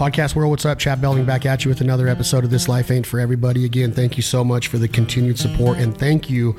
Podcast 0.00 0.34
world, 0.34 0.48
what's 0.48 0.64
up? 0.64 0.78
Chad 0.78 1.02
Belding 1.02 1.26
back 1.26 1.44
at 1.44 1.62
you 1.62 1.68
with 1.68 1.82
another 1.82 2.08
episode 2.08 2.42
of 2.42 2.48
This 2.48 2.70
Life 2.70 2.90
Ain't 2.90 3.04
For 3.04 3.20
Everybody. 3.20 3.66
Again, 3.66 3.92
thank 3.92 4.16
you 4.16 4.22
so 4.22 4.42
much 4.42 4.68
for 4.68 4.78
the 4.78 4.88
continued 4.88 5.38
support 5.38 5.76
and 5.76 5.94
thank 5.94 6.30
you 6.30 6.56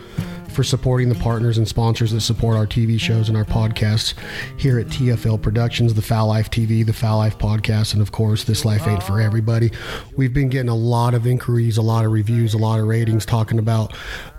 for 0.51 0.63
supporting 0.63 1.09
the 1.09 1.15
partners 1.15 1.57
and 1.57 1.67
sponsors 1.67 2.11
that 2.11 2.21
support 2.21 2.57
our 2.57 2.67
TV 2.67 2.99
shows 2.99 3.29
and 3.29 3.37
our 3.37 3.45
podcasts 3.45 4.13
here 4.57 4.79
at 4.79 4.87
TFL 4.87 5.41
Productions, 5.41 5.93
the 5.93 6.01
Fowl 6.01 6.27
Life 6.27 6.51
TV, 6.51 6.85
the 6.85 6.93
Fowl 6.93 7.17
Life 7.17 7.37
Podcast, 7.37 7.93
and 7.93 8.01
of 8.01 8.11
course, 8.11 8.43
This 8.43 8.65
Life 8.65 8.87
Ain't 8.87 9.03
For 9.03 9.21
Everybody. 9.21 9.71
We've 10.15 10.33
been 10.33 10.49
getting 10.49 10.69
a 10.69 10.75
lot 10.75 11.13
of 11.13 11.25
inquiries, 11.25 11.77
a 11.77 11.81
lot 11.81 12.05
of 12.05 12.11
reviews, 12.11 12.53
a 12.53 12.57
lot 12.57 12.79
of 12.79 12.87
ratings 12.87 13.25
talking 13.25 13.59
about 13.59 13.93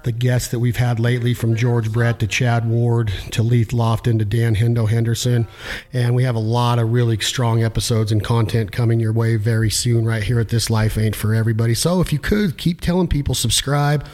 the 0.05 0.12
guests 0.12 0.48
that 0.48 0.59
we've 0.59 0.77
had 0.77 0.98
lately 0.98 1.33
from 1.34 1.55
George 1.55 1.93
Brett 1.93 2.19
to 2.20 2.27
Chad 2.27 2.69
Ward 2.69 3.12
to 3.30 3.42
Leith 3.42 3.70
Lofton 3.70 4.19
to 4.19 4.24
Dan 4.24 4.56
Hendo 4.56 4.88
Henderson. 4.88 5.47
And 5.92 6.15
we 6.15 6.24
have 6.24 6.34
a 6.34 6.41
lot 6.41 6.79
of 6.79 6.92
really 6.92 7.19
strong 7.20 7.62
episodes 7.62 8.12
and 8.12 8.23
content 8.23 8.73
coming 8.73 9.01
your 9.01 9.12
way 9.12 9.37
very 9.37 9.70
soon 9.70 10.05
right 10.05 10.23
here 10.23 10.41
at 10.41 10.48
This 10.48 10.70
Life 10.70 10.98
Ain't 10.98 11.16
For 11.16 11.34
Everybody. 11.34 11.74
So 11.74 12.01
if 12.01 12.12
you 12.12 12.19
could 12.19 12.59
keep 12.59 12.80
telling 12.80 13.09
people, 13.09 13.34
subscribe 13.34 14.06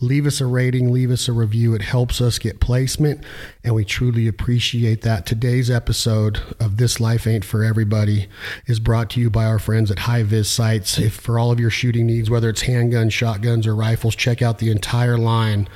leave 0.00 0.26
us 0.26 0.40
a 0.40 0.46
rating, 0.46 0.92
leave 0.92 1.10
us 1.10 1.28
a 1.28 1.32
review. 1.32 1.74
It 1.74 1.82
helps 1.82 2.20
us 2.20 2.38
get 2.38 2.60
placement, 2.60 3.24
and 3.64 3.74
we 3.74 3.84
truly 3.84 4.28
appreciate 4.28 5.02
that. 5.02 5.26
Today's 5.26 5.70
episode 5.70 6.40
of 6.60 6.76
This 6.76 7.00
Life 7.00 7.26
Ain't 7.26 7.44
for 7.44 7.64
Everybody 7.64 8.28
is 8.66 8.78
brought 8.78 9.10
to 9.10 9.20
you 9.20 9.28
by 9.30 9.44
our 9.44 9.58
friends 9.58 9.90
at 9.90 9.98
HiViz 9.98 10.46
Sights. 10.46 10.98
If 10.98 11.14
for 11.14 11.38
all 11.38 11.50
of 11.50 11.58
your 11.58 11.70
shooting 11.70 12.06
needs, 12.06 12.30
whether 12.30 12.48
it's 12.48 12.64
handguns, 12.64 13.12
shotguns, 13.12 13.66
or 13.66 13.74
rifles, 13.74 14.14
check 14.14 14.40
out 14.40 14.58
the 14.58 14.70
entire 14.70 15.18
line 15.18 15.68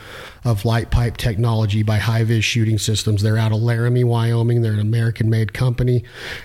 of 0.44 0.64
light 0.64 0.90
pipe 0.90 1.16
technology 1.16 1.82
by 1.82 1.98
HiViz 1.98 2.42
Shooting 2.42 2.78
Systems. 2.78 3.22
They're 3.22 3.38
out 3.38 3.52
of 3.52 3.60
Laramie, 3.60 4.04
Wyoming. 4.04 4.62
They're 4.62 4.72
an 4.72 4.80
American 4.80 5.30
made 5.30 5.52
company, 5.52 6.04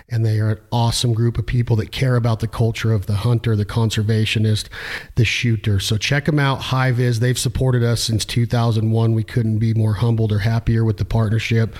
and 0.09 0.25
they 0.25 0.39
are 0.39 0.51
an 0.51 0.59
awesome 0.71 1.13
group 1.13 1.37
of 1.37 1.45
people 1.45 1.75
that 1.77 1.91
care 1.91 2.15
about 2.15 2.39
the 2.39 2.47
culture 2.47 2.93
of 2.93 3.07
the 3.07 3.15
hunter, 3.15 3.55
the 3.55 3.65
conservationist, 3.65 4.67
the 5.15 5.25
shooter. 5.25 5.79
So 5.79 5.97
check 5.97 6.25
them 6.25 6.39
out, 6.39 6.59
HiViz. 6.59 7.19
They've 7.19 7.37
supported 7.37 7.83
us 7.83 8.01
since 8.01 8.25
2001. 8.25 9.13
We 9.13 9.23
couldn't 9.23 9.57
be 9.59 9.73
more 9.73 9.93
humbled 9.93 10.31
or 10.31 10.39
happier 10.39 10.85
with 10.85 10.97
the 10.97 11.05
partnership. 11.05 11.75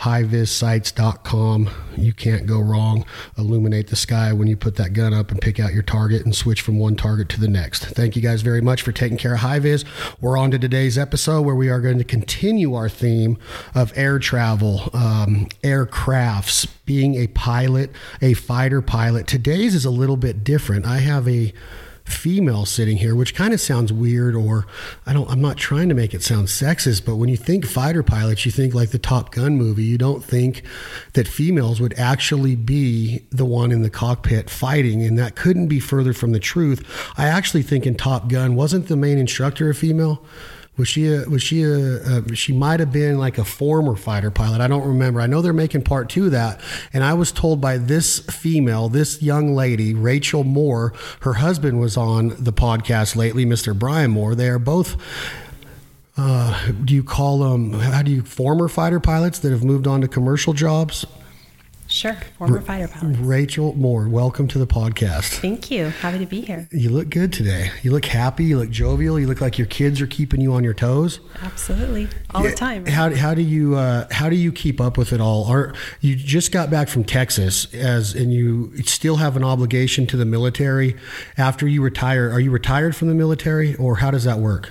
HiVizSights.com. 0.00 1.70
You 1.96 2.12
can't 2.12 2.46
go 2.46 2.60
wrong. 2.60 3.04
Illuminate 3.36 3.88
the 3.88 3.96
sky 3.96 4.32
when 4.32 4.46
you 4.48 4.56
put 4.56 4.76
that 4.76 4.92
gun 4.92 5.12
up 5.12 5.30
and 5.30 5.40
pick 5.40 5.58
out 5.58 5.72
your 5.72 5.82
target 5.82 6.24
and 6.24 6.34
switch 6.34 6.60
from 6.60 6.78
one 6.78 6.94
target 6.96 7.28
to 7.30 7.40
the 7.40 7.48
next. 7.48 7.86
Thank 7.86 8.14
you 8.14 8.22
guys 8.22 8.42
very 8.42 8.60
much 8.60 8.82
for 8.82 8.92
taking 8.92 9.18
care 9.18 9.34
of 9.34 9.40
HiViz. 9.40 9.84
We're 10.20 10.36
on 10.36 10.50
to 10.52 10.58
today's 10.58 10.96
episode 10.96 11.42
where 11.42 11.55
we 11.56 11.68
are 11.68 11.80
going 11.80 11.98
to 11.98 12.04
continue 12.04 12.74
our 12.74 12.88
theme 12.88 13.38
of 13.74 13.92
air 13.96 14.18
travel, 14.18 14.90
um, 14.92 15.48
aircrafts, 15.62 16.68
being 16.84 17.16
a 17.16 17.26
pilot, 17.28 17.90
a 18.22 18.34
fighter 18.34 18.82
pilot. 18.82 19.26
Today's 19.26 19.74
is 19.74 19.84
a 19.84 19.90
little 19.90 20.16
bit 20.16 20.44
different. 20.44 20.86
I 20.86 20.98
have 20.98 21.26
a 21.28 21.52
female 22.06 22.64
sitting 22.64 22.98
here, 22.98 23.14
which 23.14 23.34
kind 23.34 23.52
of 23.52 23.60
sounds 23.60 23.92
weird 23.92 24.34
or 24.34 24.66
I 25.04 25.12
don't 25.12 25.28
I'm 25.28 25.40
not 25.40 25.56
trying 25.56 25.88
to 25.88 25.94
make 25.94 26.14
it 26.14 26.22
sound 26.22 26.46
sexist, 26.46 27.04
but 27.04 27.16
when 27.16 27.28
you 27.28 27.36
think 27.36 27.66
fighter 27.66 28.02
pilots, 28.02 28.46
you 28.46 28.52
think 28.52 28.74
like 28.74 28.90
the 28.90 28.98
Top 28.98 29.32
Gun 29.32 29.56
movie. 29.56 29.84
You 29.84 29.98
don't 29.98 30.22
think 30.22 30.62
that 31.14 31.26
females 31.26 31.80
would 31.80 31.98
actually 31.98 32.54
be 32.54 33.24
the 33.30 33.44
one 33.44 33.72
in 33.72 33.82
the 33.82 33.90
cockpit 33.90 34.48
fighting, 34.48 35.02
and 35.02 35.18
that 35.18 35.34
couldn't 35.34 35.66
be 35.66 35.80
further 35.80 36.12
from 36.12 36.32
the 36.32 36.38
truth. 36.38 36.84
I 37.18 37.26
actually 37.26 37.62
think 37.62 37.86
in 37.86 37.96
Top 37.96 38.28
Gun 38.28 38.54
wasn't 38.54 38.86
the 38.86 38.96
main 38.96 39.18
instructor 39.18 39.68
a 39.68 39.74
female? 39.74 40.24
Was 40.76 40.88
she 40.88 41.06
a, 41.12 41.28
was 41.28 41.42
she 41.42 41.62
a, 41.62 41.96
a 42.18 42.36
she 42.36 42.52
might 42.52 42.80
have 42.80 42.92
been 42.92 43.18
like 43.18 43.38
a 43.38 43.44
former 43.44 43.96
fighter 43.96 44.30
pilot. 44.30 44.60
I 44.60 44.66
don't 44.66 44.86
remember. 44.86 45.20
I 45.20 45.26
know 45.26 45.40
they're 45.40 45.52
making 45.52 45.82
part 45.82 46.10
2 46.10 46.26
of 46.26 46.30
that 46.32 46.60
and 46.92 47.02
I 47.02 47.14
was 47.14 47.32
told 47.32 47.60
by 47.60 47.78
this 47.78 48.18
female, 48.20 48.88
this 48.88 49.22
young 49.22 49.54
lady, 49.54 49.94
Rachel 49.94 50.44
Moore, 50.44 50.92
her 51.20 51.34
husband 51.34 51.80
was 51.80 51.96
on 51.96 52.28
the 52.38 52.52
podcast 52.52 53.16
lately, 53.16 53.46
Mr. 53.46 53.78
Brian 53.78 54.10
Moore. 54.10 54.34
They 54.34 54.48
are 54.48 54.58
both 54.58 54.96
uh, 56.18 56.72
do 56.84 56.94
you 56.94 57.04
call 57.04 57.38
them 57.40 57.74
how 57.74 58.02
do 58.02 58.10
you 58.10 58.22
former 58.22 58.68
fighter 58.68 59.00
pilots 59.00 59.38
that 59.40 59.50
have 59.52 59.64
moved 59.64 59.86
on 59.86 60.00
to 60.00 60.08
commercial 60.08 60.52
jobs? 60.54 61.04
Sure, 61.88 62.16
former 62.36 62.60
fighter 62.60 62.88
pilot. 62.88 63.16
Rachel 63.20 63.72
Moore, 63.74 64.08
welcome 64.08 64.48
to 64.48 64.58
the 64.58 64.66
podcast. 64.66 65.38
Thank 65.38 65.70
you. 65.70 65.86
Happy 65.86 66.18
to 66.18 66.26
be 66.26 66.40
here. 66.40 66.68
You 66.72 66.90
look 66.90 67.10
good 67.10 67.32
today. 67.32 67.70
You 67.82 67.92
look 67.92 68.06
happy. 68.06 68.44
You 68.44 68.58
look 68.58 68.70
jovial. 68.70 69.20
You 69.20 69.28
look 69.28 69.40
like 69.40 69.56
your 69.56 69.68
kids 69.68 70.00
are 70.00 70.06
keeping 70.08 70.40
you 70.40 70.52
on 70.52 70.64
your 70.64 70.74
toes. 70.74 71.20
Absolutely, 71.42 72.08
all 72.34 72.42
yeah. 72.42 72.50
the 72.50 72.56
time. 72.56 72.86
How, 72.86 73.14
how 73.14 73.34
do 73.34 73.42
you 73.42 73.76
uh, 73.76 74.08
how 74.10 74.28
do 74.28 74.34
you 74.34 74.50
keep 74.50 74.80
up 74.80 74.98
with 74.98 75.12
it 75.12 75.20
all? 75.20 75.44
Are 75.46 75.74
you 76.00 76.16
just 76.16 76.50
got 76.50 76.70
back 76.70 76.88
from 76.88 77.04
Texas 77.04 77.72
as 77.72 78.14
and 78.14 78.32
you 78.32 78.76
still 78.82 79.16
have 79.16 79.36
an 79.36 79.44
obligation 79.44 80.06
to 80.08 80.16
the 80.16 80.24
military 80.26 80.96
after 81.38 81.68
you 81.68 81.82
retire? 81.82 82.30
Are 82.30 82.40
you 82.40 82.50
retired 82.50 82.96
from 82.96 83.08
the 83.08 83.14
military 83.14 83.76
or 83.76 83.96
how 83.96 84.10
does 84.10 84.24
that 84.24 84.38
work? 84.38 84.70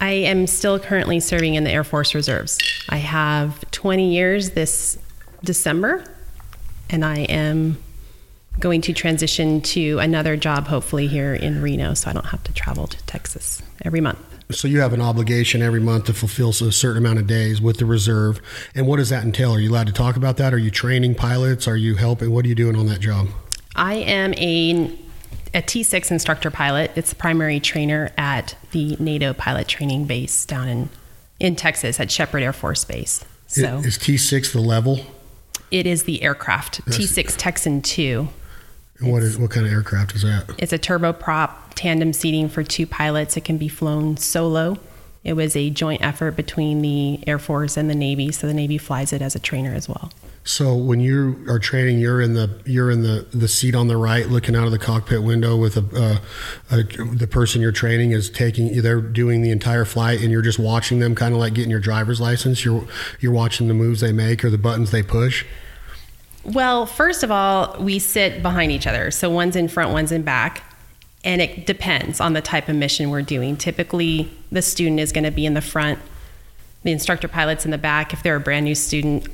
I 0.00 0.10
am 0.10 0.46
still 0.46 0.78
currently 0.78 1.20
serving 1.20 1.54
in 1.54 1.64
the 1.64 1.70
Air 1.70 1.82
Force 1.82 2.14
Reserves. 2.14 2.58
I 2.88 2.98
have 2.98 3.68
20 3.72 4.12
years 4.12 4.50
this 4.50 4.98
December 5.42 6.04
and 6.90 7.04
I 7.04 7.18
am 7.20 7.78
going 8.58 8.80
to 8.82 8.92
transition 8.92 9.60
to 9.60 9.98
another 9.98 10.36
job, 10.36 10.66
hopefully 10.66 11.06
here 11.06 11.34
in 11.34 11.60
Reno, 11.60 11.94
so 11.94 12.10
I 12.10 12.12
don't 12.12 12.26
have 12.26 12.42
to 12.44 12.52
travel 12.52 12.86
to 12.86 13.06
Texas 13.06 13.62
every 13.84 14.00
month. 14.00 14.18
So 14.50 14.68
you 14.68 14.80
have 14.80 14.92
an 14.92 15.00
obligation 15.00 15.60
every 15.60 15.80
month 15.80 16.04
to 16.06 16.14
fulfill 16.14 16.50
a 16.50 16.72
certain 16.72 16.98
amount 16.98 17.18
of 17.18 17.26
days 17.26 17.60
with 17.60 17.78
the 17.78 17.86
reserve. 17.86 18.40
And 18.74 18.86
what 18.86 18.98
does 18.98 19.08
that 19.08 19.24
entail? 19.24 19.52
Are 19.52 19.58
you 19.58 19.70
allowed 19.70 19.88
to 19.88 19.92
talk 19.92 20.16
about 20.16 20.36
that? 20.36 20.54
Are 20.54 20.58
you 20.58 20.70
training 20.70 21.16
pilots? 21.16 21.66
Are 21.66 21.76
you 21.76 21.96
helping? 21.96 22.30
What 22.30 22.44
are 22.44 22.48
you 22.48 22.54
doing 22.54 22.76
on 22.76 22.86
that 22.86 23.00
job? 23.00 23.28
I 23.74 23.94
am 23.94 24.32
a 24.34 24.96
a 25.54 25.62
T6 25.62 26.10
instructor 26.10 26.50
pilot. 26.50 26.90
It's 26.96 27.10
the 27.10 27.16
primary 27.16 27.60
trainer 27.60 28.10
at 28.18 28.56
the 28.72 28.96
NATO 29.00 29.32
pilot 29.32 29.68
training 29.68 30.04
base 30.04 30.44
down 30.44 30.68
in 30.68 30.90
in 31.38 31.56
Texas 31.56 32.00
at 32.00 32.10
Sheppard 32.10 32.42
Air 32.42 32.52
Force 32.52 32.84
Base. 32.84 33.24
So 33.46 33.78
is 33.78 33.98
T6 33.98 34.52
the 34.52 34.60
level? 34.60 35.00
It 35.70 35.86
is 35.86 36.04
the 36.04 36.22
aircraft 36.22 36.84
T6 36.86 37.34
Texan 37.36 37.82
2. 37.82 38.28
And 38.98 39.12
what 39.12 39.22
is 39.22 39.38
what 39.38 39.50
kind 39.50 39.66
of 39.66 39.72
aircraft 39.72 40.14
is 40.14 40.22
that? 40.22 40.48
It's 40.58 40.72
a 40.72 40.78
turboprop 40.78 41.50
tandem 41.74 42.12
seating 42.12 42.48
for 42.48 42.62
two 42.62 42.86
pilots. 42.86 43.36
It 43.36 43.44
can 43.44 43.58
be 43.58 43.68
flown 43.68 44.16
solo. 44.16 44.78
It 45.22 45.34
was 45.34 45.56
a 45.56 45.70
joint 45.70 46.02
effort 46.04 46.36
between 46.36 46.82
the 46.82 47.18
Air 47.26 47.38
Force 47.38 47.76
and 47.76 47.90
the 47.90 47.94
Navy, 47.94 48.30
so 48.30 48.46
the 48.46 48.54
Navy 48.54 48.78
flies 48.78 49.12
it 49.12 49.20
as 49.20 49.34
a 49.34 49.40
trainer 49.40 49.74
as 49.74 49.88
well. 49.88 50.12
So 50.46 50.76
when 50.76 51.00
you 51.00 51.44
are 51.48 51.58
training, 51.58 51.98
you're 51.98 52.20
in 52.20 52.34
the 52.34 52.48
you're 52.64 52.88
in 52.92 53.02
the, 53.02 53.26
the 53.34 53.48
seat 53.48 53.74
on 53.74 53.88
the 53.88 53.96
right, 53.96 54.28
looking 54.28 54.54
out 54.54 54.64
of 54.64 54.70
the 54.70 54.78
cockpit 54.78 55.24
window 55.24 55.56
with 55.56 55.76
a, 55.76 56.20
uh, 56.70 56.76
a 56.76 56.84
the 56.84 57.26
person 57.26 57.60
you're 57.60 57.72
training 57.72 58.12
is 58.12 58.30
taking. 58.30 58.80
They're 58.80 59.00
doing 59.00 59.42
the 59.42 59.50
entire 59.50 59.84
flight, 59.84 60.20
and 60.20 60.30
you're 60.30 60.42
just 60.42 60.60
watching 60.60 61.00
them, 61.00 61.16
kind 61.16 61.34
of 61.34 61.40
like 61.40 61.54
getting 61.54 61.70
your 61.72 61.80
driver's 61.80 62.20
license. 62.20 62.64
You're 62.64 62.86
you're 63.18 63.32
watching 63.32 63.66
the 63.66 63.74
moves 63.74 64.00
they 64.00 64.12
make 64.12 64.44
or 64.44 64.50
the 64.50 64.56
buttons 64.56 64.92
they 64.92 65.02
push. 65.02 65.44
Well, 66.44 66.86
first 66.86 67.24
of 67.24 67.32
all, 67.32 67.76
we 67.80 67.98
sit 67.98 68.40
behind 68.40 68.70
each 68.70 68.86
other, 68.86 69.10
so 69.10 69.28
one's 69.28 69.56
in 69.56 69.66
front, 69.66 69.92
one's 69.92 70.12
in 70.12 70.22
back. 70.22 70.62
And 71.24 71.42
it 71.42 71.66
depends 71.66 72.20
on 72.20 72.34
the 72.34 72.40
type 72.40 72.68
of 72.68 72.76
mission 72.76 73.10
we're 73.10 73.20
doing. 73.20 73.56
Typically, 73.56 74.30
the 74.52 74.62
student 74.62 75.00
is 75.00 75.10
going 75.10 75.24
to 75.24 75.32
be 75.32 75.44
in 75.44 75.54
the 75.54 75.60
front, 75.60 75.98
the 76.84 76.92
instructor 76.92 77.26
pilot's 77.26 77.64
in 77.64 77.72
the 77.72 77.78
back. 77.78 78.12
If 78.12 78.22
they're 78.22 78.36
a 78.36 78.40
brand 78.40 78.64
new 78.64 78.76
student, 78.76 79.26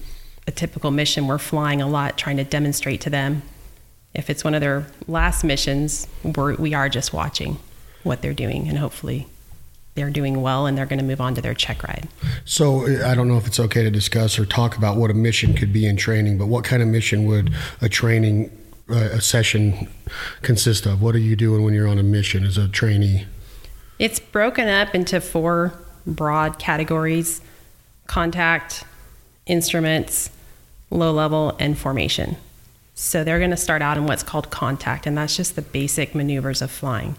a 0.47 0.51
typical 0.51 0.91
mission, 0.91 1.27
we're 1.27 1.39
flying 1.39 1.81
a 1.81 1.89
lot, 1.89 2.19
trying 2.19 2.37
to 2.37 2.45
demonstrate 2.45 3.01
to 3.03 3.11
them. 3.11 3.43
If 4.15 4.29
it's 4.29 4.45
one 4.45 4.55
of 4.55 4.61
their 4.61 4.87
last 5.07 5.45
missions, 5.45 6.07
we're, 6.23 6.55
we 6.57 6.75
are 6.75 6.89
just 6.89 7.13
watching 7.13 7.59
what 8.03 8.21
they're 8.21 8.35
doing, 8.35 8.69
and 8.69 8.79
hopefully 8.79 9.29
they're 9.95 10.11
doing 10.11 10.41
well 10.41 10.67
and 10.67 10.77
they're 10.77 10.87
going 10.87 10.99
to 10.99 11.05
move 11.05 11.21
on 11.21 11.35
to 11.35 11.43
their 11.43 11.55
check 11.55 11.83
ride. 11.83 12.09
So 12.45 12.87
I 13.05 13.15
don't 13.15 13.29
know 13.29 13.37
if 13.37 13.47
it's 13.47 13.61
okay 13.61 13.83
to 13.83 13.91
discuss 13.91 14.39
or 14.39 14.47
talk 14.47 14.77
about 14.77 14.97
what 14.97 15.11
a 15.11 15.15
mission 15.15 15.55
could 15.55 15.73
be 15.73 15.87
in 15.87 15.97
training, 15.97 16.39
but 16.39 16.47
what 16.47 16.65
kind 16.65 16.83
of 16.83 16.89
mission 16.89 17.27
would 17.27 17.55
a 17.81 17.89
training 17.89 18.51
uh, 18.89 18.95
a 18.95 19.21
session 19.21 19.89
consist 20.41 20.87
of? 20.87 21.03
What 21.03 21.15
are 21.15 21.21
you 21.21 21.37
doing 21.37 21.63
when 21.63 21.75
you're 21.75 21.89
on 21.89 21.99
a 21.99 22.03
mission 22.03 22.45
as 22.45 22.59
a 22.59 22.69
trainee? 22.69 23.27
It's 23.99 24.19
broken 24.19 24.69
up 24.69 24.95
into 24.95 25.21
four 25.21 25.79
broad 26.07 26.59
categories: 26.59 27.41
contact, 28.07 28.85
instruments, 29.47 30.31
low 30.93 31.13
level, 31.13 31.57
and 31.59 31.77
formation. 31.77 32.37
So 32.95 33.25
they're 33.25 33.39
going 33.39 33.51
to 33.51 33.57
start 33.57 33.83
out 33.83 33.97
in 33.97 34.07
what's 34.07 34.23
called 34.23 34.51
contact, 34.51 35.07
and 35.07 35.17
that's 35.17 35.37
just 35.37 35.57
the 35.57 35.63
basic 35.63 36.15
maneuvers 36.15 36.63
of 36.63 36.71
flying 36.71 37.17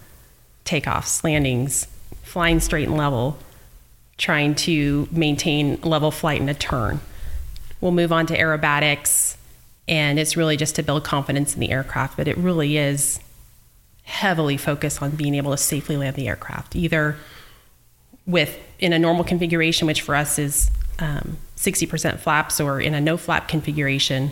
takeoffs, 0.66 1.24
landings, 1.24 1.88
flying 2.22 2.60
straight 2.60 2.88
and 2.88 2.96
level, 2.96 3.38
trying 4.18 4.56
to 4.56 5.08
maintain 5.12 5.80
level 5.82 6.12
flight 6.12 6.40
in 6.40 6.48
a 6.48 6.54
turn. 6.54 7.02
We'll 7.82 7.92
move 7.92 8.14
on 8.14 8.28
to 8.28 8.38
aerobatics, 8.38 9.36
and 9.88 10.18
it's 10.18 10.38
really 10.38 10.56
just 10.56 10.76
to 10.76 10.84
build 10.84 11.04
confidence 11.04 11.54
in 11.54 11.60
the 11.60 11.72
aircraft, 11.72 12.16
but 12.16 12.28
it 12.28 12.38
really 12.38 12.78
is 12.78 13.20
heavily 14.04 14.58
focused 14.58 15.02
on 15.02 15.12
being 15.12 15.36
able 15.36 15.52
to 15.52 15.58
safely 15.58 15.98
land 15.98 16.16
the 16.16 16.28
aircraft, 16.28 16.76
either 16.76 17.18
with 18.26 18.58
in 18.80 18.94
a 18.94 19.00
normal 19.00 19.24
configuration, 19.24 19.88
which 19.88 20.02
for 20.02 20.16
us 20.16 20.40
is 20.40 20.72
um, 21.00 21.38
60% 21.58 22.20
flaps 22.20 22.60
or 22.60 22.80
in 22.80 22.94
a 22.94 23.02
no 23.02 23.18
flap 23.18 23.48
configuration, 23.48 24.32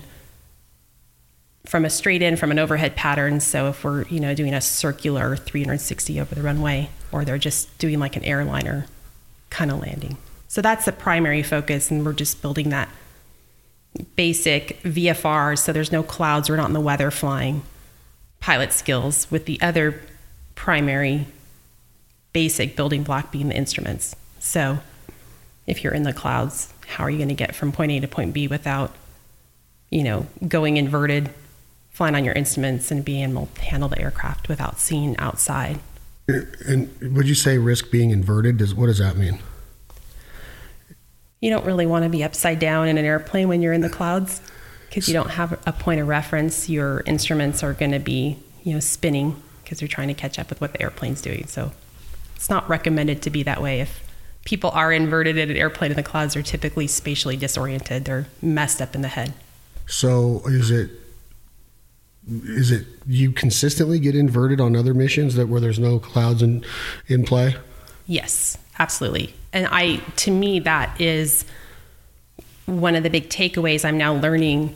from 1.65 1.85
a 1.85 1.89
straight 1.89 2.21
in 2.21 2.35
from 2.35 2.51
an 2.51 2.59
overhead 2.59 2.95
pattern. 2.95 3.39
So 3.39 3.67
if 3.69 3.83
we're 3.83 4.03
you 4.07 4.19
know 4.19 4.33
doing 4.33 4.53
a 4.53 4.61
circular 4.61 5.35
360 5.35 6.19
over 6.19 6.35
the 6.35 6.41
runway, 6.41 6.89
or 7.11 7.25
they're 7.25 7.37
just 7.37 7.77
doing 7.77 7.99
like 7.99 8.15
an 8.15 8.23
airliner 8.23 8.85
kind 9.49 9.71
of 9.71 9.79
landing. 9.79 10.17
So 10.47 10.61
that's 10.61 10.85
the 10.85 10.91
primary 10.91 11.43
focus, 11.43 11.91
and 11.91 12.05
we're 12.05 12.13
just 12.13 12.41
building 12.41 12.69
that 12.69 12.89
basic 14.15 14.81
VFR. 14.83 15.57
So 15.57 15.71
there's 15.71 15.91
no 15.91 16.03
clouds. 16.03 16.49
We're 16.49 16.57
not 16.57 16.67
in 16.67 16.73
the 16.73 16.79
weather 16.79 17.11
flying. 17.11 17.63
Pilot 18.39 18.73
skills 18.73 19.29
with 19.29 19.45
the 19.45 19.61
other 19.61 20.01
primary 20.55 21.27
basic 22.33 22.75
building 22.75 23.03
block 23.03 23.31
being 23.31 23.49
the 23.49 23.55
instruments. 23.55 24.15
So 24.39 24.79
if 25.67 25.83
you're 25.83 25.93
in 25.93 26.03
the 26.03 26.13
clouds, 26.13 26.73
how 26.87 27.03
are 27.03 27.09
you 27.09 27.17
going 27.17 27.29
to 27.29 27.35
get 27.35 27.55
from 27.55 27.71
point 27.71 27.91
A 27.91 27.99
to 27.99 28.07
point 28.07 28.33
B 28.33 28.47
without, 28.47 28.93
you 29.89 30.03
know, 30.03 30.27
going 30.47 30.77
inverted, 30.77 31.29
flying 31.89 32.15
on 32.15 32.25
your 32.25 32.33
instruments 32.33 32.91
and 32.91 33.05
being 33.05 33.29
able 33.29 33.47
to 33.55 33.61
handle 33.61 33.89
the 33.89 33.99
aircraft 33.99 34.49
without 34.49 34.79
seeing 34.79 35.15
outside? 35.17 35.79
Eh, 36.29 36.41
and 36.67 37.15
would 37.15 37.27
you 37.27 37.35
say 37.35 37.57
risk 37.57 37.91
being 37.91 38.09
inverted? 38.09 38.57
Does 38.57 38.73
what 38.73 38.87
does 38.87 38.97
that 38.97 39.17
mean? 39.17 39.39
You 41.39 41.49
don't 41.49 41.65
really 41.65 41.87
want 41.87 42.03
to 42.03 42.09
be 42.09 42.23
upside 42.23 42.59
down 42.59 42.87
in 42.87 42.97
an 42.97 43.05
airplane 43.05 43.47
when 43.47 43.61
you're 43.61 43.73
in 43.73 43.81
the 43.81 43.89
clouds 43.89 44.41
because 44.87 45.07
you 45.07 45.13
don't 45.13 45.31
have 45.31 45.59
a 45.65 45.71
point 45.71 45.99
of 45.99 46.07
reference. 46.07 46.69
Your 46.69 47.01
instruments 47.05 47.63
are 47.63 47.73
going 47.73 47.91
to 47.91 47.99
be, 47.99 48.37
you 48.63 48.73
know, 48.73 48.79
spinning 48.79 49.41
because 49.63 49.81
you're 49.81 49.87
trying 49.87 50.09
to 50.09 50.13
catch 50.13 50.37
up 50.37 50.49
with 50.49 50.61
what 50.61 50.73
the 50.73 50.81
airplane's 50.81 51.21
doing. 51.21 51.47
So 51.47 51.71
it's 52.35 52.49
not 52.49 52.67
recommended 52.69 53.21
to 53.23 53.29
be 53.29 53.41
that 53.43 53.61
way. 53.61 53.79
If 53.79 54.10
people 54.45 54.71
are 54.71 54.91
inverted 54.91 55.37
in 55.37 55.49
an 55.49 55.57
airplane 55.57 55.91
in 55.91 55.97
the 55.97 56.03
clouds, 56.03 56.33
they're 56.33 56.43
typically 56.43 56.87
spatially 56.87 57.37
disoriented. 57.37 58.05
They're 58.05 58.27
messed 58.41 58.81
up 58.81 58.95
in 58.95 59.01
the 59.01 59.07
head. 59.07 59.33
So 59.87 60.41
is 60.45 60.71
it 60.71 60.89
is 62.29 62.71
it 62.71 62.85
you 63.07 63.31
consistently 63.31 63.99
get 63.99 64.15
inverted 64.15 64.61
on 64.61 64.75
other 64.75 64.93
missions 64.93 65.35
that 65.35 65.47
where 65.47 65.59
there's 65.59 65.79
no 65.79 65.99
clouds 65.99 66.41
in 66.41 66.63
in 67.07 67.25
play? 67.25 67.55
Yes, 68.07 68.57
absolutely. 68.79 69.33
And 69.53 69.67
I 69.71 69.97
to 70.17 70.31
me 70.31 70.59
that 70.59 70.99
is 70.99 71.45
one 72.65 72.95
of 72.95 73.03
the 73.03 73.09
big 73.09 73.29
takeaways 73.29 73.83
I'm 73.83 73.97
now 73.97 74.13
learning 74.13 74.75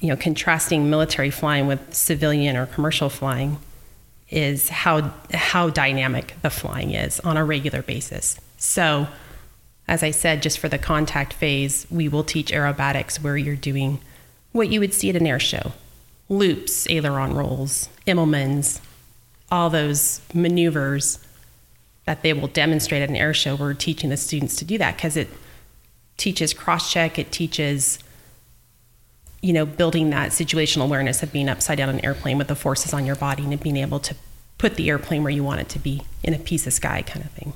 you 0.00 0.08
know 0.08 0.16
contrasting 0.16 0.88
military 0.90 1.30
flying 1.30 1.66
with 1.66 1.94
civilian 1.94 2.56
or 2.56 2.66
commercial 2.66 3.08
flying 3.08 3.58
is 4.30 4.68
how 4.68 5.12
how 5.32 5.70
dynamic 5.70 6.34
the 6.42 6.50
flying 6.50 6.92
is 6.92 7.20
on 7.20 7.36
a 7.36 7.44
regular 7.44 7.82
basis. 7.82 8.40
So 8.66 9.06
as 9.86 10.02
I 10.02 10.10
said, 10.10 10.42
just 10.42 10.58
for 10.58 10.68
the 10.68 10.76
contact 10.76 11.32
phase, 11.32 11.86
we 11.88 12.08
will 12.08 12.24
teach 12.24 12.50
aerobatics 12.50 13.22
where 13.22 13.36
you're 13.36 13.54
doing 13.54 14.00
what 14.50 14.68
you 14.70 14.80
would 14.80 14.92
see 14.92 15.08
at 15.08 15.16
an 15.16 15.26
air 15.26 15.38
show 15.38 15.72
loops, 16.28 16.88
aileron 16.90 17.34
rolls, 17.34 17.88
Immelmans, 18.04 18.80
all 19.48 19.70
those 19.70 20.20
maneuvers 20.34 21.20
that 22.04 22.22
they 22.22 22.32
will 22.32 22.48
demonstrate 22.48 23.00
at 23.00 23.08
an 23.08 23.14
air 23.14 23.32
show. 23.32 23.54
We're 23.54 23.74
teaching 23.74 24.10
the 24.10 24.16
students 24.16 24.56
to 24.56 24.64
do 24.64 24.76
that 24.78 24.96
because 24.96 25.16
it 25.16 25.28
teaches 26.16 26.52
cross 26.52 26.92
check, 26.92 27.16
it 27.16 27.30
teaches 27.30 28.00
you 29.40 29.52
know, 29.52 29.64
building 29.64 30.10
that 30.10 30.32
situational 30.32 30.84
awareness 30.86 31.22
of 31.22 31.32
being 31.32 31.48
upside 31.48 31.78
down 31.78 31.88
in 31.88 32.00
an 32.00 32.04
airplane 32.04 32.36
with 32.36 32.48
the 32.48 32.56
forces 32.56 32.92
on 32.92 33.06
your 33.06 33.14
body 33.14 33.44
and 33.44 33.60
being 33.60 33.76
able 33.76 34.00
to 34.00 34.16
put 34.58 34.74
the 34.74 34.90
airplane 34.90 35.22
where 35.22 35.30
you 35.30 35.44
want 35.44 35.60
it 35.60 35.68
to 35.68 35.78
be 35.78 36.02
in 36.24 36.34
a 36.34 36.38
piece 36.38 36.66
of 36.66 36.72
sky 36.72 37.02
kind 37.02 37.24
of 37.24 37.30
thing. 37.30 37.52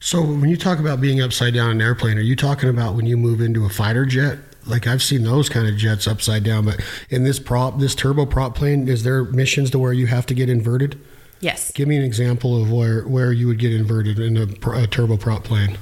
So 0.00 0.22
when 0.22 0.48
you 0.48 0.56
talk 0.56 0.78
about 0.78 1.00
being 1.00 1.20
upside 1.20 1.52
down 1.52 1.72
in 1.72 1.76
an 1.76 1.82
airplane, 1.82 2.16
are 2.16 2.22
you 2.22 2.34
talking 2.34 2.70
about 2.70 2.94
when 2.94 3.04
you 3.04 3.18
move 3.18 3.42
into 3.42 3.66
a 3.66 3.68
fighter 3.68 4.06
jet? 4.06 4.38
Like 4.66 4.86
I've 4.86 5.02
seen 5.02 5.24
those 5.24 5.50
kind 5.50 5.68
of 5.68 5.76
jets 5.76 6.06
upside 6.06 6.42
down, 6.42 6.64
but 6.64 6.80
in 7.10 7.24
this 7.24 7.38
prop, 7.38 7.78
this 7.78 7.94
turboprop 7.94 8.54
plane, 8.54 8.88
is 8.88 9.04
there 9.04 9.24
missions 9.24 9.70
to 9.70 9.78
where 9.78 9.92
you 9.92 10.06
have 10.06 10.24
to 10.26 10.34
get 10.34 10.48
inverted? 10.48 10.98
Yes. 11.40 11.70
Give 11.72 11.86
me 11.86 11.96
an 11.96 12.02
example 12.02 12.60
of 12.60 12.70
where 12.70 13.06
where 13.06 13.32
you 13.32 13.46
would 13.46 13.58
get 13.58 13.72
inverted 13.72 14.18
in 14.18 14.36
a, 14.36 14.42
a 14.42 14.86
turboprop 14.86 15.44
plane. 15.44 15.78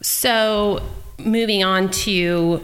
So 0.00 0.82
moving 1.18 1.62
on 1.64 1.90
to 1.90 2.62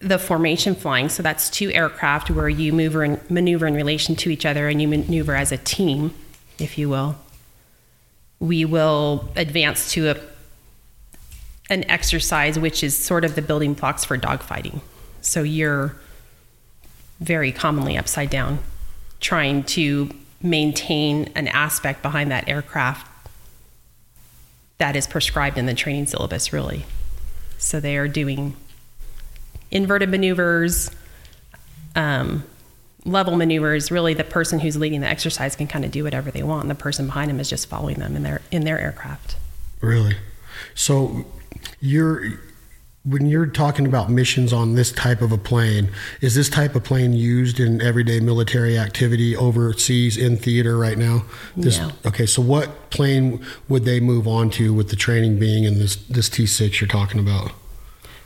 the 0.00 0.18
formation 0.18 0.74
flying. 0.74 1.08
So 1.08 1.22
that's 1.22 1.50
two 1.50 1.72
aircraft 1.72 2.30
where 2.30 2.48
you 2.48 2.72
maneuver 2.72 3.04
in, 3.04 3.20
maneuver 3.28 3.66
in 3.66 3.74
relation 3.74 4.14
to 4.16 4.30
each 4.30 4.46
other 4.46 4.68
and 4.68 4.80
you 4.80 4.86
maneuver 4.86 5.34
as 5.34 5.50
a 5.50 5.56
team, 5.56 6.14
if 6.58 6.78
you 6.78 6.88
will. 6.88 7.16
We 8.40 8.64
will 8.64 9.28
advance 9.36 9.92
to 9.92 10.10
a 10.10 10.16
an 11.70 11.84
exercise 11.90 12.58
which 12.58 12.82
is 12.82 12.96
sort 12.96 13.24
of 13.24 13.34
the 13.34 13.42
building 13.42 13.74
blocks 13.74 14.04
for 14.04 14.16
dogfighting. 14.16 14.80
So 15.20 15.42
you're 15.42 15.96
very 17.20 17.52
commonly 17.52 17.98
upside 17.98 18.30
down 18.30 18.58
trying 19.20 19.64
to 19.64 20.10
maintain 20.40 21.30
an 21.34 21.48
aspect 21.48 22.02
behind 22.02 22.30
that 22.30 22.48
aircraft 22.48 23.06
that 24.78 24.94
is 24.94 25.06
prescribed 25.06 25.58
in 25.58 25.66
the 25.66 25.74
training 25.74 26.06
syllabus 26.06 26.52
really. 26.52 26.86
So 27.58 27.80
they 27.80 27.96
are 27.96 28.08
doing 28.08 28.56
inverted 29.70 30.08
maneuvers, 30.08 30.90
um, 31.96 32.44
level 33.08 33.36
maneuvers. 33.36 33.90
Really, 33.90 34.14
the 34.14 34.24
person 34.24 34.60
who's 34.60 34.76
leading 34.76 35.00
the 35.00 35.08
exercise 35.08 35.56
can 35.56 35.66
kind 35.66 35.84
of 35.84 35.90
do 35.90 36.04
whatever 36.04 36.30
they 36.30 36.42
want, 36.42 36.62
and 36.62 36.70
the 36.70 36.74
person 36.74 37.06
behind 37.06 37.30
them 37.30 37.40
is 37.40 37.48
just 37.48 37.68
following 37.68 37.98
them 37.98 38.16
in 38.16 38.22
their 38.22 38.40
in 38.50 38.64
their 38.64 38.78
aircraft. 38.78 39.36
Really? 39.80 40.16
So 40.74 41.24
you're 41.80 42.38
when 43.04 43.26
you're 43.26 43.46
talking 43.46 43.86
about 43.86 44.10
missions 44.10 44.52
on 44.52 44.74
this 44.74 44.92
type 44.92 45.22
of 45.22 45.32
a 45.32 45.38
plane, 45.38 45.90
is 46.20 46.34
this 46.34 46.50
type 46.50 46.74
of 46.74 46.84
plane 46.84 47.14
used 47.14 47.58
in 47.58 47.80
everyday 47.80 48.20
military 48.20 48.76
activity 48.76 49.34
overseas 49.34 50.16
in 50.16 50.36
theater 50.36 50.76
right 50.76 50.98
now? 50.98 51.24
This, 51.56 51.78
No. 51.78 51.92
Okay, 52.04 52.26
so 52.26 52.42
what 52.42 52.90
plane 52.90 53.44
would 53.68 53.84
they 53.84 53.98
move 53.98 54.28
on 54.28 54.50
to 54.50 54.74
with 54.74 54.90
the 54.90 54.96
training 54.96 55.38
being 55.38 55.64
in 55.64 55.78
this 55.78 55.96
this 55.96 56.28
T6 56.28 56.80
you're 56.80 56.88
talking 56.88 57.20
about? 57.20 57.52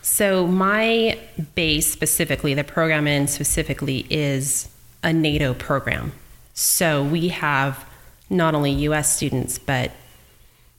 So 0.01 0.49
my 0.49 1.17
base 1.55 1.91
specifically, 1.91 2.55
the 2.55 2.65
program 2.65 3.07
in 3.07 3.29
specifically 3.29 4.07
is 4.11 4.69
a 5.03 5.13
NATO 5.13 5.55
program. 5.55 6.13
So 6.55 7.03
we 7.03 7.29
have 7.29 7.89
not 8.31 8.55
only 8.55 8.71
U.S. 8.73 9.15
students 9.15 9.59
but 9.59 9.93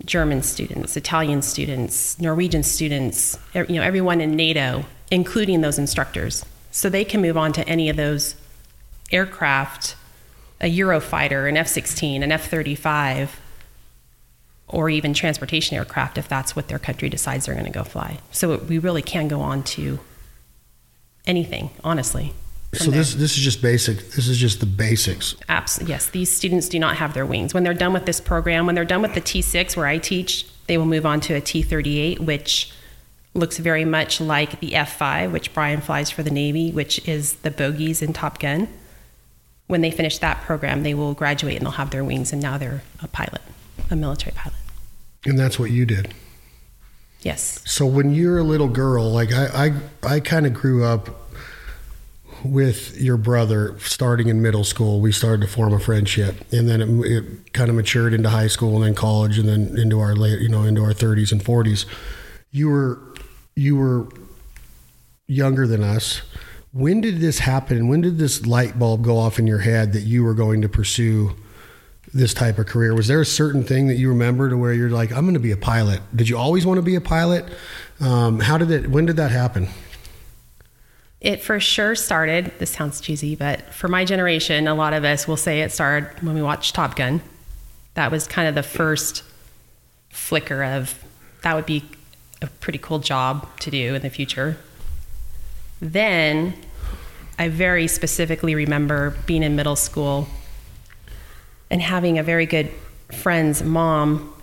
German 0.05 0.41
students, 0.41 0.97
Italian 0.97 1.41
students, 1.41 2.19
Norwegian 2.19 2.63
students, 2.63 3.37
e- 3.55 3.59
you 3.69 3.75
know, 3.75 3.83
everyone 3.83 4.21
in 4.21 4.35
NATO, 4.35 4.85
including 5.11 5.61
those 5.61 5.79
instructors. 5.79 6.45
So 6.71 6.89
they 6.89 7.05
can 7.05 7.21
move 7.21 7.37
on 7.37 7.53
to 7.53 7.67
any 7.67 7.89
of 7.89 7.95
those 7.95 8.35
aircraft, 9.11 9.95
a 10.59 10.65
Eurofighter, 10.65 11.47
an 11.47 11.55
F-16, 11.55 12.21
an 12.21 12.31
F-35, 12.31 13.29
or 14.67 14.89
even 14.89 15.13
transportation 15.13 15.77
aircraft 15.77 16.17
if 16.17 16.27
that's 16.27 16.55
what 16.55 16.67
their 16.67 16.79
country 16.79 17.07
decides 17.07 17.45
they're 17.45 17.55
going 17.55 17.65
to 17.65 17.71
go 17.71 17.83
fly. 17.83 18.17
So 18.31 18.57
we 18.57 18.79
really 18.79 19.03
can 19.03 19.27
go 19.27 19.39
on 19.39 19.63
to 19.63 19.99
anything, 21.27 21.69
honestly. 21.83 22.33
So 22.73 22.85
there. 22.85 22.99
this 22.99 23.13
this 23.13 23.37
is 23.37 23.43
just 23.43 23.61
basic. 23.61 23.97
This 24.11 24.27
is 24.27 24.37
just 24.37 24.59
the 24.59 24.65
basics. 24.65 25.35
Abs- 25.47 25.81
yes, 25.85 26.07
these 26.07 26.31
students 26.31 26.67
do 26.67 26.79
not 26.79 26.97
have 26.97 27.13
their 27.13 27.25
wings. 27.25 27.53
When 27.53 27.63
they're 27.63 27.73
done 27.73 27.93
with 27.93 28.05
this 28.05 28.19
program, 28.19 28.65
when 28.65 28.75
they're 28.75 28.85
done 28.85 29.01
with 29.01 29.13
the 29.13 29.21
T6 29.21 29.77
where 29.77 29.85
I 29.85 29.99
teach, 29.99 30.47
they 30.67 30.77
will 30.77 30.85
move 30.85 31.05
on 31.05 31.21
to 31.21 31.35
a 31.35 31.41
T38, 31.41 32.19
which 32.19 32.71
looks 33.33 33.57
very 33.57 33.85
much 33.85 34.21
like 34.21 34.59
the 34.59 34.71
F5, 34.71 35.31
which 35.31 35.53
Brian 35.53 35.81
flies 35.81 36.09
for 36.09 36.23
the 36.23 36.31
Navy, 36.31 36.71
which 36.71 37.07
is 37.07 37.33
the 37.37 37.51
bogies 37.51 38.01
in 38.01 38.13
Top 38.13 38.39
Gun. 38.39 38.67
When 39.67 39.81
they 39.81 39.91
finish 39.91 40.17
that 40.19 40.41
program, 40.41 40.83
they 40.83 40.93
will 40.93 41.13
graduate 41.13 41.57
and 41.57 41.65
they'll 41.65 41.71
have 41.71 41.91
their 41.91 42.03
wings, 42.03 42.33
and 42.33 42.41
now 42.41 42.57
they're 42.57 42.83
a 43.01 43.07
pilot, 43.07 43.41
a 43.89 43.95
military 43.95 44.33
pilot. 44.35 44.59
And 45.25 45.39
that's 45.39 45.57
what 45.57 45.71
you 45.71 45.85
did. 45.85 46.13
Yes. 47.21 47.61
So 47.65 47.85
when 47.85 48.13
you're 48.13 48.37
a 48.37 48.43
little 48.43 48.67
girl, 48.67 49.09
like 49.09 49.31
I, 49.31 49.71
I, 50.03 50.15
I 50.15 50.19
kind 50.19 50.45
of 50.45 50.53
grew 50.53 50.83
up 50.83 51.22
with 52.43 52.99
your 52.99 53.17
brother 53.17 53.77
starting 53.79 54.27
in 54.27 54.41
middle 54.41 54.63
school. 54.63 54.99
We 54.99 55.11
started 55.11 55.41
to 55.41 55.47
form 55.47 55.73
a 55.73 55.79
friendship, 55.79 56.35
and 56.51 56.67
then 56.67 56.81
it, 56.81 57.11
it 57.11 57.53
kind 57.53 57.69
of 57.69 57.75
matured 57.75 58.13
into 58.13 58.29
high 58.29 58.47
school 58.47 58.75
and 58.75 58.83
then 58.83 58.95
college, 58.95 59.37
and 59.37 59.47
then 59.47 59.77
into 59.77 59.99
our 59.99 60.15
late, 60.15 60.39
you 60.41 60.49
know, 60.49 60.63
into 60.63 60.81
our 60.83 60.93
30s 60.93 61.31
and 61.31 61.43
40s. 61.43 61.85
You 62.51 62.69
were, 62.69 62.99
you 63.55 63.75
were 63.75 64.07
younger 65.27 65.67
than 65.67 65.83
us. 65.83 66.21
When 66.71 67.01
did 67.01 67.19
this 67.19 67.39
happen? 67.39 67.87
When 67.87 68.01
did 68.01 68.17
this 68.17 68.45
light 68.45 68.79
bulb 68.79 69.03
go 69.03 69.17
off 69.17 69.39
in 69.39 69.47
your 69.47 69.59
head 69.59 69.93
that 69.93 70.01
you 70.01 70.23
were 70.23 70.33
going 70.33 70.61
to 70.61 70.69
pursue 70.69 71.35
this 72.13 72.33
type 72.33 72.57
of 72.57 72.65
career? 72.65 72.95
Was 72.95 73.07
there 73.07 73.21
a 73.21 73.25
certain 73.25 73.63
thing 73.63 73.87
that 73.87 73.95
you 73.95 74.09
remember 74.09 74.49
to 74.49 74.57
where 74.57 74.73
you're 74.73 74.89
like, 74.89 75.11
I'm 75.11 75.21
going 75.21 75.33
to 75.33 75.39
be 75.39 75.51
a 75.51 75.57
pilot? 75.57 76.01
Did 76.15 76.29
you 76.29 76.37
always 76.37 76.65
want 76.65 76.77
to 76.77 76.81
be 76.81 76.95
a 76.95 77.01
pilot? 77.01 77.45
Um, 77.99 78.39
how 78.39 78.57
did 78.57 78.71
it? 78.71 78.89
When 78.89 79.05
did 79.05 79.17
that 79.17 79.31
happen? 79.31 79.67
It 81.23 81.41
for 81.41 81.57
sure 81.61 81.95
started, 81.95 82.51
this 82.59 82.69
sounds 82.69 82.99
cheesy, 82.99 83.33
but 83.33 83.73
for 83.73 83.87
my 83.87 84.03
generation, 84.03 84.67
a 84.67 84.75
lot 84.75 84.91
of 84.91 85.05
us 85.05 85.25
will 85.25 85.37
say 85.37 85.61
it 85.61 85.71
started 85.71 86.21
when 86.21 86.35
we 86.35 86.41
watched 86.41 86.75
Top 86.75 86.97
Gun. 86.97 87.21
That 87.93 88.11
was 88.11 88.27
kind 88.27 88.49
of 88.49 88.55
the 88.55 88.63
first 88.63 89.23
flicker 90.09 90.63
of 90.63 91.01
that 91.41 91.55
would 91.55 91.65
be 91.65 91.85
a 92.41 92.47
pretty 92.47 92.77
cool 92.77 92.99
job 92.99 93.47
to 93.61 93.71
do 93.71 93.95
in 93.95 94.01
the 94.01 94.09
future. 94.09 94.57
Then 95.79 96.55
I 97.39 97.47
very 97.47 97.87
specifically 97.87 98.53
remember 98.53 99.15
being 99.25 99.43
in 99.43 99.55
middle 99.55 99.77
school 99.77 100.27
and 101.71 101.81
having 101.81 102.19
a 102.19 102.23
very 102.23 102.45
good 102.45 102.69
friend's 103.13 103.63
mom 103.63 104.33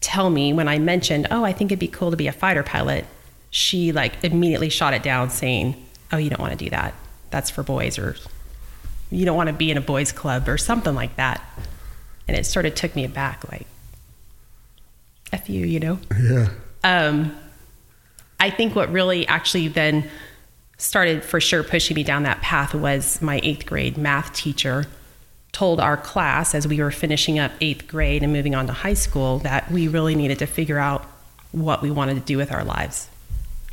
tell 0.00 0.30
me 0.30 0.52
when 0.52 0.66
I 0.66 0.80
mentioned, 0.80 1.28
"Oh, 1.30 1.44
I 1.44 1.52
think 1.52 1.70
it'd 1.70 1.78
be 1.78 1.86
cool 1.86 2.10
to 2.10 2.16
be 2.16 2.26
a 2.26 2.32
fighter 2.32 2.64
pilot." 2.64 3.06
She 3.50 3.92
like 3.92 4.22
immediately 4.24 4.68
shot 4.68 4.94
it 4.94 5.02
down 5.04 5.30
saying, 5.30 5.76
"Oh, 6.12 6.16
you 6.16 6.30
don't 6.30 6.40
want 6.40 6.52
to 6.52 6.64
do 6.64 6.70
that. 6.70 6.94
That's 7.30 7.50
for 7.50 7.62
boys 7.62 7.98
or 7.98 8.16
you 9.10 9.24
don't 9.24 9.36
want 9.36 9.48
to 9.48 9.52
be 9.52 9.70
in 9.70 9.76
a 9.76 9.80
boys 9.80 10.12
club 10.12 10.48
or 10.48 10.58
something 10.58 10.94
like 10.94 11.16
that." 11.16 11.42
And 12.26 12.36
it 12.36 12.46
sort 12.46 12.66
of 12.66 12.74
took 12.74 12.96
me 12.96 13.04
aback 13.04 13.50
like 13.50 13.66
F 15.32 15.50
you, 15.50 15.66
you 15.66 15.80
know? 15.80 15.98
Yeah. 16.22 16.48
Um, 16.84 17.36
I 18.38 18.50
think 18.50 18.76
what 18.76 18.92
really 18.92 19.26
actually 19.26 19.68
then 19.68 20.08
started 20.76 21.24
for 21.24 21.40
sure 21.40 21.62
pushing 21.62 21.94
me 21.94 22.02
down 22.02 22.24
that 22.24 22.40
path 22.42 22.74
was 22.74 23.22
my 23.22 23.40
eighth 23.42 23.64
grade 23.64 23.96
math 23.96 24.32
teacher 24.34 24.84
told 25.52 25.80
our 25.80 25.96
class 25.96 26.54
as 26.54 26.66
we 26.66 26.80
were 26.82 26.90
finishing 26.90 27.38
up 27.38 27.52
eighth 27.60 27.86
grade 27.86 28.22
and 28.22 28.32
moving 28.32 28.54
on 28.54 28.66
to 28.66 28.72
high 28.72 28.94
school 28.94 29.38
that 29.38 29.70
we 29.70 29.88
really 29.88 30.14
needed 30.14 30.38
to 30.38 30.46
figure 30.46 30.78
out 30.78 31.04
what 31.52 31.80
we 31.80 31.90
wanted 31.90 32.14
to 32.14 32.20
do 32.20 32.36
with 32.36 32.52
our 32.52 32.64
lives 32.64 33.08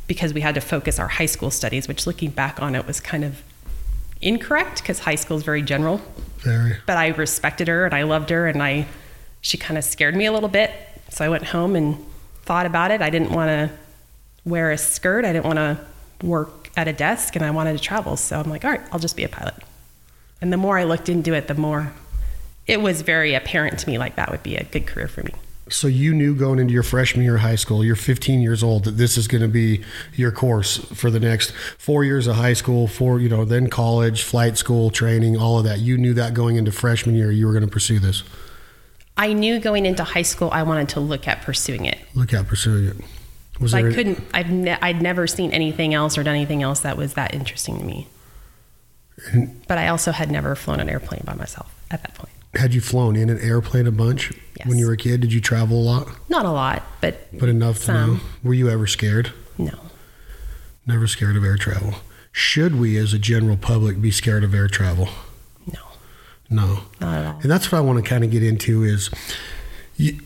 because 0.06 0.34
we 0.34 0.40
had 0.40 0.54
to 0.54 0.60
focus 0.60 0.98
our 0.98 1.08
high 1.08 1.26
school 1.26 1.50
studies, 1.50 1.88
which 1.88 2.06
looking 2.06 2.30
back 2.30 2.60
on 2.60 2.74
it 2.74 2.86
was 2.86 3.00
kind 3.00 3.24
of 3.24 3.42
incorrect 4.20 4.82
because 4.82 5.00
high 5.00 5.14
school 5.14 5.36
is 5.36 5.42
very 5.42 5.62
general. 5.62 6.00
Very. 6.38 6.76
But 6.86 6.96
I 6.96 7.08
respected 7.08 7.68
her 7.68 7.84
and 7.84 7.94
I 7.94 8.02
loved 8.02 8.30
her 8.30 8.46
and 8.46 8.62
I 8.62 8.86
she 9.40 9.58
kind 9.58 9.76
of 9.76 9.84
scared 9.84 10.14
me 10.14 10.26
a 10.26 10.32
little 10.32 10.48
bit. 10.48 10.70
So 11.10 11.24
I 11.24 11.28
went 11.28 11.44
home 11.44 11.74
and 11.76 11.98
thought 12.42 12.64
about 12.64 12.90
it. 12.90 13.02
I 13.02 13.10
didn't 13.10 13.30
want 13.30 13.48
to 13.48 13.70
wear 14.44 14.70
a 14.70 14.78
skirt. 14.78 15.24
I 15.24 15.32
didn't 15.32 15.46
want 15.46 15.58
to 15.58 15.78
work 16.26 16.70
at 16.76 16.88
a 16.88 16.92
desk 16.92 17.36
and 17.36 17.44
I 17.44 17.50
wanted 17.50 17.72
to 17.76 17.78
travel. 17.78 18.16
So 18.16 18.40
I'm 18.40 18.48
like, 18.48 18.64
all 18.64 18.70
right, 18.70 18.80
I'll 18.92 19.00
just 19.00 19.16
be 19.16 19.24
a 19.24 19.28
pilot. 19.28 19.54
And 20.40 20.52
the 20.52 20.56
more 20.56 20.78
I 20.78 20.84
looked 20.84 21.08
into 21.08 21.34
it, 21.34 21.48
the 21.48 21.54
more 21.54 21.92
it 22.66 22.80
was 22.80 23.02
very 23.02 23.34
apparent 23.34 23.78
to 23.80 23.88
me 23.88 23.98
like 23.98 24.16
that 24.16 24.30
would 24.30 24.42
be 24.42 24.56
a 24.56 24.64
good 24.64 24.86
career 24.86 25.08
for 25.08 25.22
me. 25.22 25.34
So 25.72 25.86
you 25.86 26.12
knew 26.12 26.34
going 26.34 26.58
into 26.58 26.74
your 26.74 26.82
freshman 26.82 27.24
year 27.24 27.36
of 27.36 27.40
high 27.40 27.56
school, 27.56 27.84
you're 27.84 27.96
15 27.96 28.40
years 28.40 28.62
old, 28.62 28.84
that 28.84 28.92
this 28.92 29.16
is 29.16 29.26
going 29.26 29.42
to 29.42 29.48
be 29.48 29.82
your 30.14 30.30
course 30.30 30.76
for 30.76 31.10
the 31.10 31.18
next 31.18 31.52
four 31.78 32.04
years 32.04 32.26
of 32.26 32.36
high 32.36 32.52
school, 32.52 32.86
four, 32.86 33.20
you 33.20 33.28
know, 33.28 33.44
then 33.44 33.68
college, 33.70 34.22
flight 34.22 34.58
school, 34.58 34.90
training, 34.90 35.36
all 35.36 35.58
of 35.58 35.64
that. 35.64 35.78
You 35.80 35.96
knew 35.96 36.14
that 36.14 36.34
going 36.34 36.56
into 36.56 36.72
freshman 36.72 37.14
year, 37.14 37.30
you 37.30 37.46
were 37.46 37.52
going 37.52 37.64
to 37.64 37.70
pursue 37.70 37.98
this. 37.98 38.22
I 39.16 39.32
knew 39.32 39.58
going 39.58 39.86
into 39.86 40.04
high 40.04 40.22
school 40.22 40.50
I 40.52 40.62
wanted 40.62 40.90
to 40.90 41.00
look 41.00 41.28
at 41.28 41.42
pursuing 41.42 41.84
it. 41.84 41.98
Look 42.14 42.32
at 42.32 42.46
pursuing 42.46 42.88
it. 42.88 42.96
Was 43.60 43.74
I 43.74 43.82
couldn't. 43.82 44.22
I've 44.34 44.50
ne- 44.50 44.78
I'd 44.80 45.02
never 45.02 45.26
seen 45.26 45.52
anything 45.52 45.94
else 45.94 46.16
or 46.18 46.22
done 46.22 46.34
anything 46.34 46.62
else 46.62 46.80
that 46.80 46.96
was 46.96 47.14
that 47.14 47.34
interesting 47.34 47.78
to 47.78 47.84
me. 47.84 48.08
But 49.68 49.78
I 49.78 49.88
also 49.88 50.10
had 50.10 50.30
never 50.30 50.56
flown 50.56 50.80
an 50.80 50.88
airplane 50.88 51.22
by 51.24 51.34
myself 51.34 51.72
at 51.90 52.02
that 52.02 52.14
point. 52.14 52.31
Had 52.54 52.74
you 52.74 52.80
flown 52.80 53.16
in 53.16 53.30
an 53.30 53.38
airplane 53.40 53.86
a 53.86 53.92
bunch 53.92 54.32
Yes. 54.58 54.68
when 54.68 54.78
you 54.78 54.86
were 54.86 54.92
a 54.92 54.96
kid? 54.96 55.20
Did 55.22 55.32
you 55.32 55.40
travel 55.40 55.78
a 55.78 55.82
lot? 55.84 56.08
Not 56.28 56.44
a 56.44 56.50
lot, 56.50 56.82
but 57.00 57.28
But 57.38 57.48
enough 57.48 57.84
to 57.84 57.92
know. 57.92 58.20
Were 58.42 58.54
you 58.54 58.68
ever 58.68 58.86
scared? 58.86 59.32
no. 59.58 59.72
Never 60.86 61.06
scared 61.06 61.36
of 61.36 61.44
air 61.44 61.56
travel. 61.56 61.94
Should 62.32 62.74
we, 62.78 62.96
as 62.96 63.12
a 63.14 63.18
general 63.18 63.56
public, 63.56 64.00
be 64.00 64.10
scared 64.10 64.42
of 64.42 64.52
air 64.54 64.66
travel? 64.66 65.08
No, 65.66 65.78
No. 66.50 66.80
not 67.00 67.18
at 67.18 67.26
all. 67.26 67.38
And 67.42 67.50
that's 67.50 67.70
what 67.70 67.78
I 67.78 67.80
want 67.82 68.02
to 68.04 68.08
kind 68.08 68.24
of 68.24 68.30
get 68.32 68.42
into 68.42 68.82
is 68.82 69.08
you, 69.96 70.18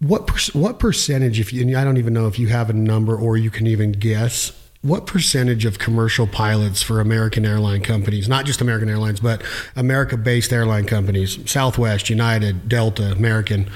what 0.00 0.26
per, 0.26 0.36
what 0.58 0.78
percentage 0.80 1.38
if 1.38 1.52
you 1.52 1.62
and 1.62 1.76
I 1.76 1.84
don't 1.84 1.96
even 1.96 2.12
know 2.12 2.26
if 2.26 2.38
you 2.38 2.48
have 2.48 2.68
a 2.70 2.72
number 2.72 3.14
or 3.16 3.36
you 3.36 3.50
can 3.50 3.66
even 3.68 3.92
guess 3.92 4.52
what 4.84 5.06
percentage 5.06 5.64
of 5.64 5.78
commercial 5.78 6.26
pilots 6.26 6.82
for 6.82 7.00
American 7.00 7.46
airline 7.46 7.80
companies, 7.80 8.28
not 8.28 8.44
just 8.44 8.60
American 8.60 8.90
Airlines, 8.90 9.18
but 9.18 9.42
America-based 9.74 10.52
airline 10.52 10.84
companies, 10.84 11.38
Southwest, 11.50 12.10
United, 12.10 12.68
Delta, 12.68 13.12
American, 13.12 13.70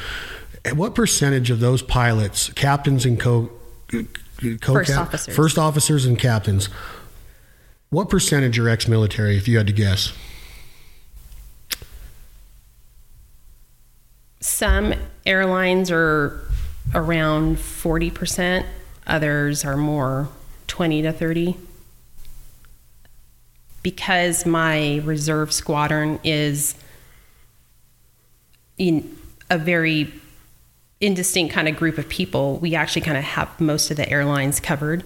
what 0.74 0.94
percentage 0.94 1.50
of 1.50 1.60
those 1.60 1.80
pilots, 1.80 2.52
captains 2.52 3.06
and 3.06 3.18
co, 3.18 3.50
co 4.60 4.74
First 4.74 4.90
officers. 4.90 5.34
first 5.34 5.58
officers 5.58 6.04
and 6.04 6.18
captains, 6.18 6.68
what 7.88 8.10
percentage 8.10 8.58
are 8.58 8.68
ex-military 8.68 9.38
if 9.38 9.48
you 9.48 9.56
had 9.56 9.66
to 9.66 9.72
guess? 9.72 10.12
Some 14.40 14.92
airlines 15.24 15.90
are 15.90 16.38
around 16.94 17.56
40%, 17.56 18.66
others 19.06 19.64
are 19.64 19.76
more 19.78 20.28
20 20.78 21.02
to 21.02 21.12
30. 21.12 21.56
Because 23.82 24.46
my 24.46 24.98
reserve 25.04 25.52
squadron 25.52 26.20
is 26.22 26.76
in 28.76 29.18
a 29.50 29.58
very 29.58 30.14
indistinct 31.00 31.52
kind 31.52 31.66
of 31.66 31.74
group 31.74 31.98
of 31.98 32.08
people, 32.08 32.58
we 32.58 32.76
actually 32.76 33.02
kind 33.02 33.18
of 33.18 33.24
have 33.24 33.60
most 33.60 33.90
of 33.90 33.96
the 33.96 34.08
airlines 34.08 34.60
covered 34.60 35.02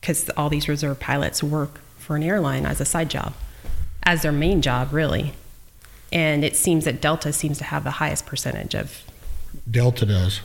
because 0.00 0.28
all 0.30 0.50
these 0.50 0.68
reserve 0.68 0.98
pilots 0.98 1.44
work 1.44 1.78
for 1.96 2.16
an 2.16 2.24
airline 2.24 2.66
as 2.66 2.80
a 2.80 2.84
side 2.84 3.08
job, 3.08 3.34
as 4.02 4.22
their 4.22 4.32
main 4.32 4.60
job, 4.60 4.92
really. 4.92 5.32
And 6.10 6.44
it 6.44 6.56
seems 6.56 6.86
that 6.86 7.00
Delta 7.00 7.32
seems 7.32 7.58
to 7.58 7.64
have 7.64 7.84
the 7.84 7.92
highest 8.02 8.26
percentage 8.26 8.74
of 8.74 9.04
Delta 9.70 10.04
does. 10.06 10.40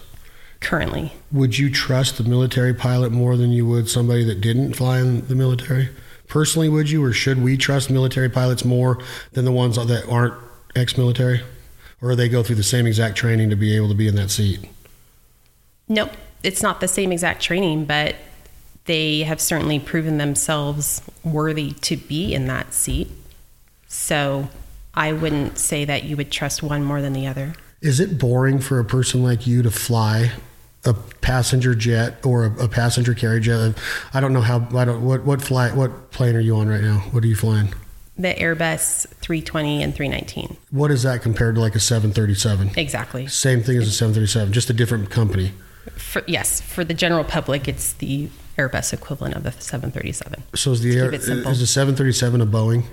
Currently. 0.63 1.13
Would 1.32 1.60
you 1.60 1.70
trust 1.70 2.17
the 2.17 2.24
military 2.24 2.74
pilot 2.74 3.12
more 3.12 3.38
than 3.38 3.51
you 3.51 3.67
would 3.67 3.89
somebody 3.89 4.24
that 4.24 4.41
didn't 4.41 4.74
fly 4.74 5.00
in 5.00 5.27
the 5.27 5.36
military? 5.36 5.89
Personally, 6.27 6.70
would 6.70 6.89
you, 6.89 7.03
or 7.03 7.13
should 7.13 7.43
we 7.43 7.58
trust 7.58 7.89
military 7.89 8.29
pilots 8.29 8.65
more 8.65 8.98
than 9.34 9.46
the 9.46 9.51
ones 9.51 9.75
that 9.75 10.05
aren't 10.10 10.34
ex-military, 10.75 11.41
or 12.01 12.15
they 12.15 12.27
go 12.27 12.41
through 12.41 12.55
the 12.55 12.63
same 12.63 12.88
exact 12.88 13.15
training 13.15 13.50
to 13.51 13.55
be 13.55 13.75
able 13.75 13.89
to 13.89 13.93
be 13.93 14.08
in 14.08 14.15
that 14.15 14.32
seat? 14.32 14.67
Nope, 15.88 16.12
it's 16.41 16.63
not 16.63 16.79
the 16.79 16.88
same 16.88 17.12
exact 17.12 17.43
training, 17.43 17.86
but 17.86 18.15
they 18.86 19.20
have 19.24 19.39
certainly 19.39 19.79
proven 19.79 20.17
themselves 20.17 21.01
worthy 21.24 21.72
to 21.72 21.98
be 21.98 22.34
in 22.34 22.48
that 22.48 22.74
seat. 22.74 23.10
So 23.88 24.50
I 24.93 25.13
wouldn't 25.13 25.58
say 25.58 25.86
that 25.86 26.03
you 26.03 26.17
would 26.17 26.32
trust 26.32 26.63
one 26.63 26.84
more 26.84 27.01
than 27.01 27.13
the 27.13 27.27
other. 27.27 27.53
Is 27.82 28.00
it 28.00 28.17
boring 28.17 28.60
for 28.60 28.79
a 28.79 28.86
person 28.86 29.24
like 29.24 29.46
you 29.46 29.62
to 29.62 29.70
fly 29.70 30.32
a 30.86 30.94
passenger 31.22 31.74
jet 31.75 32.25
or 32.25 32.46
a, 32.46 32.66
a 32.66 32.68
passenger 32.68 33.13
carry 33.13 33.40
jet? 33.40 33.60
Uh, 33.60 33.74
I 34.13 34.20
don't 34.20 34.34
know 34.34 34.42
how. 34.42 34.68
I 34.75 34.86
don't. 34.86 35.04
What 35.04 35.24
what 35.25 35.42
flight? 35.42 35.75
What 35.75 36.12
plane 36.12 36.36
are 36.36 36.40
you 36.42 36.56
on 36.56 36.68
right 36.68 36.82
now? 36.82 37.00
What 37.12 37.24
are 37.24 37.28
you 37.28 37.36
flying? 37.36 37.74
The 38.18 38.34
Airbus 38.36 39.08
320 39.08 39.82
and 39.82 39.96
319. 39.96 40.58
What 40.70 40.92
is 40.92 41.02
that 41.02 41.24
compared 41.24 41.56
to 41.56 41.62
like 41.62 41.74
a 41.74 41.80
737? 41.80 42.72
Exactly. 42.78 43.25
Same 43.25 43.63
thing 43.63 43.78
as 43.78 43.88
a 43.88 43.92
737, 43.92 44.54
just 44.54 44.70
a 44.70 44.74
different 44.74 45.10
company. 45.10 45.52
For, 45.96 46.24
yes, 46.28 46.62
for 46.62 46.84
the 46.84 46.94
general 46.94 47.24
public, 47.24 47.68
it's 47.68 47.94
the 47.94 48.30
Airbus 48.56 48.94
equivalent 48.94 49.36
of 49.36 49.42
the 49.42 49.52
737. 49.52 50.44
So 50.54 50.74
is 50.74 50.82
the 50.82 50.96
air, 50.96 51.12
is 51.12 51.25
the 51.25 51.66
737 51.66 52.40
a 52.42 52.46
Boeing? 52.46 52.84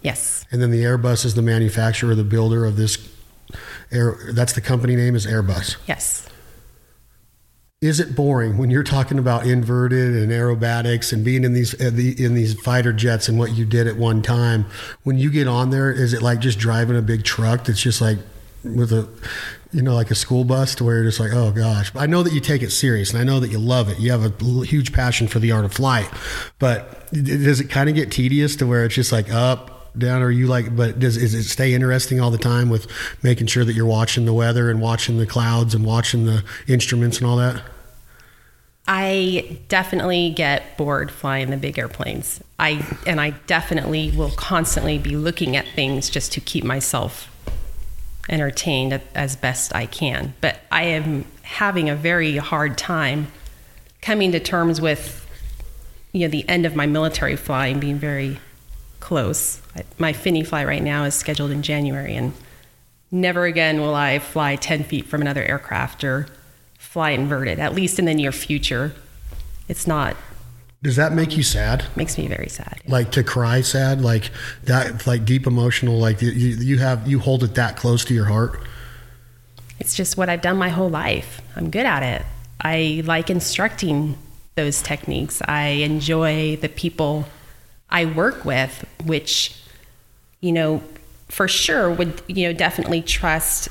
Yes, 0.00 0.46
And 0.50 0.62
then 0.62 0.70
the 0.70 0.82
Airbus 0.82 1.26
is 1.26 1.34
the 1.34 1.42
manufacturer, 1.42 2.14
the 2.14 2.24
builder 2.24 2.64
of 2.64 2.76
this 2.76 3.06
air. 3.92 4.16
That's 4.32 4.54
the 4.54 4.62
company 4.62 4.96
name 4.96 5.14
is 5.14 5.26
Airbus. 5.26 5.76
yes. 5.86 6.26
Is 7.80 7.98
it 7.98 8.14
boring 8.14 8.58
when 8.58 8.68
you're 8.68 8.82
talking 8.82 9.18
about 9.18 9.46
inverted 9.46 10.14
and 10.14 10.30
aerobatics 10.30 11.14
and 11.14 11.24
being 11.24 11.44
in 11.44 11.54
these 11.54 11.72
uh, 11.80 11.86
in 11.86 12.34
these 12.34 12.52
fighter 12.60 12.92
jets 12.92 13.26
and 13.26 13.38
what 13.38 13.54
you 13.54 13.64
did 13.64 13.86
at 13.86 13.96
one 13.96 14.20
time? 14.20 14.66
When 15.02 15.16
you 15.16 15.30
get 15.30 15.48
on 15.48 15.70
there, 15.70 15.90
is 15.90 16.12
it 16.12 16.20
like 16.20 16.40
just 16.40 16.58
driving 16.58 16.98
a 16.98 17.00
big 17.00 17.24
truck 17.24 17.64
that's 17.64 17.80
just 17.80 18.02
like 18.02 18.18
with 18.64 18.92
a 18.92 19.08
you 19.72 19.80
know 19.80 19.94
like 19.94 20.10
a 20.10 20.14
school 20.14 20.44
bus 20.44 20.74
to 20.74 20.84
where 20.84 20.96
you're 20.96 21.04
just 21.06 21.20
like 21.20 21.32
oh 21.32 21.52
gosh. 21.52 21.90
I 21.96 22.04
know 22.04 22.22
that 22.22 22.34
you 22.34 22.40
take 22.40 22.60
it 22.60 22.68
serious 22.68 23.14
and 23.14 23.18
i 23.18 23.24
know 23.24 23.40
that 23.40 23.50
you 23.50 23.58
love 23.58 23.88
it. 23.88 23.98
You 23.98 24.10
have 24.10 24.26
a 24.26 24.66
huge 24.66 24.92
passion 24.92 25.26
for 25.26 25.38
the 25.38 25.52
art 25.52 25.64
of 25.64 25.72
flight. 25.72 26.10
But 26.58 27.10
does 27.12 27.60
it 27.60 27.70
kind 27.70 27.88
of 27.88 27.94
get 27.94 28.12
tedious 28.12 28.56
to 28.56 28.66
where 28.66 28.84
it's 28.84 28.94
just 28.94 29.10
like 29.10 29.32
up 29.32 29.79
down 29.98 30.22
or 30.22 30.30
you 30.30 30.46
like 30.46 30.74
but 30.76 30.98
does 30.98 31.16
is 31.16 31.34
it 31.34 31.44
stay 31.44 31.74
interesting 31.74 32.20
all 32.20 32.30
the 32.30 32.38
time 32.38 32.68
with 32.68 32.86
making 33.22 33.46
sure 33.46 33.64
that 33.64 33.74
you're 33.74 33.86
watching 33.86 34.24
the 34.24 34.32
weather 34.32 34.70
and 34.70 34.80
watching 34.80 35.18
the 35.18 35.26
clouds 35.26 35.74
and 35.74 35.84
watching 35.84 36.26
the 36.26 36.44
instruments 36.68 37.18
and 37.18 37.26
all 37.26 37.36
that 37.36 37.62
I 38.92 39.60
definitely 39.68 40.30
get 40.30 40.76
bored 40.76 41.12
flying 41.12 41.50
the 41.50 41.56
big 41.56 41.78
airplanes. 41.78 42.42
I 42.58 42.84
and 43.06 43.20
I 43.20 43.30
definitely 43.46 44.10
will 44.10 44.32
constantly 44.32 44.98
be 44.98 45.16
looking 45.16 45.54
at 45.54 45.68
things 45.68 46.10
just 46.10 46.32
to 46.32 46.40
keep 46.40 46.64
myself 46.64 47.28
entertained 48.28 49.00
as 49.14 49.36
best 49.36 49.72
I 49.76 49.86
can. 49.86 50.34
But 50.40 50.58
I 50.72 50.84
am 50.84 51.24
having 51.42 51.88
a 51.88 51.94
very 51.94 52.38
hard 52.38 52.76
time 52.76 53.28
coming 54.02 54.32
to 54.32 54.40
terms 54.40 54.80
with 54.80 55.24
you 56.12 56.22
know 56.22 56.28
the 56.28 56.48
end 56.48 56.66
of 56.66 56.74
my 56.74 56.86
military 56.86 57.36
flying 57.36 57.78
being 57.78 57.98
very 57.98 58.40
close. 59.00 59.60
My 59.98 60.12
fini 60.12 60.44
fly 60.44 60.64
right 60.64 60.82
now 60.82 61.04
is 61.04 61.14
scheduled 61.14 61.50
in 61.50 61.62
January 61.62 62.14
and 62.14 62.32
never 63.10 63.44
again 63.44 63.80
will 63.80 63.94
I 63.94 64.18
fly 64.18 64.56
10 64.56 64.84
feet 64.84 65.06
from 65.06 65.20
another 65.20 65.42
aircraft 65.42 66.04
or 66.04 66.26
fly 66.78 67.10
inverted, 67.10 67.58
at 67.58 67.74
least 67.74 67.98
in 67.98 68.04
the 68.04 68.14
near 68.14 68.32
future. 68.32 68.92
It's 69.68 69.86
not 69.86 70.16
Does 70.82 70.96
that 70.96 71.12
make 71.12 71.36
you 71.36 71.42
sad? 71.42 71.84
Makes 71.96 72.16
me 72.18 72.26
very 72.26 72.48
sad. 72.48 72.80
Like 72.86 73.10
to 73.12 73.22
cry 73.22 73.60
sad, 73.60 74.00
like 74.00 74.30
that, 74.64 75.06
like 75.06 75.24
deep 75.24 75.46
emotional, 75.46 75.98
like 75.98 76.22
you, 76.22 76.30
you 76.30 76.78
have, 76.78 77.06
you 77.06 77.18
hold 77.18 77.44
it 77.44 77.54
that 77.54 77.76
close 77.76 78.04
to 78.06 78.14
your 78.14 78.26
heart. 78.26 78.60
It's 79.78 79.94
just 79.94 80.16
what 80.16 80.28
I've 80.28 80.42
done 80.42 80.56
my 80.56 80.68
whole 80.68 80.90
life. 80.90 81.40
I'm 81.56 81.70
good 81.70 81.86
at 81.86 82.02
it. 82.02 82.26
I 82.60 83.02
like 83.04 83.30
instructing 83.30 84.16
those 84.54 84.82
techniques. 84.82 85.40
I 85.46 85.68
enjoy 85.68 86.56
the 86.56 86.68
people 86.68 87.26
I 87.90 88.04
work 88.04 88.44
with, 88.44 88.86
which, 89.04 89.56
you 90.40 90.52
know, 90.52 90.82
for 91.28 91.48
sure 91.48 91.90
would, 91.90 92.22
you 92.26 92.46
know, 92.48 92.52
definitely 92.52 93.02
trust 93.02 93.68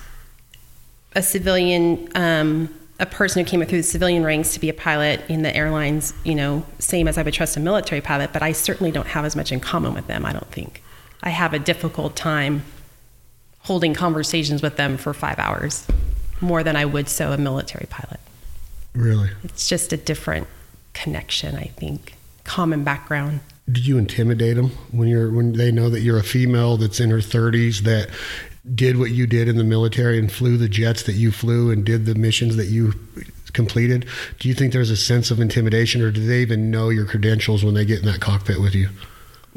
a 1.14 1.22
civilian, 1.22 2.10
um, 2.16 2.74
a 3.00 3.06
person 3.06 3.44
who 3.44 3.50
came 3.50 3.64
through 3.66 3.80
the 3.80 3.84
civilian 3.84 4.24
ranks 4.24 4.54
to 4.54 4.60
be 4.60 4.70
a 4.70 4.74
pilot 4.74 5.22
in 5.30 5.42
the 5.42 5.56
airlines, 5.56 6.14
you 6.24 6.36
know, 6.36 6.66
same 6.80 7.08
as 7.08 7.18
I 7.18 7.24
would 7.24 7.34
trust 7.34 7.58
a 7.58 7.60
military 7.60 8.02
pilot, 8.02 8.32
but 8.34 8.44
I 8.44 8.52
certainly 8.52 8.92
don't 8.92 9.08
have 9.08 9.26
as 9.26 9.36
much 9.36 9.52
in 9.52 9.60
common 9.60 9.94
with 9.94 10.08
them, 10.08 10.26
I 10.26 10.34
don't 10.34 10.52
think. 10.52 10.84
I 11.24 11.30
have 11.30 11.54
a 11.54 11.60
difficult 11.60 12.16
time 12.16 12.64
holding 13.60 13.94
conversations 13.94 14.62
with 14.62 14.78
them 14.78 14.98
for 14.98 15.14
five 15.14 15.40
hours 15.40 15.86
more 16.42 16.64
than 16.64 16.76
I 16.76 16.86
would 16.86 17.10
so 17.10 17.32
a 17.32 17.38
military 17.38 17.88
pilot. 17.90 18.20
Really? 18.94 19.30
It's 19.44 19.68
just 19.68 19.94
a 19.94 19.98
different 19.98 20.48
connection, 20.94 21.56
I 21.56 21.66
think. 21.66 22.16
Common 22.44 22.84
background. 22.84 23.42
Did 23.72 23.86
you 23.86 23.98
intimidate 23.98 24.56
them 24.56 24.70
when 24.92 25.08
you're 25.08 25.32
when 25.32 25.54
they 25.54 25.72
know 25.72 25.90
that 25.90 26.02
you're 26.02 26.18
a 26.18 26.24
female 26.24 26.78
that's 26.78 27.00
in 27.00 27.10
her 27.10 27.18
30s 27.18 27.82
that 27.82 28.10
did 28.74 28.98
what 28.98 29.12
you 29.12 29.28
did 29.28 29.48
in 29.48 29.58
the 29.58 29.64
military 29.64 30.20
and 30.20 30.32
flew 30.32 30.58
the 30.58 30.70
jets 30.70 31.04
that 31.04 31.14
you 31.14 31.32
flew 31.32 31.72
and 31.72 31.86
did 31.86 32.06
the 32.06 32.16
missions 32.16 32.56
that 32.56 32.68
you 32.68 32.94
completed? 33.54 34.06
Do 34.40 34.48
you 34.48 34.54
think 34.54 34.74
there's 34.74 34.92
a 34.92 34.98
sense 34.98 35.32
of 35.32 35.40
intimidation, 35.40 36.02
or 36.02 36.12
do 36.12 36.26
they 36.26 36.42
even 36.42 36.72
know 36.72 36.90
your 36.90 37.06
credentials 37.06 37.64
when 37.64 37.74
they 37.74 37.86
get 37.86 38.00
in 38.00 38.06
that 38.06 38.22
cockpit 38.22 38.62
with 38.62 38.76
you? 38.76 38.90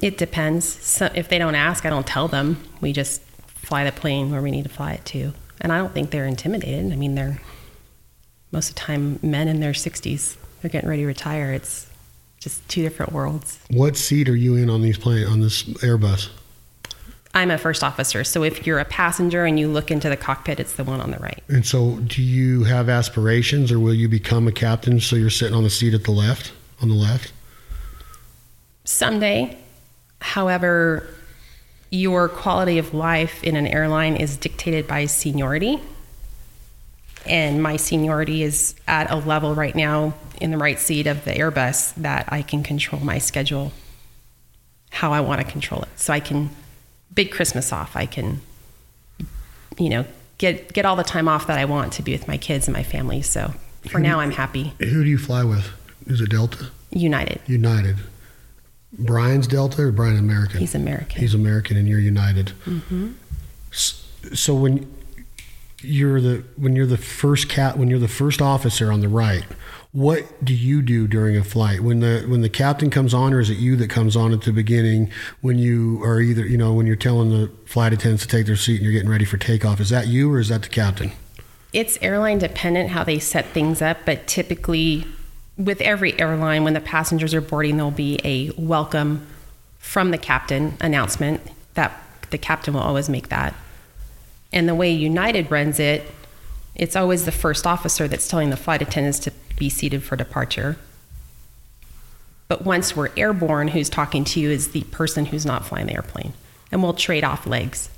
It 0.00 0.18
depends. 0.18 0.64
So 0.64 1.10
if 1.14 1.28
they 1.28 1.38
don't 1.38 1.54
ask, 1.54 1.84
I 1.84 1.90
don't 1.90 2.06
tell 2.06 2.28
them. 2.28 2.62
We 2.80 2.92
just 2.92 3.22
fly 3.46 3.84
the 3.84 3.92
plane 3.92 4.30
where 4.30 4.42
we 4.42 4.50
need 4.50 4.64
to 4.64 4.70
fly 4.70 4.92
it 4.92 5.04
to. 5.06 5.32
And 5.60 5.72
I 5.72 5.78
don't 5.78 5.92
think 5.92 6.10
they're 6.10 6.26
intimidated. 6.26 6.92
I 6.92 6.96
mean, 6.96 7.14
they're 7.14 7.40
most 8.50 8.70
of 8.70 8.74
the 8.74 8.80
time 8.80 9.18
men 9.22 9.48
in 9.48 9.60
their 9.60 9.72
60s. 9.72 10.36
They're 10.60 10.70
getting 10.70 10.88
ready 10.88 11.02
to 11.02 11.06
retire. 11.06 11.52
It's 11.52 11.88
just 12.42 12.68
two 12.68 12.82
different 12.82 13.12
worlds. 13.12 13.60
What 13.70 13.96
seat 13.96 14.28
are 14.28 14.36
you 14.36 14.56
in 14.56 14.68
on 14.68 14.82
these 14.82 14.98
plane 14.98 15.26
on 15.26 15.40
this 15.40 15.62
Airbus? 15.62 16.28
I'm 17.34 17.50
a 17.50 17.56
first 17.56 17.82
officer, 17.82 18.24
so 18.24 18.42
if 18.42 18.66
you're 18.66 18.80
a 18.80 18.84
passenger 18.84 19.46
and 19.46 19.58
you 19.58 19.68
look 19.68 19.90
into 19.90 20.10
the 20.10 20.18
cockpit, 20.18 20.60
it's 20.60 20.74
the 20.74 20.84
one 20.84 21.00
on 21.00 21.12
the 21.12 21.16
right. 21.18 21.42
And 21.48 21.64
so, 21.64 21.96
do 22.00 22.20
you 22.20 22.64
have 22.64 22.90
aspirations, 22.90 23.72
or 23.72 23.80
will 23.80 23.94
you 23.94 24.06
become 24.06 24.48
a 24.48 24.52
captain? 24.52 25.00
So 25.00 25.16
you're 25.16 25.30
sitting 25.30 25.54
on 25.54 25.62
the 25.62 25.70
seat 25.70 25.94
at 25.94 26.04
the 26.04 26.10
left, 26.10 26.52
on 26.82 26.88
the 26.88 26.94
left. 26.94 27.32
Someday, 28.84 29.56
however, 30.20 31.08
your 31.90 32.28
quality 32.28 32.76
of 32.76 32.92
life 32.92 33.42
in 33.44 33.56
an 33.56 33.66
airline 33.66 34.16
is 34.16 34.36
dictated 34.36 34.86
by 34.86 35.06
seniority. 35.06 35.80
And 37.26 37.62
my 37.62 37.76
seniority 37.76 38.42
is 38.42 38.74
at 38.88 39.10
a 39.10 39.16
level 39.16 39.54
right 39.54 39.74
now 39.74 40.14
in 40.40 40.50
the 40.50 40.58
right 40.58 40.78
seat 40.78 41.06
of 41.06 41.24
the 41.24 41.32
Airbus 41.32 41.94
that 41.96 42.32
I 42.32 42.42
can 42.42 42.62
control 42.62 43.00
my 43.00 43.18
schedule 43.18 43.72
how 44.90 45.12
I 45.12 45.20
want 45.20 45.40
to 45.40 45.46
control 45.46 45.82
it. 45.82 45.88
So 45.96 46.12
I 46.12 46.20
can 46.20 46.50
big 47.14 47.30
Christmas 47.30 47.72
off. 47.72 47.96
I 47.96 48.06
can, 48.06 48.40
you 49.78 49.88
know, 49.88 50.04
get 50.38 50.72
get 50.72 50.84
all 50.84 50.96
the 50.96 51.02
time 51.02 51.28
off 51.28 51.46
that 51.46 51.58
I 51.58 51.64
want 51.64 51.92
to 51.94 52.02
be 52.02 52.12
with 52.12 52.28
my 52.28 52.36
kids 52.36 52.68
and 52.68 52.76
my 52.76 52.82
family. 52.82 53.22
So 53.22 53.54
for 53.88 53.98
now, 53.98 54.20
I'm 54.20 54.32
happy. 54.32 54.74
Who 54.78 55.02
do 55.02 55.10
you 55.10 55.18
fly 55.18 55.44
with? 55.44 55.70
Is 56.06 56.20
it 56.20 56.30
Delta? 56.30 56.70
United. 56.90 57.40
United. 57.46 57.96
Brian's 58.98 59.46
Delta 59.46 59.82
or 59.82 59.92
Brian 59.92 60.18
American? 60.18 60.60
He's 60.60 60.74
American. 60.74 61.20
He's 61.20 61.34
American, 61.34 61.76
and 61.76 61.88
you're 61.88 61.98
United. 61.98 62.50
hmm 62.64 63.12
So 63.70 64.54
when 64.54 64.92
you're 65.84 66.20
the 66.20 66.44
when 66.56 66.76
you're 66.76 66.86
the 66.86 66.96
first 66.96 67.48
cat 67.48 67.78
when 67.78 67.88
you're 67.88 67.98
the 67.98 68.08
first 68.08 68.40
officer 68.42 68.92
on 68.92 69.00
the 69.00 69.08
right, 69.08 69.44
what 69.92 70.44
do 70.44 70.54
you 70.54 70.82
do 70.82 71.06
during 71.06 71.36
a 71.36 71.44
flight 71.44 71.80
when 71.80 72.00
the 72.00 72.24
when 72.28 72.40
the 72.40 72.48
captain 72.48 72.90
comes 72.90 73.12
on, 73.12 73.34
or 73.34 73.40
is 73.40 73.50
it 73.50 73.58
you 73.58 73.76
that 73.76 73.90
comes 73.90 74.16
on 74.16 74.32
at 74.32 74.42
the 74.42 74.52
beginning 74.52 75.10
when 75.40 75.58
you 75.58 76.02
are 76.02 76.20
either 76.20 76.46
you 76.46 76.56
know 76.56 76.72
when 76.72 76.86
you're 76.86 76.96
telling 76.96 77.30
the 77.30 77.50
flight 77.66 77.92
attendants 77.92 78.24
to 78.24 78.28
take 78.28 78.46
their 78.46 78.56
seat 78.56 78.76
and 78.76 78.84
you're 78.84 78.92
getting 78.92 79.10
ready 79.10 79.24
for 79.24 79.36
takeoff? 79.36 79.80
Is 79.80 79.90
that 79.90 80.06
you 80.06 80.32
or 80.32 80.38
is 80.38 80.48
that 80.48 80.62
the 80.62 80.68
captain? 80.68 81.12
It's 81.72 81.98
airline 82.02 82.38
dependent 82.38 82.90
how 82.90 83.02
they 83.02 83.18
set 83.18 83.46
things 83.46 83.80
up, 83.80 83.98
but 84.04 84.26
typically 84.26 85.06
with 85.56 85.80
every 85.80 86.18
airline, 86.18 86.64
when 86.64 86.74
the 86.74 86.80
passengers 86.80 87.34
are 87.34 87.40
boarding, 87.40 87.76
there'll 87.76 87.90
be 87.90 88.18
a 88.24 88.50
welcome 88.56 89.26
from 89.78 90.10
the 90.10 90.18
captain 90.18 90.76
announcement 90.80 91.40
that 91.74 91.92
the 92.30 92.38
captain 92.38 92.74
will 92.74 92.80
always 92.80 93.08
make 93.08 93.28
that. 93.28 93.54
And 94.52 94.68
the 94.68 94.74
way 94.74 94.90
United 94.90 95.50
runs 95.50 95.80
it, 95.80 96.10
it's 96.74 96.96
always 96.96 97.24
the 97.24 97.32
first 97.32 97.66
officer 97.66 98.08
that's 98.08 98.28
telling 98.28 98.50
the 98.50 98.56
flight 98.56 98.82
attendants 98.82 99.18
to 99.20 99.32
be 99.56 99.68
seated 99.68 100.02
for 100.02 100.16
departure. 100.16 100.76
But 102.48 102.64
once 102.64 102.94
we're 102.94 103.10
airborne, 103.16 103.68
who's 103.68 103.88
talking 103.88 104.24
to 104.24 104.40
you 104.40 104.50
is 104.50 104.72
the 104.72 104.82
person 104.84 105.26
who's 105.26 105.46
not 105.46 105.64
flying 105.64 105.86
the 105.86 105.94
airplane. 105.94 106.34
And 106.70 106.82
we'll 106.82 106.94
trade 106.94 107.24
off 107.24 107.46
legs. 107.46 107.88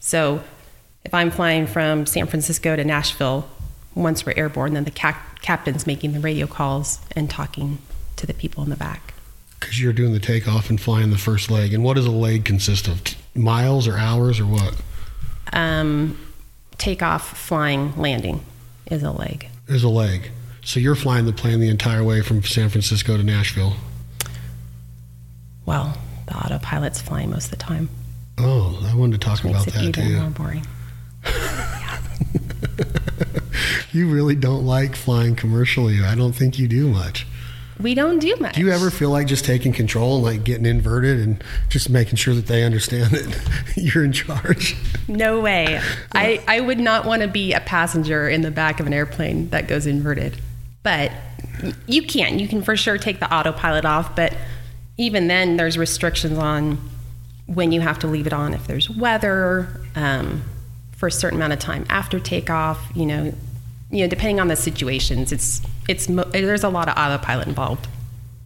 So 0.00 0.42
if 1.04 1.14
I'm 1.14 1.30
flying 1.30 1.66
from 1.66 2.06
San 2.06 2.26
Francisco 2.26 2.76
to 2.76 2.84
Nashville, 2.84 3.48
once 3.94 4.26
we're 4.26 4.34
airborne, 4.36 4.74
then 4.74 4.84
the 4.84 4.90
cap- 4.90 5.40
captain's 5.42 5.86
making 5.86 6.12
the 6.12 6.20
radio 6.20 6.46
calls 6.46 7.00
and 7.14 7.30
talking 7.30 7.78
to 8.16 8.26
the 8.26 8.34
people 8.34 8.64
in 8.64 8.70
the 8.70 8.76
back. 8.76 9.14
Because 9.60 9.80
you're 9.80 9.92
doing 9.92 10.12
the 10.12 10.18
takeoff 10.18 10.70
and 10.70 10.80
flying 10.80 11.10
the 11.10 11.18
first 11.18 11.50
leg. 11.50 11.72
And 11.72 11.84
what 11.84 11.94
does 11.94 12.06
a 12.06 12.10
leg 12.10 12.44
consist 12.44 12.88
of? 12.88 13.02
Miles 13.34 13.86
or 13.86 13.96
hours 13.96 14.40
or 14.40 14.46
what? 14.46 14.74
Um, 15.54 16.18
takeoff, 16.76 17.36
flying, 17.38 17.96
landing 17.96 18.44
is 18.90 19.02
a 19.02 19.10
leg. 19.10 19.48
Is 19.68 19.82
a 19.82 19.88
leg. 19.88 20.30
So 20.62 20.80
you're 20.80 20.94
flying 20.94 21.24
the 21.26 21.32
plane 21.32 21.60
the 21.60 21.68
entire 21.68 22.04
way 22.04 22.20
from 22.20 22.42
San 22.42 22.68
Francisco 22.68 23.16
to 23.16 23.22
Nashville. 23.22 23.74
Well, 25.64 25.96
the 26.26 26.34
autopilot's 26.34 27.00
flying 27.00 27.30
most 27.30 27.46
of 27.46 27.50
the 27.52 27.56
time. 27.56 27.88
Oh, 28.38 28.86
I 28.90 28.94
wanted 28.94 29.20
to 29.20 29.26
talk 29.26 29.42
Which 29.42 29.52
about 29.52 29.66
makes 29.66 29.76
it 29.78 29.94
that 29.94 29.98
even 29.98 30.12
too. 30.12 30.20
more 30.20 30.30
boring. 30.30 30.66
You 33.94 34.10
really 34.10 34.34
don't 34.34 34.66
like 34.66 34.96
flying 34.96 35.36
commercially. 35.36 36.02
I 36.02 36.16
don't 36.16 36.32
think 36.32 36.58
you 36.58 36.66
do 36.66 36.88
much. 36.88 37.28
We 37.80 37.94
don't 37.94 38.20
do 38.20 38.36
much. 38.36 38.54
Do 38.54 38.60
you 38.60 38.70
ever 38.70 38.90
feel 38.90 39.10
like 39.10 39.26
just 39.26 39.44
taking 39.44 39.72
control 39.72 40.16
and 40.16 40.24
like 40.24 40.44
getting 40.44 40.66
inverted 40.66 41.20
and 41.20 41.42
just 41.68 41.90
making 41.90 42.16
sure 42.16 42.34
that 42.34 42.46
they 42.46 42.62
understand 42.62 43.10
that 43.10 43.72
you're 43.76 44.04
in 44.04 44.12
charge? 44.12 44.76
No 45.08 45.40
way. 45.40 45.80
I, 46.12 46.42
I 46.46 46.60
would 46.60 46.78
not 46.78 47.04
want 47.04 47.22
to 47.22 47.28
be 47.28 47.52
a 47.52 47.60
passenger 47.60 48.28
in 48.28 48.42
the 48.42 48.50
back 48.50 48.78
of 48.78 48.86
an 48.86 48.92
airplane 48.92 49.48
that 49.50 49.66
goes 49.66 49.86
inverted. 49.86 50.40
But 50.84 51.10
you 51.86 52.02
can. 52.02 52.38
You 52.38 52.46
can 52.46 52.62
for 52.62 52.76
sure 52.76 52.98
take 52.98 53.18
the 53.20 53.32
autopilot 53.32 53.84
off. 53.84 54.14
But 54.14 54.36
even 54.96 55.26
then, 55.26 55.56
there's 55.56 55.76
restrictions 55.76 56.38
on 56.38 56.78
when 57.46 57.72
you 57.72 57.80
have 57.80 57.98
to 58.00 58.06
leave 58.06 58.26
it 58.26 58.32
on 58.32 58.54
if 58.54 58.66
there's 58.66 58.88
weather, 58.88 59.80
um, 59.96 60.42
for 60.92 61.08
a 61.08 61.12
certain 61.12 61.38
amount 61.38 61.52
of 61.52 61.58
time 61.58 61.84
after 61.88 62.20
takeoff. 62.20 62.80
You 62.94 63.06
know, 63.06 63.34
you 63.94 64.00
know, 64.00 64.08
depending 64.08 64.40
on 64.40 64.48
the 64.48 64.56
situations, 64.56 65.30
it's 65.32 65.60
it's 65.88 66.06
there's 66.06 66.64
a 66.64 66.68
lot 66.68 66.88
of 66.88 66.96
autopilot 66.98 67.46
involved. 67.46 67.86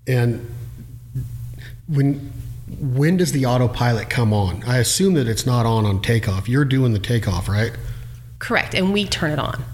And 0.06 0.46
when 1.88 2.32
when 2.80 3.16
does 3.16 3.32
the 3.32 3.46
autopilot 3.46 4.10
come 4.10 4.32
on? 4.34 4.62
I 4.64 4.76
assume 4.78 5.14
that 5.14 5.26
it's 5.26 5.46
not 5.46 5.64
on 5.66 5.86
on 5.86 6.02
takeoff. 6.02 6.48
You're 6.48 6.66
doing 6.66 6.92
the 6.92 6.98
takeoff, 6.98 7.48
right? 7.48 7.72
Correct, 8.38 8.74
and 8.74 8.92
we 8.92 9.04
turn 9.06 9.30
it 9.32 9.38
on, 9.38 9.64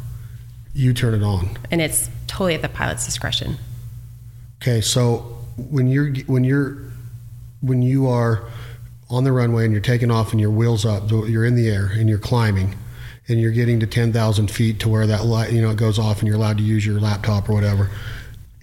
You 0.72 0.94
turn 0.94 1.12
it 1.12 1.22
on. 1.22 1.58
and 1.70 1.80
it's 1.82 2.08
totally 2.28 2.54
at 2.54 2.62
the 2.62 2.68
pilot's 2.68 3.04
discretion. 3.04 3.58
Okay, 4.62 4.80
so 4.80 5.18
when 5.58 5.88
you're 5.88 6.14
when 6.26 6.44
you're 6.44 6.78
when 7.60 7.82
you 7.82 8.06
are 8.08 8.44
on 9.10 9.24
the 9.24 9.32
runway 9.32 9.64
and 9.64 9.72
you're 9.72 9.82
taking 9.82 10.10
off 10.10 10.30
and 10.32 10.40
your 10.40 10.50
wheels 10.50 10.86
up, 10.86 11.10
you're 11.10 11.44
in 11.44 11.56
the 11.56 11.68
air 11.68 11.86
and 11.92 12.08
you're 12.08 12.18
climbing, 12.18 12.74
and 13.28 13.40
you're 13.40 13.52
getting 13.52 13.80
to 13.80 13.86
ten 13.86 14.12
thousand 14.12 14.50
feet 14.50 14.80
to 14.80 14.88
where 14.88 15.06
that 15.06 15.24
light 15.24 15.52
you 15.52 15.62
know 15.62 15.70
it 15.70 15.76
goes 15.76 15.98
off 15.98 16.18
and 16.20 16.28
you're 16.28 16.36
allowed 16.36 16.58
to 16.58 16.64
use 16.64 16.84
your 16.84 17.00
laptop 17.00 17.48
or 17.48 17.54
whatever. 17.54 17.90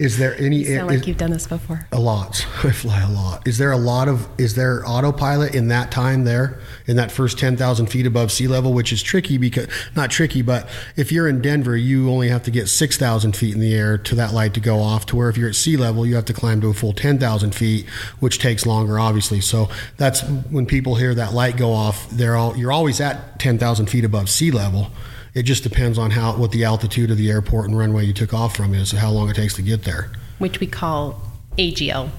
Is 0.02 0.18
there 0.18 0.34
any 0.36 0.56
You 0.58 0.76
sound 0.78 0.88
like 0.88 1.06
you've 1.06 1.16
done 1.16 1.30
this 1.30 1.46
before. 1.46 1.86
a 1.92 2.00
lot? 2.00 2.44
I 2.64 2.72
fly 2.72 3.02
a 3.02 3.08
lot. 3.08 3.46
Is 3.46 3.58
there 3.58 3.70
a 3.70 3.76
lot 3.76 4.08
of 4.08 4.28
is 4.36 4.56
there 4.56 4.82
autopilot 4.84 5.54
in 5.54 5.68
that 5.68 5.92
time 5.92 6.24
there 6.24 6.58
in 6.88 6.96
that 6.96 7.12
first 7.12 7.38
ten 7.38 7.56
thousand 7.56 7.86
feet 7.86 8.04
above 8.04 8.32
sea 8.32 8.48
level, 8.48 8.72
which 8.72 8.92
is 8.92 9.00
tricky 9.00 9.38
because 9.38 9.68
not 9.94 10.10
tricky, 10.10 10.42
but 10.42 10.68
if 10.96 11.12
you're 11.12 11.28
in 11.28 11.40
Denver, 11.40 11.76
you 11.76 12.10
only 12.10 12.28
have 12.30 12.42
to 12.42 12.50
get 12.50 12.68
six 12.68 12.98
thousand 12.98 13.36
feet 13.36 13.54
in 13.54 13.60
the 13.60 13.72
air 13.72 13.96
to 13.96 14.16
that 14.16 14.34
light 14.34 14.54
to 14.54 14.60
go 14.60 14.80
off. 14.80 15.06
To 15.06 15.16
where 15.16 15.28
if 15.28 15.36
you're 15.36 15.48
at 15.48 15.54
sea 15.54 15.76
level, 15.76 16.04
you 16.04 16.16
have 16.16 16.24
to 16.24 16.32
climb 16.32 16.60
to 16.62 16.66
a 16.66 16.74
full 16.74 16.92
ten 16.92 17.20
thousand 17.20 17.54
feet, 17.54 17.88
which 18.18 18.40
takes 18.40 18.66
longer, 18.66 18.98
obviously. 18.98 19.40
So 19.40 19.68
that's 19.98 20.22
when 20.50 20.66
people 20.66 20.96
hear 20.96 21.14
that 21.14 21.32
light 21.32 21.56
go 21.56 21.72
off. 21.72 22.10
They're 22.10 22.34
all 22.34 22.56
you're 22.56 22.72
always 22.72 23.00
at 23.00 23.38
ten 23.38 23.56
thousand 23.56 23.86
feet 23.86 24.04
above 24.04 24.28
sea 24.28 24.50
level. 24.50 24.90
It 25.34 25.44
just 25.44 25.62
depends 25.62 25.98
on 25.98 26.10
how 26.10 26.36
what 26.36 26.50
the 26.52 26.64
altitude 26.64 27.10
of 27.10 27.16
the 27.16 27.30
airport 27.30 27.68
and 27.68 27.78
runway 27.78 28.04
you 28.04 28.12
took 28.12 28.34
off 28.34 28.54
from 28.56 28.74
is, 28.74 28.92
how 28.92 29.10
long 29.10 29.30
it 29.30 29.34
takes 29.36 29.54
to 29.54 29.62
get 29.62 29.84
there. 29.84 30.10
which 30.38 30.60
we 30.60 30.66
call 30.66 31.20
AGL, 31.58 32.10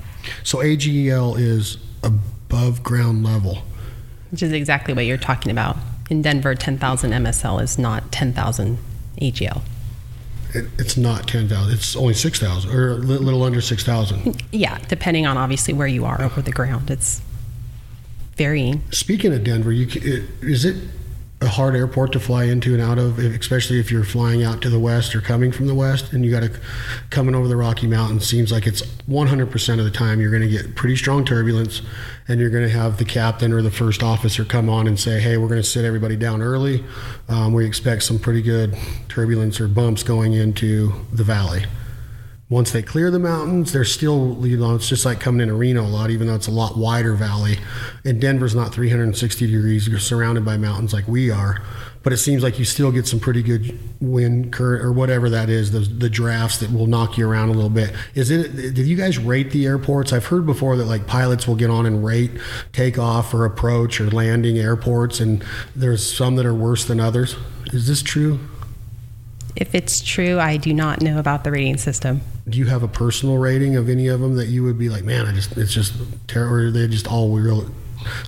So 0.43 0.60
AGL 0.60 1.38
is 1.39 1.78
above 2.02 2.82
ground 2.84 3.23
level. 3.23 3.60
which 4.32 4.41
is 4.41 4.52
exactly 4.52 4.93
what 4.93 5.06
you're 5.06 5.17
talking 5.17 5.52
about. 5.52 5.78
In 6.10 6.21
Denver, 6.21 6.54
10,000 6.56 7.12
MSL 7.12 7.62
is 7.62 7.78
not 7.80 8.12
10,000 8.12 8.78
AGL. 9.21 9.62
It, 10.54 10.65
it's 10.78 10.97
not 10.97 11.28
10,000. 11.28 11.73
It's 11.73 11.95
only 11.95 12.13
6,000 12.13 12.71
or 12.71 12.91
a 12.91 12.95
li- 12.95 13.17
little 13.17 13.43
under 13.43 13.62
6,000. 13.62 14.41
Yeah, 14.52 14.78
depending 14.88 15.26
on 15.26 15.38
obviously 15.38 15.73
where 15.73 15.88
you 15.88 16.06
are 16.06 16.21
over 16.21 16.41
the 16.41 16.52
ground, 16.52 16.89
it's 16.91 17.21
varying. 18.38 18.82
Speaking 18.91 19.34
of 19.34 19.43
Denver, 19.43 19.71
you, 19.71 19.88
it, 20.02 20.23
is 20.41 20.65
it 20.65 20.76
a 21.43 21.47
hard 21.49 21.75
airport 21.75 22.13
to 22.13 22.19
fly 22.19 22.45
into 22.45 22.73
and 22.73 22.82
out 22.82 22.97
of, 22.97 23.19
especially 23.19 23.79
if 23.79 23.91
you're 23.91 24.03
flying 24.03 24.43
out 24.43 24.62
to 24.62 24.69
the 24.69 24.79
west 24.79 25.13
or 25.13 25.21
coming 25.21 25.51
from 25.51 25.67
the 25.67 25.75
west 25.75 26.13
and 26.13 26.25
you 26.25 26.32
got 26.32 26.41
to 26.41 26.60
coming 27.10 27.36
over 27.36 27.47
the 27.47 27.56
Rocky 27.56 27.86
Mountains? 27.86 28.25
Seems 28.25 28.51
like 28.51 28.65
it's 28.65 28.82
100% 28.82 29.79
of 29.79 29.86
the 29.86 29.91
time 29.91 30.21
you're 30.21 30.32
going 30.32 30.41
to 30.41 30.49
get 30.49 30.75
pretty 30.75 30.95
strong 30.95 31.25
turbulence 31.25 31.82
and 32.27 32.39
you're 32.39 32.49
going 32.49 32.63
to 32.63 32.69
have 32.69 32.97
the 32.97 33.06
captain 33.06 33.51
or 33.51 33.62
the 33.62 33.71
first 33.71 34.01
officer 34.01 34.45
come 34.45 34.69
on 34.69 34.88
and 34.88 34.99
say, 34.99 35.19
hey, 35.19 35.38
we're 35.38 35.49
going 35.49 35.62
to 35.62 35.67
sit 35.67 35.84
everybody 35.84 36.15
down 36.15 36.41
early. 36.41 36.84
Um, 37.27 37.53
we 37.53 37.65
expect 37.65 38.03
some 38.03 38.17
pretty 38.17 38.41
good 38.41 38.77
turbulence 39.10 39.60
or 39.60 39.67
bumps 39.67 40.03
going 40.03 40.34
into 40.34 40.93
the 41.12 41.23
valley. 41.23 41.65
Once 42.53 42.71
they 42.71 42.83
clear 42.83 43.09
the 43.09 43.17
mountains, 43.17 43.73
they're 43.73 43.83
still, 43.83 44.37
you 44.45 44.55
know, 44.55 44.75
it's 44.75 44.87
just 44.87 45.05
like 45.05 45.19
coming 45.19 45.41
into 45.41 45.55
Reno 45.55 45.81
a 45.81 45.87
lot, 45.87 46.11
even 46.11 46.27
though 46.27 46.35
it's 46.35 46.45
a 46.45 46.51
lot 46.51 46.77
wider 46.77 47.15
valley. 47.15 47.57
And 48.05 48.21
Denver's 48.21 48.53
not 48.53 48.71
360 48.71 49.47
degrees, 49.47 49.87
you're 49.87 49.97
surrounded 49.97 50.45
by 50.45 50.57
mountains 50.57 50.93
like 50.93 51.07
we 51.07 51.31
are. 51.31 51.63
But 52.03 52.13
it 52.13 52.17
seems 52.17 52.43
like 52.43 52.59
you 52.59 52.65
still 52.65 52.91
get 52.91 53.07
some 53.07 53.19
pretty 53.19 53.41
good 53.41 53.79
wind 53.99 54.53
current 54.53 54.85
or 54.85 54.91
whatever 54.91 55.31
that 55.31 55.49
is, 55.49 55.71
the, 55.71 55.79
the 55.79 56.11
drafts 56.11 56.59
that 56.59 56.71
will 56.71 56.85
knock 56.85 57.17
you 57.17 57.27
around 57.27 57.49
a 57.49 57.53
little 57.53 57.71
bit. 57.71 57.91
Is 58.13 58.29
it, 58.29 58.55
did 58.55 58.85
you 58.85 58.97
guys 58.97 59.17
rate 59.17 59.49
the 59.49 59.65
airports? 59.65 60.13
I've 60.13 60.27
heard 60.27 60.45
before 60.45 60.77
that 60.77 60.85
like 60.85 61.07
pilots 61.07 61.47
will 61.47 61.55
get 61.55 61.71
on 61.71 61.87
and 61.87 62.05
rate 62.05 62.29
takeoff 62.71 63.33
or 63.33 63.45
approach 63.45 63.99
or 63.99 64.11
landing 64.11 64.59
airports, 64.59 65.19
and 65.19 65.43
there's 65.75 66.05
some 66.05 66.35
that 66.35 66.45
are 66.45 66.53
worse 66.53 66.85
than 66.85 66.99
others. 66.99 67.35
Is 67.73 67.87
this 67.87 68.03
true? 68.03 68.39
If 69.55 69.73
it's 69.73 70.01
true, 70.01 70.39
I 70.39 70.57
do 70.57 70.71
not 70.71 71.01
know 71.01 71.17
about 71.17 71.43
the 71.43 71.49
rating 71.49 71.77
system. 71.77 72.21
Do 72.47 72.58
you 72.58 72.65
have 72.65 72.84
a 72.84 72.88
personal 72.88 73.38
rating 73.38 73.75
of 73.75 73.89
any 73.89 74.08
of 74.08 74.19
them 74.19 74.36
that 74.36 74.47
you 74.47 74.63
would 74.63 74.77
be 74.77 74.89
like, 74.89 75.03
man, 75.03 75.25
I 75.25 75.32
just 75.32 75.58
it's 75.58 75.73
just 75.73 75.93
terrible. 76.27 76.56
Or 76.56 76.71
they 76.71 76.88
just 76.88 77.12
all 77.12 77.29
real 77.29 77.69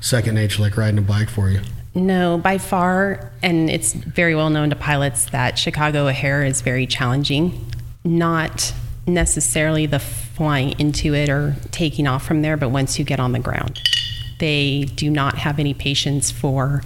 second 0.01 0.35
nature, 0.35 0.61
like 0.61 0.77
riding 0.77 0.97
a 0.97 1.01
bike 1.01 1.29
for 1.29 1.49
you. 1.49 1.61
No, 1.93 2.37
by 2.37 2.57
far, 2.57 3.31
and 3.41 3.69
it's 3.69 3.93
very 3.93 4.35
well 4.35 4.49
known 4.49 4.69
to 4.69 4.75
pilots 4.75 5.29
that 5.29 5.57
Chicago 5.57 6.07
O'Hare 6.07 6.43
is 6.43 6.61
very 6.61 6.85
challenging. 6.85 7.71
Not 8.03 8.73
necessarily 9.07 9.85
the 9.85 9.99
flying 9.99 10.77
into 10.79 11.13
it 11.13 11.29
or 11.29 11.55
taking 11.71 12.07
off 12.07 12.25
from 12.25 12.41
there, 12.41 12.57
but 12.57 12.69
once 12.69 12.99
you 12.99 13.05
get 13.05 13.19
on 13.19 13.31
the 13.31 13.39
ground, 13.39 13.79
they 14.39 14.85
do 14.95 15.09
not 15.09 15.37
have 15.37 15.59
any 15.59 15.73
patience 15.73 16.31
for 16.31 16.83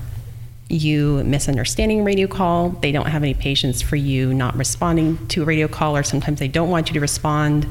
you 0.69 1.23
misunderstanding 1.23 2.01
a 2.01 2.03
radio 2.03 2.27
call. 2.27 2.69
They 2.69 2.91
don't 2.91 3.07
have 3.07 3.23
any 3.23 3.33
patience 3.33 3.81
for 3.81 3.95
you 3.95 4.33
not 4.33 4.55
responding 4.55 5.27
to 5.29 5.41
a 5.41 5.45
radio 5.45 5.67
call, 5.67 5.97
or 5.97 6.03
sometimes 6.03 6.39
they 6.39 6.47
don't 6.47 6.69
want 6.69 6.89
you 6.89 6.93
to 6.93 6.99
respond. 6.99 7.67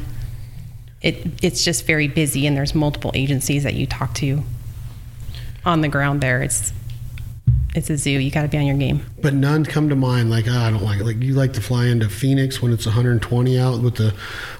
It, 1.01 1.43
it's 1.43 1.65
just 1.65 1.87
very 1.87 2.09
busy, 2.09 2.47
and 2.47 2.57
there's 2.57 2.75
multiple 2.75 3.13
agencies 3.15 3.63
that 3.63 3.75
you 3.75 3.87
talk 3.87 4.15
to 4.15 4.43
on 5.65 5.81
the 5.81 5.89
ground 5.89 6.21
there. 6.21 6.43
It's 6.43 6.73
it's 7.79 7.89
a 7.89 7.97
zoo. 7.97 8.11
You 8.11 8.31
got 8.31 8.43
to 8.43 8.49
be 8.49 8.59
on 8.59 8.67
your 8.67 8.77
game. 8.77 9.07
But 9.23 9.33
none 9.33 9.65
come 9.65 9.89
to 9.89 9.97
mind. 9.97 10.31
Like 10.31 10.47
ah, 10.49 10.67
I 10.67 10.71
don't 10.71 10.83
like 10.83 11.01
it. 11.01 11.05
Like 11.05 11.23
you 11.23 11.35
like 11.35 11.53
to 11.55 11.61
fly 11.61 11.87
into 11.87 12.09
Phoenix 12.09 12.61
when 12.61 12.73
it's 12.73 12.85
120 12.85 13.59
out 13.59 13.81
with 13.81 13.95
the 13.95 14.15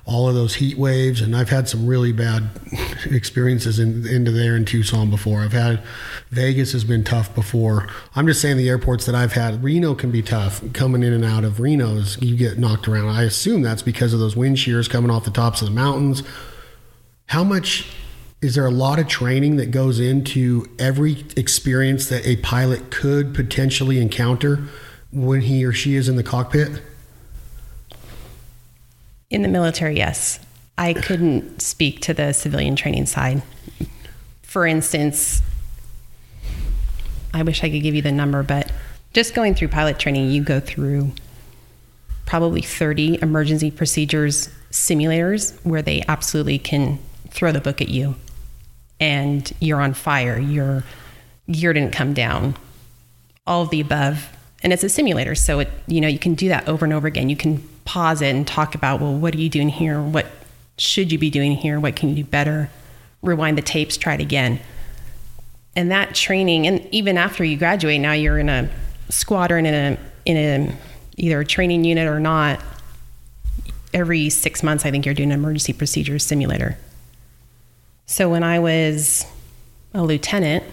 all 0.07 0.29
of 0.29 0.35
those 0.35 0.55
heat 0.55 0.79
waves. 0.79 1.21
And 1.21 1.37
I've 1.37 1.51
had 1.51 1.69
some 1.69 1.87
really 1.87 2.13
bad 2.13 2.49
experiences 3.11 3.79
in, 3.79 4.07
into 4.07 4.31
there 4.31 4.57
in 4.57 4.65
Tucson 4.65 5.11
before. 5.11 5.41
I've 5.41 5.53
had 5.53 5.83
Vegas 6.31 6.73
has 6.73 6.85
been 6.85 7.05
tough 7.05 7.35
before. 7.35 7.89
I'm 8.15 8.27
just 8.27 8.41
saying 8.41 8.57
the 8.57 8.69
airports 8.69 9.05
that 9.07 9.15
I've 9.15 9.33
had. 9.33 9.63
Reno 9.63 9.95
can 9.95 10.11
be 10.11 10.23
tough 10.23 10.63
coming 10.73 11.03
in 11.03 11.13
and 11.13 11.25
out 11.25 11.45
of 11.45 11.61
Reno's. 11.61 12.21
You 12.23 12.37
get 12.37 12.57
knocked 12.57 12.89
around. 12.89 13.09
I 13.09 13.25
assume 13.25 13.63
that's 13.63 13.83
because 13.83 14.15
of 14.15 14.21
those 14.21 14.37
wind 14.37 14.59
shears 14.59 14.89
coming 14.89 15.11
off 15.11 15.25
the 15.25 15.31
tops 15.31 15.61
of 15.61 15.69
the 15.69 15.75
mountains. 15.75 16.23
How 17.27 17.45
much 17.45 17.87
is 18.41 18.55
there 18.55 18.67
a 18.67 18.71
lot 18.71 18.99
of 18.99 19.09
training 19.09 19.57
that 19.57 19.71
goes 19.71 19.99
into 19.99 20.65
every 20.79 21.25
experience 21.37 22.09
that 22.09 22.25
a 22.25 22.37
pilot 22.37 22.91
could 22.91 23.35
potentially 23.35 24.01
encounter 24.01 24.63
when 25.11 25.41
he 25.41 25.65
or 25.65 25.73
she 25.73 25.97
is 25.97 26.09
in 26.09 26.17
the 26.17 26.23
cockpit? 26.23 26.83
In 29.31 29.43
the 29.43 29.49
military, 29.49 29.97
yes. 29.97 30.39
I 30.77 30.93
couldn't 30.95 31.61
speak 31.61 32.01
to 32.03 32.15
the 32.15 32.33
civilian 32.33 32.77
training 32.77 33.07
side. 33.07 33.43
For 34.43 34.67
instance, 34.67 35.43
I 37.35 37.43
wish 37.43 37.65
I 37.65 37.71
could 37.71 37.83
give 37.83 37.95
you 37.97 38.03
the 38.03 38.13
number, 38.13 38.45
but 38.45 38.71
just 39.13 39.35
going 39.35 39.57
through 39.57 39.69
pilot 39.69 39.99
training, 39.99 40.31
you 40.31 40.45
go 40.45 40.61
through 40.61 41.11
probably 42.25 42.63
30 42.63 43.21
emergency 43.21 43.71
procedures 43.73 44.49
simulators 44.71 45.59
where 45.65 45.83
they 45.83 46.05
absolutely 46.07 46.59
can 46.59 47.01
throw 47.31 47.51
the 47.51 47.61
book 47.61 47.81
at 47.81 47.89
you 47.89 48.15
and 49.01 49.51
you're 49.61 49.81
on 49.81 49.95
fire, 49.95 50.39
your 50.39 50.85
gear 51.51 51.73
didn't 51.73 51.93
come 51.93 52.15
down, 52.15 52.57
all 53.47 53.63
of 53.63 53.71
the 53.71 53.81
above. 53.81 54.29
And 54.63 54.73
it's 54.73 54.83
a 54.83 54.89
simulator, 54.89 55.35
so 55.35 55.61
it 55.61 55.71
you 55.87 56.01
know 56.01 56.09
you 56.09 56.19
can 56.19 56.35
do 56.35 56.49
that 56.49 56.69
over 56.69 56.85
and 56.85 56.93
over 56.93 57.07
again. 57.07 57.29
You 57.29 57.37
can 57.37 57.63
pause 57.85 58.21
it 58.21 58.35
and 58.35 58.47
talk 58.47 58.75
about 58.75 59.01
well, 59.01 59.15
what 59.15 59.35
are 59.35 59.39
you 59.39 59.49
doing 59.49 59.69
here? 59.69 60.01
What 60.01 60.27
should 60.77 61.13
you 61.13 61.19
be 61.19 61.31
doing 61.31 61.53
here? 61.53 61.79
What 61.79 61.97
can 61.97 62.09
you 62.11 62.17
do 62.17 62.25
better? 62.25 62.71
Rewind 63.23 63.57
the 63.57 63.63
tapes, 63.63 63.97
try 63.97 64.15
it 64.15 64.21
again. 64.21 64.61
And 65.77 65.91
that 65.93 66.15
training, 66.15 66.67
and 66.67 66.87
even 66.93 67.17
after 67.17 67.45
you 67.45 67.57
graduate, 67.57 68.01
now 68.01 68.13
you're 68.13 68.39
in 68.39 68.49
a 68.49 68.69
squadron 69.11 69.65
in 69.65 69.75
a 69.75 69.99
in 70.25 70.37
a 70.37 70.77
either 71.17 71.41
a 71.41 71.45
training 71.45 71.85
unit 71.85 72.09
or 72.09 72.19
not. 72.19 72.61
Every 73.95 74.29
six 74.29 74.63
months, 74.63 74.85
I 74.85 74.91
think 74.91 75.07
you're 75.07 75.15
doing 75.15 75.33
an 75.33 75.39
emergency 75.39 75.73
procedures 75.73 76.25
simulator. 76.25 76.77
So 78.11 78.31
when 78.31 78.43
I 78.43 78.59
was 78.59 79.27
a 79.93 80.03
lieutenant, 80.03 80.65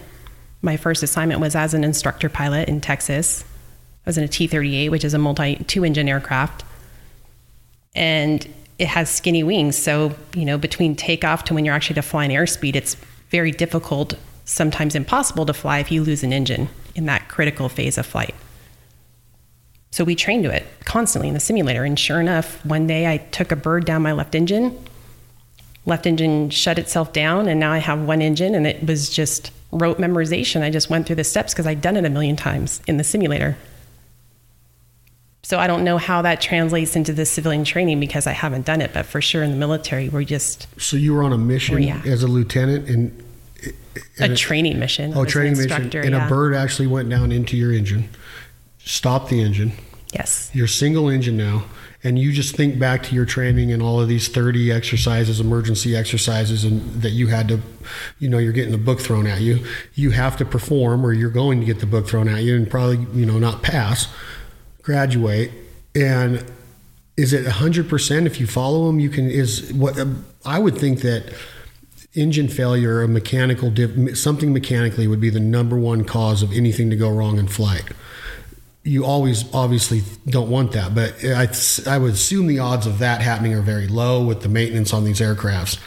my 0.62 0.78
first 0.78 1.02
assignment 1.02 1.38
was 1.38 1.54
as 1.54 1.74
an 1.74 1.84
instructor 1.84 2.30
pilot 2.30 2.66
in 2.66 2.80
Texas. 2.80 3.44
I 4.06 4.08
was 4.08 4.16
in 4.16 4.24
a 4.24 4.28
T 4.28 4.46
38, 4.46 4.88
which 4.88 5.04
is 5.04 5.12
a 5.12 5.18
multi 5.18 5.56
two 5.66 5.84
engine 5.84 6.08
aircraft. 6.08 6.64
And 7.94 8.48
it 8.78 8.88
has 8.88 9.10
skinny 9.10 9.42
wings. 9.42 9.76
So, 9.76 10.14
you 10.34 10.46
know, 10.46 10.56
between 10.56 10.96
takeoff 10.96 11.44
to 11.44 11.54
when 11.54 11.66
you're 11.66 11.74
actually 11.74 11.96
to 11.96 12.02
flying 12.02 12.30
airspeed, 12.30 12.74
it's 12.74 12.94
very 13.28 13.50
difficult, 13.50 14.14
sometimes 14.46 14.94
impossible 14.94 15.44
to 15.44 15.52
fly 15.52 15.78
if 15.80 15.92
you 15.92 16.02
lose 16.02 16.22
an 16.22 16.32
engine 16.32 16.70
in 16.94 17.04
that 17.04 17.28
critical 17.28 17.68
phase 17.68 17.98
of 17.98 18.06
flight. 18.06 18.34
So 19.90 20.04
we 20.04 20.14
trained 20.14 20.44
to 20.44 20.50
it 20.50 20.64
constantly 20.86 21.28
in 21.28 21.34
the 21.34 21.40
simulator. 21.40 21.84
And 21.84 21.98
sure 21.98 22.20
enough, 22.20 22.64
one 22.64 22.86
day 22.86 23.12
I 23.12 23.18
took 23.18 23.52
a 23.52 23.56
bird 23.56 23.84
down 23.84 24.00
my 24.00 24.12
left 24.12 24.34
engine 24.34 24.78
left 25.86 26.04
engine 26.04 26.50
shut 26.50 26.78
itself 26.78 27.12
down 27.12 27.48
and 27.48 27.58
now 27.58 27.72
I 27.72 27.78
have 27.78 28.00
one 28.02 28.20
engine 28.20 28.54
and 28.54 28.66
it 28.66 28.86
was 28.86 29.08
just 29.08 29.52
rote 29.70 29.98
memorization. 29.98 30.62
I 30.62 30.70
just 30.70 30.90
went 30.90 31.06
through 31.06 31.16
the 31.16 31.24
steps 31.24 31.54
because 31.54 31.66
I'd 31.66 31.80
done 31.80 31.96
it 31.96 32.04
a 32.04 32.10
million 32.10 32.36
times 32.36 32.82
in 32.86 32.96
the 32.96 33.04
simulator. 33.04 33.56
So 35.44 35.60
I 35.60 35.68
don't 35.68 35.84
know 35.84 35.96
how 35.96 36.22
that 36.22 36.40
translates 36.40 36.96
into 36.96 37.12
the 37.12 37.24
civilian 37.24 37.62
training 37.62 38.00
because 38.00 38.26
I 38.26 38.32
haven't 38.32 38.66
done 38.66 38.80
it, 38.80 38.92
but 38.92 39.06
for 39.06 39.20
sure 39.20 39.44
in 39.44 39.52
the 39.52 39.56
military 39.56 40.08
we're 40.08 40.24
just 40.24 40.66
So 40.80 40.96
you 40.96 41.14
were 41.14 41.22
on 41.22 41.32
a 41.32 41.38
mission 41.38 41.80
Yeah. 41.80 42.02
as 42.04 42.24
a 42.24 42.26
lieutenant 42.26 42.88
and, 42.88 43.24
a 44.18 44.24
and 44.24 44.36
training 44.36 44.80
mission. 44.80 45.12
Oh 45.16 45.24
training 45.24 45.56
mission 45.56 45.82
and 45.94 46.10
yeah. 46.10 46.26
a 46.26 46.28
bird 46.28 46.54
actually 46.54 46.88
went 46.88 47.08
down 47.08 47.30
into 47.30 47.56
your 47.56 47.72
engine, 47.72 48.08
stopped 48.78 49.30
the 49.30 49.40
engine. 49.40 49.70
Yes. 50.12 50.50
You're 50.52 50.66
single 50.66 51.08
engine 51.08 51.36
now, 51.36 51.64
and 52.06 52.20
you 52.20 52.30
just 52.30 52.54
think 52.54 52.78
back 52.78 53.02
to 53.02 53.16
your 53.16 53.24
training 53.24 53.72
and 53.72 53.82
all 53.82 54.00
of 54.00 54.06
these 54.06 54.28
30 54.28 54.70
exercises, 54.70 55.40
emergency 55.40 55.96
exercises, 55.96 56.62
and 56.62 57.02
that 57.02 57.10
you 57.10 57.26
had 57.26 57.48
to, 57.48 57.60
you 58.20 58.28
know, 58.28 58.38
you're 58.38 58.52
getting 58.52 58.70
the 58.70 58.78
book 58.78 59.00
thrown 59.00 59.26
at 59.26 59.40
you. 59.40 59.66
You 59.94 60.10
have 60.10 60.36
to 60.36 60.44
perform, 60.44 61.04
or 61.04 61.12
you're 61.12 61.30
going 61.30 61.58
to 61.58 61.66
get 61.66 61.80
the 61.80 61.86
book 61.86 62.06
thrown 62.06 62.28
at 62.28 62.44
you, 62.44 62.54
and 62.54 62.70
probably, 62.70 62.98
you 63.18 63.26
know, 63.26 63.40
not 63.40 63.64
pass, 63.64 64.06
graduate, 64.82 65.50
and 65.96 66.44
is 67.16 67.32
it 67.32 67.44
100% 67.44 68.26
if 68.26 68.38
you 68.38 68.46
follow 68.46 68.86
them 68.86 69.00
you 69.00 69.08
can 69.08 69.30
is 69.30 69.72
what 69.72 69.98
um, 69.98 70.22
i 70.44 70.58
would 70.58 70.76
think 70.76 71.00
that 71.00 71.32
engine 72.14 72.46
failure 72.46 72.98
or 72.98 73.08
mechanical 73.08 73.72
something 74.14 74.52
mechanically 74.52 75.06
would 75.06 75.20
be 75.20 75.30
the 75.30 75.40
number 75.40 75.78
one 75.78 76.04
cause 76.04 76.42
of 76.42 76.52
anything 76.52 76.90
to 76.90 76.96
go 76.96 77.10
wrong 77.10 77.38
in 77.38 77.48
flight 77.48 77.84
you 78.86 79.04
always 79.04 79.52
obviously 79.52 80.02
don't 80.26 80.48
want 80.48 80.72
that, 80.72 80.94
but 80.94 81.24
I, 81.24 81.48
I 81.92 81.98
would 81.98 82.14
assume 82.14 82.46
the 82.46 82.60
odds 82.60 82.86
of 82.86 83.00
that 83.00 83.20
happening 83.20 83.52
are 83.54 83.62
very 83.62 83.88
low 83.88 84.24
with 84.24 84.42
the 84.42 84.48
maintenance 84.48 84.92
on 84.92 85.04
these 85.04 85.20
aircrafts. 85.20 85.78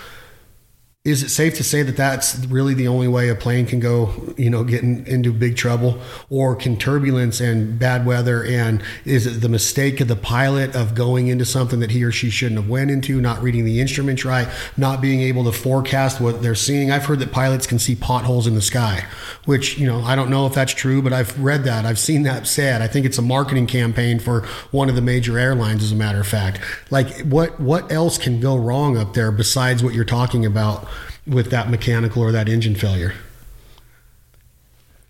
Is 1.05 1.23
it 1.23 1.29
safe 1.29 1.55
to 1.55 1.63
say 1.63 1.81
that 1.81 1.95
that's 1.95 2.45
really 2.47 2.73
the 2.73 2.89
only 2.89 3.07
way 3.07 3.29
a 3.29 3.35
plane 3.35 3.65
can 3.65 3.79
go, 3.79 4.33
you 4.35 4.49
know, 4.49 4.65
getting 4.65 5.07
into 5.07 5.31
big 5.31 5.55
trouble? 5.55 5.97
Or 6.29 6.57
can 6.57 6.75
turbulence 6.75 7.39
and 7.39 7.79
bad 7.79 8.05
weather 8.05 8.43
and 8.43 8.83
is 9.05 9.25
it 9.25 9.39
the 9.39 9.47
mistake 9.47 10.01
of 10.01 10.09
the 10.09 10.17
pilot 10.17 10.75
of 10.75 10.95
going 10.95 11.27
into 11.27 11.45
something 11.45 11.79
that 11.79 11.91
he 11.91 12.03
or 12.03 12.11
she 12.11 12.29
shouldn't 12.29 12.59
have 12.59 12.69
went 12.69 12.91
into, 12.91 13.21
not 13.21 13.41
reading 13.41 13.63
the 13.63 13.79
instruments 13.79 14.25
right, 14.25 14.49
not 14.75 14.99
being 14.99 15.21
able 15.21 15.45
to 15.45 15.53
forecast 15.53 16.19
what 16.19 16.41
they're 16.41 16.53
seeing? 16.53 16.91
I've 16.91 17.05
heard 17.05 17.19
that 17.19 17.31
pilots 17.31 17.65
can 17.65 17.79
see 17.79 17.95
potholes 17.95 18.45
in 18.45 18.55
the 18.55 18.61
sky, 18.61 19.05
which, 19.45 19.77
you 19.77 19.87
know, 19.87 20.01
I 20.01 20.17
don't 20.17 20.29
know 20.29 20.47
if 20.47 20.53
that's 20.53 20.73
true, 20.73 21.01
but 21.01 21.13
I've 21.13 21.41
read 21.41 21.63
that. 21.63 21.85
I've 21.85 21.99
seen 21.99 22.23
that 22.23 22.45
said. 22.45 22.81
I 22.81 22.87
think 22.87 23.05
it's 23.05 23.17
a 23.17 23.21
marketing 23.21 23.67
campaign 23.67 24.19
for 24.19 24.41
one 24.71 24.89
of 24.89 24.95
the 24.95 25.01
major 25.01 25.39
airlines, 25.39 25.81
as 25.81 25.93
a 25.93 25.95
matter 25.95 26.19
of 26.19 26.27
fact. 26.27 26.59
Like 26.91 27.21
what 27.21 27.57
what 27.57 27.89
else 27.89 28.17
can 28.17 28.41
go 28.41 28.57
wrong 28.57 28.97
up 28.97 29.13
there 29.13 29.31
besides 29.31 29.81
what 29.81 29.93
you're 29.93 30.03
talking 30.03 30.45
about? 30.45 30.89
With 31.29 31.51
that 31.51 31.69
mechanical 31.69 32.23
or 32.23 32.31
that 32.31 32.49
engine 32.49 32.75
failure? 32.75 33.13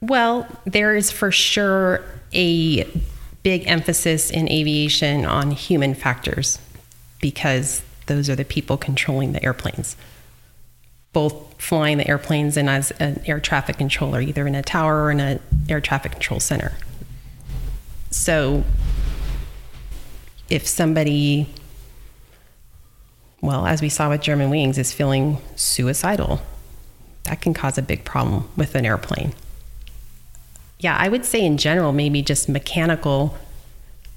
Well, 0.02 0.48
there 0.66 0.96
is 0.96 1.12
for 1.12 1.32
sure 1.32 2.04
a 2.34 2.84
big 3.44 3.68
emphasis 3.68 4.30
in 4.30 4.50
aviation 4.50 5.26
on 5.26 5.52
human 5.52 5.94
factors 5.94 6.60
because 7.22 7.82
those 8.06 8.30
are 8.30 8.36
the 8.36 8.46
people 8.46 8.78
controlling 8.78 9.34
the 9.34 9.44
airplanes, 9.44 9.96
both 11.14 11.34
flying 11.62 11.98
the 11.98 12.08
airplanes 12.08 12.58
and 12.58 12.70
as 12.70 12.92
an 12.92 13.22
air 13.26 13.40
traffic 13.40 13.78
controller, 13.78 14.22
either 14.22 14.48
in 14.48 14.56
a 14.56 14.62
tower 14.62 15.04
or 15.04 15.12
in 15.12 15.20
an 15.20 15.40
air 15.68 15.82
traffic 15.82 16.14
control 16.14 16.40
center. 16.40 16.74
So 18.10 18.64
if 20.50 20.68
somebody 20.68 21.48
well, 23.42 23.66
as 23.66 23.82
we 23.82 23.90
saw 23.90 24.10
with 24.10 24.22
Germanwings, 24.22 24.78
is 24.78 24.94
feeling 24.94 25.38
suicidal. 25.56 26.42
That 27.24 27.42
can 27.42 27.54
cause 27.54 27.78
a 27.78 27.82
big 27.82 28.04
problem 28.04 28.50
with 28.58 28.76
an 28.76 28.86
airplane. 28.86 29.34
Yeah, 30.80 30.96
I 30.98 31.10
would 31.10 31.26
say 31.26 31.44
in 31.44 31.58
general, 31.58 31.92
maybe 31.92 32.22
just 32.22 32.50
mechanical 32.50 33.38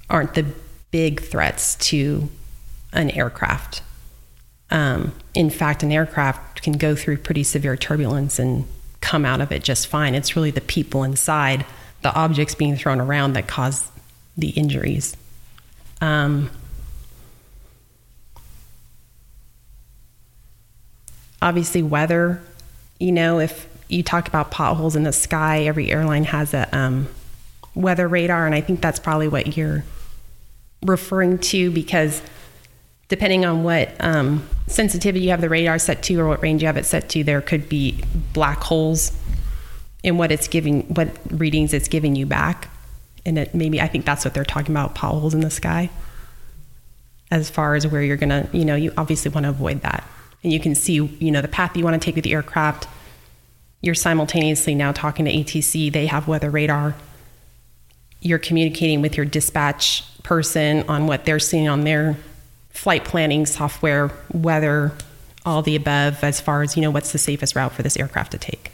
aren't 0.09 0.33
the 0.33 0.45
big 0.91 1.21
threats 1.21 1.75
to 1.75 2.29
an 2.91 3.09
aircraft. 3.11 3.81
Um, 4.69 5.13
in 5.33 5.49
fact, 5.49 5.83
an 5.83 5.91
aircraft 5.91 6.61
can 6.61 6.73
go 6.73 6.95
through 6.95 7.17
pretty 7.17 7.43
severe 7.43 7.75
turbulence 7.75 8.39
and 8.39 8.65
come 9.01 9.25
out 9.25 9.41
of 9.41 9.51
it 9.51 9.63
just 9.63 9.87
fine. 9.87 10.15
It's 10.15 10.35
really 10.35 10.51
the 10.51 10.61
people 10.61 11.03
inside, 11.03 11.65
the 12.01 12.13
objects 12.13 12.55
being 12.55 12.75
thrown 12.75 13.01
around 13.01 13.33
that 13.33 13.47
cause 13.47 13.91
the 14.37 14.49
injuries. 14.49 15.15
Um, 16.01 16.49
obviously 21.43 21.83
weather 21.83 22.41
you 22.99 23.11
know 23.11 23.39
if 23.39 23.67
you 23.89 24.01
talk 24.01 24.27
about 24.27 24.49
potholes 24.49 24.95
in 24.95 25.03
the 25.03 25.11
sky 25.11 25.63
every 25.63 25.91
airline 25.91 26.23
has 26.23 26.53
a 26.53 26.75
um, 26.75 27.07
weather 27.75 28.07
radar 28.07 28.45
and 28.45 28.55
i 28.55 28.61
think 28.61 28.81
that's 28.81 28.99
probably 28.99 29.27
what 29.27 29.57
you're 29.57 29.83
referring 30.83 31.37
to 31.37 31.69
because 31.71 32.21
depending 33.09 33.45
on 33.45 33.63
what 33.63 33.93
um, 33.99 34.47
sensitivity 34.67 35.25
you 35.25 35.29
have 35.29 35.41
the 35.41 35.49
radar 35.49 35.77
set 35.77 36.01
to 36.01 36.19
or 36.19 36.27
what 36.27 36.41
range 36.41 36.61
you 36.61 36.65
have 36.65 36.77
it 36.77 36.85
set 36.85 37.09
to 37.09 37.23
there 37.23 37.41
could 37.41 37.67
be 37.67 38.01
black 38.31 38.63
holes 38.63 39.11
in 40.01 40.17
what 40.17 40.31
it's 40.31 40.47
giving 40.47 40.81
what 40.93 41.09
readings 41.29 41.73
it's 41.73 41.87
giving 41.87 42.15
you 42.15 42.25
back. 42.25 42.69
And 43.25 43.37
it 43.39 43.55
maybe 43.55 43.79
i 43.79 43.87
think 43.87 44.03
that's 44.03 44.25
what 44.25 44.33
they're 44.33 44.43
talking 44.43 44.73
about 44.73 44.95
potholes 44.95 45.33
in 45.33 45.39
the 45.39 45.49
sky 45.49 45.89
as 47.31 47.49
far 47.49 47.75
as 47.75 47.87
where 47.87 48.01
you're 48.01 48.17
gonna 48.17 48.49
you 48.51 48.65
know 48.65 48.75
you 48.75 48.91
obviously 48.97 49.31
want 49.31 49.45
to 49.45 49.49
avoid 49.49 49.81
that 49.81 50.05
and 50.43 50.51
you 50.51 50.59
can 50.59 50.75
see, 50.75 50.95
you 50.95 51.31
know, 51.31 51.41
the 51.41 51.47
path 51.47 51.75
you 51.75 51.83
want 51.83 51.99
to 51.99 52.05
take 52.05 52.15
with 52.15 52.23
the 52.23 52.33
aircraft. 52.33 52.87
You're 53.81 53.95
simultaneously 53.95 54.75
now 54.75 54.91
talking 54.91 55.25
to 55.25 55.31
ATC. 55.31 55.91
They 55.91 56.07
have 56.07 56.27
weather 56.27 56.49
radar. 56.49 56.95
You're 58.21 58.39
communicating 58.39 59.01
with 59.01 59.17
your 59.17 59.25
dispatch 59.25 60.03
person 60.23 60.83
on 60.87 61.07
what 61.07 61.25
they're 61.25 61.39
seeing 61.39 61.67
on 61.67 61.83
their 61.83 62.17
flight 62.69 63.03
planning 63.03 63.45
software, 63.45 64.11
weather, 64.33 64.93
all 65.45 65.61
the 65.61 65.75
above, 65.75 66.23
as 66.23 66.39
far 66.39 66.61
as, 66.61 66.75
you 66.75 66.81
know, 66.81 66.91
what's 66.91 67.11
the 67.11 67.17
safest 67.17 67.55
route 67.55 67.73
for 67.73 67.83
this 67.83 67.97
aircraft 67.97 68.31
to 68.31 68.37
take. 68.37 68.71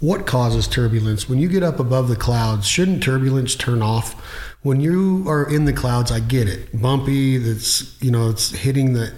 What 0.00 0.26
causes 0.26 0.66
turbulence? 0.66 1.28
When 1.28 1.38
you 1.38 1.48
get 1.48 1.62
up 1.62 1.78
above 1.78 2.08
the 2.08 2.16
clouds, 2.16 2.66
shouldn't 2.66 3.02
turbulence 3.02 3.54
turn 3.54 3.80
off? 3.80 4.14
When 4.62 4.80
you 4.80 5.24
are 5.28 5.48
in 5.48 5.66
the 5.66 5.72
clouds, 5.72 6.10
I 6.10 6.20
get 6.20 6.48
it. 6.48 6.80
Bumpy, 6.80 7.38
that's, 7.38 8.00
you 8.02 8.10
know, 8.10 8.30
it's 8.30 8.50
hitting 8.50 8.94
the 8.94 9.12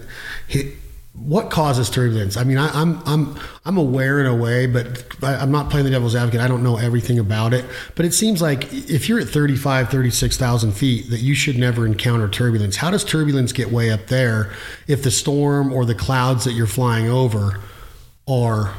hit 0.47 0.75
what 1.19 1.49
causes 1.49 1.89
turbulence? 1.89 2.37
I 2.37 2.43
mean, 2.43 2.57
I, 2.57 2.67
am 2.79 3.01
I'm, 3.05 3.07
I'm 3.07 3.39
I'm 3.65 3.77
aware 3.77 4.19
in 4.19 4.27
a 4.27 4.35
way, 4.35 4.67
but 4.67 5.05
I, 5.23 5.41
am 5.41 5.51
not 5.51 5.69
playing 5.69 5.85
the 5.85 5.91
devil's 5.91 6.15
advocate. 6.15 6.39
I 6.39 6.47
don't 6.47 6.63
know 6.63 6.77
everything 6.77 7.17
about 7.17 7.53
it, 7.53 7.65
but 7.95 8.05
it 8.05 8.13
seems 8.13 8.41
like 8.41 8.71
if 8.71 9.09
you're 9.09 9.19
at 9.19 9.27
35, 9.27 9.89
36,000 9.89 10.71
feet, 10.73 11.09
that 11.09 11.19
you 11.19 11.33
should 11.33 11.57
never 11.57 11.85
encounter 11.85 12.29
turbulence. 12.29 12.77
How 12.77 12.91
does 12.91 13.03
turbulence 13.03 13.51
get 13.51 13.71
way 13.71 13.89
up 13.89 14.07
there 14.07 14.53
if 14.87 15.03
the 15.03 15.11
storm 15.11 15.73
or 15.73 15.85
the 15.85 15.95
clouds 15.95 16.45
that 16.45 16.53
you're 16.53 16.67
flying 16.67 17.09
over 17.09 17.61
are 18.27 18.73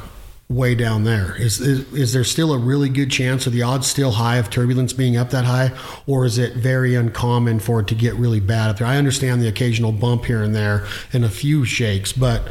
way 0.49 0.73
down 0.73 1.03
there? 1.03 1.35
Is, 1.35 1.59
is, 1.59 1.93
is 1.93 2.11
there 2.11 2.23
still 2.23 2.51
a 2.51 2.57
really 2.57 2.89
good 2.89 3.11
chance 3.11 3.45
of 3.45 3.53
the 3.53 3.61
odds 3.61 3.85
still 3.85 4.13
high 4.13 4.37
of 4.37 4.49
turbulence 4.49 4.93
being 4.93 5.15
up 5.15 5.29
that 5.29 5.45
high, 5.45 5.71
or 6.07 6.25
is 6.25 6.39
it 6.39 6.55
very 6.55 6.95
uncommon 6.95 7.59
for 7.59 7.81
it 7.81 7.87
to 7.87 7.95
get 7.95 8.15
really 8.15 8.39
bad 8.39 8.71
up 8.71 8.79
there? 8.79 8.87
I 8.87 8.97
understand 8.97 9.43
the 9.43 9.47
occasional 9.47 9.91
bump 9.91 10.25
here 10.25 10.41
and 10.41 10.55
there 10.55 10.87
and 11.13 11.23
a 11.23 11.29
few 11.29 11.65
shakes, 11.65 12.11
but 12.11 12.47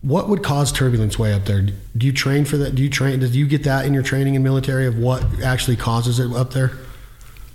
what 0.00 0.28
would 0.30 0.42
cause 0.42 0.72
turbulence 0.72 1.18
way 1.18 1.34
up 1.34 1.44
there? 1.44 1.60
Do 1.62 2.06
you 2.06 2.12
train 2.12 2.46
for 2.46 2.56
that? 2.56 2.74
Do 2.74 2.82
you 2.82 2.88
train? 2.88 3.20
Did 3.20 3.34
you 3.34 3.46
get 3.46 3.64
that 3.64 3.84
in 3.84 3.92
your 3.92 4.02
training 4.02 4.34
in 4.34 4.42
military 4.42 4.86
of 4.86 4.98
what 4.98 5.22
actually 5.42 5.76
causes 5.76 6.18
it 6.18 6.32
up 6.32 6.52
there? 6.54 6.72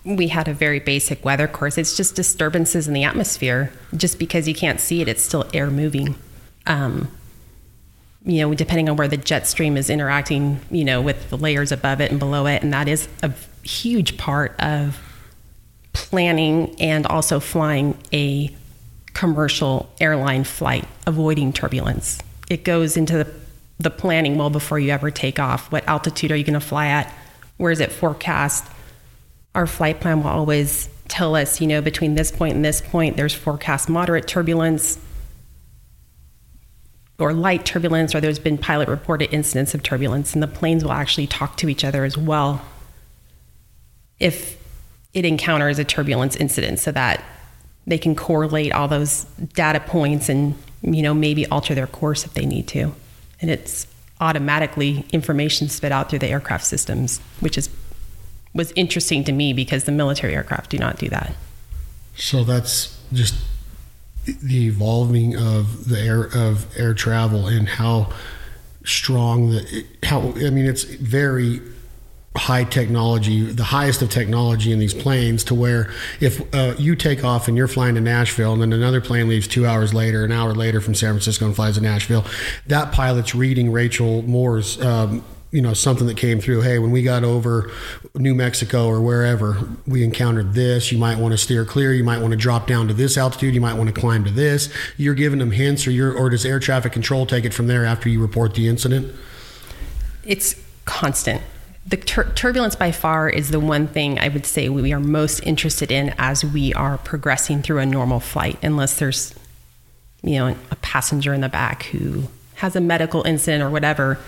We 0.05 0.27
had 0.27 0.47
a 0.47 0.53
very 0.53 0.79
basic 0.79 1.25
weather 1.25 1.47
course. 1.47 1.77
It's 1.77 1.97
just 1.97 2.15
disturbances 2.15 2.87
in 2.87 2.93
the 2.93 3.03
atmosphere. 3.03 3.71
Just 3.95 4.17
because 4.19 4.47
you 4.47 4.53
can't 4.53 4.79
see 4.79 5.01
it, 5.01 5.07
it's 5.07 5.23
still 5.23 5.47
air 5.53 5.69
moving. 5.69 6.15
Um, 6.65 7.09
you 8.25 8.41
know, 8.41 8.53
depending 8.53 8.89
on 8.89 8.97
where 8.97 9.07
the 9.07 9.17
jet 9.17 9.47
stream 9.47 9.77
is 9.77 9.89
interacting, 9.89 10.59
you 10.69 10.83
know, 10.83 11.01
with 11.01 11.29
the 11.29 11.37
layers 11.37 11.71
above 11.71 12.01
it 12.01 12.11
and 12.11 12.19
below 12.19 12.45
it. 12.45 12.61
And 12.61 12.73
that 12.73 12.87
is 12.87 13.07
a 13.23 13.31
huge 13.63 14.17
part 14.17 14.59
of 14.59 14.99
planning 15.93 16.75
and 16.79 17.05
also 17.07 17.39
flying 17.39 17.97
a 18.13 18.53
commercial 19.13 19.89
airline 19.99 20.43
flight, 20.43 20.85
avoiding 21.07 21.53
turbulence. 21.53 22.19
It 22.49 22.63
goes 22.63 22.97
into 22.97 23.23
the, 23.23 23.33
the 23.79 23.89
planning 23.89 24.37
well 24.37 24.49
before 24.49 24.79
you 24.79 24.91
ever 24.91 25.11
take 25.11 25.39
off. 25.39 25.71
What 25.71 25.87
altitude 25.87 26.31
are 26.31 26.35
you 26.35 26.43
going 26.43 26.53
to 26.53 26.59
fly 26.59 26.87
at? 26.87 27.13
Where 27.57 27.71
is 27.71 27.79
it 27.79 27.91
forecast? 27.91 28.65
Our 29.55 29.65
flight 29.65 29.99
plan 29.99 30.23
will 30.23 30.29
always 30.29 30.89
tell 31.07 31.35
us, 31.35 31.59
you 31.59 31.67
know, 31.67 31.81
between 31.81 32.15
this 32.15 32.31
point 32.31 32.55
and 32.55 32.63
this 32.63 32.81
point, 32.81 33.17
there's 33.17 33.33
forecast 33.33 33.89
moderate 33.89 34.27
turbulence 34.27 34.99
or 37.19 37.33
light 37.33 37.65
turbulence, 37.65 38.15
or 38.15 38.21
there's 38.21 38.39
been 38.39 38.57
pilot 38.57 38.87
reported 38.87 39.33
incidents 39.33 39.73
of 39.73 39.83
turbulence, 39.83 40.33
and 40.33 40.41
the 40.41 40.47
planes 40.47 40.83
will 40.83 40.93
actually 40.93 41.27
talk 41.27 41.57
to 41.57 41.69
each 41.69 41.83
other 41.83 42.05
as 42.05 42.17
well 42.17 42.61
if 44.19 44.57
it 45.13 45.25
encounters 45.25 45.79
a 45.79 45.83
turbulence 45.83 46.35
incident 46.35 46.79
so 46.79 46.91
that 46.91 47.23
they 47.87 47.97
can 47.97 48.15
correlate 48.15 48.71
all 48.71 48.87
those 48.87 49.23
data 49.53 49.79
points 49.79 50.29
and 50.29 50.55
you 50.81 51.01
know 51.01 51.13
maybe 51.13 51.45
alter 51.47 51.73
their 51.73 51.87
course 51.87 52.25
if 52.25 52.33
they 52.33 52.45
need 52.45 52.67
to. 52.67 52.93
And 53.41 53.49
it's 53.49 53.87
automatically 54.21 55.05
information 55.11 55.69
spit 55.69 55.91
out 55.91 56.09
through 56.09 56.19
the 56.19 56.27
aircraft 56.27 56.65
systems 56.65 57.19
which 57.39 57.57
is 57.57 57.69
was 58.53 58.73
interesting 58.75 59.23
to 59.23 59.31
me 59.31 59.53
because 59.53 59.85
the 59.85 59.91
military 59.91 60.35
aircraft 60.35 60.69
do 60.71 60.77
not 60.77 60.97
do 60.97 61.07
that. 61.09 61.33
So 62.15 62.43
that's 62.43 62.99
just 63.13 63.35
the 64.41 64.67
evolving 64.67 65.35
of 65.35 65.89
the 65.89 65.99
air 65.99 66.29
of 66.33 66.65
air 66.77 66.93
travel 66.93 67.47
and 67.47 67.67
how 67.67 68.11
strong 68.85 69.51
the 69.51 69.85
how 70.03 70.19
I 70.19 70.49
mean 70.49 70.65
it's 70.65 70.83
very 70.83 71.61
high 72.35 72.63
technology, 72.63 73.51
the 73.51 73.63
highest 73.63 74.01
of 74.01 74.09
technology 74.09 74.71
in 74.71 74.79
these 74.79 74.93
planes, 74.93 75.43
to 75.43 75.55
where 75.55 75.91
if 76.19 76.41
uh, 76.53 76.75
you 76.77 76.95
take 76.95 77.23
off 77.23 77.47
and 77.47 77.57
you're 77.57 77.67
flying 77.67 77.95
to 77.95 78.01
Nashville, 78.01 78.53
and 78.53 78.61
then 78.61 78.71
another 78.71 79.01
plane 79.01 79.27
leaves 79.27 79.47
two 79.47 79.65
hours 79.65 79.93
later, 79.93 80.23
an 80.23 80.31
hour 80.31 80.53
later 80.53 80.79
from 80.79 80.95
San 80.95 81.13
Francisco 81.13 81.45
and 81.45 81.55
flies 81.55 81.75
to 81.75 81.81
Nashville, 81.81 82.25
that 82.67 82.91
pilot's 82.91 83.35
reading 83.35 83.71
Rachel 83.71 84.21
Moore's. 84.23 84.81
Um, 84.81 85.23
you 85.51 85.61
know 85.61 85.73
something 85.73 86.07
that 86.07 86.17
came 86.17 86.39
through 86.39 86.61
hey 86.61 86.77
when 86.77 86.91
we 86.91 87.01
got 87.01 87.23
over 87.23 87.71
new 88.15 88.35
mexico 88.35 88.87
or 88.87 89.01
wherever 89.01 89.57
we 89.87 90.03
encountered 90.03 90.53
this. 90.53 90.91
You 90.91 90.97
might 90.97 91.17
want 91.17 91.31
to 91.31 91.37
steer 91.37 91.65
clear. 91.65 91.93
You 91.93 92.03
might 92.03 92.19
want 92.19 92.31
to 92.31 92.37
drop 92.37 92.67
down 92.67 92.87
to 92.87 92.93
this 92.93 93.17
altitude. 93.17 93.55
You 93.55 93.61
might 93.61 93.75
want 93.75 93.93
to 93.93 93.99
climb 93.99 94.23
to 94.25 94.31
this. 94.31 94.71
You're 94.97 95.15
giving 95.15 95.39
them 95.39 95.51
hints 95.51 95.87
or 95.87 95.91
you're 95.91 96.13
or 96.13 96.29
does 96.29 96.45
air 96.45 96.59
traffic 96.59 96.91
control 96.91 97.25
take 97.25 97.45
it 97.45 97.53
from 97.53 97.67
there 97.67 97.85
after 97.85 98.09
you 98.09 98.21
report 98.21 98.53
the 98.53 98.67
incident? 98.67 99.13
It's 100.23 100.55
constant. 100.85 101.41
The 101.85 101.97
tur- 101.97 102.31
turbulence 102.35 102.75
by 102.75 102.91
far 102.91 103.29
is 103.29 103.49
the 103.49 103.59
one 103.59 103.87
thing 103.87 104.19
i 104.19 104.27
would 104.27 104.45
say 104.45 104.69
we 104.69 104.93
are 104.93 104.99
most 104.99 105.39
interested 105.39 105.91
in 105.91 106.13
as 106.19 106.45
we 106.45 106.71
are 106.75 106.99
progressing 106.99 107.63
through 107.63 107.79
a 107.79 107.85
normal 107.85 108.19
flight 108.19 108.59
unless 108.61 108.99
there's 108.99 109.33
you 110.21 110.37
know 110.37 110.55
a 110.69 110.75
passenger 110.75 111.33
in 111.33 111.41
the 111.41 111.49
back 111.49 111.83
who 111.83 112.27
has 112.59 112.75
a 112.75 112.81
medical 112.81 113.25
incident 113.25 113.63
or 113.63 113.69
whatever, 113.69 114.19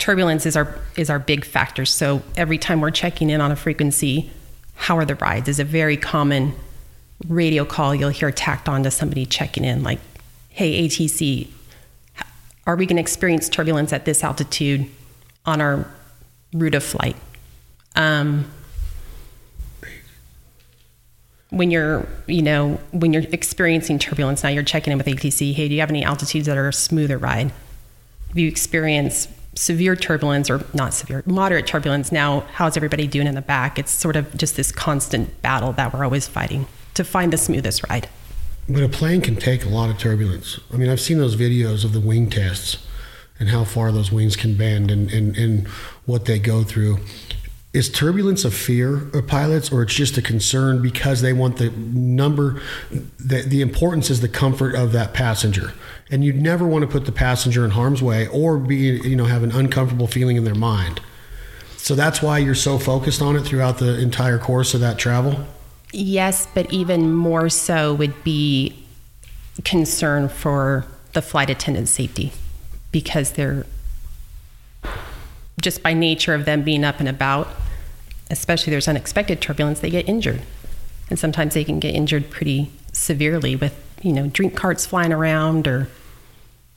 turbulence 0.00 0.46
is 0.46 0.56
our 0.56 0.74
is 0.96 1.08
our 1.08 1.20
big 1.20 1.44
factor. 1.44 1.84
So 1.84 2.22
every 2.36 2.58
time 2.58 2.80
we're 2.80 2.90
checking 2.90 3.30
in 3.30 3.40
on 3.40 3.52
a 3.52 3.56
frequency, 3.56 4.30
how 4.74 4.98
are 4.98 5.04
the 5.04 5.14
rides? 5.14 5.48
Is 5.48 5.60
a 5.60 5.64
very 5.64 5.96
common 5.96 6.54
radio 7.28 7.64
call 7.64 7.94
you'll 7.94 8.08
hear 8.08 8.32
tacked 8.32 8.68
on 8.68 8.82
to 8.82 8.90
somebody 8.90 9.26
checking 9.26 9.64
in, 9.64 9.82
like, 9.84 10.00
"Hey 10.48 10.86
ATC, 10.86 11.48
are 12.66 12.74
we 12.74 12.86
going 12.86 12.96
to 12.96 13.02
experience 13.02 13.48
turbulence 13.48 13.92
at 13.92 14.06
this 14.06 14.24
altitude 14.24 14.86
on 15.44 15.60
our 15.60 15.86
route 16.52 16.74
of 16.74 16.82
flight?" 16.82 17.16
Um, 17.94 18.50
when 21.50 21.70
you're, 21.70 22.06
you 22.26 22.42
know, 22.42 22.80
when 22.92 23.12
you're 23.12 23.24
experiencing 23.32 23.98
turbulence, 23.98 24.42
now 24.44 24.48
you're 24.48 24.62
checking 24.62 24.92
in 24.92 24.98
with 24.98 25.06
ATC. 25.08 25.52
Hey, 25.52 25.68
do 25.68 25.74
you 25.74 25.80
have 25.80 25.90
any 25.90 26.04
altitudes 26.04 26.46
that 26.46 26.56
are 26.56 26.68
a 26.68 26.72
smoother 26.72 27.18
ride? 27.18 27.52
If 28.30 28.36
you 28.36 28.46
experience 28.46 29.26
severe 29.54 29.96
turbulence 29.96 30.48
or 30.48 30.64
not 30.72 30.94
severe, 30.94 31.22
moderate 31.26 31.66
turbulence, 31.66 32.12
now 32.12 32.40
how's 32.52 32.76
everybody 32.76 33.06
doing 33.06 33.26
in 33.26 33.34
the 33.34 33.42
back? 33.42 33.78
It's 33.78 33.90
sort 33.90 34.16
of 34.16 34.36
just 34.36 34.56
this 34.56 34.72
constant 34.72 35.42
battle 35.42 35.72
that 35.72 35.92
we're 35.92 36.04
always 36.04 36.28
fighting 36.28 36.66
to 36.94 37.04
find 37.04 37.32
the 37.32 37.38
smoothest 37.38 37.88
ride. 37.88 38.08
But 38.68 38.82
a 38.82 38.88
plane 38.88 39.20
can 39.20 39.36
take 39.36 39.64
a 39.64 39.68
lot 39.68 39.90
of 39.90 39.98
turbulence. 39.98 40.60
I 40.72 40.76
mean, 40.76 40.88
I've 40.88 41.00
seen 41.00 41.18
those 41.18 41.34
videos 41.34 41.84
of 41.84 41.92
the 41.92 42.00
wing 42.00 42.30
tests 42.30 42.86
and 43.40 43.48
how 43.48 43.64
far 43.64 43.90
those 43.90 44.12
wings 44.12 44.36
can 44.36 44.54
bend 44.54 44.90
and, 44.90 45.10
and, 45.10 45.36
and 45.36 45.66
what 46.04 46.26
they 46.26 46.38
go 46.38 46.62
through 46.62 46.98
is 47.72 47.88
turbulence 47.88 48.44
a 48.44 48.50
fear 48.50 49.08
of 49.14 49.26
pilots 49.28 49.70
or 49.70 49.82
it's 49.82 49.94
just 49.94 50.18
a 50.18 50.22
concern 50.22 50.82
because 50.82 51.20
they 51.20 51.32
want 51.32 51.56
the 51.58 51.70
number 51.70 52.60
the, 53.18 53.42
the 53.42 53.60
importance 53.60 54.10
is 54.10 54.20
the 54.20 54.28
comfort 54.28 54.74
of 54.74 54.92
that 54.92 55.14
passenger? 55.14 55.72
And 56.10 56.24
you'd 56.24 56.40
never 56.40 56.66
want 56.66 56.82
to 56.82 56.88
put 56.88 57.04
the 57.04 57.12
passenger 57.12 57.64
in 57.64 57.70
harm's 57.70 58.02
way 58.02 58.26
or 58.28 58.58
be 58.58 58.76
you 58.76 59.14
know 59.14 59.26
have 59.26 59.44
an 59.44 59.52
uncomfortable 59.52 60.08
feeling 60.08 60.36
in 60.36 60.44
their 60.44 60.54
mind. 60.54 61.00
So 61.76 61.94
that's 61.94 62.20
why 62.20 62.38
you're 62.38 62.54
so 62.54 62.78
focused 62.78 63.22
on 63.22 63.36
it 63.36 63.42
throughout 63.42 63.78
the 63.78 63.98
entire 64.00 64.38
course 64.38 64.74
of 64.74 64.80
that 64.80 64.98
travel? 64.98 65.46
Yes 65.92 66.48
but 66.52 66.72
even 66.72 67.14
more 67.14 67.48
so 67.48 67.94
would 67.94 68.24
be 68.24 68.84
concern 69.64 70.28
for 70.28 70.86
the 71.12 71.22
flight 71.22 71.50
attendant 71.50 71.88
safety 71.88 72.32
because 72.90 73.32
they're 73.32 73.66
just 75.60 75.82
by 75.82 75.92
nature 75.92 76.34
of 76.34 76.44
them 76.44 76.62
being 76.62 76.84
up 76.84 77.00
and 77.00 77.08
about, 77.08 77.48
especially 78.30 78.70
there's 78.70 78.88
unexpected 78.88 79.40
turbulence, 79.40 79.80
they 79.80 79.90
get 79.90 80.08
injured. 80.08 80.42
And 81.08 81.18
sometimes 81.18 81.54
they 81.54 81.64
can 81.64 81.80
get 81.80 81.94
injured 81.94 82.30
pretty 82.30 82.70
severely 82.92 83.56
with, 83.56 83.74
you 84.02 84.12
know, 84.12 84.28
drink 84.28 84.56
carts 84.56 84.86
flying 84.86 85.12
around 85.12 85.66
or 85.66 85.88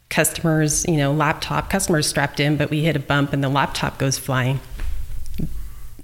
customers, 0.09 0.85
you 0.87 0.97
know, 0.97 1.11
laptop, 1.11 1.69
customers 1.69 2.07
strapped 2.07 2.39
in, 2.39 2.57
but 2.57 2.69
we 2.69 2.83
hit 2.83 2.95
a 2.95 2.99
bump 2.99 3.33
and 3.33 3.43
the 3.43 3.49
laptop 3.49 3.97
goes 3.97 4.17
flying. 4.17 4.59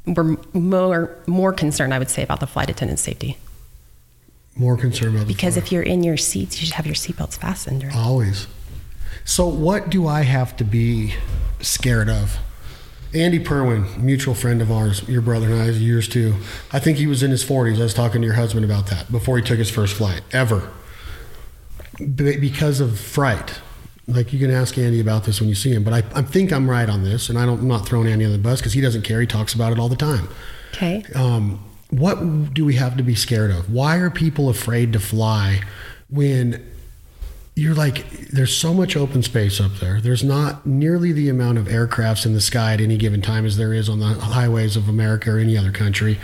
We're 0.06 0.38
more 0.54 1.16
more 1.28 1.54
concerned, 1.54 1.94
I 1.94 2.00
would 2.00 2.10
say, 2.10 2.24
about 2.24 2.40
the 2.40 2.48
flight 2.48 2.70
attendant 2.70 3.00
safety. 3.00 3.38
More 4.56 4.76
concerned 4.76 5.16
about 5.16 5.28
because 5.28 5.56
if 5.58 5.72
you're 5.72 5.84
in 5.84 6.04
your 6.04 6.18
seats, 6.18 6.60
you 6.60 6.66
should 6.66 6.76
have 6.76 6.88
your 6.88 6.96
seatbelts 6.96 7.38
fastened. 7.38 7.84
Right? 7.84 7.96
Always. 7.96 8.48
So, 9.24 9.48
what 9.48 9.92
do 9.92 10.08
I 10.08 10.24
have 10.24 10.58
to 10.58 10.64
be 10.64 11.14
scared 11.62 12.10
of? 12.10 12.40
Andy 13.14 13.40
Perwin, 13.40 14.02
mutual 14.04 14.36
friend 14.36 14.62
of 14.62 14.72
ours, 14.72 15.08
your 15.10 15.22
brother 15.22 15.48
and 15.48 15.62
I, 15.62 15.70
years 15.70 16.08
too. 16.08 16.36
I 16.72 16.80
think 16.80 16.98
he 16.98 17.08
was 17.08 17.24
in 17.24 17.32
his 17.32 17.44
40s. 17.44 17.80
I 17.80 17.84
was 17.84 17.94
talking 17.94 18.22
to 18.22 18.28
your 18.28 18.36
husband 18.36 18.64
about 18.64 18.88
that 18.88 19.12
before 19.12 19.38
he 19.38 19.44
took 19.44 19.58
his 19.58 19.72
first 19.72 19.96
flight 19.96 20.22
ever 20.32 20.70
because 21.98 22.80
of 22.80 23.00
fright. 23.00 23.60
Like 24.08 24.32
you 24.34 24.40
can 24.40 24.52
ask 24.52 24.78
Andy 24.78 25.00
about 25.00 25.24
this 25.24 25.40
when 25.40 25.50
you 25.50 25.56
see 25.56 25.72
him, 25.72 25.84
but 25.84 25.94
I, 25.94 25.98
I 26.18 26.22
think 26.22 26.52
I'm 26.52 26.70
right 26.70 26.90
on 26.90 27.04
this, 27.04 27.30
and 27.30 27.38
I 27.38 27.46
don't, 27.46 27.60
I'm 27.60 27.68
not 27.68 27.88
throwing 27.88 28.08
Andy 28.08 28.26
on 28.26 28.32
the 28.32 28.38
bus 28.38 28.60
because 28.60 28.74
he 28.74 28.82
doesn't 28.82 29.04
care. 29.04 29.22
He 29.22 29.28
talks 29.28 29.54
about 29.54 29.72
it 29.72 29.80
all 29.80 29.90
the 29.90 29.96
time. 29.96 30.28
Okay. 30.74 31.04
Um, 31.16 31.64
what 31.90 32.54
do 32.54 32.66
we 32.66 32.76
have 32.76 32.98
to 32.98 33.04
be 33.04 33.16
scared 33.16 33.52
of? 33.52 33.72
Why 33.72 33.98
are 33.98 34.10
people 34.10 34.50
afraid 34.50 34.94
to 34.94 35.00
fly 35.00 35.62
when 36.10 36.66
you're 37.56 37.76
like 37.76 38.10
there's 38.30 38.56
so 38.56 38.74
much 38.74 38.96
open 38.96 39.22
space 39.24 39.60
up 39.60 39.72
there. 39.80 40.00
There's 40.00 40.24
not 40.24 40.66
nearly 40.66 41.12
the 41.12 41.30
amount 41.30 41.58
of 41.58 41.66
aircrafts 41.66 42.26
in 42.26 42.34
the 42.34 42.42
sky 42.42 42.74
at 42.74 42.82
any 42.82 42.98
given 42.98 43.22
time 43.22 43.46
as 43.46 43.58
there 43.58 43.74
is 43.74 43.90
on 43.90 44.00
the 44.00 44.08
highways 44.08 44.76
of 44.76 44.88
america 44.88 45.32
or 45.32 45.40
any 45.40 45.58
other 45.58 45.72
country. 45.72 46.20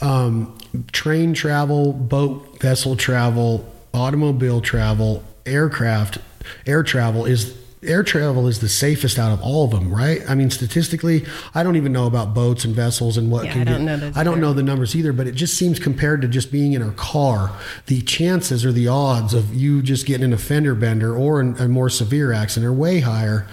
Um, 0.00 0.56
train 0.92 1.34
travel 1.34 1.92
boat 1.92 2.60
vessel 2.60 2.96
travel 2.96 3.72
automobile 3.94 4.60
travel 4.60 5.24
aircraft 5.46 6.18
air 6.66 6.82
travel 6.82 7.24
is 7.24 7.56
air 7.82 8.02
travel 8.02 8.46
is 8.48 8.60
the 8.60 8.68
safest 8.68 9.18
out 9.18 9.32
of 9.32 9.40
all 9.42 9.64
of 9.64 9.70
them, 9.70 9.92
right? 9.92 10.20
I 10.28 10.34
mean, 10.34 10.50
statistically, 10.50 11.24
I 11.54 11.62
don't 11.62 11.76
even 11.76 11.92
know 11.92 12.06
about 12.06 12.34
boats 12.34 12.64
and 12.64 12.74
vessels 12.74 13.16
and 13.16 13.30
what 13.30 13.44
yeah, 13.46 13.52
can 13.52 13.60
I 13.62 13.64
don't 13.64 13.78
get, 13.78 13.84
know 13.84 13.96
those 13.96 14.16
I 14.16 14.24
don't 14.24 14.34
either. 14.34 14.40
know 14.42 14.52
the 14.52 14.62
numbers 14.62 14.96
either, 14.96 15.12
but 15.12 15.26
it 15.26 15.32
just 15.34 15.56
seems 15.56 15.78
compared 15.78 16.22
to 16.22 16.28
just 16.28 16.50
being 16.50 16.72
in 16.72 16.82
a 16.82 16.92
car, 16.92 17.52
the 17.86 18.00
chances 18.02 18.64
or 18.64 18.72
the 18.72 18.88
odds 18.88 19.34
of 19.34 19.54
you 19.54 19.82
just 19.82 20.06
getting 20.06 20.24
in 20.24 20.32
a 20.32 20.38
fender 20.38 20.74
bender 20.74 21.16
or 21.16 21.40
in 21.40 21.56
a 21.58 21.68
more 21.68 21.88
severe 21.90 22.32
accident 22.32 22.68
are 22.68 22.72
way 22.72 23.00
higher. 23.00 23.46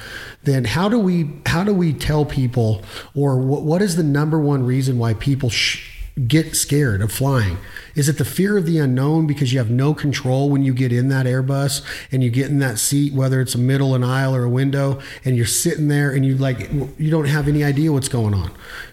Then 0.43 0.65
how 0.65 0.89
do 0.89 0.99
we 0.99 1.31
how 1.45 1.63
do 1.63 1.73
we 1.73 1.91
tell 1.93 2.23
people 2.25 2.83
or 3.15 3.37
what, 3.39 3.63
what 3.63 3.81
is 3.81 3.95
the 3.95 4.03
number 4.03 4.39
one 4.39 4.63
reason 4.65 4.99
why 4.99 5.15
people 5.15 5.49
sh- 5.49 5.94
get 6.27 6.55
scared 6.55 7.01
of 7.01 7.11
flying? 7.11 7.57
Is 7.93 8.07
it 8.07 8.17
the 8.17 8.25
fear 8.25 8.57
of 8.57 8.65
the 8.65 8.77
unknown 8.77 9.27
because 9.27 9.51
you 9.51 9.59
have 9.59 9.69
no 9.69 9.93
control 9.93 10.49
when 10.49 10.63
you 10.63 10.73
get 10.73 10.91
in 10.91 11.09
that 11.09 11.25
Airbus 11.25 11.81
and 12.11 12.23
you 12.23 12.29
get 12.29 12.49
in 12.49 12.59
that 12.59 12.79
seat, 12.79 13.13
whether 13.13 13.41
it's 13.41 13.55
a 13.55 13.57
middle, 13.57 13.95
an 13.95 14.03
aisle, 14.03 14.35
or 14.35 14.43
a 14.43 14.49
window, 14.49 15.01
and 15.23 15.35
you're 15.35 15.45
sitting 15.45 15.87
there 15.87 16.11
and 16.11 16.25
you 16.25 16.35
like 16.35 16.71
you 16.97 17.11
don't 17.11 17.27
have 17.27 17.47
any 17.47 17.63
idea 17.63 17.91
what's 17.91 18.09
going 18.09 18.33
on. 18.33 18.51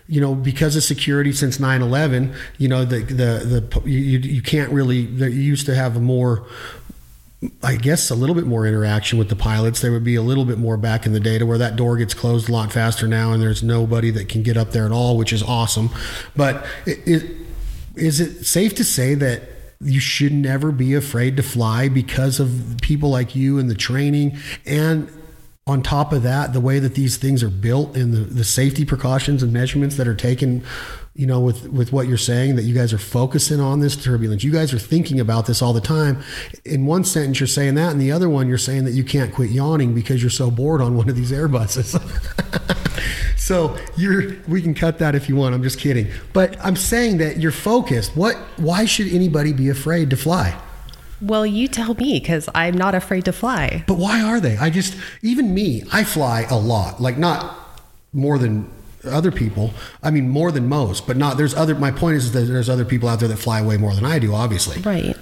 You 0.08 0.20
know, 0.20 0.34
because 0.34 0.76
of 0.76 0.82
security 0.82 1.32
since 1.32 1.58
9/11, 1.58 2.34
you 2.58 2.68
know 2.68 2.84
the 2.84 3.00
the 3.00 3.70
the 3.72 3.80
you, 3.88 4.18
you 4.18 4.42
can't 4.42 4.70
really. 4.70 4.98
You 4.98 5.28
used 5.28 5.66
to 5.66 5.74
have 5.74 5.96
a 5.96 6.00
more 6.00 6.46
I 7.62 7.76
guess 7.76 8.10
a 8.10 8.14
little 8.14 8.36
bit 8.36 8.46
more 8.46 8.66
interaction 8.66 9.18
with 9.18 9.28
the 9.28 9.36
pilots. 9.36 9.80
There 9.80 9.90
would 9.90 10.04
be 10.04 10.14
a 10.14 10.22
little 10.22 10.44
bit 10.44 10.58
more 10.58 10.76
back 10.76 11.06
in 11.06 11.12
the 11.12 11.20
day 11.20 11.38
to 11.38 11.46
where 11.46 11.58
that 11.58 11.74
door 11.74 11.96
gets 11.96 12.14
closed 12.14 12.48
a 12.48 12.52
lot 12.52 12.72
faster 12.72 13.08
now, 13.08 13.32
and 13.32 13.42
there's 13.42 13.62
nobody 13.62 14.10
that 14.10 14.28
can 14.28 14.42
get 14.42 14.56
up 14.56 14.70
there 14.70 14.84
at 14.84 14.92
all, 14.92 15.16
which 15.16 15.32
is 15.32 15.42
awesome. 15.42 15.90
But 16.36 16.64
it, 16.86 17.00
it, 17.06 17.36
is 17.96 18.20
it 18.20 18.44
safe 18.44 18.74
to 18.76 18.84
say 18.84 19.14
that 19.14 19.42
you 19.80 19.98
should 19.98 20.32
never 20.32 20.70
be 20.70 20.94
afraid 20.94 21.36
to 21.36 21.42
fly 21.42 21.88
because 21.88 22.38
of 22.38 22.78
people 22.80 23.10
like 23.10 23.34
you 23.34 23.58
and 23.58 23.68
the 23.68 23.74
training 23.74 24.38
and 24.64 25.10
on 25.66 25.82
top 25.82 26.12
of 26.12 26.22
that 26.22 26.52
the 26.52 26.60
way 26.60 26.78
that 26.78 26.94
these 26.94 27.16
things 27.16 27.42
are 27.42 27.50
built 27.50 27.96
and 27.96 28.12
the, 28.12 28.18
the 28.18 28.44
safety 28.44 28.84
precautions 28.84 29.42
and 29.42 29.52
measurements 29.52 29.96
that 29.96 30.06
are 30.06 30.14
taken 30.14 30.62
you 31.14 31.26
know 31.26 31.40
with 31.40 31.68
with 31.68 31.92
what 31.92 32.08
you're 32.08 32.16
saying 32.16 32.56
that 32.56 32.62
you 32.62 32.74
guys 32.74 32.92
are 32.92 32.98
focusing 32.98 33.60
on 33.60 33.80
this 33.80 33.96
turbulence. 33.96 34.42
You 34.44 34.52
guys 34.52 34.72
are 34.72 34.78
thinking 34.78 35.20
about 35.20 35.46
this 35.46 35.62
all 35.62 35.72
the 35.72 35.80
time. 35.80 36.22
In 36.64 36.86
one 36.86 37.04
sentence 37.04 37.40
you're 37.40 37.46
saying 37.46 37.74
that. 37.74 37.92
And 37.92 38.00
the 38.00 38.12
other 38.12 38.28
one 38.28 38.48
you're 38.48 38.58
saying 38.58 38.84
that 38.84 38.92
you 38.92 39.04
can't 39.04 39.34
quit 39.34 39.50
yawning 39.50 39.94
because 39.94 40.22
you're 40.22 40.30
so 40.30 40.50
bored 40.50 40.80
on 40.80 40.96
one 40.96 41.08
of 41.08 41.16
these 41.16 41.32
airbuses. 41.32 41.98
So 43.42 43.76
you're 43.96 44.36
we 44.46 44.62
can 44.62 44.72
cut 44.72 44.98
that 45.00 45.16
if 45.16 45.28
you 45.28 45.34
want. 45.34 45.52
I'm 45.52 45.64
just 45.64 45.80
kidding. 45.80 46.06
But 46.32 46.56
i'm 46.64 46.76
saying 46.76 47.18
that 47.18 47.38
you're 47.38 47.50
focused. 47.50 48.16
What 48.16 48.36
why 48.56 48.84
should 48.84 49.08
anybody 49.12 49.52
be 49.52 49.68
afraid 49.68 50.10
to 50.10 50.16
fly? 50.16 50.56
Well, 51.20 51.44
you 51.44 51.66
tell 51.66 51.94
me 51.94 52.20
because 52.20 52.48
I'm 52.54 52.76
not 52.76 52.94
afraid 52.94 53.24
to 53.24 53.32
fly. 53.32 53.84
but 53.88 53.98
why 53.98 54.22
are 54.22 54.40
they? 54.40 54.56
I 54.58 54.70
just 54.70 54.96
even 55.22 55.52
me 55.52 55.82
i 55.92 56.04
fly 56.04 56.46
a 56.50 56.56
lot. 56.56 57.02
Like 57.02 57.18
not 57.18 57.58
more 58.12 58.38
than 58.38 58.70
other 59.04 59.30
people 59.32 59.72
i 60.02 60.10
mean 60.10 60.28
more 60.28 60.52
than 60.52 60.68
most 60.68 61.06
but 61.06 61.16
not 61.16 61.36
there's 61.36 61.54
other 61.54 61.74
my 61.74 61.90
point 61.90 62.16
is 62.16 62.32
that 62.32 62.40
there's 62.40 62.68
other 62.68 62.84
people 62.84 63.08
out 63.08 63.18
there 63.20 63.28
that 63.28 63.36
fly 63.36 63.60
way 63.62 63.76
more 63.76 63.94
than 63.94 64.04
i 64.04 64.18
do 64.18 64.32
obviously 64.34 64.80
Right. 64.82 65.16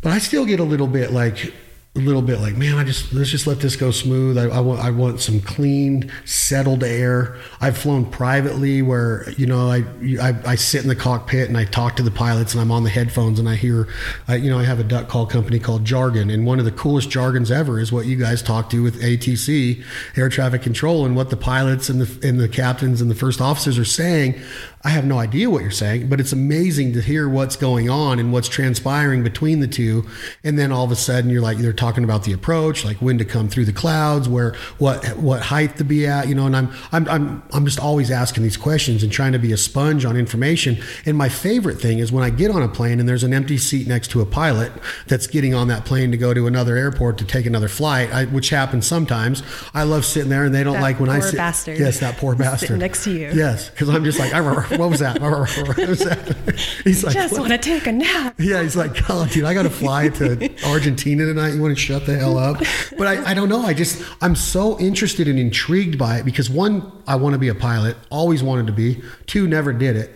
but 0.00 0.12
I 0.12 0.18
still 0.18 0.46
get 0.46 0.58
a 0.60 0.64
little 0.64 0.86
bit 0.86 1.12
like 1.12 1.52
a 1.96 1.98
little 1.98 2.22
bit 2.22 2.38
like, 2.38 2.56
man, 2.56 2.78
I 2.78 2.84
just 2.84 3.12
let's 3.12 3.30
just 3.30 3.48
let 3.48 3.58
this 3.58 3.74
go 3.74 3.90
smooth. 3.90 4.38
I, 4.38 4.44
I 4.44 4.60
want 4.60 4.80
I 4.80 4.90
want 4.92 5.20
some 5.20 5.40
clean, 5.40 6.10
settled 6.24 6.84
air. 6.84 7.36
I've 7.60 7.76
flown 7.76 8.08
privately 8.08 8.80
where 8.80 9.28
you 9.30 9.46
know 9.46 9.68
I, 9.68 9.84
I 10.22 10.34
I 10.46 10.54
sit 10.54 10.82
in 10.82 10.88
the 10.88 10.94
cockpit 10.94 11.48
and 11.48 11.58
I 11.58 11.64
talk 11.64 11.96
to 11.96 12.04
the 12.04 12.10
pilots 12.12 12.54
and 12.54 12.60
I'm 12.60 12.70
on 12.70 12.84
the 12.84 12.90
headphones 12.90 13.40
and 13.40 13.48
I 13.48 13.56
hear, 13.56 13.88
I, 14.28 14.36
you 14.36 14.50
know, 14.50 14.58
I 14.60 14.62
have 14.62 14.78
a 14.78 14.84
duck 14.84 15.08
call 15.08 15.26
company 15.26 15.58
called 15.58 15.84
Jargon 15.84 16.30
and 16.30 16.46
one 16.46 16.60
of 16.60 16.64
the 16.64 16.70
coolest 16.70 17.10
jargons 17.10 17.50
ever 17.50 17.80
is 17.80 17.90
what 17.90 18.06
you 18.06 18.14
guys 18.14 18.40
talk 18.40 18.70
to 18.70 18.84
with 18.84 19.02
ATC, 19.02 19.84
air 20.16 20.28
traffic 20.28 20.62
control, 20.62 21.04
and 21.04 21.16
what 21.16 21.30
the 21.30 21.36
pilots 21.36 21.88
and 21.88 22.00
the 22.00 22.28
and 22.28 22.38
the 22.38 22.48
captains 22.48 23.00
and 23.00 23.10
the 23.10 23.16
first 23.16 23.40
officers 23.40 23.80
are 23.80 23.84
saying. 23.84 24.40
I 24.82 24.88
have 24.90 25.04
no 25.04 25.18
idea 25.18 25.50
what 25.50 25.60
you're 25.60 25.70
saying, 25.70 26.08
but 26.08 26.20
it's 26.20 26.32
amazing 26.32 26.94
to 26.94 27.02
hear 27.02 27.28
what's 27.28 27.54
going 27.54 27.90
on 27.90 28.18
and 28.18 28.32
what's 28.32 28.48
transpiring 28.48 29.22
between 29.22 29.60
the 29.60 29.68
two. 29.68 30.06
And 30.42 30.58
then 30.58 30.72
all 30.72 30.84
of 30.84 30.90
a 30.90 30.96
sudden, 30.96 31.28
you're 31.28 31.42
like, 31.42 31.58
they're 31.58 31.74
talking 31.74 32.02
about 32.02 32.24
the 32.24 32.32
approach, 32.32 32.82
like 32.82 32.96
when 32.96 33.18
to 33.18 33.26
come 33.26 33.48
through 33.48 33.66
the 33.66 33.74
clouds, 33.74 34.26
where 34.26 34.54
what 34.78 35.04
what 35.18 35.42
height 35.42 35.76
to 35.76 35.84
be 35.84 36.06
at, 36.06 36.28
you 36.28 36.34
know. 36.34 36.46
And 36.46 36.56
I'm 36.56 36.72
I'm 36.92 37.08
I'm 37.08 37.42
I'm 37.52 37.64
just 37.66 37.78
always 37.78 38.10
asking 38.10 38.42
these 38.42 38.56
questions 38.56 39.02
and 39.02 39.12
trying 39.12 39.32
to 39.32 39.38
be 39.38 39.52
a 39.52 39.58
sponge 39.58 40.06
on 40.06 40.16
information. 40.16 40.78
And 41.04 41.14
my 41.16 41.28
favorite 41.28 41.78
thing 41.78 41.98
is 41.98 42.10
when 42.10 42.24
I 42.24 42.30
get 42.30 42.50
on 42.50 42.62
a 42.62 42.68
plane 42.68 43.00
and 43.00 43.08
there's 43.08 43.22
an 43.22 43.34
empty 43.34 43.58
seat 43.58 43.86
next 43.86 44.08
to 44.12 44.22
a 44.22 44.26
pilot 44.26 44.72
that's 45.06 45.26
getting 45.26 45.54
on 45.54 45.68
that 45.68 45.84
plane 45.84 46.10
to 46.10 46.16
go 46.16 46.32
to 46.32 46.46
another 46.46 46.76
airport 46.76 47.18
to 47.18 47.24
take 47.26 47.44
another 47.44 47.68
flight, 47.68 48.10
I, 48.12 48.24
which 48.24 48.48
happens 48.48 48.86
sometimes. 48.86 49.42
I 49.74 49.82
love 49.82 50.06
sitting 50.06 50.30
there, 50.30 50.44
and 50.44 50.54
they 50.54 50.64
don't 50.64 50.74
That 50.74 50.82
like 50.82 51.00
when 51.00 51.10
I 51.10 51.20
sit. 51.20 51.36
bastard. 51.36 51.78
Yes, 51.78 52.00
that 52.00 52.16
poor 52.16 52.34
bastard 52.34 52.68
Sitting 52.68 52.78
next 52.78 53.04
to 53.04 53.10
you. 53.12 53.30
Yes, 53.34 53.68
because 53.68 53.90
I'm 53.90 54.04
just 54.04 54.18
like, 54.18 54.32
I 54.32 54.38
remember, 54.38 54.69
what 54.78 54.90
was 54.90 55.00
that? 55.00 55.20
what 55.20 55.76
was 55.76 56.00
that? 56.00 56.58
He's 56.84 57.04
like, 57.04 57.14
Just 57.14 57.38
want 57.38 57.50
to 57.52 57.58
take 57.58 57.86
a 57.86 57.92
nap. 57.92 58.34
Yeah, 58.38 58.62
he's 58.62 58.76
like, 58.76 59.06
God, 59.06 59.30
dude, 59.30 59.44
I 59.44 59.54
got 59.54 59.62
to 59.62 59.70
fly 59.70 60.08
to 60.08 60.50
Argentina 60.66 61.26
tonight. 61.26 61.54
You 61.54 61.62
want 61.62 61.76
to 61.76 61.80
shut 61.80 62.06
the 62.06 62.16
hell 62.16 62.38
up? 62.38 62.58
But 62.96 63.06
I, 63.06 63.30
I 63.30 63.34
don't 63.34 63.48
know. 63.48 63.60
I 63.60 63.74
just, 63.74 64.02
I'm 64.20 64.34
so 64.34 64.78
interested 64.78 65.28
and 65.28 65.38
intrigued 65.38 65.98
by 65.98 66.18
it 66.18 66.24
because 66.24 66.50
one, 66.50 66.90
I 67.06 67.16
want 67.16 67.34
to 67.34 67.38
be 67.38 67.48
a 67.48 67.54
pilot, 67.54 67.96
always 68.10 68.42
wanted 68.42 68.66
to 68.68 68.72
be. 68.72 69.02
Two, 69.26 69.48
never 69.48 69.72
did 69.72 69.96
it. 69.96 70.14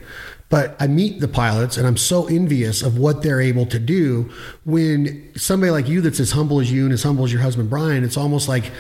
But 0.50 0.76
I 0.78 0.86
meet 0.86 1.20
the 1.20 1.26
pilots 1.26 1.76
and 1.76 1.86
I'm 1.86 1.96
so 1.96 2.26
envious 2.26 2.82
of 2.82 2.98
what 2.98 3.22
they're 3.22 3.40
able 3.40 3.66
to 3.66 3.78
do 3.78 4.30
when 4.64 5.32
somebody 5.36 5.72
like 5.72 5.88
you 5.88 6.00
that's 6.00 6.20
as 6.20 6.32
humble 6.32 6.60
as 6.60 6.70
you 6.70 6.84
and 6.84 6.92
as 6.92 7.02
humble 7.02 7.24
as 7.24 7.32
your 7.32 7.42
husband 7.42 7.70
Brian, 7.70 8.04
it's 8.04 8.16
almost 8.16 8.48
like, 8.48 8.70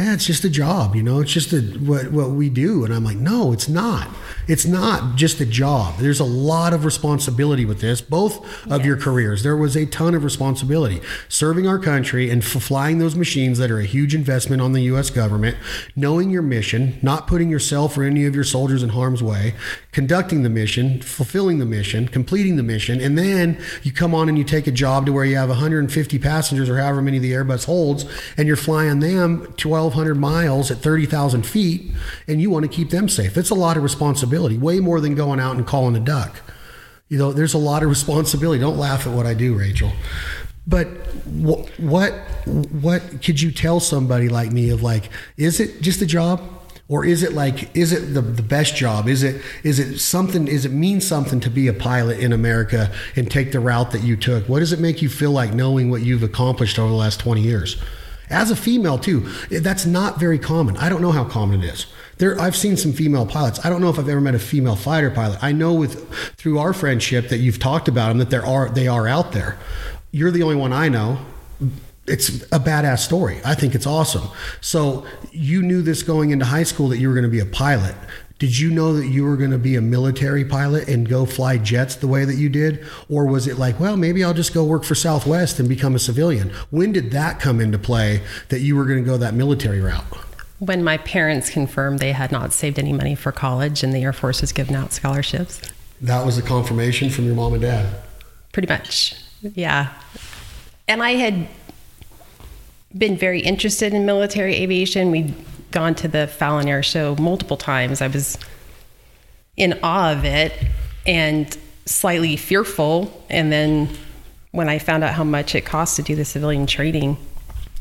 yeah, 0.00 0.14
it's 0.14 0.24
just 0.26 0.44
a 0.44 0.50
job, 0.50 0.96
you 0.96 1.02
know, 1.02 1.20
it's 1.20 1.32
just 1.32 1.52
a, 1.52 1.60
what, 1.60 2.10
what 2.10 2.30
we 2.30 2.48
do. 2.48 2.84
And 2.84 2.94
I'm 2.94 3.04
like, 3.04 3.18
no, 3.18 3.52
it's 3.52 3.68
not. 3.68 4.08
It's 4.48 4.64
not 4.64 5.16
just 5.16 5.40
a 5.40 5.46
job. 5.46 5.98
There's 5.98 6.20
a 6.20 6.24
lot 6.24 6.72
of 6.72 6.84
responsibility 6.84 7.64
with 7.64 7.80
this, 7.80 8.00
both 8.00 8.66
of 8.66 8.84
your 8.84 8.96
careers. 8.96 9.42
There 9.42 9.56
was 9.56 9.76
a 9.76 9.86
ton 9.86 10.14
of 10.14 10.24
responsibility 10.24 11.00
serving 11.28 11.68
our 11.68 11.78
country 11.78 12.30
and 12.30 12.42
f- 12.42 12.62
flying 12.62 12.98
those 12.98 13.14
machines 13.14 13.58
that 13.58 13.70
are 13.70 13.78
a 13.78 13.84
huge 13.84 14.14
investment 14.14 14.62
on 14.62 14.72
the 14.72 14.82
U.S. 14.82 15.10
government, 15.10 15.56
knowing 15.94 16.30
your 16.30 16.42
mission, 16.42 16.98
not 17.02 17.26
putting 17.26 17.50
yourself 17.50 17.96
or 17.98 18.02
any 18.02 18.24
of 18.24 18.34
your 18.34 18.44
soldiers 18.44 18.82
in 18.82 18.88
harm's 18.90 19.22
way, 19.22 19.54
conducting 19.92 20.42
the 20.42 20.48
mission, 20.48 21.00
fulfilling 21.02 21.58
the 21.58 21.66
mission, 21.66 22.08
completing 22.08 22.56
the 22.56 22.62
mission, 22.62 23.00
and 23.00 23.18
then 23.18 23.60
you 23.82 23.92
come 23.92 24.14
on 24.14 24.28
and 24.28 24.38
you 24.38 24.44
take 24.44 24.66
a 24.66 24.72
job 24.72 25.06
to 25.06 25.12
where 25.12 25.24
you 25.24 25.36
have 25.36 25.48
150 25.48 26.18
passengers 26.18 26.68
or 26.68 26.78
however 26.78 27.02
many 27.02 27.18
the 27.18 27.32
Airbus 27.32 27.66
holds, 27.66 28.04
and 28.36 28.48
you're 28.48 28.56
flying 28.56 29.00
them 29.00 29.52
1,200 29.94 30.14
miles 30.14 30.70
at 30.70 30.78
30,000 30.78 31.44
feet, 31.44 31.92
and 32.26 32.40
you 32.40 32.50
want 32.50 32.64
to 32.64 32.68
keep 32.68 32.90
them 32.90 33.08
safe. 33.08 33.36
It's 33.36 33.50
a 33.50 33.54
lot 33.54 33.76
of 33.76 33.82
responsibility, 33.82 34.58
way 34.58 34.80
more 34.80 35.00
than 35.00 35.14
going 35.14 35.40
out 35.40 35.56
and 35.56 35.66
calling 35.66 35.96
a 35.96 36.00
duck. 36.00 36.40
You 37.08 37.18
know, 37.18 37.32
there's 37.32 37.54
a 37.54 37.58
lot 37.58 37.82
of 37.82 37.88
responsibility. 37.88 38.60
Don't 38.60 38.78
laugh 38.78 39.06
at 39.06 39.12
what 39.12 39.26
I 39.26 39.34
do, 39.34 39.58
Rachel. 39.58 39.92
But 40.66 40.86
wh- 40.86 41.80
what 41.80 42.12
what 42.46 43.22
could 43.22 43.40
you 43.40 43.50
tell 43.50 43.80
somebody 43.80 44.28
like 44.28 44.52
me 44.52 44.70
of 44.70 44.82
like, 44.82 45.10
is 45.36 45.58
it 45.58 45.80
just 45.80 46.00
a 46.02 46.06
job? 46.06 46.40
Or 46.88 47.04
is 47.04 47.22
it 47.22 47.32
like 47.32 47.74
is 47.76 47.92
it 47.92 48.14
the, 48.14 48.20
the 48.20 48.42
best 48.42 48.76
job? 48.76 49.08
Is 49.08 49.22
it 49.22 49.42
is 49.62 49.78
it 49.78 49.98
something 49.98 50.48
is 50.48 50.64
it 50.64 50.72
mean 50.72 51.00
something 51.00 51.40
to 51.40 51.50
be 51.50 51.68
a 51.68 51.72
pilot 51.72 52.18
in 52.18 52.32
America 52.32 52.92
and 53.16 53.30
take 53.30 53.52
the 53.52 53.60
route 53.60 53.92
that 53.92 54.02
you 54.02 54.16
took? 54.16 54.48
What 54.48 54.58
does 54.58 54.72
it 54.72 54.80
make 54.80 55.00
you 55.00 55.08
feel 55.08 55.30
like 55.30 55.54
knowing 55.54 55.90
what 55.90 56.02
you've 56.02 56.24
accomplished 56.24 56.78
over 56.78 56.88
the 56.88 56.94
last 56.94 57.20
20 57.20 57.40
years? 57.40 57.80
As 58.30 58.50
a 58.50 58.56
female 58.56 58.98
too, 58.98 59.28
that's 59.50 59.84
not 59.84 60.20
very 60.20 60.38
common. 60.38 60.76
I 60.76 60.88
don't 60.88 61.02
know 61.02 61.12
how 61.12 61.24
common 61.24 61.62
it 61.62 61.74
is. 61.74 61.86
There, 62.18 62.38
I've 62.40 62.56
seen 62.56 62.76
some 62.76 62.92
female 62.92 63.26
pilots. 63.26 63.64
I 63.64 63.70
don't 63.70 63.80
know 63.80 63.88
if 63.88 63.98
I've 63.98 64.08
ever 64.08 64.20
met 64.20 64.34
a 64.34 64.38
female 64.38 64.76
fighter 64.76 65.10
pilot. 65.10 65.42
I 65.42 65.52
know 65.52 65.72
with 65.72 66.12
through 66.36 66.58
our 66.58 66.72
friendship 66.72 67.28
that 67.28 67.38
you've 67.38 67.58
talked 67.58 67.88
about 67.88 68.08
them 68.08 68.18
that 68.18 68.30
there 68.30 68.44
are 68.44 68.68
they 68.68 68.86
are 68.86 69.08
out 69.08 69.32
there. 69.32 69.58
You're 70.12 70.30
the 70.30 70.42
only 70.42 70.56
one 70.56 70.72
I 70.72 70.88
know. 70.88 71.18
It's 72.06 72.42
a 72.44 72.58
badass 72.58 73.00
story. 73.00 73.40
I 73.44 73.54
think 73.54 73.74
it's 73.74 73.86
awesome. 73.86 74.28
So 74.60 75.06
you 75.32 75.62
knew 75.62 75.82
this 75.82 76.02
going 76.02 76.30
into 76.30 76.44
high 76.44 76.64
school 76.64 76.88
that 76.88 76.98
you 76.98 77.08
were 77.08 77.14
going 77.14 77.24
to 77.24 77.30
be 77.30 77.40
a 77.40 77.46
pilot. 77.46 77.94
Did 78.40 78.58
you 78.58 78.70
know 78.70 78.94
that 78.94 79.06
you 79.06 79.24
were 79.24 79.36
going 79.36 79.50
to 79.50 79.58
be 79.58 79.76
a 79.76 79.82
military 79.82 80.46
pilot 80.46 80.88
and 80.88 81.06
go 81.06 81.26
fly 81.26 81.58
jets 81.58 81.94
the 81.96 82.08
way 82.08 82.24
that 82.24 82.36
you 82.36 82.48
did? 82.48 82.86
Or 83.10 83.26
was 83.26 83.46
it 83.46 83.58
like, 83.58 83.78
well, 83.78 83.98
maybe 83.98 84.24
I'll 84.24 84.32
just 84.32 84.54
go 84.54 84.64
work 84.64 84.82
for 84.82 84.94
Southwest 84.94 85.60
and 85.60 85.68
become 85.68 85.94
a 85.94 85.98
civilian? 85.98 86.50
When 86.70 86.90
did 86.90 87.10
that 87.10 87.38
come 87.38 87.60
into 87.60 87.78
play 87.78 88.22
that 88.48 88.60
you 88.60 88.76
were 88.76 88.86
going 88.86 88.98
to 88.98 89.04
go 89.04 89.18
that 89.18 89.34
military 89.34 89.82
route? 89.82 90.02
When 90.58 90.82
my 90.82 90.96
parents 90.96 91.50
confirmed 91.50 91.98
they 91.98 92.12
had 92.12 92.32
not 92.32 92.54
saved 92.54 92.78
any 92.78 92.94
money 92.94 93.14
for 93.14 93.30
college 93.30 93.82
and 93.82 93.92
the 93.92 94.02
Air 94.02 94.14
Force 94.14 94.40
was 94.40 94.52
giving 94.52 94.74
out 94.74 94.94
scholarships. 94.94 95.60
That 96.00 96.24
was 96.24 96.36
the 96.36 96.42
confirmation 96.42 97.10
from 97.10 97.26
your 97.26 97.34
mom 97.34 97.52
and 97.52 97.60
dad. 97.60 97.94
Pretty 98.52 98.68
much. 98.68 99.16
Yeah. 99.42 99.92
And 100.88 101.02
I 101.02 101.10
had 101.12 101.46
been 102.96 103.18
very 103.18 103.40
interested 103.40 103.92
in 103.92 104.06
military 104.06 104.54
aviation. 104.56 105.10
We'd 105.10 105.34
gone 105.70 105.94
to 105.96 106.08
the 106.08 106.26
Fallon 106.26 106.68
Air 106.68 106.82
Show 106.82 107.16
multiple 107.16 107.56
times. 107.56 108.00
I 108.00 108.08
was 108.08 108.38
in 109.56 109.78
awe 109.82 110.12
of 110.12 110.24
it 110.24 110.52
and 111.06 111.56
slightly 111.86 112.36
fearful. 112.36 113.24
And 113.28 113.52
then 113.52 113.88
when 114.52 114.68
I 114.68 114.78
found 114.78 115.04
out 115.04 115.14
how 115.14 115.24
much 115.24 115.54
it 115.54 115.62
cost 115.62 115.96
to 115.96 116.02
do 116.02 116.14
the 116.14 116.24
civilian 116.24 116.66
training, 116.66 117.16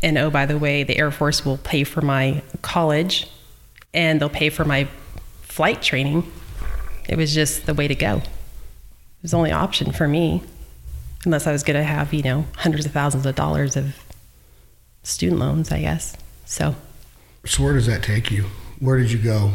and 0.02 0.18
oh, 0.18 0.30
by 0.30 0.46
the 0.46 0.58
way, 0.58 0.84
the 0.84 0.98
Air 0.98 1.12
Force 1.12 1.46
will 1.46 1.58
pay 1.58 1.84
for 1.84 2.02
my 2.02 2.42
college 2.62 3.28
and 3.94 4.20
they'll 4.22 4.30
pay 4.30 4.50
for 4.50 4.66
my 4.66 4.88
flight 5.42 5.82
training, 5.82 6.32
it 7.08 7.18
was 7.18 7.34
just 7.34 7.66
the 7.66 7.74
way 7.74 7.88
to 7.88 7.96
go. 7.96 8.18
It 8.18 9.24
was 9.24 9.32
the 9.32 9.38
only 9.38 9.52
option 9.52 9.92
for 9.92 10.08
me, 10.08 10.44
unless 11.26 11.48
I 11.48 11.52
was 11.52 11.64
going 11.64 11.76
to 11.76 11.84
have, 11.84 12.14
you 12.14 12.22
know, 12.22 12.46
hundreds 12.56 12.86
of 12.86 12.92
thousands 12.92 13.26
of 13.26 13.36
dollars 13.36 13.76
of 13.76 13.96
student 15.04 15.40
loans, 15.40 15.72
I 15.72 15.82
guess. 15.82 16.16
So 16.46 16.76
So 17.46 17.64
where 17.64 17.74
does 17.74 17.88
that 17.88 18.04
take 18.04 18.32
you? 18.32 18.46
Where 18.80 18.98
did 18.98 19.12
you 19.12 19.20
go 19.20 19.52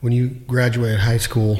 when 0.00 0.12
you 0.12 0.28
graduated 0.28 1.00
high 1.00 1.18
school 1.18 1.58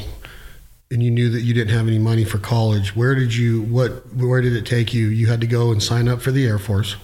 and 0.90 1.02
you 1.02 1.10
knew 1.10 1.30
that 1.30 1.42
you 1.42 1.54
didn't 1.54 1.74
have 1.74 1.86
any 1.86 1.98
money 1.98 2.24
for 2.24 2.38
college? 2.38 2.94
Where 2.96 3.14
did 3.14 3.34
you 3.34 3.62
what 3.62 4.12
where 4.14 4.40
did 4.40 4.54
it 4.54 4.66
take 4.66 4.92
you? 4.92 5.06
You 5.06 5.28
had 5.28 5.40
to 5.40 5.46
go 5.46 5.72
and 5.72 5.82
sign 5.82 6.08
up 6.08 6.20
for 6.20 6.30
the 6.30 6.46
Air 6.46 6.58
Force. 6.58 6.96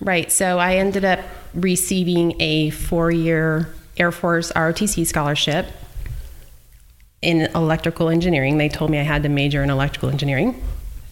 Right. 0.00 0.30
So 0.30 0.58
I 0.58 0.76
ended 0.76 1.04
up 1.04 1.20
receiving 1.54 2.40
a 2.40 2.70
four 2.70 3.10
year 3.10 3.72
Air 3.96 4.12
Force 4.12 4.52
ROTC 4.52 5.06
scholarship 5.06 5.66
in 7.22 7.42
electrical 7.54 8.08
engineering. 8.08 8.58
They 8.58 8.68
told 8.68 8.90
me 8.90 8.98
I 8.98 9.02
had 9.02 9.22
to 9.22 9.28
major 9.28 9.62
in 9.62 9.70
electrical 9.70 10.10
engineering. 10.10 10.60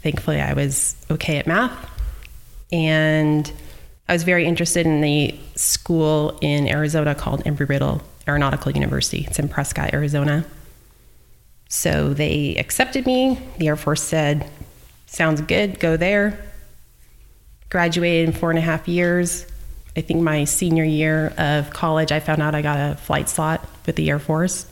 Thankfully, 0.02 0.40
I 0.40 0.52
was 0.52 0.96
okay 1.10 1.38
at 1.38 1.46
math. 1.46 1.72
And 2.72 3.50
I 4.12 4.14
was 4.14 4.24
very 4.24 4.44
interested 4.44 4.84
in 4.84 5.00
the 5.00 5.34
school 5.54 6.36
in 6.42 6.68
Arizona 6.68 7.14
called 7.14 7.42
Embry 7.44 7.66
Riddle 7.66 8.02
Aeronautical 8.28 8.70
University. 8.70 9.24
It's 9.26 9.38
in 9.38 9.48
Prescott, 9.48 9.94
Arizona. 9.94 10.44
So 11.70 12.12
they 12.12 12.56
accepted 12.56 13.06
me. 13.06 13.38
The 13.56 13.68
Air 13.68 13.76
Force 13.76 14.02
said, 14.02 14.50
Sounds 15.06 15.40
good, 15.40 15.80
go 15.80 15.96
there 15.96 16.38
graduated 17.70 18.28
in 18.28 18.34
four 18.34 18.50
and 18.50 18.58
a 18.58 18.62
half 18.62 18.86
years. 18.86 19.46
I 19.96 20.02
think 20.02 20.20
my 20.20 20.44
senior 20.44 20.84
year 20.84 21.32
of 21.38 21.70
college, 21.70 22.12
I 22.12 22.20
found 22.20 22.42
out 22.42 22.54
I 22.54 22.60
got 22.60 22.76
a 22.92 22.96
flight 22.96 23.30
slot 23.30 23.66
with 23.86 23.96
the 23.96 24.10
Air 24.10 24.18
Force. 24.18 24.66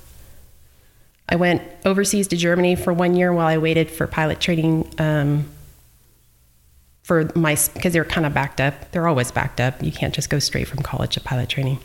I 1.31 1.37
went 1.37 1.63
overseas 1.87 2.29
to 2.29 2.37
Germany 2.37 2.77
for 2.77 2.93
one 2.93 3.17
year 3.17 3.33
while 3.33 3.47
I 3.47 3.57
waited 3.57 3.91
for 3.91 4.07
pilot 4.07 4.39
training 4.39 4.93
um, 4.99 5.49
for 7.11 7.29
my 7.35 7.57
because 7.75 7.93
they 7.93 7.99
were 7.99 8.05
kind 8.05 8.25
of 8.25 8.33
backed 8.33 8.61
up. 8.61 8.93
They're 8.93 9.09
always 9.09 9.33
backed 9.33 9.61
up. 9.61 9.83
You 9.83 9.91
can't 9.91 10.15
just 10.15 10.31
go 10.31 10.39
straight 10.39 10.69
from 10.69 10.79
college 10.79 11.15
to 11.15 11.21
pilot 11.21 11.49
training. 11.49 11.81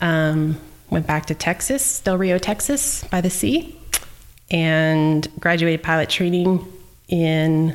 Um, 0.00 0.60
went 0.90 1.08
back 1.08 1.26
to 1.26 1.34
Texas, 1.34 1.98
Del 1.98 2.16
Rio, 2.16 2.38
Texas, 2.38 3.02
by 3.02 3.20
the 3.20 3.30
sea, 3.30 3.76
and 4.52 5.26
graduated 5.40 5.82
pilot 5.82 6.08
training 6.08 6.72
in 7.08 7.70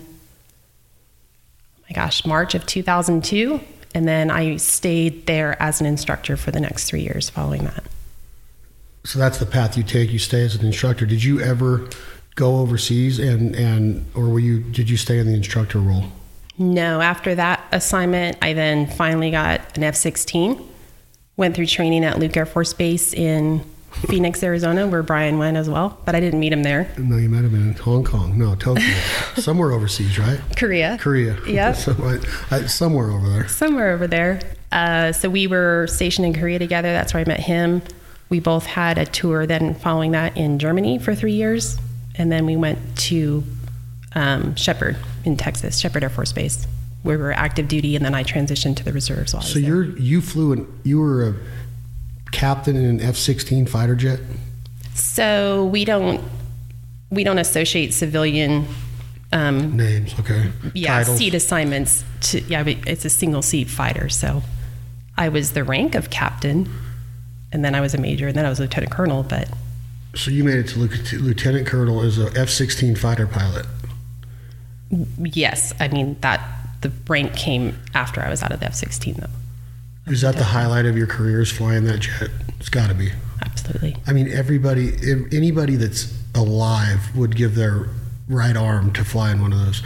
my 1.89 1.93
gosh, 1.93 2.25
March 2.25 2.55
of 2.55 2.65
2002. 2.65 3.59
And 3.93 4.07
then 4.07 4.31
I 4.31 4.55
stayed 4.55 5.25
there 5.25 5.61
as 5.61 5.81
an 5.81 5.85
instructor 5.85 6.37
for 6.37 6.51
the 6.51 6.61
next 6.61 6.85
three 6.85 7.01
years 7.01 7.29
following 7.29 7.65
that. 7.65 7.83
So 9.03 9.19
that's 9.19 9.37
the 9.37 9.45
path 9.45 9.75
you 9.75 9.83
take. 9.83 10.11
You 10.11 10.19
stay 10.19 10.45
as 10.45 10.55
an 10.55 10.65
instructor. 10.65 11.05
Did 11.05 11.25
you 11.25 11.41
ever 11.41 11.89
go 12.35 12.59
overseas 12.59 13.19
and 13.19 13.53
and 13.53 14.05
or 14.15 14.29
were 14.29 14.39
you 14.39 14.61
did 14.61 14.89
you 14.89 14.95
stay 14.95 15.19
in 15.19 15.27
the 15.27 15.35
instructor 15.35 15.79
role? 15.79 16.05
No, 16.59 16.99
after 16.99 17.33
that 17.35 17.63
assignment, 17.71 18.37
I 18.41 18.53
then 18.53 18.85
finally 18.85 19.31
got 19.31 19.77
an 19.77 19.83
F 19.83 19.95
16. 19.95 20.61
Went 21.37 21.55
through 21.55 21.67
training 21.67 22.03
at 22.03 22.19
Luke 22.19 22.35
Air 22.35 22.45
Force 22.45 22.73
Base 22.73 23.13
in 23.13 23.63
Phoenix, 24.07 24.43
Arizona, 24.43 24.85
where 24.85 25.01
Brian 25.01 25.37
went 25.39 25.55
as 25.55 25.69
well, 25.69 25.97
but 26.05 26.15
I 26.15 26.19
didn't 26.19 26.39
meet 26.39 26.51
him 26.51 26.63
there. 26.63 26.91
No, 26.97 27.15
you 27.17 27.29
met 27.29 27.45
him 27.45 27.55
in 27.55 27.73
Hong 27.75 28.03
Kong. 28.03 28.37
No, 28.37 28.55
Tokyo. 28.55 28.83
somewhere 29.37 29.71
overseas, 29.71 30.19
right? 30.19 30.39
Korea. 30.57 30.97
Korea. 30.99 31.37
Yep. 31.47 31.75
So, 31.77 31.95
I, 31.97 32.55
I, 32.55 32.65
somewhere 32.65 33.09
over 33.09 33.27
there. 33.29 33.47
somewhere 33.47 33.91
over 33.93 34.05
there. 34.05 34.41
Uh, 34.71 35.11
so 35.13 35.29
we 35.29 35.47
were 35.47 35.87
stationed 35.87 36.27
in 36.27 36.33
Korea 36.33 36.59
together. 36.59 36.91
That's 36.91 37.13
where 37.13 37.21
I 37.21 37.25
met 37.25 37.39
him. 37.39 37.81
We 38.29 38.39
both 38.39 38.65
had 38.65 38.97
a 38.97 39.05
tour 39.05 39.47
then 39.47 39.73
following 39.75 40.11
that 40.11 40.37
in 40.37 40.59
Germany 40.59 40.99
for 40.99 41.15
three 41.15 41.33
years. 41.33 41.77
And 42.15 42.31
then 42.31 42.45
we 42.45 42.55
went 42.57 42.97
to 42.99 43.43
um, 44.13 44.55
Sheppard 44.55 44.97
in 45.25 45.37
Texas, 45.37 45.79
Sheppard 45.79 46.03
Air 46.03 46.09
Force 46.09 46.31
Base. 46.33 46.67
where 47.03 47.17
we 47.17 47.23
were 47.23 47.31
active 47.31 47.67
duty, 47.67 47.95
and 47.95 48.03
then 48.03 48.13
I 48.13 48.23
transitioned 48.23 48.75
to 48.77 48.83
the 48.83 48.91
reserves. 48.91 49.33
While 49.33 49.43
So 49.43 49.59
you're 49.59 49.97
you 49.97 50.21
flew 50.21 50.51
and 50.53 50.67
you 50.83 50.99
were 50.99 51.29
a 51.29 51.35
captain 52.31 52.75
in 52.75 52.85
an 52.85 53.01
F 53.01 53.15
sixteen 53.15 53.65
fighter 53.65 53.95
jet. 53.95 54.19
So 54.93 55.65
we 55.65 55.85
don't 55.85 56.21
we 57.09 57.23
don't 57.23 57.39
associate 57.39 57.93
civilian 57.93 58.67
um, 59.31 59.77
Names, 59.77 60.13
okay. 60.19 60.51
yeah 60.73 60.99
Titles. 60.99 61.17
seat 61.17 61.33
assignments 61.33 62.03
to 62.21 62.41
yeah 62.41 62.63
it's 62.65 63.05
a 63.05 63.09
single 63.09 63.41
seat 63.41 63.69
fighter. 63.69 64.09
So 64.09 64.43
I 65.17 65.29
was 65.29 65.53
the 65.53 65.63
rank 65.63 65.95
of 65.95 66.09
captain, 66.09 66.69
and 67.51 67.63
then 67.63 67.75
I 67.75 67.81
was 67.81 67.93
a 67.93 67.97
major, 67.97 68.27
and 68.27 68.35
then 68.35 68.45
I 68.45 68.49
was 68.49 68.59
a 68.59 68.63
lieutenant 68.63 68.91
colonel. 68.91 69.23
But 69.23 69.49
So 70.15 70.31
you 70.31 70.43
made 70.43 70.57
it 70.57 70.67
to 70.67 70.79
lieutenant 71.19 71.65
colonel 71.65 72.01
as 72.01 72.19
a 72.19 72.29
F 72.37 72.49
sixteen 72.49 72.95
fighter 72.97 73.25
pilot. 73.25 73.65
Yes, 74.91 75.73
I 75.79 75.87
mean 75.87 76.17
that 76.21 76.41
the 76.81 76.91
rank 77.07 77.35
came 77.35 77.77
after 77.93 78.21
I 78.21 78.29
was 78.29 78.41
out 78.41 78.51
of 78.51 78.59
the 78.59 78.67
F 78.67 78.75
sixteen 78.75 79.15
though. 79.15 80.11
Is 80.11 80.21
that 80.21 80.35
the 80.37 80.43
highlight 80.43 80.85
of 80.85 80.97
your 80.97 81.07
career? 81.07 81.41
Is 81.41 81.51
flying 81.51 81.83
that 81.85 81.99
jet? 81.99 82.29
It's 82.59 82.69
got 82.69 82.89
to 82.89 82.95
be. 82.95 83.11
Absolutely. 83.41 83.95
I 84.07 84.13
mean, 84.13 84.27
everybody, 84.31 84.93
anybody 85.31 85.75
that's 85.75 86.17
alive 86.33 87.15
would 87.15 87.35
give 87.35 87.55
their 87.55 87.89
right 88.27 88.57
arm 88.57 88.91
to 88.93 89.03
fly 89.03 89.31
in 89.31 89.41
one 89.41 89.53
of 89.53 89.59
those. 89.59 89.83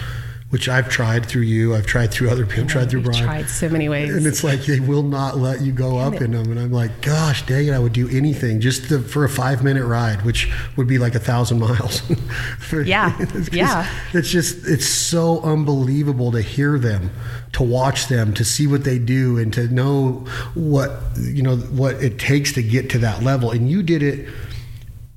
Which 0.53 0.69
I've 0.69 0.87
tried 0.87 1.25
through 1.25 1.41
you. 1.41 1.73
I've 1.73 1.87
tried 1.87 2.11
through 2.11 2.29
other 2.29 2.45
people. 2.45 2.69
Tried 2.69 2.91
through 2.91 3.01
Brian. 3.01 3.23
tried 3.23 3.49
so 3.49 3.67
many 3.69 3.89
ways. 3.89 4.13
And 4.13 4.27
it's 4.27 4.43
like 4.43 4.61
they 4.65 4.79
will 4.79 5.01
not 5.01 5.35
let 5.35 5.61
you 5.61 5.71
go 5.71 5.97
up 5.97 6.21
in 6.21 6.29
them. 6.29 6.51
And 6.51 6.59
I'm 6.59 6.71
like, 6.71 7.01
gosh, 7.01 7.43
dang 7.47 7.69
it, 7.69 7.71
I 7.73 7.79
would 7.79 7.91
do 7.93 8.07
anything 8.07 8.61
just 8.61 8.87
to, 8.89 9.01
for 9.01 9.23
a 9.23 9.29
five 9.29 9.63
minute 9.63 9.83
ride, 9.83 10.21
which 10.21 10.51
would 10.77 10.85
be 10.85 10.99
like 10.99 11.15
a 11.15 11.19
thousand 11.19 11.57
miles. 11.57 12.01
For- 12.59 12.83
Yeah, 12.83 13.17
it's 13.19 13.51
yeah. 13.51 13.89
It's 14.13 14.29
just, 14.29 14.67
it's 14.67 14.85
so 14.85 15.41
unbelievable 15.41 16.31
to 16.33 16.41
hear 16.41 16.77
them, 16.77 17.09
to 17.53 17.63
watch 17.63 18.07
them, 18.07 18.31
to 18.35 18.45
see 18.45 18.67
what 18.67 18.83
they 18.83 18.99
do, 18.99 19.39
and 19.39 19.51
to 19.53 19.67
know 19.69 20.23
what, 20.53 20.91
you 21.19 21.41
know, 21.41 21.55
what 21.57 21.95
it 21.95 22.19
takes 22.19 22.51
to 22.53 22.61
get 22.61 22.91
to 22.91 22.99
that 22.99 23.23
level. 23.23 23.49
And 23.49 23.71
you 23.71 23.81
did 23.81 24.03
it. 24.03 24.29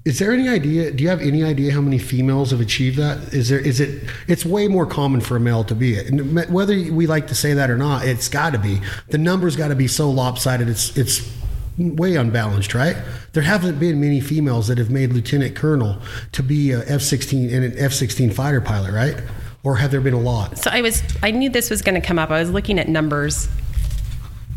Is 0.07 0.21
there 0.21 0.33
any 0.33 0.49
idea? 0.49 0.93
Do 0.93 1.03
you 1.03 1.11
have 1.11 1.21
any 1.21 1.43
idea 1.43 1.73
how 1.73 1.81
many 1.81 1.99
females 1.99 2.53
have 2.53 2.61
achieved 2.61 2.97
that? 2.97 3.35
Is 3.35 3.49
there? 3.49 3.59
Is 3.59 3.81
it? 3.81 4.05
It's 4.29 4.45
way 4.47 4.69
more 4.69 4.87
common 4.87 5.21
for 5.21 5.35
a 5.35 5.41
male 5.41 5.65
to 5.65 5.75
be 5.75 5.95
it. 5.95 6.09
And 6.09 6.49
whether 6.49 6.75
we 6.75 7.09
like 7.09 7.27
to 7.27 7.35
say 7.35 7.55
that 7.55 7.71
or 7.71 7.77
not, 7.77 8.07
it's 8.07 8.29
got 8.29 8.53
to 8.53 8.59
be. 8.59 8.81
The 9.09 9.19
numbers 9.19 9.57
got 9.57 9.69
to 9.69 9.75
be 9.75 9.89
so 9.89 10.09
lopsided. 10.09 10.69
It's 10.69 10.97
it's 10.97 11.29
way 11.77 12.15
unbalanced, 12.15 12.73
right? 12.73 12.97
There 13.33 13.43
haven't 13.43 13.81
been 13.81 14.01
many 14.01 14.21
females 14.21 14.69
that 14.69 14.79
have 14.79 14.91
made 14.91 15.13
lieutenant 15.13 15.57
colonel 15.57 15.99
to 16.33 16.43
be 16.45 16.71
a 16.71 16.85
F 16.87 17.03
sixteen 17.03 17.53
and 17.53 17.65
an 17.65 17.75
F 17.77 17.93
sixteen 17.93 18.31
fighter 18.31 18.61
pilot, 18.61 18.93
right? 18.93 19.21
Or 19.65 19.75
have 19.75 19.91
there 19.91 20.01
been 20.01 20.15
a 20.15 20.21
lot? 20.21 20.57
So 20.57 20.71
I 20.71 20.83
was 20.83 21.03
I 21.21 21.33
knew 21.33 21.51
this 21.51 21.69
was 21.69 21.83
going 21.83 22.01
to 22.01 22.07
come 22.07 22.21
up. 22.21 22.31
I 22.31 22.39
was 22.39 22.51
looking 22.53 22.79
at 22.79 22.87
numbers. 22.89 23.49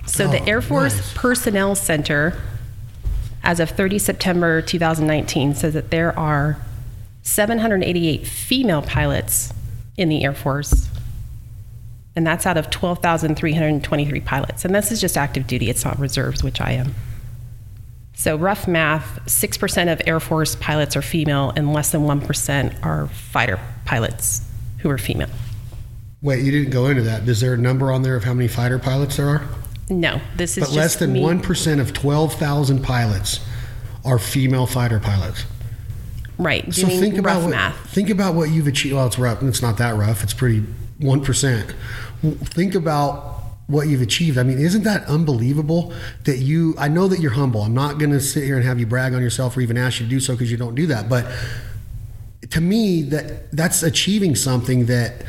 So 0.05 0.27
Oh, 0.27 0.31
the 0.31 0.47
Air 0.47 0.61
Force 0.61 0.95
nice. 0.95 1.13
Personnel 1.15 1.73
Center 1.73 2.39
as 3.43 3.59
of 3.59 3.69
30 3.69 3.99
September 3.99 4.61
2019 4.61 5.55
says 5.55 5.73
that 5.73 5.91
there 5.91 6.17
are 6.17 6.59
788 7.21 8.25
female 8.25 8.81
pilots 8.81 9.53
in 9.97 10.09
the 10.09 10.23
Air 10.23 10.33
Force. 10.33 10.89
And 12.15 12.25
that's 12.25 12.45
out 12.45 12.57
of 12.57 12.69
12,323 12.69 14.19
pilots. 14.21 14.65
And 14.65 14.73
this 14.73 14.91
is 14.91 14.99
just 14.99 15.17
active 15.17 15.47
duty, 15.47 15.69
it's 15.69 15.85
not 15.85 15.99
reserves, 15.99 16.43
which 16.43 16.59
I 16.59 16.71
am. 16.71 16.95
So, 18.13 18.35
rough 18.35 18.67
math 18.67 19.21
6% 19.27 19.93
of 19.93 20.01
Air 20.05 20.19
Force 20.19 20.55
pilots 20.57 20.97
are 20.97 21.01
female, 21.01 21.53
and 21.55 21.71
less 21.71 21.91
than 21.91 22.01
1% 22.01 22.83
are 22.83 23.07
fighter 23.07 23.57
pilots 23.85 24.45
who 24.79 24.89
are 24.89 24.97
female. 24.97 25.29
Wait, 26.21 26.43
you 26.43 26.51
didn't 26.51 26.71
go 26.71 26.87
into 26.87 27.03
that. 27.03 27.25
Is 27.29 27.39
there 27.39 27.53
a 27.53 27.57
number 27.57 27.93
on 27.93 28.01
there 28.01 28.17
of 28.17 28.25
how 28.25 28.33
many 28.33 28.49
fighter 28.49 28.77
pilots 28.77 29.15
there 29.15 29.29
are? 29.29 29.47
No, 29.89 30.21
this 30.35 30.57
is 30.57 30.65
But 30.65 30.73
less 30.73 30.95
than 30.97 31.13
me. 31.13 31.21
one 31.21 31.39
percent 31.41 31.81
of 31.81 31.93
twelve 31.93 32.33
thousand 32.35 32.83
pilots 32.83 33.39
are 34.05 34.19
female 34.19 34.65
fighter 34.67 34.99
pilots. 34.99 35.45
Right. 36.37 36.73
So 36.73 36.87
think 36.87 37.17
about 37.17 37.41
what 37.41 37.49
math. 37.51 37.75
think 37.89 38.09
about 38.09 38.33
what 38.35 38.49
you've 38.49 38.67
achieved. 38.67 38.95
Well, 38.95 39.07
it's 39.07 39.19
rough. 39.19 39.43
It's 39.43 39.61
not 39.61 39.77
that 39.77 39.95
rough. 39.95 40.23
It's 40.23 40.33
pretty 40.33 40.63
one 40.99 41.21
percent. 41.23 41.73
Think 42.21 42.75
about 42.75 43.35
what 43.67 43.87
you've 43.87 44.01
achieved. 44.01 44.37
I 44.37 44.43
mean, 44.43 44.57
isn't 44.57 44.83
that 44.83 45.05
unbelievable? 45.05 45.93
That 46.25 46.37
you. 46.37 46.75
I 46.77 46.87
know 46.87 47.07
that 47.07 47.19
you're 47.19 47.31
humble. 47.31 47.61
I'm 47.63 47.73
not 47.73 47.97
going 47.97 48.11
to 48.11 48.21
sit 48.21 48.43
here 48.43 48.55
and 48.55 48.65
have 48.65 48.79
you 48.79 48.85
brag 48.85 49.13
on 49.13 49.21
yourself 49.21 49.57
or 49.57 49.61
even 49.61 49.77
ask 49.77 49.99
you 49.99 50.05
to 50.05 50.09
do 50.09 50.19
so 50.19 50.33
because 50.33 50.49
you 50.51 50.57
don't 50.57 50.75
do 50.75 50.85
that. 50.87 51.09
But 51.09 51.25
to 52.51 52.61
me, 52.61 53.01
that 53.03 53.51
that's 53.51 53.83
achieving 53.83 54.35
something 54.35 54.85
that 54.85 55.23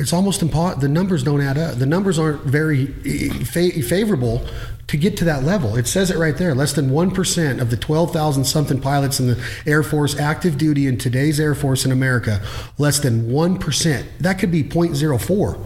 it's 0.00 0.12
almost 0.12 0.42
impossible. 0.42 0.80
The 0.80 0.88
numbers 0.88 1.22
don't 1.22 1.40
add 1.40 1.58
up. 1.58 1.78
The 1.78 1.86
numbers 1.86 2.18
aren't 2.18 2.42
very 2.42 2.86
fa- 2.86 3.82
favorable 3.82 4.46
to 4.86 4.96
get 4.96 5.16
to 5.18 5.24
that 5.26 5.44
level. 5.44 5.76
It 5.76 5.86
says 5.86 6.10
it 6.10 6.16
right 6.16 6.36
there. 6.36 6.54
Less 6.54 6.72
than 6.72 6.90
1% 6.90 7.60
of 7.60 7.70
the 7.70 7.76
12,000 7.76 8.44
something 8.44 8.80
pilots 8.80 9.20
in 9.20 9.26
the 9.28 9.44
Air 9.66 9.82
Force 9.82 10.18
active 10.18 10.56
duty 10.56 10.86
in 10.86 10.96
today's 10.98 11.38
Air 11.38 11.54
Force 11.54 11.84
in 11.84 11.92
America, 11.92 12.42
less 12.78 12.98
than 12.98 13.28
1%. 13.30 14.06
That 14.20 14.38
could 14.38 14.50
be 14.50 14.64
0.04. 14.64 15.62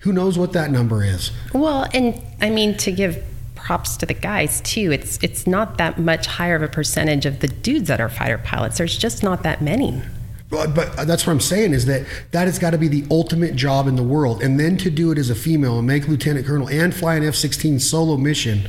Who 0.00 0.12
knows 0.12 0.38
what 0.38 0.52
that 0.52 0.70
number 0.70 1.04
is? 1.04 1.30
Well, 1.52 1.86
and 1.92 2.20
I 2.40 2.50
mean 2.50 2.76
to 2.78 2.92
give 2.92 3.24
props 3.54 3.96
to 3.96 4.06
the 4.06 4.14
guys 4.14 4.60
too. 4.60 4.92
It's 4.92 5.18
it's 5.22 5.46
not 5.46 5.78
that 5.78 5.98
much 5.98 6.26
higher 6.26 6.54
of 6.54 6.62
a 6.62 6.68
percentage 6.68 7.26
of 7.26 7.40
the 7.40 7.48
dudes 7.48 7.88
that 7.88 8.00
are 8.00 8.08
fighter 8.08 8.38
pilots. 8.38 8.78
There's 8.78 8.96
just 8.96 9.24
not 9.24 9.42
that 9.42 9.62
many. 9.62 10.00
But, 10.48 10.74
but 10.74 11.06
that's 11.06 11.26
what 11.26 11.32
I'm 11.32 11.40
saying 11.40 11.72
is 11.72 11.86
that 11.86 12.06
that 12.30 12.46
has 12.46 12.58
got 12.58 12.70
to 12.70 12.78
be 12.78 12.88
the 12.88 13.04
ultimate 13.10 13.56
job 13.56 13.88
in 13.88 13.96
the 13.96 14.02
world. 14.02 14.42
And 14.42 14.60
then 14.60 14.76
to 14.78 14.90
do 14.90 15.10
it 15.10 15.18
as 15.18 15.28
a 15.28 15.34
female 15.34 15.78
and 15.78 15.86
make 15.86 16.06
lieutenant 16.06 16.46
colonel 16.46 16.68
and 16.68 16.94
fly 16.94 17.16
an 17.16 17.24
F 17.24 17.34
16 17.34 17.80
solo 17.80 18.16
mission, 18.16 18.68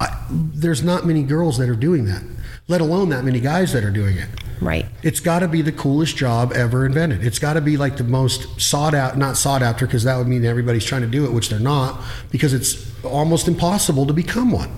I, 0.00 0.26
there's 0.30 0.82
not 0.82 1.06
many 1.06 1.22
girls 1.22 1.58
that 1.58 1.68
are 1.68 1.76
doing 1.76 2.06
that, 2.06 2.24
let 2.66 2.80
alone 2.80 3.10
that 3.10 3.24
many 3.24 3.38
guys 3.38 3.72
that 3.72 3.84
are 3.84 3.90
doing 3.90 4.16
it. 4.16 4.28
Right. 4.60 4.86
It's 5.02 5.20
got 5.20 5.40
to 5.40 5.48
be 5.48 5.62
the 5.62 5.72
coolest 5.72 6.16
job 6.16 6.52
ever 6.52 6.86
invented. 6.86 7.24
It's 7.24 7.38
got 7.38 7.54
to 7.54 7.60
be 7.60 7.76
like 7.76 7.96
the 7.96 8.04
most 8.04 8.60
sought 8.60 8.94
out, 8.94 9.16
not 9.16 9.36
sought 9.36 9.62
after, 9.62 9.86
because 9.86 10.04
that 10.04 10.16
would 10.16 10.28
mean 10.28 10.44
everybody's 10.44 10.84
trying 10.84 11.02
to 11.02 11.08
do 11.08 11.24
it, 11.24 11.32
which 11.32 11.48
they're 11.48 11.60
not, 11.60 12.00
because 12.30 12.52
it's 12.52 12.88
almost 13.04 13.48
impossible 13.48 14.06
to 14.06 14.12
become 14.12 14.50
one. 14.50 14.70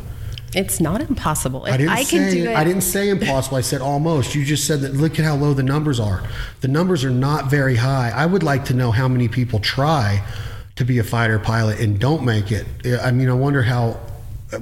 It's 0.54 0.80
not 0.80 1.00
impossible. 1.00 1.66
If 1.66 1.74
I 1.74 1.76
didn't 1.76 1.92
I 1.92 2.04
can 2.04 2.30
say 2.30 2.34
do 2.34 2.50
it. 2.50 2.56
I 2.56 2.64
didn't 2.64 2.82
say 2.82 3.08
impossible. 3.08 3.56
I 3.56 3.60
said 3.60 3.80
almost. 3.80 4.34
You 4.34 4.44
just 4.44 4.66
said 4.66 4.80
that. 4.80 4.94
Look 4.94 5.18
at 5.18 5.24
how 5.24 5.36
low 5.36 5.54
the 5.54 5.62
numbers 5.62 6.00
are. 6.00 6.22
The 6.60 6.68
numbers 6.68 7.04
are 7.04 7.10
not 7.10 7.50
very 7.50 7.76
high. 7.76 8.10
I 8.10 8.26
would 8.26 8.42
like 8.42 8.64
to 8.66 8.74
know 8.74 8.90
how 8.90 9.08
many 9.08 9.28
people 9.28 9.58
try 9.60 10.24
to 10.76 10.84
be 10.84 10.98
a 10.98 11.04
fighter 11.04 11.38
pilot 11.38 11.80
and 11.80 11.98
don't 11.98 12.24
make 12.24 12.50
it. 12.50 12.66
I 13.02 13.10
mean, 13.10 13.28
I 13.28 13.34
wonder 13.34 13.62
how 13.62 14.00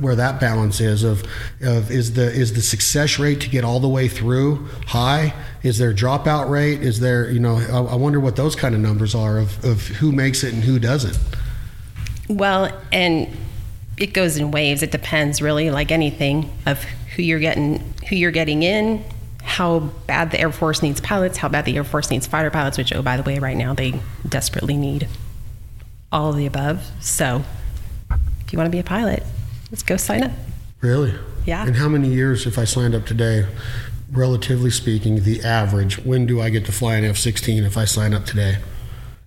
where 0.01 0.17
that 0.17 0.41
balance 0.41 0.81
is 0.81 1.05
of 1.05 1.23
of 1.61 1.91
is 1.91 2.15
the 2.15 2.31
is 2.31 2.55
the 2.55 2.63
success 2.63 3.19
rate 3.19 3.41
to 3.41 3.51
get 3.51 3.65
all 3.65 3.81
the 3.81 3.89
way 3.89 4.09
through 4.09 4.67
high? 4.87 5.35
Is 5.63 5.79
there 5.79 5.93
dropout 5.93 6.49
rate? 6.49 6.83
Is 6.83 7.01
there 7.01 7.31
you 7.31 7.41
know? 7.41 7.57
I, 7.57 7.93
I 7.93 7.95
wonder 7.97 8.21
what 8.21 8.37
those 8.37 8.57
kind 8.57 8.75
of 8.75 8.81
numbers 8.81 9.15
are 9.15 9.39
of 9.39 9.65
of 9.65 9.87
who 9.87 10.13
makes 10.13 10.45
it 10.45 10.55
and 10.55 10.63
who 10.65 10.79
doesn't. 10.79 11.19
Well, 12.29 12.71
and 12.93 13.29
it 14.03 14.13
goes 14.13 14.37
in 14.37 14.51
waves. 14.51 14.83
It 14.83 14.91
depends 14.91 15.41
really, 15.41 15.71
like 15.71 15.93
anything, 15.93 16.51
of 16.67 16.83
who 17.15 17.23
you're 17.23 17.39
getting 17.39 17.79
who 18.09 18.17
you're 18.17 18.33
getting 18.33 18.65
in, 18.65 19.05
how 19.43 19.79
bad 20.07 20.33
the 20.33 20.41
Air 20.41 20.51
Force 20.51 20.83
needs 20.83 21.01
pilots, 21.01 21.39
how 21.39 21.49
bad 21.49 21.65
the 21.65 21.77
Air 21.77 21.85
Force 21.85 22.11
needs 22.11 22.27
fighter 22.27 22.51
pilots, 22.51 22.77
which 22.77 22.93
oh 22.93 23.01
by 23.01 23.17
the 23.17 23.23
way, 23.23 23.39
right 23.39 23.57
now 23.57 23.75
they 23.75 24.01
desperately 24.29 24.77
need 24.77 25.07
all 26.11 26.31
of 26.31 26.37
the 26.37 26.47
above. 26.47 26.85
So 27.01 27.45
if 28.41 28.53
you 28.53 28.59
want 28.59 28.67
to 28.67 28.73
be 28.73 28.81
a 28.81 28.85
pilot, 28.85 29.23
let's 29.71 29.85
go 29.85 29.97
sign 29.97 30.25
up. 30.25 30.33
Really? 30.81 31.15
Yeah. 31.47 31.65
And 31.65 31.77
how 31.77 31.89
many 31.89 32.09
years, 32.09 32.45
if 32.45 32.59
I 32.59 32.65
signed 32.65 32.95
up 32.95 33.07
today, 33.07 33.47
relatively 34.11 34.71
speaking, 34.71 35.23
the 35.23 35.43
average, 35.43 35.99
when 35.99 36.27
do 36.27 36.41
I 36.41 36.51
get 36.51 36.65
to 36.67 36.73
fly 36.73 36.97
an 36.97 37.05
F 37.05 37.17
16 37.17 37.63
if 37.63 37.77
I 37.79 37.85
sign 37.85 38.15
up 38.15 38.27
today? 38.27 38.59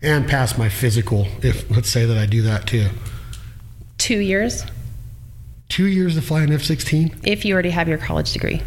And 0.02 0.28
pass 0.28 0.58
my 0.58 0.68
physical, 0.68 1.28
if 1.42 1.70
let's 1.72 1.90
say 1.90 2.06
that 2.06 2.18
I 2.18 2.26
do 2.26 2.42
that 2.42 2.68
too. 2.68 2.90
Two 3.98 4.20
years 4.20 4.66
Two 5.70 5.88
years 5.88 6.16
to 6.16 6.22
fly 6.22 6.42
an 6.44 6.54
F 6.54 6.64
16? 6.64 7.22
if 7.24 7.44
you 7.44 7.54
already 7.54 7.72
have 7.72 7.88
your 7.88 7.98
college 7.98 8.34
degree. 8.34 8.62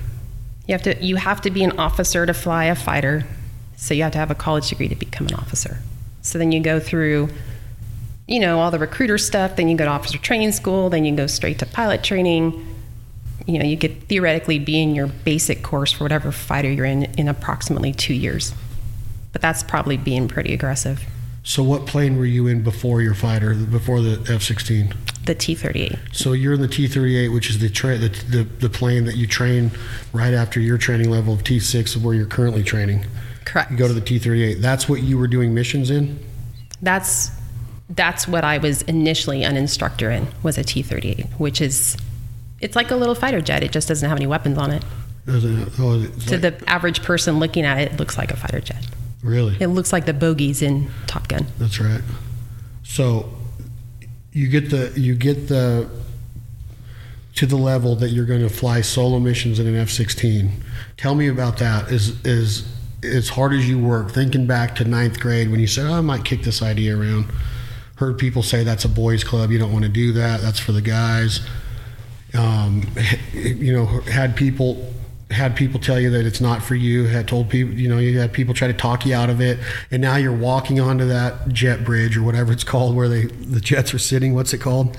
You 0.66 0.72
have 0.72 0.82
to 0.82 1.04
you 1.04 1.16
have 1.16 1.40
to 1.42 1.50
be 1.50 1.62
an 1.64 1.78
officer 1.78 2.26
to 2.26 2.34
fly 2.34 2.64
a 2.64 2.74
fighter. 2.74 3.24
So 3.76 3.94
you 3.94 4.02
have 4.02 4.12
to 4.12 4.18
have 4.18 4.30
a 4.30 4.34
college 4.34 4.68
degree 4.68 4.88
to 4.88 4.96
become 4.96 5.28
an 5.28 5.34
officer. 5.34 5.78
So 6.22 6.38
then 6.38 6.50
you 6.52 6.60
go 6.60 6.80
through 6.80 7.28
you 8.26 8.40
know, 8.40 8.60
all 8.60 8.70
the 8.70 8.78
recruiter 8.78 9.16
stuff, 9.16 9.56
then 9.56 9.68
you 9.68 9.76
go 9.76 9.86
to 9.86 9.90
officer 9.90 10.18
training 10.18 10.52
school, 10.52 10.90
then 10.90 11.04
you 11.06 11.16
go 11.16 11.26
straight 11.26 11.58
to 11.60 11.66
pilot 11.66 12.04
training. 12.04 12.66
You 13.46 13.58
know, 13.58 13.64
you 13.64 13.78
could 13.78 14.06
theoretically 14.06 14.58
be 14.58 14.82
in 14.82 14.94
your 14.94 15.06
basic 15.06 15.62
course 15.62 15.92
for 15.92 16.04
whatever 16.04 16.30
fighter 16.30 16.70
you're 16.70 16.84
in 16.84 17.04
in 17.16 17.26
approximately 17.28 17.94
2 17.94 18.12
years. 18.12 18.52
But 19.32 19.40
that's 19.40 19.62
probably 19.62 19.96
being 19.96 20.28
pretty 20.28 20.52
aggressive. 20.52 21.04
So, 21.42 21.62
what 21.62 21.86
plane 21.86 22.18
were 22.18 22.26
you 22.26 22.46
in 22.46 22.62
before 22.62 23.00
your 23.00 23.14
fighter, 23.14 23.54
before 23.54 24.02
the 24.02 24.20
F 24.30 24.42
16? 24.42 24.92
The 25.28 25.34
T38. 25.34 25.98
So, 26.16 26.32
you're 26.32 26.54
in 26.54 26.62
the 26.62 26.68
T 26.68 26.88
38, 26.88 27.28
which 27.28 27.50
is 27.50 27.58
the, 27.58 27.68
tra- 27.68 27.98
the, 27.98 28.08
the, 28.08 28.42
the 28.44 28.70
plane 28.70 29.04
that 29.04 29.14
you 29.16 29.26
train 29.26 29.70
right 30.14 30.32
after 30.32 30.58
your 30.58 30.78
training 30.78 31.10
level 31.10 31.34
of 31.34 31.44
T 31.44 31.60
6 31.60 31.94
of 31.96 32.02
where 32.04 32.14
you're 32.14 32.24
currently 32.26 32.62
training. 32.62 33.04
Correct. 33.44 33.70
You 33.70 33.76
go 33.76 33.86
to 33.88 33.92
the 33.94 34.00
T 34.00 34.18
38. 34.18 34.54
That's 34.62 34.88
what 34.88 35.02
you 35.02 35.18
were 35.18 35.28
doing 35.28 35.52
missions 35.54 35.90
in? 35.90 36.18
That's 36.80 37.30
that's 37.90 38.26
what 38.28 38.44
I 38.44 38.58
was 38.58 38.82
initially 38.82 39.42
an 39.42 39.56
instructor 39.56 40.10
in 40.10 40.28
was 40.42 40.58
a 40.58 40.64
T-38, 40.64 41.30
which 41.38 41.60
is 41.62 41.96
it's 42.60 42.76
like 42.76 42.90
a 42.90 42.96
little 42.96 43.14
fighter 43.14 43.40
jet. 43.40 43.62
It 43.62 43.72
just 43.72 43.88
doesn't 43.88 44.06
have 44.08 44.18
any 44.18 44.26
weapons 44.26 44.58
on 44.58 44.70
it. 44.70 44.84
Oh, 45.26 45.40
To 45.40 45.98
like- 46.30 46.40
the 46.40 46.62
average 46.66 47.02
person 47.02 47.38
looking 47.38 47.64
at 47.64 47.78
it, 47.80 47.92
it 47.92 47.98
looks 47.98 48.16
like 48.18 48.30
a 48.30 48.36
fighter 48.36 48.60
jet. 48.60 48.86
really? 49.22 49.56
It 49.60 49.68
looks 49.68 49.92
like 49.92 50.04
the 50.06 50.12
bogies 50.12 50.60
in 50.62 50.90
Top 51.06 51.28
Gun. 51.28 51.46
That's 51.58 51.80
right. 51.80 52.02
So 52.82 53.28
you 54.32 54.48
get 54.48 54.70
the 54.70 54.92
you 54.98 55.14
get 55.14 55.48
the 55.48 55.88
to 57.34 57.46
the 57.46 57.56
level 57.56 57.94
that 57.96 58.10
you're 58.10 58.26
going 58.26 58.40
to 58.40 58.48
fly 58.48 58.80
solo 58.80 59.20
missions 59.20 59.60
in 59.60 59.66
an 59.68 59.76
F-16. 59.76 60.50
Tell 60.96 61.14
me 61.14 61.28
about 61.28 61.58
that. 61.58 61.90
Is 61.90 62.24
is 62.24 62.68
as 63.02 63.28
hard 63.28 63.52
as 63.52 63.68
you 63.68 63.78
work, 63.78 64.10
thinking 64.10 64.46
back 64.46 64.74
to 64.76 64.84
ninth 64.84 65.20
grade 65.20 65.50
when 65.50 65.60
you 65.60 65.66
said, 65.66 65.86
oh, 65.86 65.94
"I 65.94 66.00
might 66.00 66.24
kick 66.24 66.42
this 66.42 66.62
idea 66.62 66.98
around." 66.98 67.26
Heard 67.96 68.18
people 68.18 68.42
say 68.42 68.64
that's 68.64 68.84
a 68.84 68.88
boys' 68.88 69.24
club. 69.24 69.50
You 69.50 69.58
don't 69.58 69.72
want 69.72 69.84
to 69.84 69.88
do 69.88 70.12
that. 70.12 70.40
That's 70.40 70.58
for 70.58 70.72
the 70.72 70.82
guys. 70.82 71.40
Um, 72.34 72.82
you 73.32 73.72
know, 73.72 73.86
had 73.86 74.36
people 74.36 74.92
had 75.30 75.54
people 75.56 75.78
tell 75.78 76.00
you 76.00 76.10
that 76.10 76.24
it's 76.24 76.40
not 76.40 76.62
for 76.62 76.74
you. 76.74 77.04
Had 77.06 77.28
told 77.28 77.50
people, 77.50 77.74
you 77.74 77.88
know, 77.88 77.98
you 77.98 78.18
had 78.18 78.32
people 78.32 78.54
try 78.54 78.66
to 78.68 78.74
talk 78.74 79.04
you 79.04 79.14
out 79.14 79.28
of 79.30 79.40
it, 79.40 79.58
and 79.90 80.00
now 80.00 80.16
you're 80.16 80.36
walking 80.36 80.80
onto 80.80 81.06
that 81.06 81.48
jet 81.48 81.84
bridge 81.84 82.16
or 82.16 82.22
whatever 82.22 82.52
it's 82.52 82.64
called, 82.64 82.96
where 82.96 83.08
they 83.08 83.26
the 83.26 83.60
jets 83.60 83.92
are 83.92 83.98
sitting. 83.98 84.34
What's 84.34 84.54
it 84.54 84.58
called? 84.58 84.96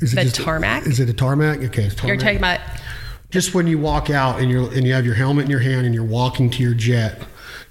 Is 0.00 0.12
The 0.12 0.24
just- 0.24 0.36
tarmac? 0.36 0.86
Is 0.86 1.00
it 1.00 1.08
a 1.08 1.12
tarmac? 1.14 1.58
Okay, 1.62 1.84
it's 1.84 1.94
tarmac. 1.94 2.08
You're 2.08 2.16
talking 2.16 2.36
about 2.38 2.60
just 3.30 3.54
when 3.54 3.66
you 3.66 3.78
walk 3.78 4.10
out 4.10 4.40
and 4.40 4.50
you're 4.50 4.70
and 4.72 4.86
you 4.86 4.92
have 4.94 5.06
your 5.06 5.14
helmet 5.14 5.44
in 5.44 5.50
your 5.50 5.60
hand 5.60 5.86
and 5.86 5.94
you're 5.94 6.04
walking 6.04 6.50
to 6.50 6.62
your 6.62 6.74
jet. 6.74 7.22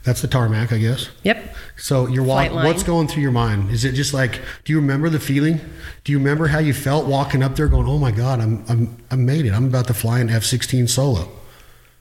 That's 0.05 0.21
the 0.21 0.27
tarmac, 0.29 0.71
I 0.71 0.77
guess. 0.77 1.09
Yep. 1.23 1.55
So 1.75 2.07
you're 2.07 2.23
walking. 2.23 2.55
What's 2.55 2.83
going 2.83 3.09
through 3.09 3.21
your 3.21 3.33
mind? 3.33 3.69
Is 3.69 3.83
it 3.83 3.91
just 3.91 4.13
like? 4.13 4.39
Do 4.63 4.71
you 4.71 4.79
remember 4.79 5.09
the 5.09 5.19
feeling? 5.19 5.59
Do 6.05 6.13
you 6.13 6.17
remember 6.19 6.47
how 6.47 6.59
you 6.59 6.73
felt 6.73 7.05
walking 7.05 7.43
up 7.43 7.57
there, 7.57 7.67
going, 7.67 7.85
"Oh 7.87 7.97
my 7.99 8.11
God, 8.11 8.39
I'm 8.39 8.63
I'm 8.69 8.97
I 9.11 9.17
made 9.17 9.45
it. 9.45 9.51
I'm 9.51 9.65
about 9.65 9.87
to 9.87 9.93
fly 9.93 10.19
an 10.21 10.29
F-16 10.29 10.87
solo." 10.89 11.29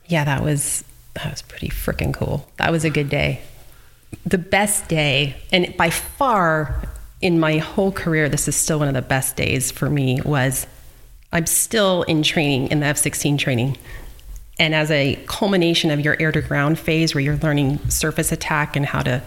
Yeah, 0.08 0.24
that 0.24 0.42
was 0.42 0.84
that 1.14 1.30
was 1.30 1.42
pretty 1.42 1.68
freaking 1.68 2.12
cool. 2.14 2.48
That 2.56 2.72
was 2.72 2.84
a 2.84 2.90
good 2.90 3.08
day. 3.08 3.42
The 4.24 4.38
best 4.38 4.88
day, 4.88 5.36
and 5.52 5.76
by 5.76 5.90
far 5.90 6.82
in 7.20 7.38
my 7.38 7.58
whole 7.58 7.92
career, 7.92 8.28
this 8.28 8.48
is 8.48 8.56
still 8.56 8.78
one 8.78 8.88
of 8.88 8.94
the 8.94 9.02
best 9.02 9.36
days 9.36 9.70
for 9.70 9.90
me. 9.90 10.20
Was 10.22 10.66
I'm 11.32 11.46
still 11.46 12.04
in 12.04 12.22
training 12.22 12.68
in 12.68 12.80
the 12.80 12.86
F-16 12.86 13.38
training, 13.38 13.76
and 14.58 14.74
as 14.74 14.90
a 14.90 15.22
culmination 15.26 15.90
of 15.90 16.00
your 16.00 16.16
air 16.18 16.32
to 16.32 16.40
ground 16.40 16.78
phase, 16.78 17.14
where 17.14 17.22
you're 17.22 17.36
learning 17.36 17.78
surface 17.90 18.32
attack 18.32 18.76
and 18.76 18.86
how 18.86 19.02
to 19.02 19.22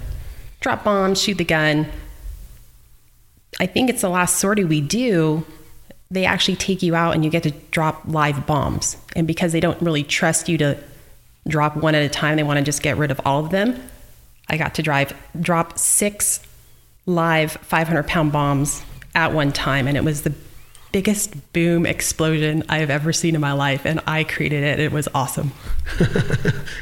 drop 0.62 0.84
bombs, 0.84 1.22
shoot 1.22 1.38
the 1.38 1.46
gun. 1.46 1.88
I 3.60 3.68
think 3.68 3.90
it's 3.90 4.02
the 4.02 4.10
last 4.10 4.38
sortie 4.38 4.64
we 4.64 4.82
do 4.82 5.46
they 6.12 6.26
actually 6.26 6.58
take 6.58 6.84
you 6.84 6.94
out 6.94 7.16
and 7.16 7.24
you 7.24 7.32
get 7.32 7.44
to 7.44 7.52
drop 7.72 8.04
live 8.06 8.46
bombs. 8.46 8.98
And 9.16 9.26
because 9.26 9.54
they 9.54 9.62
don't 9.62 9.82
really 9.82 10.04
trust 10.04 10.50
you 10.50 10.58
to 10.60 10.78
drop 11.48 11.78
one 11.78 11.96
at 11.96 12.04
a 12.04 12.10
time, 12.10 12.36
they 12.36 12.44
want 12.44 12.60
to 12.60 12.64
just 12.64 12.84
get 12.84 12.98
rid 12.98 13.10
of 13.10 13.22
all 13.26 13.44
of 13.44 13.50
them. 13.50 13.82
I 14.50 14.58
got 14.58 14.76
to 14.76 14.84
drive 14.84 15.14
drop 15.40 15.80
six 15.80 16.46
live 17.06 17.54
500 17.54 18.06
pound 18.08 18.34
bombs 18.34 18.84
at 19.16 19.34
one 19.34 19.54
time, 19.54 19.88
and 19.88 19.96
it 19.96 20.04
was 20.04 20.24
the 20.24 20.34
biggest 20.92 21.54
boom 21.54 21.86
explosion 21.86 22.64
I 22.68 22.80
have 22.80 22.90
ever 22.90 23.14
seen 23.14 23.34
in 23.34 23.40
my 23.40 23.54
life. 23.54 23.86
And 23.86 24.02
I 24.06 24.26
created 24.26 24.66
it. 24.66 24.80
It 24.82 24.92
was 24.92 25.08
awesome. 25.16 25.54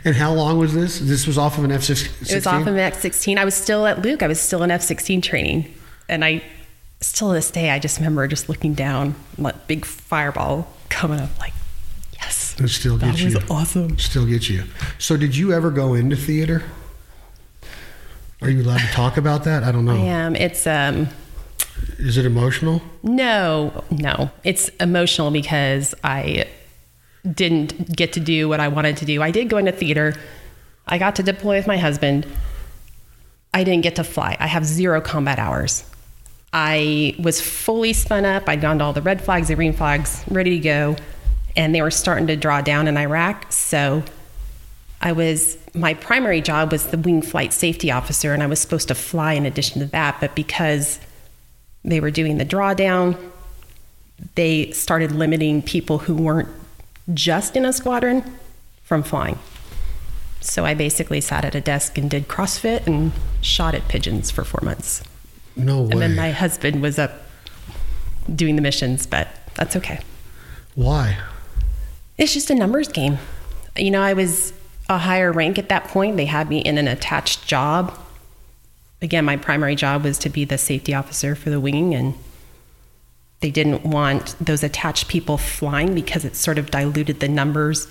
And 0.06 0.16
how 0.16 0.34
long 0.34 0.58
was 0.58 0.74
this? 0.74 1.00
This 1.00 1.28
was 1.28 1.38
off 1.38 1.58
of 1.58 1.66
an 1.66 1.72
F-16. 1.72 2.32
It 2.32 2.36
was 2.36 2.48
off 2.48 2.62
of 2.62 2.68
an 2.68 2.80
F-16. 2.80 3.38
I 3.38 3.44
was 3.44 3.54
still 3.54 3.86
at 3.86 4.02
Luke. 4.02 4.24
I 4.24 4.28
was 4.28 4.40
still 4.40 4.64
in 4.64 4.72
F-16 4.72 5.22
training, 5.22 5.72
and 6.08 6.24
I 6.24 6.42
still 7.02 7.30
to 7.30 7.34
this 7.36 7.52
day 7.52 7.70
I 7.70 7.80
just 7.80 7.98
remember 7.98 8.28
just 8.28 8.50
looking 8.50 8.74
down, 8.74 9.16
that 9.38 9.68
big 9.68 9.86
fireball 9.86 10.68
coming 10.90 11.20
up, 11.20 11.38
like 11.40 11.54
yes, 12.14 12.56
It 12.60 12.68
still 12.70 12.98
that 12.98 13.16
gets 13.16 13.36
was 13.36 13.50
awesome. 13.50 13.98
Still 13.98 14.26
gets 14.26 14.50
you. 14.50 14.64
So 14.98 15.18
did 15.18 15.36
you 15.36 15.54
ever 15.54 15.72
go 15.72 15.94
into 15.94 16.16
theater? 16.16 16.64
Are 18.42 18.50
you 18.50 18.62
allowed 18.64 18.80
to 18.80 18.88
talk 18.88 19.18
about 19.18 19.44
that? 19.44 19.64
I 19.64 19.72
don't 19.72 19.86
know. 19.86 19.96
I 19.96 20.00
am. 20.06 20.36
It's 20.36 20.66
um 20.68 21.08
Is 21.98 22.18
it 22.18 22.26
emotional? 22.26 22.82
no, 23.04 23.84
no. 23.92 24.32
It's 24.44 24.70
emotional 24.80 25.32
because 25.32 25.94
I 26.04 26.46
didn't 27.30 27.96
get 27.96 28.14
to 28.14 28.20
do 28.22 28.48
what 28.48 28.60
I 28.62 28.70
wanted 28.70 28.98
to 28.98 29.06
do. 29.06 29.22
I 29.22 29.32
did 29.32 29.50
go 29.50 29.58
into 29.58 29.72
theater. 29.74 30.16
I 30.88 30.98
got 30.98 31.16
to 31.18 31.24
deploy 31.24 31.58
with 31.58 31.68
my 31.68 31.78
husband. 31.78 32.26
I 33.54 33.64
didn't 33.64 33.84
get 33.84 33.96
to 33.98 34.04
fly. 34.04 34.38
I 34.40 34.48
have 34.48 34.66
zero 34.66 35.02
combat 35.02 35.38
hours. 35.38 35.84
I 36.52 37.16
was 37.20 37.40
fully 37.40 37.94
spun 37.94 38.26
up. 38.26 38.50
I'd 38.50 38.62
gone 38.62 38.80
to 38.80 38.84
all 38.86 38.94
the 38.94 39.02
red 39.02 39.22
flags, 39.22 39.50
the 39.50 39.56
green 39.56 39.74
flags, 39.74 40.24
ready 40.30 40.52
to 40.52 40.60
go. 40.60 40.96
And 41.56 41.76
they 41.76 41.82
were 41.82 41.92
starting 41.92 42.28
to 42.28 42.36
draw 42.36 42.62
down 42.62 42.88
in 42.88 42.98
Iraq. 42.98 43.52
So 43.52 44.04
I 45.02 45.12
was, 45.12 45.58
my 45.74 45.94
primary 45.94 46.42
job 46.42 46.72
was 46.72 46.88
the 46.88 46.98
wing 46.98 47.22
flight 47.22 47.54
safety 47.54 47.92
officer, 47.92 48.34
and 48.34 48.42
I 48.42 48.48
was 48.48 48.60
supposed 48.60 48.88
to 48.88 48.96
fly 48.96 49.34
in 49.34 49.46
addition 49.46 49.80
to 49.80 49.86
that. 49.88 50.18
But 50.20 50.36
because 50.36 51.00
they 51.84 52.00
were 52.00 52.12
doing 52.12 52.38
the 52.38 52.46
drawdown, 52.46 53.18
they 54.36 54.72
started 54.72 55.12
limiting 55.12 55.62
people 55.62 56.00
who 56.00 56.16
weren't 56.16 56.50
just 57.14 57.56
in 57.56 57.66
a 57.66 57.74
squadron 57.74 58.24
from 58.84 59.04
flying. 59.04 59.40
So 60.42 60.66
I 60.66 60.74
basically 60.74 61.22
sat 61.22 61.46
at 61.46 61.56
a 61.56 61.62
desk 61.62 61.98
and 61.98 62.10
did 62.10 62.28
CrossFit 62.28 62.88
and 62.88 63.12
shot 63.42 63.76
at 63.76 63.88
pigeons 63.88 64.32
for 64.32 64.44
four 64.44 64.62
months. 64.64 65.04
No 65.60 65.82
way. 65.82 65.92
And 65.92 66.02
then 66.02 66.16
my 66.16 66.32
husband 66.32 66.82
was 66.82 66.98
up 66.98 67.12
doing 68.34 68.56
the 68.56 68.62
missions, 68.62 69.06
but 69.06 69.28
that's 69.56 69.76
okay. 69.76 70.00
Why? 70.76 71.18
It's 72.18 72.34
just 72.34 72.50
a 72.50 72.56
numbers 72.56 72.88
game. 72.88 73.18
You 73.76 73.92
know, 73.92 74.02
I 74.02 74.14
was 74.14 74.54
a 74.88 74.98
higher 74.98 75.32
rank 75.32 75.58
at 75.58 75.70
that 75.70 75.86
point. 75.86 76.18
They 76.18 76.26
had 76.26 76.50
me 76.50 76.60
in 76.60 76.78
an 76.78 76.88
attached 76.88 77.46
job. 77.46 77.98
Again, 79.02 79.24
my 79.24 79.38
primary 79.38 79.76
job 79.76 80.04
was 80.04 80.18
to 80.20 80.30
be 80.30 80.46
the 80.46 80.58
safety 80.58 80.94
officer 80.94 81.36
for 81.36 81.50
the 81.50 81.60
wing, 81.60 81.96
and 81.96 82.16
they 83.40 83.52
didn't 83.52 83.86
want 83.86 84.36
those 84.40 84.64
attached 84.64 85.08
people 85.08 85.38
flying 85.38 85.94
because 85.94 86.26
it 86.26 86.36
sort 86.36 86.58
of 86.58 86.72
diluted 86.72 87.20
the 87.20 87.30
numbers 87.30 87.88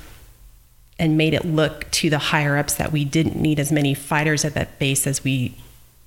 and 0.99 1.17
made 1.17 1.33
it 1.33 1.45
look 1.45 1.91
to 1.93 2.11
the 2.11 2.19
higher 2.19 2.57
ups 2.57 2.75
that 2.75 2.93
we 2.93 3.05
didn't 3.05 3.37
need 3.37 3.61
as 3.61 3.71
many 3.71 3.95
fighters 3.95 4.45
at 4.45 4.55
that 4.55 4.79
base 4.79 5.07
as 5.07 5.23
we 5.23 5.55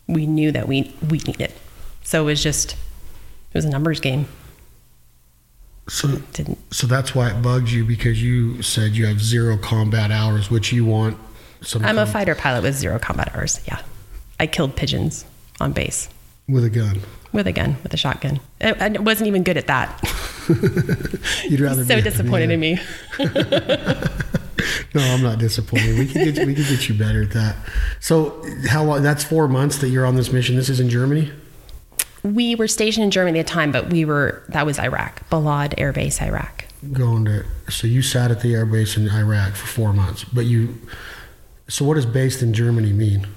we 0.08 0.26
knew 0.26 0.52
that 0.52 0.68
we 0.68 0.93
we 1.10 1.20
needed. 1.20 1.54
So 2.04 2.24
it 2.24 2.26
was 2.26 2.43
just 2.43 2.74
it 2.74 3.54
was 3.54 3.66
a 3.66 3.70
numbers 3.70 3.99
game. 3.99 4.28
So 5.88 6.08
Didn't 6.34 6.60
so 6.74 6.88
that's 6.88 7.14
why 7.16 7.30
it 7.32 7.41
bugs 7.41 7.74
you 7.74 7.84
because 7.84 8.22
you 8.22 8.62
said 8.62 8.91
you 8.91 9.06
have 9.08 9.22
zero 9.22 9.58
combat 9.58 10.12
hours, 10.12 10.49
which 10.49 10.72
you 10.72 10.86
want 10.86 11.18
some 11.62 11.84
I'm 11.84 11.97
a 11.97 12.06
fighter 12.06 12.36
pilot 12.36 12.64
with 12.64 12.76
zero 12.76 12.99
combat 12.99 13.36
hours. 13.36 13.60
Yeah. 13.66 13.82
I 14.39 14.47
killed 14.47 14.76
pigeons 14.76 15.26
on 15.60 15.74
base 15.74 16.10
with 16.47 16.64
a 16.64 16.70
gun. 16.70 17.02
with 17.32 17.47
a 17.47 17.52
gun, 17.52 17.78
with 17.84 17.93
a 17.93 17.97
shotgun. 17.97 18.39
I, 18.60 18.74
I 18.74 18.89
wasn't 18.99 19.28
even 19.28 19.43
good 19.43 19.58
at 19.58 19.68
that. 19.68 20.02
You'd 21.47 21.60
rather 21.60 21.86
so 21.86 21.95
be, 21.95 22.02
disappointed 22.02 22.49
yeah. 22.49 22.54
in 22.56 22.60
me. 22.60 22.80
No, 24.93 25.01
I'm 25.01 25.22
not 25.22 25.39
disappointed. 25.39 25.97
We 25.97 26.07
can 26.07 26.34
get 26.34 26.45
we 26.45 26.53
can 26.53 26.63
get 26.63 26.89
you 26.89 26.95
better 26.95 27.24
at 27.24 27.32
that. 27.32 27.55
So 27.99 28.43
how 28.67 28.84
long? 28.84 29.03
That's 29.03 29.24
four 29.24 29.47
months 29.47 29.78
that 29.80 29.89
you're 29.89 30.05
on 30.05 30.15
this 30.15 30.32
mission. 30.32 30.55
This 30.55 30.69
is 30.69 30.80
in 30.80 30.89
Germany. 30.89 31.32
We 32.24 32.55
were 32.55 32.67
stationed 32.67 33.03
in 33.03 33.11
Germany 33.11 33.39
at 33.39 33.47
the 33.47 33.51
time, 33.51 33.72
but 33.72 33.89
we 33.89 34.05
were, 34.05 34.43
that 34.49 34.65
was 34.65 34.78
Iraq, 34.78 35.28
Balad 35.30 35.74
Air 35.80 35.91
Base, 35.91 36.22
Iraq. 36.22 36.65
Going 36.93 37.26
to 37.26 37.45
so 37.69 37.88
you 37.88 38.01
sat 38.01 38.32
at 38.32 38.41
the 38.41 38.53
air 38.53 38.65
base 38.65 38.97
in 38.97 39.09
Iraq 39.09 39.53
for 39.53 39.67
four 39.67 39.93
months, 39.93 40.24
but 40.24 40.45
you. 40.45 40.80
So 41.67 41.86
what 41.86 41.95
does 41.95 42.05
based 42.05 42.41
in 42.41 42.53
Germany 42.53 42.91
mean? 42.91 43.28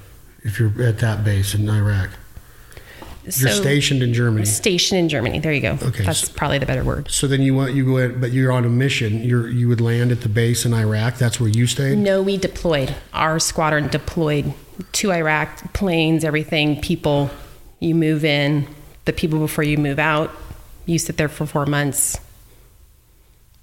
If 0.43 0.59
you're 0.59 0.83
at 0.83 0.99
that 0.99 1.25
base 1.25 1.55
in 1.55 1.69
Iraq, 1.69 2.11
you're 3.25 3.33
So- 3.51 3.61
stationed 3.63 4.03
in 4.03 4.13
Germany. 4.13 4.45
Stationed 4.45 4.99
in 4.99 5.09
Germany. 5.09 5.41
There 5.41 5.53
you 5.53 5.61
go. 5.61 5.79
Okay, 5.83 6.05
That's 6.05 6.29
probably 6.29 6.59
the 6.59 6.67
better 6.67 6.85
word. 6.85 7.11
So 7.11 7.27
then 7.27 7.43
you 7.43 7.55
want 7.55 7.75
you 7.75 7.85
go 7.85 7.97
in, 7.97 8.21
but 8.21 8.33
you're 8.33 8.53
on 8.53 8.65
a 8.65 8.69
mission. 8.69 9.23
You're 9.23 9.49
you 9.49 9.69
would 9.69 9.81
land 9.81 10.13
at 10.13 10.21
the 10.21 10.29
base 10.29 10.65
in 10.67 10.75
Iraq. 10.75 11.17
That's 11.19 11.41
where 11.41 11.49
you 11.49 11.67
stayed. 11.67 11.99
No, 11.99 12.23
we 12.23 12.37
deployed. 12.37 12.95
Our 13.13 13.39
squadron 13.39 13.89
deployed 13.89 14.53
to 14.93 15.13
Iraq, 15.13 15.73
planes, 15.73 16.25
everything, 16.25 16.81
people. 16.81 17.31
You 17.81 17.95
move 17.95 18.25
in, 18.25 18.67
the 19.05 19.13
people 19.13 19.39
before 19.39 19.65
you 19.65 19.77
move 19.79 19.99
out. 19.99 20.31
You 20.87 20.99
sit 20.99 21.17
there 21.17 21.29
for 21.29 21.47
four 21.47 21.67
months, 21.67 22.19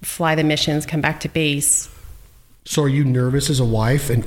fly 0.02 0.34
the 0.34 0.44
missions, 0.44 0.86
come 0.86 1.00
back 1.00 1.20
to 1.20 1.28
base. 1.28 1.88
So 2.64 2.82
are 2.82 2.88
you 2.88 3.04
nervous 3.04 3.50
as 3.50 3.60
a 3.60 3.64
wife 3.64 4.10
and 4.10 4.24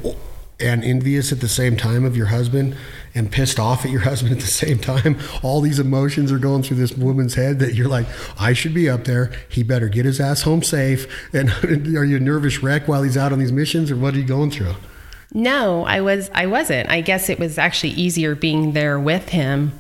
and 0.60 0.84
envious 0.84 1.32
at 1.32 1.42
the 1.42 1.48
same 1.48 1.76
time 1.76 2.06
of 2.06 2.16
your 2.16 2.28
husband 2.28 2.76
and 3.14 3.32
pissed 3.32 3.60
off 3.60 3.86
at 3.86 3.92
your 3.92 4.02
husband 4.12 4.34
at 4.34 4.40
the 4.40 4.48
same 4.48 4.80
time? 4.80 5.18
All 5.44 5.62
these 5.62 5.80
emotions 5.80 6.32
are 6.32 6.40
going 6.40 6.64
through 6.64 6.78
this 6.78 6.94
woman's 6.94 7.36
head 7.36 7.60
that 7.60 7.76
you're 7.76 7.88
like, 7.88 8.06
I 8.40 8.54
should 8.54 8.74
be 8.74 8.90
up 8.90 9.06
there. 9.06 9.32
He 9.50 9.64
better 9.64 9.90
get 9.90 10.06
his 10.06 10.20
ass 10.20 10.44
home 10.44 10.64
safe. 10.64 11.08
And 11.34 11.50
are 11.98 12.06
you 12.06 12.18
a 12.18 12.20
nervous 12.20 12.64
wreck 12.64 12.88
while 12.88 13.04
he's 13.04 13.18
out 13.18 13.34
on 13.34 13.40
these 13.40 13.52
missions 13.52 13.92
or 13.92 13.98
what 13.98 14.14
are 14.14 14.18
you 14.18 14.24
going 14.24 14.52
through? 14.52 14.74
No, 15.34 15.84
I 15.84 16.00
was 16.02 16.30
I 16.34 16.46
wasn't. 16.46 16.90
I 16.90 17.02
guess 17.02 17.30
it 17.30 17.40
was 17.40 17.58
actually 17.58 17.92
easier 17.92 18.36
being 18.36 18.72
there 18.72 18.98
with 18.98 19.30
him. 19.30 19.78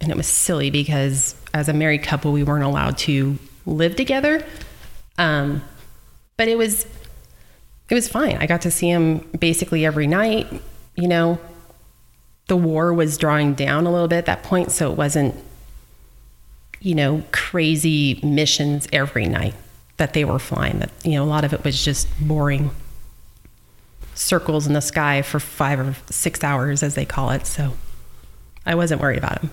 And 0.00 0.10
it 0.10 0.16
was 0.16 0.26
silly 0.26 0.70
because 0.70 1.34
as 1.52 1.68
a 1.68 1.74
married 1.74 2.02
couple 2.02 2.32
we 2.32 2.42
weren't 2.42 2.64
allowed 2.64 2.96
to 2.98 3.38
live 3.66 3.96
together. 3.96 4.44
Um, 5.18 5.62
but 6.36 6.48
it 6.48 6.56
was 6.56 6.86
it 7.92 7.94
was 7.94 8.08
fine. 8.08 8.38
I 8.38 8.46
got 8.46 8.62
to 8.62 8.70
see 8.70 8.88
him 8.88 9.18
basically 9.38 9.84
every 9.84 10.06
night, 10.06 10.48
you 10.96 11.06
know. 11.06 11.38
The 12.48 12.56
war 12.56 12.94
was 12.94 13.18
drawing 13.18 13.52
down 13.52 13.86
a 13.86 13.92
little 13.92 14.08
bit 14.08 14.16
at 14.16 14.26
that 14.26 14.42
point, 14.42 14.72
so 14.72 14.90
it 14.90 14.96
wasn't 14.96 15.34
you 16.82 16.94
know, 16.94 17.22
crazy 17.32 18.18
missions 18.24 18.88
every 18.92 19.26
night 19.26 19.54
that 19.98 20.14
they 20.14 20.24
were 20.24 20.38
flying. 20.38 20.80
That 20.80 20.90
you 21.04 21.12
know, 21.12 21.22
a 21.22 21.26
lot 21.26 21.44
of 21.44 21.52
it 21.52 21.64
was 21.64 21.82
just 21.82 22.08
boring 22.18 22.70
circles 24.14 24.66
in 24.66 24.72
the 24.72 24.80
sky 24.80 25.20
for 25.20 25.38
five 25.38 25.78
or 25.78 25.94
six 26.10 26.42
hours, 26.42 26.82
as 26.82 26.94
they 26.94 27.04
call 27.04 27.30
it. 27.30 27.46
So 27.46 27.74
I 28.66 28.74
wasn't 28.74 29.02
worried 29.02 29.18
about 29.18 29.42
them. 29.42 29.50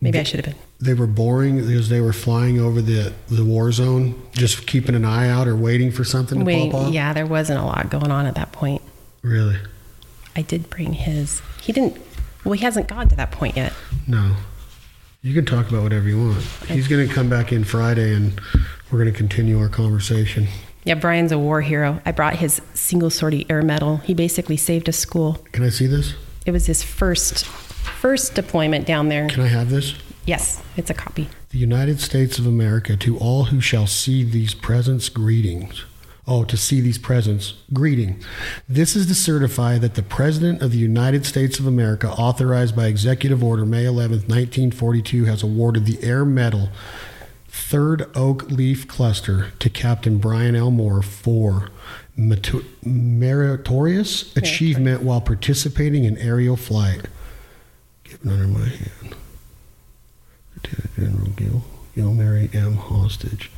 Maybe 0.00 0.18
I 0.18 0.22
should 0.22 0.44
have 0.44 0.54
been. 0.54 0.62
They 0.80 0.94
were 0.94 1.06
boring 1.06 1.58
because 1.66 1.90
they 1.90 2.00
were 2.00 2.12
flying 2.14 2.58
over 2.58 2.80
the, 2.80 3.12
the 3.28 3.44
war 3.44 3.70
zone, 3.70 4.20
just 4.32 4.66
keeping 4.66 4.94
an 4.94 5.04
eye 5.04 5.28
out 5.28 5.46
or 5.46 5.54
waiting 5.54 5.92
for 5.92 6.04
something 6.04 6.38
to 6.38 6.44
Wait, 6.44 6.72
pop 6.72 6.82
off. 6.86 6.92
yeah, 6.92 7.12
there 7.12 7.26
wasn't 7.26 7.60
a 7.60 7.64
lot 7.64 7.90
going 7.90 8.10
on 8.10 8.24
at 8.26 8.34
that 8.36 8.52
point. 8.52 8.80
Really? 9.22 9.56
I 10.34 10.42
did 10.42 10.70
bring 10.70 10.94
his. 10.94 11.42
He 11.60 11.72
didn't. 11.72 12.00
Well, 12.44 12.54
he 12.54 12.64
hasn't 12.64 12.88
gone 12.88 13.08
to 13.08 13.16
that 13.16 13.30
point 13.30 13.56
yet. 13.56 13.74
No. 14.06 14.36
You 15.20 15.34
can 15.34 15.44
talk 15.44 15.68
about 15.68 15.82
whatever 15.82 16.08
you 16.08 16.18
want. 16.28 16.42
He's 16.66 16.88
going 16.88 17.06
to 17.06 17.12
come 17.12 17.28
back 17.28 17.52
in 17.52 17.64
Friday 17.64 18.14
and 18.14 18.40
we're 18.90 18.98
going 18.98 19.12
to 19.12 19.16
continue 19.16 19.60
our 19.60 19.68
conversation. 19.68 20.46
Yeah, 20.84 20.94
Brian's 20.94 21.30
a 21.30 21.38
war 21.38 21.60
hero. 21.60 22.00
I 22.06 22.12
brought 22.12 22.36
his 22.36 22.62
single 22.72 23.10
sortie 23.10 23.44
air 23.50 23.60
medal. 23.60 23.98
He 23.98 24.14
basically 24.14 24.56
saved 24.56 24.88
a 24.88 24.92
school. 24.92 25.34
Can 25.52 25.62
I 25.62 25.68
see 25.68 25.86
this? 25.86 26.14
It 26.46 26.52
was 26.52 26.64
his 26.64 26.82
first 26.82 27.44
first 28.00 28.34
deployment 28.34 28.86
down 28.86 29.08
there. 29.08 29.28
Can 29.28 29.42
I 29.42 29.48
have 29.48 29.68
this? 29.68 29.94
Yes, 30.24 30.62
it's 30.76 30.88
a 30.88 30.94
copy. 30.94 31.28
The 31.50 31.58
United 31.58 32.00
States 32.00 32.38
of 32.38 32.46
America, 32.46 32.96
to 32.96 33.18
all 33.18 33.44
who 33.44 33.60
shall 33.60 33.86
see 33.86 34.24
these 34.24 34.54
presents, 34.54 35.10
greetings. 35.10 35.84
Oh, 36.26 36.44
to 36.44 36.56
see 36.56 36.80
these 36.80 36.96
presents, 36.96 37.54
greeting. 37.72 38.22
This 38.68 38.96
is 38.96 39.06
to 39.08 39.14
certify 39.14 39.76
that 39.78 39.96
the 39.96 40.02
President 40.02 40.62
of 40.62 40.70
the 40.70 40.78
United 40.78 41.26
States 41.26 41.58
of 41.58 41.66
America, 41.66 42.08
authorized 42.08 42.74
by 42.74 42.86
Executive 42.86 43.44
Order 43.44 43.66
May 43.66 43.84
11th, 43.84 44.28
1942, 44.28 45.26
has 45.26 45.42
awarded 45.42 45.84
the 45.84 46.02
Air 46.02 46.24
Medal 46.24 46.70
Third 47.48 48.08
Oak 48.16 48.50
Leaf 48.50 48.88
Cluster 48.88 49.52
to 49.58 49.68
Captain 49.68 50.16
Brian 50.18 50.54
L. 50.54 50.70
Moore 50.70 51.02
for 51.02 51.68
meritorious 52.16 54.34
achievement 54.36 55.02
while 55.02 55.20
participating 55.20 56.04
in 56.04 56.16
aerial 56.18 56.56
flight. 56.56 57.06
Given 58.10 58.30
under 58.32 58.48
my 58.48 58.66
hand. 58.66 59.14
Lieutenant 60.56 60.94
General 60.96 61.30
Gil, 61.36 61.62
Gilmary 61.96 62.52
M. 62.52 62.74
Hostage. 62.74 63.50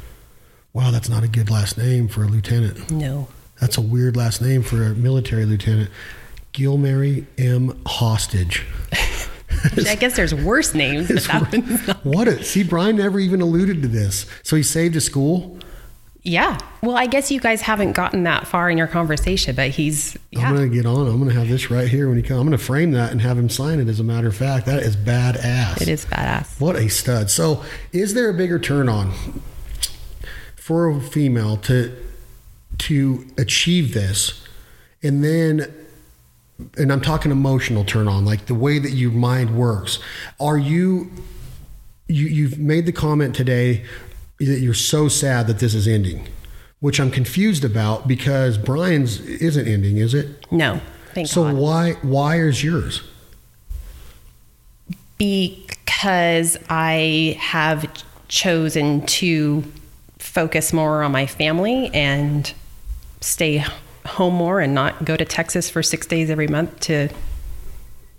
Wow, 0.75 0.91
that's 0.91 1.09
not 1.09 1.25
a 1.25 1.29
good 1.29 1.51
last 1.51 1.79
name 1.79 2.07
for 2.07 2.23
a 2.23 2.27
lieutenant. 2.27 2.91
No. 2.91 3.29
That's 3.61 3.79
a 3.79 3.81
weird 3.81 4.15
last 4.15 4.43
name 4.43 4.63
for 4.63 4.83
a 4.83 4.95
military 4.95 5.47
lieutenant. 5.47 5.91
Gilmary 6.53 7.25
M. 7.39 7.81
Hostage. 7.87 8.67
I 9.87 9.95
guess 9.95 10.17
there's 10.17 10.35
worse 10.35 10.75
names, 10.75 11.09
but 11.09 11.23
that 11.25 11.53
one's 11.53 11.87
not. 11.87 12.05
What 12.05 12.29
a 12.29 12.43
see, 12.43 12.63
Brian 12.63 12.97
never 12.97 13.19
even 13.21 13.41
alluded 13.41 13.81
to 13.83 13.89
this. 13.89 14.27
So 14.43 14.57
he 14.57 14.63
saved 14.63 14.97
a 14.97 15.01
school. 15.01 15.59
Yeah. 16.25 16.59
Well, 16.83 16.97
I 16.97 17.07
guess 17.07 17.33
you 17.33 17.41
guys 17.41 17.63
haven't 17.63 17.93
gotten 17.93 18.23
that 18.25 18.47
far 18.47 18.71
in 18.71 18.79
your 18.79 18.87
conversation, 18.87 19.57
but 19.57 19.71
he's 19.71 20.17
yeah. 20.31 20.49
I'm 20.49 20.55
gonna 20.55 20.69
get 20.69 20.87
on. 20.87 21.09
I'm 21.09 21.19
gonna 21.19 21.33
have 21.33 21.49
this 21.49 21.71
right 21.71 21.89
here 21.89 22.09
when 22.09 22.17
he 22.17 22.23
comes. 22.23 22.41
I'm 22.41 22.47
gonna 22.47 22.59
frame 22.59 22.93
that 22.93 23.11
and 23.11 23.21
have 23.21 23.37
him 23.37 23.49
sign 23.49 23.81
it. 23.81 23.89
As 23.89 23.99
a 23.99 24.05
matter 24.05 24.29
of 24.29 24.37
fact, 24.37 24.67
that 24.67 24.83
is 24.83 24.97
badass. 24.97 25.83
It 25.83 25.89
is 25.89 26.05
badass. 26.07 26.61
What 26.61 26.77
a 26.77 26.89
stud. 26.89 27.29
So, 27.29 27.65
is 27.93 28.15
there 28.15 28.29
a 28.29 28.35
bigger 28.35 28.61
turn 28.61 28.89
on 28.89 29.13
for 30.55 30.89
a 30.89 31.01
female 31.01 31.57
to 31.59 31.97
to 32.79 33.27
achieve 33.37 33.93
this, 33.93 34.47
and 35.03 35.25
then, 35.25 35.75
and 36.79 36.93
I'm 36.93 37.01
talking 37.01 37.33
emotional 37.33 37.85
turn 37.85 38.07
on, 38.07 38.25
like 38.25 38.47
the 38.47 38.55
way 38.55 38.79
that 38.79 38.91
your 38.91 39.11
mind 39.11 39.57
works. 39.57 39.99
Are 40.39 40.59
you 40.59 41.11
you 42.07 42.29
you've 42.29 42.59
made 42.61 42.87
the 42.87 42.93
comment 42.93 43.35
today 43.35 43.85
that 44.39 44.61
you're 44.61 44.75
so 44.75 45.09
sad 45.09 45.47
that 45.47 45.59
this 45.59 45.75
is 45.75 45.87
ending, 45.87 46.29
which 46.81 47.01
I'm 47.01 47.11
confused 47.11 47.65
about 47.65 48.09
because 48.09 48.59
Brian's 48.59 49.21
isn't 49.21 49.69
ending, 49.69 49.99
is 49.99 50.15
it? 50.15 50.47
No. 50.51 50.81
Thank 51.15 51.29
you. 51.29 51.33
So 51.33 51.45
God. 51.45 51.55
why 51.55 51.93
why 52.03 52.37
is 52.41 52.65
yours? 52.65 53.03
because 55.23 56.57
I 56.69 57.37
have 57.39 57.89
chosen 58.27 59.07
to 59.07 59.63
focus 60.19 60.73
more 60.73 61.05
on 61.05 61.13
my 61.13 61.27
family 61.27 61.91
and 61.95 62.53
stay 63.21 63.65
home 64.05 64.35
more 64.35 64.59
and 64.59 64.75
not 64.75 65.05
go 65.05 65.17
to 65.17 65.25
Texas 65.25 65.71
for 65.71 65.81
six 65.81 66.09
days 66.09 66.29
every 66.29 66.49
month 66.49 66.81
to 66.81 67.09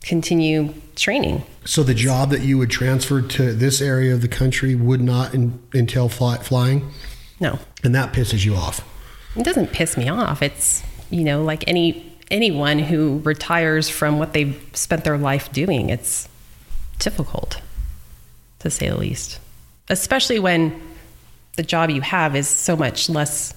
continue 0.01 0.73
training. 0.95 1.43
So 1.65 1.81
the 1.83 1.93
job 1.93 2.29
that 2.31 2.41
you 2.41 2.57
would 2.57 2.69
transfer 2.69 3.21
to 3.21 3.53
this 3.53 3.81
area 3.81 4.13
of 4.13 4.21
the 4.21 4.27
country 4.27 4.75
would 4.75 5.01
not 5.01 5.33
in, 5.33 5.61
entail 5.73 6.09
fly, 6.09 6.37
flying, 6.37 6.91
No, 7.39 7.57
and 7.83 7.95
that 7.95 8.11
pisses 8.13 8.45
you 8.45 8.55
off. 8.55 8.81
it 9.35 9.43
doesn't 9.43 9.71
piss 9.71 9.95
me 9.97 10.09
off. 10.09 10.41
It's 10.41 10.83
you 11.09 11.23
know 11.23 11.43
like 11.43 11.63
any 11.67 12.11
anyone 12.31 12.79
who 12.79 13.19
retires 13.23 13.87
from 13.89 14.19
what 14.19 14.33
they've 14.33 14.59
spent 14.73 15.03
their 15.03 15.17
life 15.17 15.51
doing. 15.51 15.89
It's 15.89 16.27
difficult, 16.99 17.61
to 18.59 18.69
say 18.69 18.89
the 18.89 18.97
least, 18.97 19.39
especially 19.89 20.39
when 20.39 20.79
the 21.55 21.63
job 21.63 21.89
you 21.91 22.01
have 22.01 22.35
is 22.35 22.47
so 22.47 22.75
much 22.75 23.09
less 23.09 23.53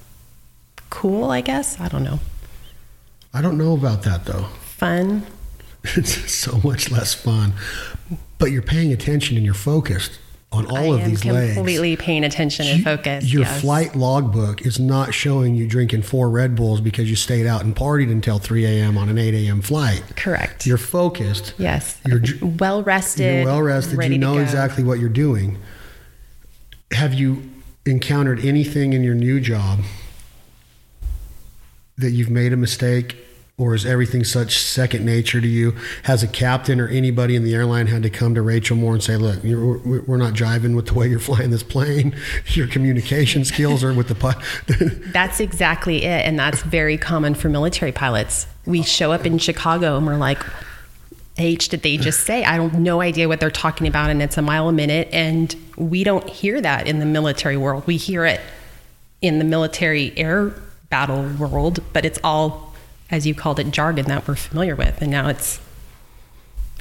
cool. 0.90 1.30
I 1.30 1.40
guess 1.40 1.80
I 1.80 1.88
don't 1.88 2.04
know. 2.04 2.20
I 3.34 3.42
don't 3.42 3.58
know 3.58 3.74
about 3.74 4.02
that 4.04 4.24
though. 4.26 4.44
Fun. 4.62 5.26
It's 5.96 6.32
so 6.32 6.60
much 6.64 6.90
less 6.90 7.14
fun, 7.14 7.52
but 8.38 8.50
you're 8.50 8.62
paying 8.62 8.92
attention 8.92 9.36
and 9.36 9.44
you're 9.44 9.54
focused 9.54 10.18
on 10.52 10.64
all 10.66 10.94
I 10.94 11.00
of 11.00 11.04
these 11.04 11.24
legs. 11.24 11.54
completely 11.54 11.96
paying 11.96 12.24
attention 12.24 12.66
and 12.68 12.78
You- 12.78 12.84
focused. 12.84 13.26
Your 13.26 13.42
yes. 13.42 13.60
flight 13.60 13.96
logbook 13.96 14.64
is 14.64 14.78
not 14.78 15.12
showing 15.12 15.54
you 15.56 15.66
drinking 15.66 16.02
four 16.02 16.30
Red 16.30 16.54
Bulls 16.54 16.80
because 16.80 17.10
you 17.10 17.16
stayed 17.16 17.46
out 17.46 17.64
and 17.64 17.74
partied 17.74 18.10
until 18.12 18.38
3 18.38 18.64
a.m. 18.64 18.96
on 18.96 19.08
an 19.08 19.18
8 19.18 19.34
a.m. 19.34 19.60
flight. 19.60 20.02
Correct. 20.16 20.64
You're 20.64 20.78
focused. 20.78 21.52
yes. 21.58 21.98
You're 22.06 22.22
well 22.42 22.82
rested. 22.82 23.34
You're 23.38 23.44
well 23.44 23.62
rested. 23.62 24.00
You 24.10 24.18
know 24.18 24.38
exactly 24.38 24.84
what 24.84 24.98
you're 25.00 25.08
doing. 25.08 25.58
Have 26.92 27.12
you 27.12 27.42
encountered 27.84 28.44
anything 28.44 28.92
in 28.92 29.02
your 29.02 29.14
new 29.14 29.40
job 29.40 29.80
that 31.98 32.10
you've 32.12 32.30
made 32.30 32.52
a 32.52 32.56
mistake, 32.56 33.16
or 33.58 33.74
is 33.74 33.86
everything 33.86 34.22
such 34.22 34.58
second 34.58 35.04
nature 35.04 35.40
to 35.40 35.48
you? 35.48 35.74
Has 36.02 36.22
a 36.22 36.28
captain 36.28 36.80
or 36.80 36.88
anybody 36.88 37.36
in 37.36 37.44
the 37.44 37.54
airline 37.54 37.86
had 37.86 38.02
to 38.02 38.10
come 38.10 38.34
to 38.34 38.42
Rachel 38.42 38.76
Moore 38.76 38.94
and 38.94 39.02
say, 39.02 39.16
"Look, 39.16 39.42
we're 39.42 40.16
not 40.16 40.34
jiving 40.34 40.76
with 40.76 40.86
the 40.86 40.94
way 40.94 41.08
you're 41.08 41.18
flying 41.18 41.50
this 41.50 41.62
plane. 41.62 42.14
Your 42.48 42.66
communication 42.66 43.44
skills 43.44 43.82
are 43.82 43.94
with 43.94 44.08
the 44.08 44.14
pi-" 44.14 44.40
That's 45.12 45.40
exactly 45.40 46.04
it. 46.04 46.26
And 46.26 46.38
that's 46.38 46.62
very 46.62 46.98
common 46.98 47.34
for 47.34 47.48
military 47.48 47.92
pilots. 47.92 48.46
We 48.66 48.82
show 48.82 49.12
up 49.12 49.24
in 49.24 49.38
Chicago 49.38 49.96
and 49.96 50.06
we're 50.06 50.16
like, 50.16 50.44
H, 51.38 51.68
did 51.68 51.82
they 51.82 51.96
just 51.96 52.20
say? 52.20 52.44
I 52.44 52.56
don't 52.56 52.74
no 52.74 53.00
idea 53.00 53.28
what 53.28 53.40
they're 53.40 53.50
talking 53.50 53.86
about, 53.86 54.10
and 54.10 54.22
it's 54.22 54.38
a 54.38 54.42
mile 54.42 54.68
a 54.68 54.72
minute. 54.72 55.08
And 55.12 55.54
we 55.76 56.02
don't 56.02 56.28
hear 56.28 56.60
that 56.60 56.86
in 56.86 56.98
the 56.98 57.06
military 57.06 57.56
world. 57.56 57.86
We 57.86 57.96
hear 57.98 58.24
it 58.24 58.40
in 59.20 59.38
the 59.38 59.44
military 59.44 60.16
air 60.16 60.54
battle 60.88 61.28
world, 61.38 61.82
but 61.92 62.04
it's 62.04 62.18
all, 62.24 62.65
as 63.10 63.26
you 63.26 63.34
called 63.34 63.58
it, 63.58 63.70
jargon 63.70 64.06
that 64.06 64.26
we're 64.26 64.34
familiar 64.34 64.74
with. 64.76 65.00
And 65.00 65.10
now 65.10 65.28
it's 65.28 65.60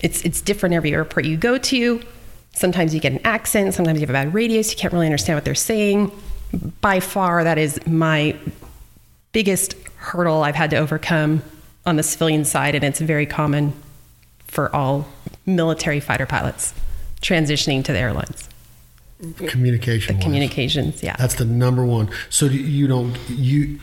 it's 0.02 0.22
it's 0.24 0.42
different 0.42 0.76
every 0.76 0.94
airport 0.94 1.26
you 1.26 1.38
go 1.38 1.58
to. 1.58 2.02
Sometimes 2.54 2.94
you 2.94 3.02
get 3.02 3.12
an 3.12 3.20
accent, 3.24 3.74
sometimes 3.74 4.00
you 4.00 4.02
have 4.02 4.10
a 4.10 4.14
bad 4.14 4.34
radio, 4.34 4.62
so 4.62 4.72
you 4.72 4.78
can't 4.78 4.94
really 4.94 5.08
understand 5.08 5.36
what 5.36 5.46
they're 5.46 5.56
saying. 5.56 6.12
By 6.80 7.00
far, 7.02 7.44
that 7.44 7.58
is 7.58 7.86
my 7.86 8.36
biggest 9.34 9.76
hurdle 9.98 10.44
I've 10.44 10.56
had 10.56 10.70
to 10.70 10.78
overcome 10.78 11.42
on 11.86 11.98
the 11.98 12.04
civilian 12.04 12.46
side, 12.46 12.76
and 12.76 12.84
it's 12.84 13.00
very 13.00 13.26
common 13.26 13.74
for 14.48 14.74
all 14.74 15.08
military 15.46 16.00
fighter 16.00 16.26
pilots 16.26 16.74
transitioning 17.22 17.84
to 17.84 17.92
the 17.92 18.00
airlines. 18.00 18.48
Communication. 19.34 20.16
Uh, 20.16 20.20
the 20.20 20.24
communications, 20.24 21.04
yeah. 21.04 21.16
That's 21.18 21.36
the 21.36 21.46
number 21.46 21.86
one. 21.86 22.10
So 22.30 22.48
do 22.48 22.56
you 22.56 22.88
don't 22.88 23.18
you 23.30 23.80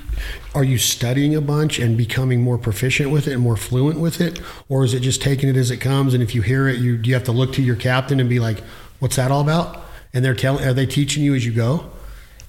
are 0.55 0.65
you 0.65 0.79
studying 0.79 1.35
a 1.35 1.41
bunch 1.41 1.79
and 1.79 1.97
becoming 1.97 2.43
more 2.43 2.59
proficient 2.59 3.11
with 3.11 3.27
it 3.27 3.33
and 3.33 3.43
more 3.43 3.57
fluent 3.57 3.99
with 4.01 4.21
it, 4.21 4.41
or 4.69 4.85
is 4.85 4.95
it 4.95 5.01
just 5.01 5.23
taking 5.23 5.49
it 5.49 5.57
as 5.57 5.71
it 5.71 5.79
comes? 5.79 6.15
And 6.15 6.23
if 6.23 6.35
you 6.35 6.43
hear 6.43 6.69
it, 6.69 6.79
you 6.81 6.97
do 6.97 7.09
you 7.09 7.15
have 7.15 7.25
to 7.25 7.33
look 7.33 7.53
to 7.55 7.63
your 7.63 7.77
captain 7.77 8.21
and 8.21 8.29
be 8.29 8.39
like, 8.39 8.61
"What's 8.99 9.17
that 9.17 9.31
all 9.31 9.41
about?" 9.41 9.85
And 10.15 10.25
they're 10.25 10.35
telling, 10.35 10.65
are 10.65 10.75
they 10.75 10.87
teaching 10.87 11.23
you 11.23 11.35
as 11.35 11.47
you 11.47 11.53
go? 11.53 11.91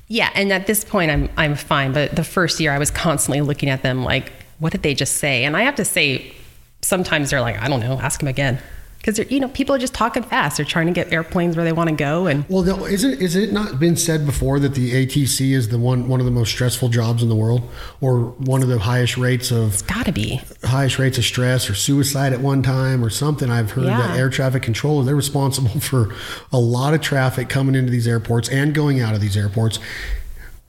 Yeah, 0.10 0.30
and 0.36 0.52
at 0.52 0.68
this 0.68 0.84
point, 0.84 1.12
I'm 1.12 1.30
I'm 1.38 1.56
fine. 1.56 1.94
But 1.94 2.16
the 2.16 2.24
first 2.24 2.60
year, 2.60 2.72
I 2.72 2.78
was 2.78 2.91
constantly 2.91 3.41
looking 3.41 3.70
at 3.70 3.84
them 3.84 4.04
like, 4.04 4.32
what 4.60 4.72
did 4.72 4.84
they 4.84 4.94
just 4.94 5.18
say? 5.18 5.46
And 5.46 5.56
I 5.58 5.64
have 5.64 5.76
to 5.76 5.86
say, 5.86 6.34
sometimes 6.82 7.30
they're 7.30 7.41
like, 7.41 7.60
I 7.62 7.68
don't 7.68 7.80
know, 7.80 8.00
ask 8.00 8.20
them 8.20 8.28
again. 8.28 8.60
Because 9.04 9.30
you 9.30 9.41
know, 9.41 9.49
people 9.49 9.76
are 9.76 9.80
just 9.80 9.93
talking 9.93 10.24
fast. 10.24 10.56
They're 10.56 10.66
trying 10.66 10.88
to 10.88 10.93
get 10.93 11.12
airplanes 11.12 11.58
where 11.58 11.66
they 11.66 11.74
want 11.74 11.89
to 11.89 11.95
go, 11.95 12.26
and 12.28 12.45
Well, 12.47 12.64
no, 12.64 12.86
is 12.86 13.04
it 13.04 13.22
is 13.22 13.36
it 13.36 13.51
not 13.51 13.78
been 13.78 13.97
said 13.97 14.26
before 14.26 14.60
that 14.62 14.76
the 14.76 14.91
ATC 15.06 15.51
is 15.51 15.68
the 15.68 15.78
one 15.78 16.08
one 16.08 16.22
of 16.22 16.26
the 16.26 16.32
most 16.32 16.51
stressful 16.51 16.88
jobs 16.88 17.22
in 17.22 17.28
the 17.28 17.36
world, 17.36 17.70
or 17.99 18.20
one 18.38 18.64
of 18.64 18.70
the 18.70 18.80
highest 18.80 19.18
rates 19.18 19.51
of 19.51 19.74
it's 19.74 19.82
got 19.82 20.06
to 20.06 20.14
be. 20.14 20.41
highest 20.64 20.99
rates 20.99 21.18
of 21.18 21.26
stress 21.26 21.70
or 21.70 21.76
suicide 21.76 22.32
at 22.32 22.39
one 22.39 22.64
time 22.64 23.04
or 23.04 23.10
something? 23.10 23.49
I've 23.51 23.72
heard 23.72 23.84
Yeah. 23.88 23.97
that 24.08 24.18
air 24.18 24.30
traffic 24.30 24.64
controllers 24.64 25.06
they're 25.06 25.16
responsible 25.18 25.80
for 25.82 26.16
a 26.54 26.58
lot 26.60 26.93
of 26.93 27.01
traffic 27.01 27.49
coming 27.49 27.76
into 27.76 27.91
these 27.91 28.08
airports 28.08 28.47
and 28.47 28.74
going 28.74 29.01
out 29.01 29.14
of 29.14 29.20
these 29.20 29.36
airports. 29.36 29.80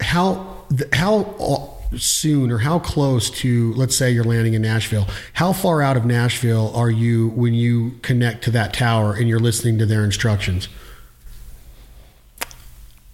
How 0.00 0.64
how 0.92 1.20
uh, 1.38 1.73
soon 1.98 2.50
or 2.50 2.58
how 2.58 2.78
close 2.78 3.30
to 3.30 3.72
let's 3.74 3.96
say 3.96 4.10
you're 4.10 4.24
landing 4.24 4.54
in 4.54 4.62
Nashville? 4.62 5.06
How 5.34 5.52
far 5.52 5.82
out 5.82 5.96
of 5.96 6.04
Nashville 6.04 6.74
are 6.74 6.90
you 6.90 7.28
when 7.28 7.54
you 7.54 7.92
connect 8.02 8.44
to 8.44 8.50
that 8.52 8.72
tower 8.74 9.14
and 9.14 9.28
you're 9.28 9.38
listening 9.38 9.78
to 9.78 9.86
their 9.86 10.04
instructions? 10.04 10.68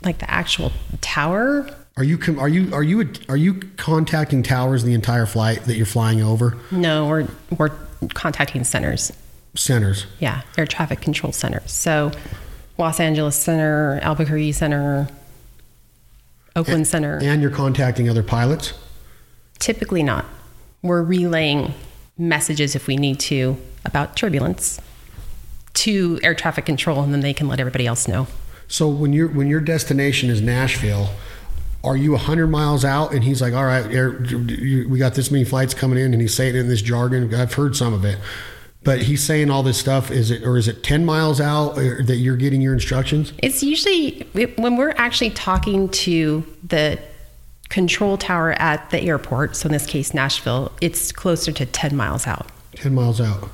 Like 0.03 0.19
the 0.19 0.31
actual 0.31 0.73
tower. 1.01 1.69
Are 1.97 2.05
you 2.05 2.19
are 2.39 2.49
you 2.49 2.73
are 2.75 2.83
you 2.83 3.11
are 3.29 3.37
you 3.37 3.55
contacting 3.77 4.43
towers 4.43 4.85
the 4.85 4.95
entire 4.95 5.27
flight 5.27 5.65
that 5.65 5.77
you're 5.77 5.87
flying 5.87 6.23
over? 6.23 6.57
No, 6.71 7.07
we're 7.07 7.29
we're 7.57 7.71
contacting 8.15 8.65
centers. 8.65 9.13
Centers. 9.55 10.07
Yeah, 10.21 10.43
air 10.57 10.67
traffic 10.67 11.01
control 11.01 11.33
centers. 11.33 11.73
So, 11.73 12.13
Los 12.79 13.01
Angeles 13.01 13.37
Center, 13.37 13.99
Albuquerque 14.03 14.53
Center, 14.53 15.09
Oakland 16.57 16.87
Center. 16.87 17.19
And 17.23 17.41
you're 17.43 17.51
contacting 17.51 18.09
other 18.09 18.23
pilots? 18.23 18.75
Typically 19.59 20.03
not. 20.03 20.25
We're 20.83 21.03
relaying 21.03 21.75
messages 22.17 22.75
if 22.75 22.87
we 22.87 22.97
need 22.97 23.21
to 23.21 23.57
about 23.85 24.17
turbulence 24.17 24.81
to 25.73 26.21
air 26.23 26.35
traffic 26.35 26.67
control, 26.67 27.03
and 27.03 27.13
then 27.13 27.21
they 27.21 27.33
can 27.33 27.49
let 27.49 27.61
everybody 27.61 27.87
else 27.87 28.09
know. 28.09 28.27
So 28.69 28.89
when 28.89 29.13
your 29.13 29.29
when 29.29 29.49
your 29.49 29.61
destination 29.61 30.31
is 30.31 30.41
Nashville, 30.41 31.11
are 31.83 31.97
you 31.97 32.13
100 32.13 32.47
miles 32.49 32.85
out 32.85 33.13
and 33.13 33.25
he's 33.25 33.41
like, 33.41 33.55
"All 33.55 33.65
right, 33.65 33.87
air, 33.87 34.11
we 34.11 34.99
got 34.99 35.15
this 35.15 35.31
many 35.31 35.45
flights 35.45 35.75
coming 35.75 35.99
in," 35.99 36.13
and 36.13 36.21
he's 36.21 36.35
saying 36.35 36.55
it 36.55 36.61
in 36.61 36.69
this 36.69 36.83
jargon. 36.83 37.35
I've 37.35 37.55
heard 37.55 37.77
some 37.77 37.93
of 37.93 38.05
it. 38.05 38.19
But 38.83 39.03
he's 39.03 39.23
saying 39.23 39.51
all 39.51 39.63
this 39.63 39.79
stuff. 39.79 40.11
Is 40.11 40.31
it 40.31 40.43
or 40.43 40.57
is 40.57 40.67
it 40.67 40.83
10 40.83 41.05
miles 41.05 41.41
out 41.41 41.77
or 41.77 42.03
that 42.03 42.17
you're 42.17 42.37
getting 42.37 42.63
your 42.63 42.73
instructions? 42.73 43.33
It's 43.39 43.63
usually 43.63 44.27
when 44.57 44.77
we're 44.77 44.95
actually 44.97 45.31
talking 45.31 45.89
to 45.91 46.45
the 46.67 46.99
control 47.69 48.17
tower 48.17 48.53
at 48.53 48.91
the 48.91 49.01
airport, 49.01 49.55
so 49.55 49.67
in 49.67 49.73
this 49.73 49.87
case, 49.87 50.13
Nashville, 50.13 50.73
it's 50.81 51.13
closer 51.13 51.53
to 51.53 51.67
10 51.67 51.95
miles 51.95 52.27
out. 52.27 52.49
10 52.75 52.95
miles 52.95 53.21
out. 53.21 53.51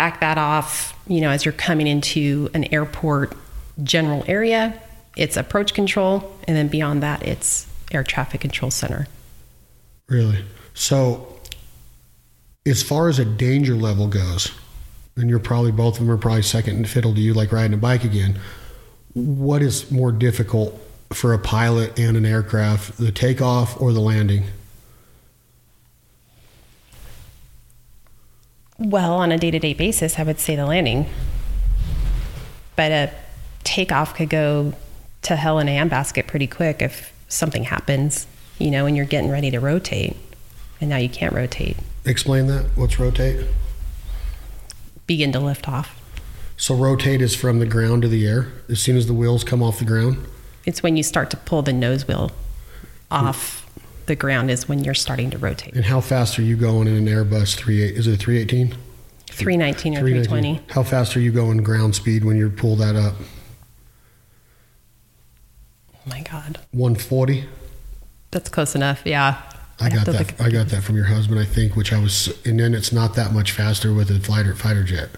back 0.00 0.20
that 0.20 0.38
off, 0.38 0.98
you 1.06 1.20
know, 1.20 1.28
as 1.28 1.44
you're 1.44 1.52
coming 1.52 1.86
into 1.86 2.48
an 2.54 2.64
airport 2.72 3.36
general 3.82 4.24
area, 4.26 4.80
it's 5.14 5.36
approach 5.36 5.74
control, 5.74 6.34
and 6.48 6.56
then 6.56 6.68
beyond 6.68 7.02
that, 7.02 7.22
it's 7.22 7.66
air 7.92 8.02
traffic 8.02 8.40
control 8.40 8.70
center. 8.70 9.06
Really? 10.08 10.42
So, 10.72 11.29
as 12.70 12.82
far 12.82 13.08
as 13.08 13.18
a 13.18 13.24
danger 13.24 13.74
level 13.74 14.06
goes, 14.06 14.52
and 15.16 15.28
you're 15.28 15.40
probably 15.40 15.72
both 15.72 15.94
of 15.94 16.06
them 16.06 16.10
are 16.10 16.16
probably 16.16 16.42
second 16.42 16.76
and 16.76 16.88
fiddle 16.88 17.12
to 17.14 17.20
you, 17.20 17.34
like 17.34 17.52
riding 17.52 17.74
a 17.74 17.76
bike 17.76 18.04
again. 18.04 18.38
What 19.12 19.60
is 19.60 19.90
more 19.90 20.12
difficult 20.12 20.80
for 21.12 21.34
a 21.34 21.38
pilot 21.38 21.98
and 21.98 22.16
an 22.16 22.24
aircraft, 22.24 22.96
the 22.96 23.10
takeoff 23.10 23.80
or 23.80 23.92
the 23.92 24.00
landing? 24.00 24.44
Well, 28.78 29.14
on 29.14 29.32
a 29.32 29.36
day 29.36 29.50
to 29.50 29.58
day 29.58 29.74
basis, 29.74 30.18
I 30.18 30.22
would 30.22 30.38
say 30.38 30.56
the 30.56 30.64
landing, 30.64 31.06
but 32.76 32.92
a 32.92 33.12
takeoff 33.64 34.14
could 34.14 34.30
go 34.30 34.72
to 35.22 35.36
hell 35.36 35.58
in 35.58 35.68
a 35.68 35.76
handbasket 35.76 36.26
pretty 36.26 36.46
quick 36.46 36.80
if 36.80 37.12
something 37.28 37.64
happens, 37.64 38.26
you 38.58 38.70
know, 38.70 38.86
and 38.86 38.96
you're 38.96 39.04
getting 39.04 39.30
ready 39.30 39.50
to 39.50 39.60
rotate, 39.60 40.16
and 40.80 40.88
now 40.88 40.96
you 40.96 41.10
can't 41.10 41.34
rotate. 41.34 41.76
Explain 42.04 42.46
that. 42.46 42.66
What's 42.76 42.98
rotate? 42.98 43.46
Begin 45.06 45.32
to 45.32 45.40
lift 45.40 45.68
off. 45.68 45.96
So, 46.56 46.74
rotate 46.74 47.22
is 47.22 47.34
from 47.34 47.58
the 47.58 47.66
ground 47.66 48.02
to 48.02 48.08
the 48.08 48.26
air 48.26 48.52
as 48.68 48.80
soon 48.80 48.96
as 48.96 49.06
the 49.06 49.14
wheels 49.14 49.44
come 49.44 49.62
off 49.62 49.78
the 49.78 49.84
ground. 49.84 50.26
It's 50.66 50.82
when 50.82 50.96
you 50.96 51.02
start 51.02 51.30
to 51.30 51.36
pull 51.36 51.62
the 51.62 51.72
nose 51.72 52.06
wheel 52.06 52.32
off 53.10 53.66
the 54.06 54.16
ground 54.16 54.50
is 54.50 54.68
when 54.68 54.84
you're 54.84 54.92
starting 54.94 55.30
to 55.30 55.38
rotate. 55.38 55.74
And 55.74 55.84
how 55.84 56.00
fast 56.00 56.38
are 56.38 56.42
you 56.42 56.56
going 56.56 56.88
in 56.88 56.96
an 56.96 57.06
Airbus 57.06 57.58
38? 57.58 57.96
Is 57.96 58.06
it 58.06 58.14
a 58.14 58.16
318? 58.16 58.76
319 59.26 59.94
or 59.94 60.00
319. 60.00 60.56
320. 60.56 60.72
How 60.72 60.82
fast 60.82 61.16
are 61.16 61.20
you 61.20 61.32
going 61.32 61.58
ground 61.58 61.94
speed 61.94 62.24
when 62.24 62.36
you 62.36 62.50
pull 62.50 62.76
that 62.76 62.96
up? 62.96 63.14
Oh 65.94 65.98
my 66.06 66.20
God. 66.22 66.58
140? 66.72 67.44
That's 68.32 68.48
close 68.48 68.74
enough. 68.74 69.02
Yeah. 69.04 69.40
I 69.80 69.88
got 69.88 70.06
that. 70.06 70.40
I 70.40 70.50
got 70.50 70.68
that 70.68 70.82
from 70.82 70.96
your 70.96 71.06
husband, 71.06 71.40
I 71.40 71.44
think. 71.44 71.76
Which 71.76 71.92
I 71.92 71.98
was, 72.00 72.28
and 72.46 72.60
then 72.60 72.74
it's 72.74 72.92
not 72.92 73.14
that 73.14 73.32
much 73.32 73.52
faster 73.52 73.92
with 73.94 74.10
a 74.10 74.20
fighter 74.20 74.54
fighter 74.54 74.84
jet. 74.84 75.10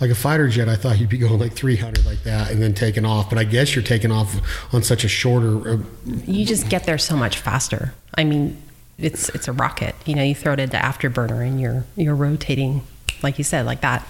Like 0.00 0.10
a 0.10 0.14
fighter 0.14 0.48
jet, 0.48 0.68
I 0.68 0.76
thought 0.76 0.98
you'd 0.98 1.10
be 1.10 1.18
going 1.18 1.38
like 1.38 1.52
300 1.52 2.06
like 2.06 2.22
that, 2.24 2.50
and 2.50 2.62
then 2.62 2.72
taking 2.74 3.04
off. 3.04 3.28
But 3.28 3.38
I 3.38 3.44
guess 3.44 3.74
you're 3.76 3.84
taking 3.84 4.10
off 4.10 4.34
on 4.74 4.82
such 4.82 5.04
a 5.04 5.08
shorter. 5.08 5.74
Uh, 5.74 5.78
You 6.26 6.44
just 6.46 6.68
get 6.70 6.84
there 6.84 6.96
so 6.98 7.16
much 7.16 7.38
faster. 7.38 7.92
I 8.14 8.24
mean, 8.24 8.60
it's 8.98 9.28
it's 9.30 9.46
a 9.46 9.52
rocket. 9.52 9.94
You 10.06 10.14
know, 10.14 10.22
you 10.22 10.34
throw 10.34 10.54
it 10.54 10.60
into 10.60 10.76
afterburner 10.78 11.46
and 11.46 11.60
you're 11.60 11.84
you're 11.96 12.14
rotating, 12.14 12.82
like 13.22 13.38
you 13.38 13.44
said, 13.44 13.66
like 13.66 13.82
that. 13.82 14.06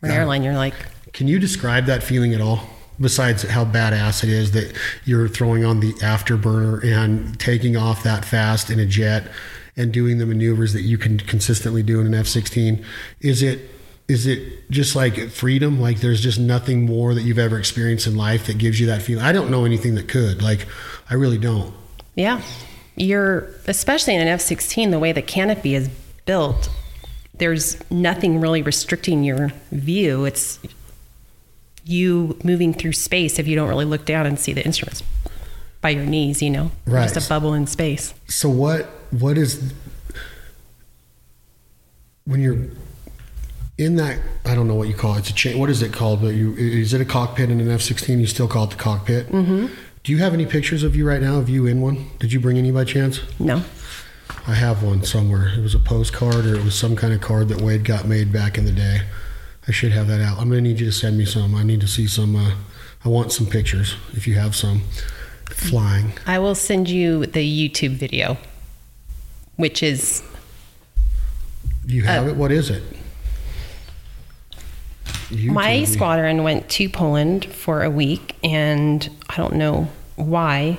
For 0.00 0.06
an 0.06 0.12
airline, 0.12 0.42
you're 0.42 0.54
like, 0.54 0.74
can 1.14 1.26
you 1.28 1.38
describe 1.38 1.86
that 1.86 2.02
feeling 2.02 2.34
at 2.34 2.40
all? 2.42 2.60
Besides 3.00 3.42
how 3.42 3.64
badass 3.64 4.22
it 4.22 4.30
is 4.30 4.52
that 4.52 4.72
you're 5.04 5.28
throwing 5.28 5.64
on 5.64 5.80
the 5.80 5.92
afterburner 5.94 6.84
and 6.84 7.38
taking 7.40 7.76
off 7.76 8.02
that 8.04 8.24
fast 8.24 8.70
in 8.70 8.78
a 8.78 8.86
jet 8.86 9.30
and 9.76 9.92
doing 9.92 10.18
the 10.18 10.26
maneuvers 10.26 10.72
that 10.72 10.82
you 10.82 10.96
can 10.96 11.18
consistently 11.18 11.82
do 11.82 12.00
in 12.00 12.06
an 12.06 12.14
F-16, 12.14 12.84
is 13.20 13.42
it 13.42 13.70
is 14.06 14.26
it 14.26 14.70
just 14.70 14.94
like 14.94 15.30
freedom? 15.30 15.80
Like 15.80 16.00
there's 16.00 16.20
just 16.20 16.38
nothing 16.38 16.84
more 16.84 17.14
that 17.14 17.22
you've 17.22 17.38
ever 17.38 17.58
experienced 17.58 18.06
in 18.06 18.16
life 18.16 18.46
that 18.46 18.58
gives 18.58 18.78
you 18.78 18.86
that 18.88 19.00
feeling. 19.02 19.24
I 19.24 19.32
don't 19.32 19.50
know 19.50 19.64
anything 19.64 19.94
that 19.94 20.08
could. 20.08 20.42
Like 20.42 20.66
I 21.10 21.14
really 21.14 21.38
don't. 21.38 21.74
yeah. 22.14 22.42
You're 22.96 23.48
especially 23.66 24.14
in 24.14 24.20
an 24.20 24.28
F-16, 24.28 24.92
the 24.92 25.00
way 25.00 25.10
the 25.10 25.20
canopy 25.20 25.74
is 25.74 25.88
built. 26.26 26.70
There's 27.36 27.76
nothing 27.90 28.40
really 28.40 28.62
restricting 28.62 29.24
your 29.24 29.50
view. 29.72 30.24
It's 30.24 30.60
you 31.84 32.38
moving 32.44 32.72
through 32.74 32.92
space 32.92 33.38
if 33.38 33.46
you 33.46 33.56
don't 33.56 33.68
really 33.68 33.84
look 33.84 34.04
down 34.04 34.26
and 34.26 34.38
see 34.38 34.52
the 34.52 34.64
instruments 34.64 35.02
by 35.80 35.90
your 35.90 36.04
knees. 36.06 36.40
You 36.42 36.50
know, 36.50 36.70
Right. 36.86 37.12
just 37.12 37.26
a 37.26 37.28
bubble 37.28 37.54
in 37.54 37.66
space. 37.66 38.14
So 38.28 38.48
what 38.48 38.86
what 39.10 39.36
is 39.38 39.72
when 42.24 42.40
you're 42.40 42.58
in 43.76 43.96
that 43.96 44.18
I 44.44 44.54
don't 44.54 44.68
know 44.68 44.74
what 44.74 44.88
you 44.88 44.94
call 44.94 45.14
it. 45.16 45.18
It's 45.20 45.30
a 45.30 45.34
cha- 45.34 45.56
what 45.58 45.68
is 45.70 45.82
it 45.82 45.92
called? 45.92 46.22
But 46.22 46.34
you 46.34 46.54
is 46.54 46.94
it 46.94 47.00
a 47.00 47.04
cockpit 47.04 47.50
in 47.50 47.60
an 47.60 47.70
F-16? 47.70 48.18
You 48.20 48.26
still 48.26 48.48
call 48.48 48.64
it 48.64 48.70
the 48.70 48.76
cockpit. 48.76 49.28
Mm-hmm. 49.30 49.66
Do 50.04 50.12
you 50.12 50.18
have 50.18 50.34
any 50.34 50.46
pictures 50.46 50.82
of 50.82 50.94
you 50.94 51.06
right 51.08 51.20
now? 51.20 51.38
Of 51.38 51.48
you 51.48 51.66
in 51.66 51.80
one? 51.80 52.06
Did 52.18 52.32
you 52.32 52.38
bring 52.40 52.58
any 52.58 52.70
by 52.70 52.84
chance? 52.84 53.20
No. 53.38 53.62
I 54.46 54.54
have 54.54 54.82
one 54.82 55.02
somewhere. 55.02 55.48
It 55.48 55.62
was 55.62 55.74
a 55.74 55.78
postcard 55.78 56.44
or 56.46 56.54
it 56.56 56.62
was 56.64 56.74
some 56.74 56.94
kind 56.94 57.14
of 57.14 57.20
card 57.22 57.48
that 57.48 57.60
Wade 57.62 57.84
got 57.84 58.06
made 58.06 58.30
back 58.32 58.58
in 58.58 58.64
the 58.66 58.72
day. 58.72 59.02
I 59.66 59.72
should 59.72 59.92
have 59.92 60.08
that 60.08 60.20
out. 60.20 60.38
I'm 60.38 60.48
gonna 60.48 60.60
need 60.60 60.80
you 60.80 60.86
to 60.86 60.92
send 60.92 61.16
me 61.16 61.24
some. 61.24 61.54
I 61.54 61.62
need 61.62 61.80
to 61.80 61.88
see 61.88 62.06
some. 62.06 62.36
Uh, 62.36 62.54
I 63.04 63.08
want 63.08 63.32
some 63.32 63.46
pictures 63.46 63.96
if 64.12 64.26
you 64.26 64.34
have 64.34 64.54
some 64.54 64.82
flying. 65.50 66.12
I 66.26 66.38
will 66.38 66.54
send 66.54 66.88
you 66.88 67.26
the 67.26 67.68
YouTube 67.70 67.96
video, 67.96 68.38
which 69.56 69.82
is 69.82 70.22
you 71.86 72.02
have 72.02 72.28
it? 72.28 72.36
What 72.36 72.52
is 72.52 72.70
it? 72.70 72.82
You 75.30 75.52
my 75.52 75.84
squadron 75.84 76.42
went 76.42 76.68
to 76.70 76.88
Poland 76.88 77.44
for 77.46 77.82
a 77.82 77.90
week, 77.90 78.36
and 78.42 79.08
I 79.28 79.36
don't 79.36 79.54
know 79.54 79.88
why 80.16 80.78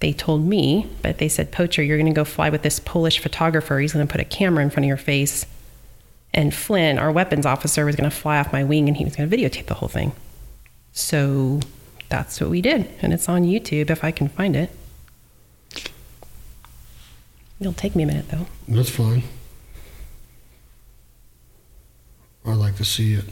they 0.00 0.12
told 0.12 0.44
me, 0.44 0.88
but 1.02 1.18
they 1.18 1.28
said, 1.28 1.52
Poacher, 1.52 1.82
you're 1.82 1.96
going 1.96 2.12
to 2.12 2.16
go 2.16 2.24
fly 2.24 2.50
with 2.50 2.62
this 2.62 2.80
Polish 2.80 3.18
photographer. 3.18 3.78
He's 3.78 3.92
going 3.92 4.06
to 4.06 4.10
put 4.10 4.20
a 4.20 4.24
camera 4.24 4.62
in 4.62 4.70
front 4.70 4.84
of 4.84 4.88
your 4.88 4.96
face. 4.96 5.46
And 6.34 6.54
Flynn, 6.54 6.98
our 6.98 7.12
weapons 7.12 7.44
officer, 7.44 7.84
was 7.84 7.96
going 7.96 8.08
to 8.08 8.16
fly 8.16 8.38
off 8.38 8.52
my 8.52 8.64
wing 8.64 8.88
and 8.88 8.96
he 8.96 9.04
was 9.04 9.16
going 9.16 9.28
to 9.28 9.36
videotape 9.36 9.66
the 9.66 9.74
whole 9.74 9.88
thing. 9.88 10.12
So 10.92 11.60
that's 12.08 12.40
what 12.40 12.50
we 12.50 12.60
did. 12.62 12.88
And 13.02 13.12
it's 13.12 13.28
on 13.28 13.42
YouTube 13.42 13.90
if 13.90 14.02
I 14.02 14.10
can 14.10 14.28
find 14.28 14.56
it. 14.56 14.70
It'll 17.60 17.72
take 17.72 17.94
me 17.94 18.02
a 18.02 18.06
minute 18.06 18.28
though. 18.28 18.46
That's 18.66 18.90
fine. 18.90 19.22
I'd 22.44 22.56
like 22.56 22.76
to 22.76 22.84
see 22.84 23.14
it. 23.14 23.24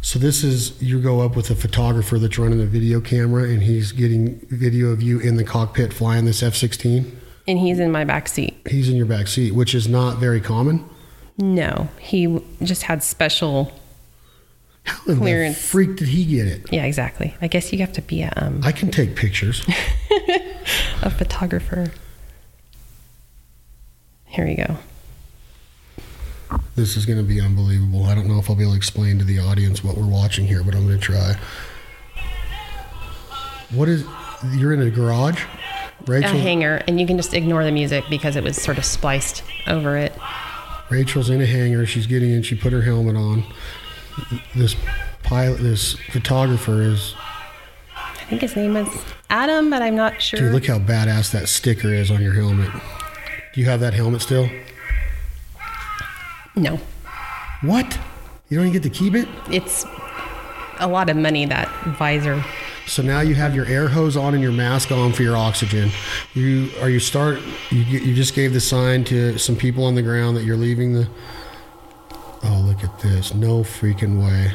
So 0.00 0.18
this 0.18 0.42
is 0.42 0.80
you 0.82 1.00
go 1.00 1.20
up 1.20 1.36
with 1.36 1.50
a 1.50 1.54
photographer 1.54 2.18
that's 2.18 2.38
running 2.38 2.60
a 2.60 2.66
video 2.66 3.00
camera, 3.00 3.44
and 3.44 3.62
he's 3.62 3.92
getting 3.92 4.40
video 4.46 4.88
of 4.88 5.02
you 5.02 5.20
in 5.20 5.36
the 5.36 5.44
cockpit 5.44 5.92
flying 5.92 6.24
this 6.24 6.42
F-16. 6.42 7.10
And 7.50 7.58
he's 7.58 7.80
in 7.80 7.90
my 7.90 8.04
back 8.04 8.28
seat. 8.28 8.56
He's 8.70 8.88
in 8.88 8.94
your 8.94 9.06
back 9.06 9.26
seat, 9.26 9.56
which 9.56 9.74
is 9.74 9.88
not 9.88 10.18
very 10.18 10.40
common. 10.40 10.88
No, 11.36 11.88
he 11.98 12.40
just 12.62 12.84
had 12.84 13.02
special. 13.02 13.72
How 14.84 15.12
in 15.12 15.18
Clearance. 15.18 15.56
the 15.56 15.62
freak 15.64 15.96
did 15.96 16.06
he 16.06 16.24
get 16.24 16.46
it? 16.46 16.72
Yeah, 16.72 16.84
exactly. 16.84 17.34
I 17.42 17.48
guess 17.48 17.72
you 17.72 17.80
have 17.80 17.92
to 17.94 18.02
be 18.02 18.22
a, 18.22 18.32
um, 18.36 18.60
I 18.62 18.70
can 18.70 18.92
take 18.92 19.16
pictures. 19.16 19.66
a 21.02 21.10
photographer. 21.10 21.90
Here 24.26 24.46
we 24.46 24.54
go. 24.54 24.76
This 26.76 26.96
is 26.96 27.04
going 27.04 27.18
to 27.18 27.24
be 27.24 27.40
unbelievable. 27.40 28.04
I 28.04 28.14
don't 28.14 28.28
know 28.28 28.38
if 28.38 28.48
I'll 28.48 28.54
be 28.54 28.62
able 28.62 28.74
to 28.74 28.76
explain 28.76 29.18
to 29.18 29.24
the 29.24 29.40
audience 29.40 29.82
what 29.82 29.96
we're 29.96 30.06
watching 30.06 30.46
here, 30.46 30.62
but 30.62 30.76
I'm 30.76 30.86
going 30.86 31.00
to 31.00 31.04
try. 31.04 31.34
What 33.72 33.88
is? 33.88 34.04
You're 34.52 34.72
in 34.72 34.82
a 34.82 34.90
garage, 34.90 35.44
A 36.06 36.10
Rachel. 36.10 36.38
hanger, 36.38 36.82
and 36.88 37.00
you 37.00 37.06
can 37.06 37.16
just 37.16 37.34
ignore 37.34 37.64
the 37.64 37.72
music 37.72 38.04
because 38.10 38.36
it 38.36 38.44
was 38.44 38.60
sort 38.60 38.78
of 38.78 38.84
spliced 38.84 39.42
over 39.66 39.96
it. 39.96 40.12
Rachel's 40.90 41.30
in 41.30 41.40
a 41.40 41.46
hangar. 41.46 41.86
She's 41.86 42.06
getting 42.06 42.30
in. 42.32 42.42
She 42.42 42.54
put 42.56 42.72
her 42.72 42.82
helmet 42.82 43.16
on. 43.16 43.44
This 44.56 44.74
pilot, 45.22 45.60
this 45.60 45.94
photographer 46.10 46.82
is. 46.82 47.14
I 47.96 48.24
think 48.30 48.42
his 48.42 48.56
name 48.56 48.76
is 48.76 48.88
Adam, 49.28 49.70
but 49.70 49.82
I'm 49.82 49.94
not 49.96 50.20
sure. 50.20 50.40
Dude, 50.40 50.52
look 50.52 50.66
how 50.66 50.78
badass 50.78 51.30
that 51.32 51.48
sticker 51.48 51.92
is 51.92 52.10
on 52.10 52.20
your 52.22 52.34
helmet. 52.34 52.70
Do 53.54 53.60
you 53.60 53.66
have 53.66 53.80
that 53.80 53.94
helmet 53.94 54.22
still? 54.22 54.48
no, 56.56 56.78
What? 57.62 57.98
You 58.48 58.56
don't 58.56 58.66
even 58.66 58.72
get 58.80 58.82
to 58.82 58.90
keep 58.98 59.14
it? 59.14 59.28
it's 59.50 59.84
a 60.80 60.88
lot 60.88 61.08
of 61.10 61.16
money 61.16 61.44
that 61.46 61.68
visor. 61.98 62.42
So 62.90 63.02
now 63.02 63.20
you 63.20 63.36
have 63.36 63.54
your 63.54 63.66
air 63.66 63.86
hose 63.86 64.16
on 64.16 64.34
and 64.34 64.42
your 64.42 64.50
mask 64.50 64.90
on 64.90 65.12
for 65.12 65.22
your 65.22 65.36
oxygen. 65.36 65.92
You 66.34 66.70
are 66.80 66.90
you 66.90 66.98
start 66.98 67.38
you 67.70 67.82
you 67.84 68.14
just 68.16 68.34
gave 68.34 68.52
the 68.52 68.58
sign 68.60 69.04
to 69.04 69.38
some 69.38 69.54
people 69.54 69.84
on 69.84 69.94
the 69.94 70.02
ground 70.02 70.36
that 70.36 70.42
you're 70.42 70.56
leaving 70.56 70.94
the. 70.94 71.08
Oh 72.42 72.60
look 72.66 72.82
at 72.82 72.98
this! 72.98 73.32
No 73.32 73.60
freaking 73.62 74.20
way. 74.20 74.52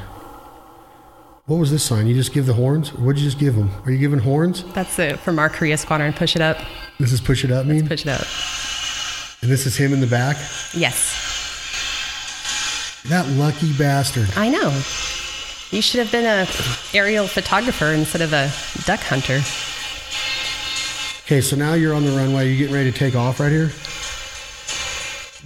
What 1.45 1.57
was 1.57 1.71
this 1.71 1.81
sign? 1.83 2.07
You 2.07 2.13
just 2.13 2.33
give 2.33 2.45
the 2.45 2.55
horns? 2.55 2.89
What'd 2.93 3.21
you 3.21 3.25
just 3.25 3.39
give 3.39 3.55
them? 3.55 3.69
Are 3.85 3.91
you 3.91 3.99
giving 3.99 4.19
horns? 4.19 4.65
That's 4.73 4.99
it 4.99 5.17
from 5.19 5.39
our 5.39 5.47
Korea 5.47 5.77
squadron. 5.77 6.11
Push 6.11 6.35
it 6.35 6.41
up. 6.41 6.57
This 6.99 7.13
is 7.13 7.21
push 7.21 7.45
it 7.45 7.51
up 7.51 7.65
mean, 7.65 7.87
Push 7.87 8.01
it 8.05 8.09
up. 8.09 8.27
and 9.43 9.49
this 9.49 9.65
is 9.65 9.77
him 9.77 9.93
in 9.93 10.01
the 10.01 10.07
back. 10.07 10.35
Yes, 10.73 11.13
That 13.07 13.25
lucky 13.37 13.71
bastard. 13.77 14.27
I 14.35 14.49
know. 14.49 14.71
You 15.75 15.81
should 15.81 15.99
have 15.99 16.09
been 16.09 16.23
a 16.23 16.47
aerial 16.97 17.27
photographer 17.27 17.87
instead 17.87 18.21
of 18.21 18.31
a 18.31 18.49
duck 18.85 19.01
hunter. 19.01 19.41
Okay, 21.25 21.41
so 21.41 21.57
now 21.57 21.73
you're 21.73 21.93
on 21.93 22.05
the 22.05 22.11
runway. 22.11 22.49
You 22.49 22.57
getting 22.57 22.73
ready 22.73 22.89
to 22.93 22.97
take 22.97 23.13
off 23.13 23.41
right 23.41 23.51
here? 23.51 23.71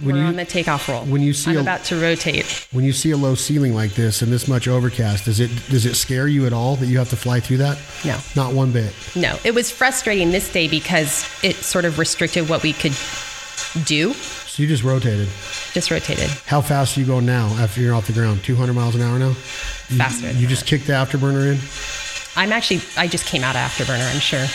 When 0.06 0.14
We're 0.14 0.22
you 0.22 0.28
on 0.28 0.36
the 0.36 0.44
takeoff 0.44 0.88
roll. 0.88 1.04
when 1.04 1.20
you 1.20 1.32
see 1.34 1.50
I'm 1.50 1.56
a- 1.58 1.60
about 1.62 1.82
to 1.86 2.00
rotate. 2.00 2.46
when 2.70 2.84
you 2.84 2.92
see 2.92 3.10
a 3.10 3.16
low 3.16 3.34
ceiling 3.34 3.74
like 3.74 3.94
this 3.94 4.22
and 4.22 4.32
this 4.32 4.46
much 4.46 4.68
overcast, 4.68 5.24
does 5.24 5.40
it 5.40 5.50
does 5.68 5.84
it 5.84 5.96
scare 5.96 6.28
you 6.28 6.46
at 6.46 6.52
all 6.52 6.76
that 6.76 6.86
you 6.86 6.98
have 6.98 7.10
to 7.10 7.16
fly 7.16 7.40
through 7.40 7.56
that? 7.58 7.76
No. 8.04 8.16
Not 8.36 8.54
one 8.54 8.70
bit. 8.70 8.94
No, 9.16 9.36
it 9.44 9.52
was 9.52 9.72
frustrating 9.72 10.30
this 10.30 10.50
day 10.52 10.68
because 10.68 11.26
it 11.42 11.56
sort 11.56 11.84
of 11.84 11.98
restricted 11.98 12.48
what 12.48 12.62
we 12.62 12.72
could 12.72 12.94
do. 13.84 14.12
So 14.14 14.62
you 14.62 14.68
just 14.68 14.84
rotated. 14.84 15.28
Just 15.72 15.90
rotated. 15.90 16.30
How 16.46 16.60
fast 16.60 16.96
are 16.96 17.00
you 17.00 17.06
going 17.06 17.26
now 17.26 17.46
after 17.58 17.80
you're 17.80 17.94
off 17.96 18.06
the 18.06 18.12
ground? 18.12 18.44
200 18.44 18.72
miles 18.74 18.94
an 18.94 19.02
hour 19.02 19.18
now? 19.18 19.34
You, 19.90 19.96
Faster 19.98 20.26
than 20.26 20.36
You 20.38 20.46
just 20.46 20.66
kicked 20.66 20.86
the 20.86 20.92
afterburner 20.94 21.52
in? 21.52 21.58
I'm 22.36 22.52
actually, 22.52 22.80
I 22.96 23.08
just 23.08 23.26
came 23.26 23.42
out 23.42 23.56
of 23.56 23.60
Afterburner, 23.62 24.06
I'm 24.14 24.20
sure. 24.20 24.46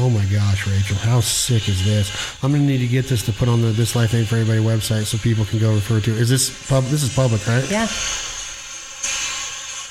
Oh 0.00 0.08
my 0.10 0.24
gosh, 0.26 0.66
Rachel, 0.66 0.96
how 0.98 1.20
sick 1.20 1.68
is 1.68 1.84
this? 1.84 2.12
I'm 2.44 2.52
gonna 2.52 2.62
need 2.64 2.78
to 2.78 2.86
get 2.86 3.06
this 3.06 3.24
to 3.26 3.32
put 3.32 3.48
on 3.48 3.62
the 3.62 3.68
This 3.68 3.96
Life 3.96 4.14
Ain't 4.14 4.28
for 4.28 4.36
Everybody 4.36 4.60
website 4.64 5.04
so 5.06 5.16
people 5.18 5.44
can 5.46 5.58
go 5.58 5.74
refer 5.74 5.98
to. 6.00 6.10
it. 6.12 6.18
Is 6.18 6.28
this 6.28 6.68
pub? 6.68 6.84
This 6.84 7.02
is 7.02 7.12
public, 7.14 7.44
right? 7.48 7.68
Yeah. 7.70 7.86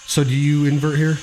So 0.06 0.24
do 0.24 0.34
you 0.34 0.66
invert 0.68 0.98
here? 0.98 1.18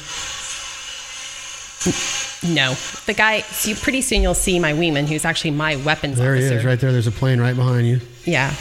No. 2.52 2.74
The 3.06 3.14
guy, 3.14 3.40
see, 3.42 3.74
pretty 3.74 4.02
soon 4.02 4.22
you'll 4.22 4.34
see 4.34 4.58
my 4.58 4.72
wingman, 4.72 5.06
who's 5.06 5.24
actually 5.24 5.52
my 5.52 5.76
weapons 5.76 6.18
There 6.18 6.32
officer. 6.34 6.50
he 6.50 6.56
is, 6.56 6.64
right 6.64 6.78
there. 6.78 6.92
There's 6.92 7.06
a 7.06 7.12
plane 7.12 7.40
right 7.40 7.56
behind 7.56 7.86
you. 7.86 8.00
Yeah. 8.24 8.52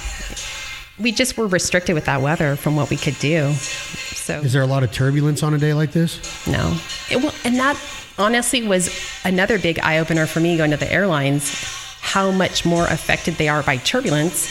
We 1.00 1.12
just 1.12 1.38
were 1.38 1.48
restricted 1.48 1.96
with 1.96 2.06
that 2.06 2.22
weather 2.22 2.56
from 2.56 2.76
what 2.76 2.90
we 2.90 2.98
could 2.98 3.18
do. 3.20 3.52
So, 3.54 4.40
Is 4.40 4.54
there 4.54 4.62
a 4.62 4.68
lot 4.68 4.84
of 4.84 4.92
turbulence 4.92 5.42
on 5.44 5.54
a 5.54 5.58
day 5.58 5.74
like 5.74 5.92
this? 5.92 6.20
no. 6.48 6.78
It, 7.10 7.18
wa- 7.24 7.34
and 7.44 7.56
that 7.56 7.78
honestly 8.18 8.66
was 8.68 8.90
another 9.26 9.58
big 9.60 9.80
eye 9.80 9.98
opener 10.00 10.26
for 10.28 10.40
me 10.40 10.56
going 10.56 10.72
to 10.72 10.78
the 10.78 10.92
airlines 10.92 11.52
how 12.00 12.30
much 12.32 12.64
more 12.66 12.86
affected 12.86 13.36
they 13.36 13.48
are 13.50 13.64
by 13.64 13.78
turbulence 13.78 14.46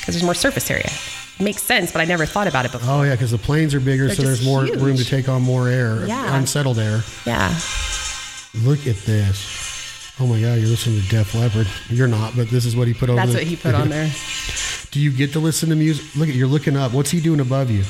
because 0.00 0.14
there's 0.14 0.24
more 0.24 0.34
surface 0.34 0.68
area. 0.70 0.90
makes 1.38 1.62
sense, 1.62 1.92
but 1.92 2.00
I 2.00 2.04
never 2.06 2.26
thought 2.26 2.48
about 2.48 2.64
it 2.66 2.72
before. 2.72 2.90
Oh 2.92 3.02
yeah, 3.02 3.12
because 3.12 3.30
the 3.30 3.38
planes 3.38 3.72
are 3.74 3.80
bigger, 3.80 4.06
They're 4.06 4.16
so 4.16 4.22
there's 4.22 4.44
more 4.44 4.64
huge. 4.64 4.80
room 4.80 4.96
to 4.96 5.04
take 5.04 5.28
on 5.28 5.42
more 5.42 5.68
air, 5.68 6.04
Yeah. 6.06 6.36
unsettled 6.36 6.78
air. 6.80 7.02
Yeah. 7.24 7.48
Look 8.64 8.86
at 8.86 8.96
this. 9.06 9.67
Oh 10.20 10.26
my 10.26 10.40
God, 10.40 10.58
you're 10.58 10.68
listening 10.68 11.00
to 11.00 11.08
Def 11.08 11.34
Leppard. 11.34 11.68
You're 11.88 12.08
not, 12.08 12.34
but 12.36 12.48
this 12.48 12.64
is 12.64 12.74
what 12.74 12.88
he 12.88 12.94
put 12.94 13.08
over. 13.08 13.16
That's 13.16 13.32
the- 13.32 13.38
what 13.38 13.46
he 13.46 13.56
put 13.56 13.74
on 13.74 13.88
there. 13.88 14.10
Do 14.90 15.00
you 15.00 15.12
get 15.12 15.32
to 15.34 15.38
listen 15.38 15.68
to 15.68 15.76
music? 15.76 16.04
Look 16.16 16.28
at 16.28 16.34
you're 16.34 16.48
looking 16.48 16.76
up. 16.76 16.92
What's 16.92 17.10
he 17.10 17.20
doing 17.20 17.40
above 17.40 17.70
you? 17.70 17.84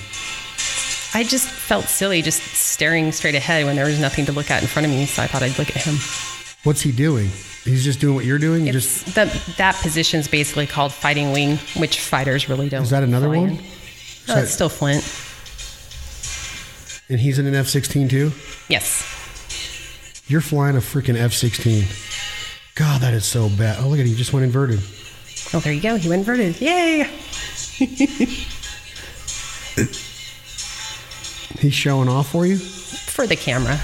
I 1.14 1.24
just 1.24 1.48
felt 1.48 1.84
silly 1.86 2.20
just 2.22 2.42
staring 2.42 3.12
straight 3.12 3.34
ahead 3.36 3.64
when 3.64 3.76
there 3.76 3.86
was 3.86 3.98
nothing 4.00 4.26
to 4.26 4.32
look 4.32 4.50
at 4.50 4.62
in 4.62 4.68
front 4.68 4.84
of 4.86 4.92
me, 4.92 5.06
so 5.06 5.22
I 5.22 5.26
thought 5.26 5.42
I'd 5.42 5.56
look 5.58 5.70
at 5.70 5.82
him. 5.84 5.94
What's 6.64 6.82
he 6.82 6.92
doing? 6.92 7.30
He's 7.64 7.82
just 7.84 8.00
doing 8.00 8.14
what 8.14 8.24
you're 8.24 8.38
doing. 8.38 8.66
It's 8.66 9.04
just 9.04 9.14
the, 9.14 9.54
that 9.56 9.76
position's 9.76 10.28
basically 10.28 10.66
called 10.66 10.92
fighting 10.92 11.32
wing, 11.32 11.56
which 11.76 12.00
fighters 12.00 12.48
really 12.48 12.68
don't. 12.68 12.82
is 12.82 12.90
that 12.90 13.02
another 13.04 13.28
one? 13.28 13.38
in. 13.50 13.56
No, 13.56 14.34
that- 14.34 14.42
it's 14.44 14.52
still 14.52 14.68
Flint. 14.68 15.02
And 17.10 17.18
he's 17.20 17.38
in 17.38 17.46
an 17.46 17.54
F-16 17.54 18.10
too. 18.10 18.32
Yes. 18.68 19.02
You're 20.28 20.42
flying 20.42 20.76
a 20.76 20.80
freaking 20.80 21.16
F-16. 21.16 22.74
God, 22.74 23.00
that 23.00 23.14
is 23.14 23.24
so 23.24 23.48
bad. 23.48 23.78
Oh, 23.80 23.88
look 23.88 23.98
at 23.98 24.04
it. 24.04 24.08
He 24.08 24.14
just 24.14 24.34
went 24.34 24.44
inverted. 24.44 24.80
Oh, 25.54 25.60
there 25.60 25.72
you 25.72 25.80
go. 25.80 25.96
He 25.96 26.08
went 26.08 26.20
inverted. 26.20 26.60
Yay! 26.60 27.04
He's 31.58 31.72
showing 31.72 32.10
off 32.10 32.30
for 32.30 32.44
you. 32.44 32.58
For 32.58 33.26
the 33.26 33.36
camera. 33.36 33.80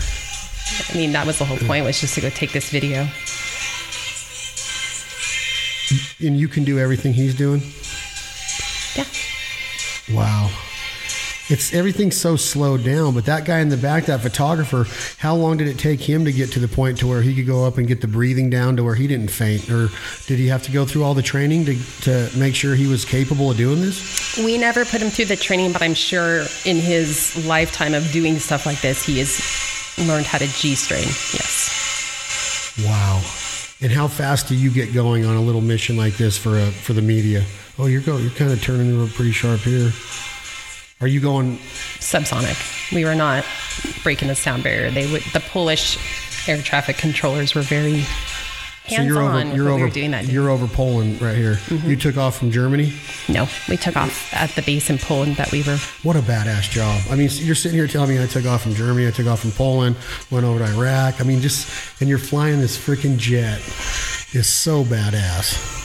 I 0.90 0.94
mean, 0.94 1.12
that 1.12 1.26
was 1.26 1.38
the 1.38 1.46
whole 1.46 1.56
point 1.56 1.84
was 1.84 1.98
just 1.98 2.14
to 2.16 2.20
go 2.20 2.28
take 2.28 2.52
this 2.52 2.68
video. 2.68 3.08
And 6.20 6.38
you 6.38 6.48
can 6.48 6.64
do 6.64 6.78
everything 6.78 7.14
he's 7.14 7.34
doing. 7.34 7.62
Yeah. 8.94 9.04
Wow. 10.14 10.50
It's 11.50 11.74
everything's 11.74 12.16
so 12.16 12.36
slowed 12.36 12.84
down, 12.84 13.12
but 13.12 13.26
that 13.26 13.44
guy 13.44 13.60
in 13.60 13.68
the 13.68 13.76
back, 13.76 14.06
that 14.06 14.22
photographer, 14.22 14.86
how 15.18 15.34
long 15.34 15.58
did 15.58 15.68
it 15.68 15.78
take 15.78 16.00
him 16.00 16.24
to 16.24 16.32
get 16.32 16.52
to 16.52 16.58
the 16.58 16.68
point 16.68 16.98
to 17.00 17.06
where 17.06 17.20
he 17.20 17.34
could 17.34 17.46
go 17.46 17.66
up 17.66 17.76
and 17.76 17.86
get 17.86 18.00
the 18.00 18.08
breathing 18.08 18.48
down 18.48 18.76
to 18.76 18.84
where 18.84 18.94
he 18.94 19.06
didn't 19.06 19.28
faint? 19.28 19.68
Or 19.70 19.88
did 20.26 20.38
he 20.38 20.46
have 20.48 20.62
to 20.62 20.72
go 20.72 20.86
through 20.86 21.04
all 21.04 21.12
the 21.12 21.22
training 21.22 21.66
to, 21.66 22.00
to 22.02 22.30
make 22.38 22.54
sure 22.54 22.74
he 22.74 22.86
was 22.86 23.04
capable 23.04 23.50
of 23.50 23.58
doing 23.58 23.82
this? 23.82 24.38
We 24.38 24.56
never 24.56 24.86
put 24.86 25.02
him 25.02 25.10
through 25.10 25.26
the 25.26 25.36
training, 25.36 25.72
but 25.72 25.82
I'm 25.82 25.92
sure 25.92 26.46
in 26.64 26.76
his 26.76 27.46
lifetime 27.46 27.92
of 27.92 28.10
doing 28.10 28.38
stuff 28.38 28.64
like 28.64 28.80
this, 28.80 29.04
he 29.04 29.18
has 29.18 29.38
learned 29.98 30.24
how 30.24 30.38
to 30.38 30.46
G 30.46 30.74
strain. 30.74 31.04
Yes. 31.04 32.74
Wow. 32.86 33.22
And 33.82 33.92
how 33.92 34.08
fast 34.08 34.48
do 34.48 34.54
you 34.54 34.70
get 34.70 34.94
going 34.94 35.26
on 35.26 35.36
a 35.36 35.42
little 35.42 35.60
mission 35.60 35.98
like 35.98 36.16
this 36.16 36.38
for 36.38 36.58
a, 36.58 36.70
for 36.70 36.94
the 36.94 37.02
media? 37.02 37.44
Oh, 37.78 37.84
you're 37.84 38.00
going, 38.00 38.22
you're 38.22 38.32
kind 38.32 38.50
of 38.50 38.62
turning 38.62 38.88
into 38.88 39.02
a 39.02 39.08
pretty 39.08 39.32
sharp 39.32 39.60
here. 39.60 39.92
Are 41.00 41.06
you 41.06 41.20
going 41.20 41.58
Subsonic. 42.04 42.92
We 42.92 43.04
were 43.04 43.14
not 43.14 43.44
breaking 44.02 44.28
the 44.28 44.34
sound 44.34 44.62
barrier. 44.62 44.90
They 44.90 45.10
would. 45.10 45.22
The 45.32 45.40
Polish 45.40 45.98
air 46.48 46.60
traffic 46.62 46.96
controllers 46.96 47.54
were 47.54 47.62
very 47.62 48.02
so 48.02 48.96
hands 48.96 49.08
you're 49.08 49.22
on 49.22 49.46
over 49.48 49.56
you're 49.56 49.68
over 49.70 49.76
we 49.76 49.82
were 49.82 49.88
doing 49.88 50.10
that 50.10 50.20
day. 50.20 50.26
Mm-hmm. 50.26 50.34
you're 50.34 50.50
over 50.50 50.66
Poland 50.66 51.22
right 51.22 51.36
here. 51.36 51.58
You 51.70 51.96
took 51.96 52.18
off 52.18 52.36
from 52.36 52.50
Germany. 52.50 52.92
No, 53.28 53.48
we 53.68 53.78
took 53.78 53.96
off 53.96 54.32
at 54.34 54.50
the 54.50 54.60
base 54.62 54.90
in 54.90 54.98
Poland 54.98 55.36
that 55.36 55.50
we 55.50 55.62
were. 55.62 55.78
What 56.02 56.16
a 56.16 56.20
badass 56.20 56.70
job. 56.70 57.00
I 57.10 57.16
mean, 57.16 57.30
you're 57.32 57.54
sitting 57.54 57.78
here 57.78 57.86
telling 57.86 58.10
me 58.10 58.22
I 58.22 58.26
took 58.26 58.44
off 58.44 58.62
from 58.62 58.74
Germany, 58.74 59.08
I 59.08 59.10
took 59.10 59.26
off 59.26 59.40
from 59.40 59.52
Poland, 59.52 59.96
went 60.30 60.44
over 60.44 60.58
to 60.58 60.66
Iraq. 60.74 61.20
I 61.20 61.24
mean, 61.24 61.40
just, 61.40 62.00
and 62.00 62.08
you're 62.10 62.18
flying 62.18 62.60
this 62.60 62.76
freaking 62.76 63.16
jet. 63.16 63.58
It's 64.32 64.48
so 64.48 64.84
badass. 64.84 65.83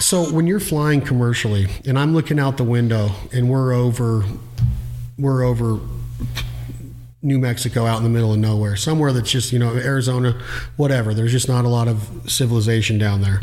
So 0.00 0.24
when 0.32 0.46
you're 0.46 0.60
flying 0.60 1.00
commercially, 1.00 1.68
and 1.86 1.98
I'm 1.98 2.14
looking 2.14 2.38
out 2.38 2.56
the 2.56 2.64
window, 2.64 3.10
and 3.32 3.48
we're 3.48 3.72
over, 3.72 4.24
we're 5.18 5.44
over 5.44 5.80
New 7.24 7.38
Mexico 7.38 7.86
out 7.86 7.96
in 7.96 8.04
the 8.04 8.10
middle 8.10 8.34
of 8.34 8.38
nowhere, 8.38 8.76
somewhere 8.76 9.10
that's 9.12 9.30
just, 9.30 9.50
you 9.50 9.58
know, 9.58 9.74
Arizona, 9.74 10.38
whatever. 10.76 11.14
There's 11.14 11.32
just 11.32 11.48
not 11.48 11.64
a 11.64 11.68
lot 11.68 11.88
of 11.88 12.30
civilization 12.30 12.98
down 12.98 13.22
there. 13.22 13.40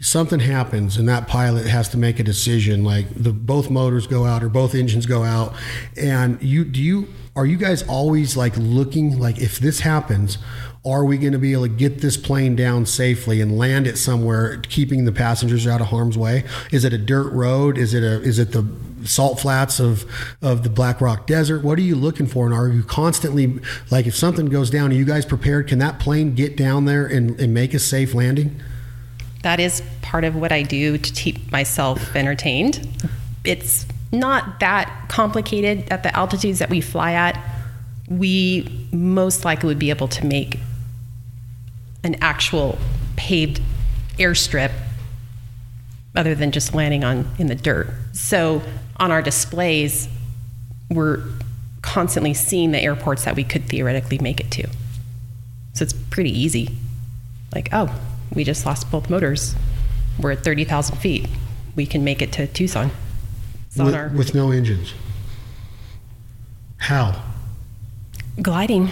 Something 0.00 0.38
happens 0.38 0.96
and 0.96 1.08
that 1.08 1.26
pilot 1.26 1.66
has 1.66 1.88
to 1.88 1.96
make 1.96 2.20
a 2.20 2.22
decision 2.22 2.84
like 2.84 3.06
the 3.12 3.32
both 3.32 3.70
motors 3.70 4.06
go 4.06 4.24
out 4.24 4.44
or 4.44 4.48
both 4.48 4.74
engines 4.74 5.06
go 5.06 5.24
out 5.24 5.54
and 5.96 6.40
you 6.42 6.64
do 6.64 6.80
you 6.80 7.08
are 7.34 7.46
you 7.46 7.56
guys 7.56 7.82
always 7.88 8.36
like 8.36 8.54
looking 8.58 9.18
like 9.18 9.40
if 9.40 9.58
this 9.58 9.80
happens 9.80 10.36
are 10.86 11.04
we 11.04 11.16
going 11.16 11.32
to 11.32 11.38
be 11.38 11.52
able 11.52 11.62
to 11.62 11.68
get 11.68 12.00
this 12.02 12.16
plane 12.16 12.54
down 12.54 12.84
safely 12.84 13.40
and 13.40 13.56
land 13.56 13.86
it 13.86 13.96
somewhere 13.96 14.58
keeping 14.58 15.06
the 15.06 15.12
passengers 15.12 15.66
out 15.66 15.80
of 15.80 15.86
harm's 15.86 16.18
way? 16.18 16.44
Is 16.70 16.84
it 16.84 16.92
a 16.92 16.98
dirt 16.98 17.32
road? 17.32 17.78
Is 17.78 17.94
it 17.94 18.02
a 18.02 18.20
is 18.20 18.38
it 18.38 18.52
the 18.52 18.66
salt 19.04 19.40
flats 19.40 19.80
of 19.80 20.04
of 20.42 20.62
the 20.62 20.68
black 20.68 21.00
rock 21.00 21.26
desert? 21.26 21.64
What 21.64 21.78
are 21.78 21.82
you 21.82 21.96
looking 21.96 22.26
for? 22.26 22.44
And 22.44 22.54
are 22.54 22.68
you 22.68 22.82
constantly 22.82 23.60
like 23.90 24.06
if 24.06 24.14
something 24.14 24.46
goes 24.46 24.68
down 24.68 24.90
are 24.90 24.94
you 24.94 25.06
guys 25.06 25.24
prepared? 25.24 25.68
Can 25.68 25.78
that 25.78 25.98
plane 25.98 26.34
get 26.34 26.54
down 26.54 26.84
there 26.84 27.06
and, 27.06 27.40
and 27.40 27.54
make 27.54 27.72
a 27.72 27.78
safe 27.78 28.12
landing? 28.12 28.60
That 29.42 29.60
is 29.60 29.82
part 30.02 30.24
of 30.24 30.34
what 30.36 30.52
i 30.52 30.62
do 30.62 30.96
to 30.98 31.12
keep 31.12 31.50
myself 31.50 32.14
entertained. 32.14 32.88
It's 33.44 33.86
not 34.12 34.60
that 34.60 35.06
complicated. 35.08 35.90
At 35.90 36.02
the 36.02 36.14
altitudes 36.14 36.58
that 36.58 36.68
we 36.68 36.82
fly 36.82 37.12
at 37.12 37.42
we 38.08 38.86
most 38.92 39.46
likely 39.46 39.66
would 39.68 39.78
be 39.78 39.88
able 39.88 40.08
to 40.08 40.26
make 40.26 40.58
an 42.04 42.16
actual 42.20 42.78
paved 43.16 43.60
airstrip 44.18 44.70
other 46.14 46.34
than 46.34 46.52
just 46.52 46.74
landing 46.74 47.02
on 47.02 47.28
in 47.38 47.48
the 47.48 47.54
dirt. 47.54 47.88
So 48.12 48.62
on 48.98 49.10
our 49.10 49.22
displays, 49.22 50.08
we're 50.90 51.24
constantly 51.82 52.34
seeing 52.34 52.70
the 52.70 52.80
airports 52.80 53.24
that 53.24 53.34
we 53.34 53.44
could 53.44 53.68
theoretically 53.68 54.18
make 54.18 54.40
it 54.40 54.50
to. 54.52 54.68
So 55.72 55.82
it's 55.82 55.92
pretty 55.92 56.30
easy. 56.30 56.70
Like, 57.54 57.68
oh, 57.72 57.94
we 58.32 58.44
just 58.44 58.64
lost 58.64 58.90
both 58.90 59.10
motors. 59.10 59.54
We're 60.20 60.32
at 60.32 60.44
30,000 60.44 60.96
feet. 60.96 61.26
We 61.74 61.86
can 61.86 62.04
make 62.04 62.22
it 62.22 62.32
to 62.34 62.46
Tucson. 62.46 62.90
With, 63.76 63.94
our, 63.94 64.08
with 64.08 64.34
no 64.36 64.52
engines. 64.52 64.94
How? 66.76 67.20
Gliding. 68.40 68.90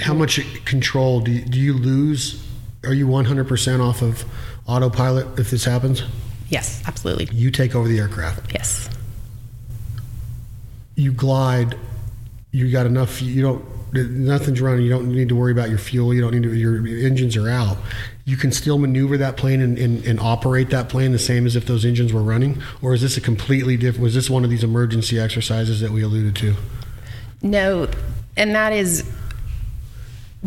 How 0.00 0.14
much 0.14 0.40
control 0.64 1.20
do 1.20 1.32
you, 1.32 1.44
do 1.44 1.58
you 1.58 1.74
lose? 1.74 2.44
Are 2.84 2.94
you 2.94 3.06
100% 3.06 3.80
off 3.80 4.02
of 4.02 4.24
autopilot 4.66 5.38
if 5.38 5.50
this 5.50 5.64
happens? 5.64 6.02
Yes, 6.48 6.82
absolutely. 6.86 7.28
You 7.32 7.50
take 7.50 7.74
over 7.74 7.88
the 7.88 7.98
aircraft. 7.98 8.52
Yes. 8.54 8.88
You 10.94 11.12
glide. 11.12 11.76
You 12.50 12.70
got 12.70 12.86
enough. 12.86 13.20
You 13.20 13.42
don't. 13.42 13.78
Nothing's 13.92 14.60
running. 14.60 14.84
You 14.84 14.90
don't 14.90 15.10
need 15.10 15.30
to 15.30 15.36
worry 15.36 15.52
about 15.52 15.70
your 15.70 15.78
fuel. 15.78 16.12
You 16.12 16.20
don't 16.20 16.32
need 16.32 16.42
to. 16.42 16.54
Your 16.54 16.86
engines 16.86 17.36
are 17.36 17.48
out. 17.48 17.78
You 18.24 18.36
can 18.36 18.52
still 18.52 18.78
maneuver 18.78 19.16
that 19.18 19.36
plane 19.36 19.60
and, 19.60 19.78
and, 19.78 20.04
and 20.04 20.20
operate 20.20 20.70
that 20.70 20.88
plane 20.88 21.12
the 21.12 21.18
same 21.18 21.46
as 21.46 21.56
if 21.56 21.66
those 21.66 21.84
engines 21.84 22.12
were 22.12 22.22
running. 22.22 22.62
Or 22.82 22.92
is 22.92 23.00
this 23.00 23.16
a 23.16 23.20
completely 23.20 23.76
different? 23.76 24.02
Was 24.02 24.14
this 24.14 24.28
one 24.28 24.44
of 24.44 24.50
these 24.50 24.64
emergency 24.64 25.18
exercises 25.18 25.80
that 25.80 25.90
we 25.90 26.02
alluded 26.02 26.36
to? 26.36 26.54
No, 27.40 27.88
and 28.36 28.54
that 28.54 28.72
is 28.72 29.08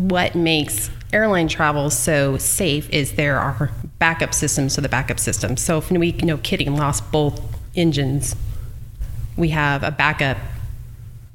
what 0.02 0.34
makes 0.34 0.90
airline 1.12 1.46
travel 1.46 1.88
so 1.88 2.36
safe 2.36 2.90
is 2.90 3.12
there 3.12 3.38
are 3.38 3.70
backup 3.98 4.34
systems 4.34 4.74
to 4.74 4.80
the 4.80 4.88
backup 4.88 5.20
system. 5.20 5.56
So 5.56 5.78
if 5.78 5.90
we, 5.90 6.12
you 6.12 6.26
know, 6.26 6.38
kidding, 6.38 6.76
lost 6.76 7.10
both 7.12 7.40
engines, 7.76 8.34
we 9.36 9.50
have 9.50 9.84
a 9.84 9.92
backup 9.92 10.38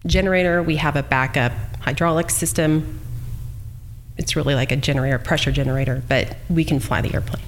generator, 0.05 0.61
we 0.61 0.75
have 0.77 0.97
a 0.97 1.03
backup 1.03 1.53
hydraulic 1.81 2.29
system. 2.29 2.99
It's 4.17 4.35
really 4.35 4.53
like 4.53 4.71
a 4.73 4.75
generator, 4.75 5.19
pressure 5.19 5.51
generator, 5.51 6.03
but 6.09 6.35
we 6.49 6.65
can 6.65 6.79
fly 6.81 7.01
the 7.01 7.13
airplane. 7.13 7.43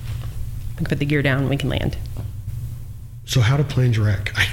We 0.70 0.76
can 0.78 0.86
put 0.86 0.99
the 0.99 1.05
gear 1.05 1.22
down, 1.22 1.49
we 1.49 1.57
can 1.57 1.70
land. 1.70 1.97
So 3.30 3.41
how 3.41 3.57
do 3.57 3.63
planes 3.63 3.99
wreck? 3.99 4.32
I, 4.36 4.47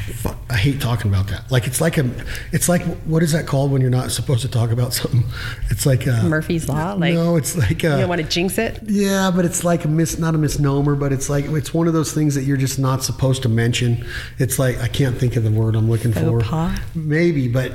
I 0.50 0.56
hate 0.58 0.82
talking 0.82 1.10
about 1.10 1.28
that. 1.28 1.50
Like 1.50 1.66
it's 1.66 1.80
like 1.80 1.96
a, 1.96 2.10
it's 2.52 2.68
like 2.68 2.82
what 3.06 3.22
is 3.22 3.32
that 3.32 3.46
called 3.46 3.72
when 3.72 3.80
you're 3.80 3.88
not 3.88 4.10
supposed 4.10 4.42
to 4.42 4.48
talk 4.48 4.70
about 4.70 4.92
something? 5.00 5.24
It's 5.70 5.86
like 5.86 6.06
a, 6.06 6.22
Murphy's 6.24 6.68
law. 6.68 6.92
Like 6.92 7.14
no, 7.14 7.36
it's 7.36 7.56
like 7.56 7.82
a, 7.84 7.92
you 7.92 7.96
don't 8.00 8.08
want 8.10 8.20
to 8.20 8.28
jinx 8.28 8.58
it. 8.58 8.80
Yeah, 8.84 9.30
but 9.34 9.46
it's 9.46 9.64
like 9.64 9.86
a 9.86 9.88
mis, 9.88 10.18
not 10.18 10.34
a 10.34 10.38
misnomer, 10.38 10.94
but 10.94 11.10
it's 11.10 11.30
like 11.30 11.46
it's 11.46 11.72
one 11.72 11.86
of 11.86 11.94
those 11.94 12.12
things 12.12 12.34
that 12.34 12.42
you're 12.42 12.58
just 12.58 12.78
not 12.78 13.02
supposed 13.02 13.40
to 13.44 13.48
mention. 13.48 14.04
It's 14.38 14.58
like 14.58 14.78
I 14.78 14.88
can't 14.88 15.16
think 15.16 15.36
of 15.36 15.42
the 15.42 15.50
word 15.50 15.74
I'm 15.74 15.88
looking 15.88 16.12
Faux 16.12 16.26
for. 16.26 16.40
pas? 16.42 16.78
Maybe, 16.94 17.48
but 17.48 17.72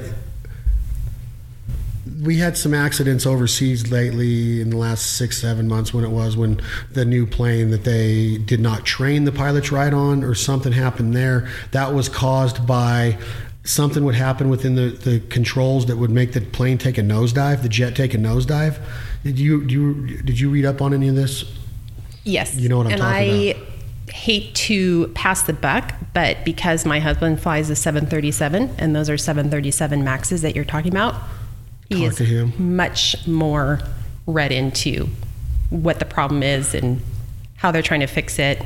we 2.21 2.37
had 2.37 2.57
some 2.57 2.73
accidents 2.73 3.25
overseas 3.25 3.91
lately 3.91 4.61
in 4.61 4.69
the 4.69 4.77
last 4.77 5.17
six 5.17 5.41
seven 5.41 5.67
months 5.67 5.93
when 5.93 6.03
it 6.03 6.09
was 6.09 6.37
when 6.37 6.61
the 6.91 7.05
new 7.05 7.25
plane 7.25 7.71
that 7.71 7.83
they 7.83 8.37
did 8.37 8.59
not 8.59 8.85
train 8.85 9.23
the 9.23 9.31
pilots 9.31 9.71
right 9.71 9.93
on 9.93 10.23
or 10.23 10.35
something 10.35 10.73
happened 10.73 11.15
there 11.15 11.49
that 11.71 11.93
was 11.93 12.09
caused 12.09 12.65
by 12.67 13.17
something 13.63 14.03
would 14.03 14.15
happen 14.15 14.49
within 14.49 14.75
the, 14.75 14.89
the 14.89 15.19
controls 15.29 15.85
that 15.85 15.97
would 15.97 16.09
make 16.09 16.33
the 16.33 16.41
plane 16.41 16.77
take 16.77 16.97
a 16.97 17.01
nosedive 17.01 17.61
the 17.61 17.69
jet 17.69 17.95
take 17.95 18.13
a 18.13 18.17
nosedive 18.17 18.79
did 19.23 19.39
you, 19.39 19.61
did 19.61 19.71
you 19.71 20.17
did 20.23 20.39
you 20.39 20.49
read 20.49 20.65
up 20.65 20.81
on 20.81 20.93
any 20.93 21.07
of 21.07 21.15
this 21.15 21.45
Yes. 22.23 22.55
You 22.55 22.69
know 22.69 22.77
what 22.77 22.87
I'm 22.87 22.97
talking 22.97 23.03
about? 23.03 23.21
and 23.21 23.27
talking 23.27 23.57
I 23.57 23.61
about. 23.61 24.13
hate 24.13 24.55
to 24.55 25.07
pass 25.09 25.41
the 25.43 25.53
buck, 25.53 25.93
but 26.13 26.43
because 26.45 26.85
my 26.85 26.99
husband 26.99 27.41
flies 27.41 27.69
a 27.69 27.75
737, 27.75 28.75
and 28.77 28.95
those 28.95 29.09
are 29.09 29.17
737 29.17 30.03
Maxes 30.03 30.41
that 30.41 30.55
you're 30.55 30.65
talking 30.65 30.91
about, 30.91 31.15
he 31.93 32.07
Talk 32.07 32.21
is 32.21 32.59
much 32.59 33.27
more 33.27 33.79
read 34.25 34.51
into 34.51 35.07
what 35.69 35.99
the 35.99 36.05
problem 36.05 36.43
is 36.43 36.73
and 36.73 37.01
how 37.57 37.71
they're 37.71 37.81
trying 37.81 37.99
to 38.01 38.07
fix 38.07 38.39
it. 38.39 38.61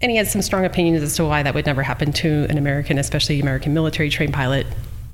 And 0.00 0.10
he 0.10 0.16
has 0.18 0.30
some 0.30 0.42
strong 0.42 0.64
opinions 0.64 1.02
as 1.02 1.16
to 1.16 1.24
why 1.24 1.42
that 1.42 1.54
would 1.54 1.66
never 1.66 1.82
happen 1.82 2.12
to 2.12 2.46
an 2.48 2.56
American, 2.56 2.98
especially 2.98 3.40
American 3.40 3.74
military 3.74 4.10
trained 4.10 4.32
pilot. 4.32 4.66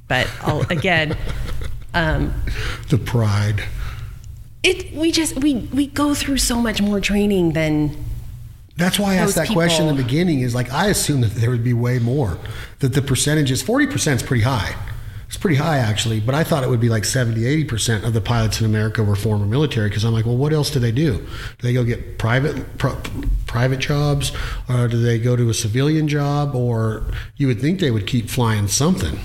But 0.08 0.30
I'll, 0.42 0.60
again, 0.70 1.16
um, 1.94 2.34
the 2.90 2.98
pride 2.98 3.62
it 4.64 4.92
we 4.94 5.12
just 5.12 5.36
we 5.36 5.54
we 5.54 5.86
go 5.86 6.14
through 6.14 6.38
so 6.38 6.60
much 6.60 6.80
more 6.82 6.98
training 6.98 7.52
than 7.52 7.96
That's 8.76 8.98
why 8.98 9.12
I 9.12 9.16
asked 9.16 9.36
that 9.36 9.50
question 9.50 9.86
in 9.86 9.96
the 9.96 10.02
beginning. 10.02 10.40
Is 10.40 10.54
like 10.54 10.72
I 10.72 10.88
assumed 10.88 11.22
that 11.22 11.34
there 11.40 11.50
would 11.50 11.62
be 11.62 11.74
way 11.74 11.98
more. 11.98 12.38
That 12.80 12.94
the 12.94 13.02
percentages, 13.02 13.62
forty 13.62 13.86
percent 13.86 14.22
is 14.22 14.26
pretty 14.26 14.42
high. 14.42 14.74
It's 15.34 15.40
pretty 15.40 15.56
high 15.56 15.78
actually, 15.78 16.20
but 16.20 16.36
I 16.36 16.44
thought 16.44 16.62
it 16.62 16.70
would 16.70 16.78
be 16.78 16.88
like 16.88 17.04
70, 17.04 17.44
80 17.44 17.64
percent 17.64 18.04
of 18.04 18.12
the 18.12 18.20
pilots 18.20 18.60
in 18.60 18.66
America 18.66 19.02
were 19.02 19.16
former 19.16 19.44
military. 19.44 19.88
Because 19.88 20.04
I'm 20.04 20.12
like, 20.12 20.26
well, 20.26 20.36
what 20.36 20.52
else 20.52 20.70
do 20.70 20.78
they 20.78 20.92
do? 20.92 21.16
Do 21.16 21.26
they 21.58 21.72
go 21.72 21.82
get 21.82 22.18
private 22.18 22.78
private 23.48 23.80
jobs, 23.80 24.30
or 24.68 24.86
do 24.86 25.02
they 25.02 25.18
go 25.18 25.34
to 25.34 25.50
a 25.50 25.54
civilian 25.54 26.06
job? 26.06 26.54
Or 26.54 27.02
you 27.36 27.48
would 27.48 27.60
think 27.60 27.80
they 27.80 27.90
would 27.90 28.06
keep 28.06 28.30
flying 28.30 28.68
something. 28.68 29.18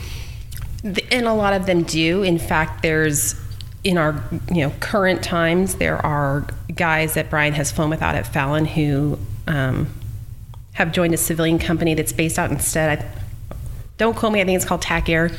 and 0.83 1.27
a 1.27 1.33
lot 1.35 1.53
of 1.53 1.67
them 1.67 1.83
do 1.83 2.23
in 2.23 2.39
fact 2.39 2.81
there's 2.81 3.39
in 3.83 3.99
our 3.99 4.23
you 4.51 4.65
know 4.65 4.73
current 4.79 5.21
times 5.21 5.75
there 5.75 6.03
are 6.03 6.47
guys 6.73 7.15
that 7.15 7.29
brian 7.29 7.53
has 7.53 7.69
flown 7.69 7.89
with 7.89 8.01
out 8.01 8.15
at 8.15 8.25
fallon 8.25 8.65
who 8.65 9.19
um, 9.45 9.87
have 10.71 10.91
joined 10.93 11.13
a 11.13 11.17
civilian 11.17 11.59
company 11.59 11.93
that's 11.93 12.13
based 12.13 12.39
out 12.39 12.49
instead 12.49 12.97
I, 12.97 13.55
don't 13.97 14.15
quote 14.15 14.31
me 14.31 14.39
i 14.39 14.45
think 14.45 14.55
it's 14.55 14.65
called 14.65 14.81
tac 14.81 15.09
air 15.09 15.31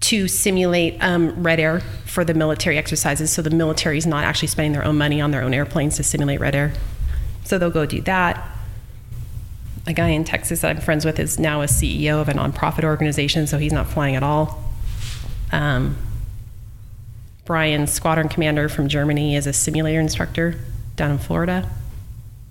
to 0.00 0.26
simulate 0.26 0.96
um, 1.02 1.42
red 1.42 1.60
air 1.60 1.80
for 2.06 2.24
the 2.24 2.34
military 2.34 2.78
exercises 2.78 3.30
so 3.30 3.42
the 3.42 3.50
military 3.50 3.98
is 3.98 4.06
not 4.06 4.24
actually 4.24 4.48
spending 4.48 4.72
their 4.72 4.84
own 4.84 4.96
money 4.96 5.20
on 5.20 5.30
their 5.30 5.42
own 5.42 5.54
airplanes 5.54 5.96
to 5.96 6.02
simulate 6.02 6.40
red 6.40 6.54
air 6.54 6.72
so 7.44 7.58
they'll 7.58 7.70
go 7.70 7.86
do 7.86 8.00
that 8.00 8.56
a 9.86 9.92
guy 9.92 10.08
in 10.08 10.24
Texas 10.24 10.60
that 10.60 10.70
I'm 10.70 10.80
friends 10.80 11.04
with 11.04 11.18
is 11.18 11.38
now 11.38 11.62
a 11.62 11.66
CEO 11.66 12.20
of 12.20 12.28
a 12.28 12.32
nonprofit 12.32 12.84
organization, 12.84 13.46
so 13.46 13.58
he's 13.58 13.72
not 13.72 13.88
flying 13.88 14.14
at 14.14 14.22
all. 14.22 14.62
Um, 15.52 15.96
Brian, 17.44 17.86
squadron 17.86 18.28
commander 18.28 18.68
from 18.68 18.88
Germany, 18.88 19.34
is 19.36 19.46
a 19.46 19.52
simulator 19.52 20.00
instructor 20.00 20.58
down 20.96 21.10
in 21.12 21.18
Florida 21.18 21.68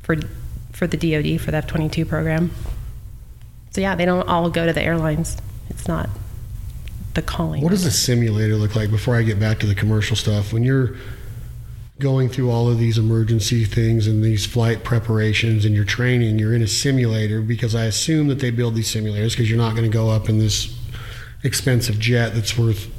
for 0.01 0.17
for 0.73 0.87
the 0.87 0.97
DoD 0.97 1.41
for 1.41 1.51
the 1.51 1.57
F-22 1.57 2.07
program. 2.07 2.51
So 3.71 3.81
yeah, 3.81 3.95
they 3.95 4.05
don't 4.05 4.27
all 4.27 4.49
go 4.49 4.65
to 4.65 4.73
the 4.73 4.81
airlines. 4.81 5.37
It's 5.69 5.87
not 5.87 6.09
the 7.13 7.21
calling. 7.21 7.61
What 7.61 7.69
does 7.69 7.85
a 7.85 7.91
simulator 7.91 8.55
look 8.55 8.75
like 8.75 8.91
before 8.91 9.15
I 9.15 9.23
get 9.23 9.39
back 9.39 9.59
to 9.59 9.67
the 9.67 9.75
commercial 9.75 10.15
stuff? 10.15 10.53
When 10.53 10.63
you're 10.63 10.95
going 11.99 12.29
through 12.29 12.49
all 12.49 12.69
of 12.69 12.77
these 12.77 12.97
emergency 12.97 13.65
things 13.65 14.07
and 14.07 14.23
these 14.23 14.45
flight 14.45 14.83
preparations 14.83 15.65
and 15.65 15.75
you're 15.75 15.85
training, 15.85 16.39
you're 16.39 16.53
in 16.53 16.61
a 16.61 16.67
simulator 16.67 17.41
because 17.41 17.75
I 17.75 17.85
assume 17.85 18.27
that 18.29 18.39
they 18.39 18.51
build 18.51 18.75
these 18.75 18.93
simulators 18.93 19.31
because 19.31 19.49
you're 19.49 19.57
not 19.57 19.71
going 19.75 19.89
to 19.89 19.93
go 19.93 20.09
up 20.09 20.29
in 20.29 20.39
this 20.39 20.77
expensive 21.43 21.99
jet 21.99 22.33
that's 22.33 22.57
worth 22.57 22.89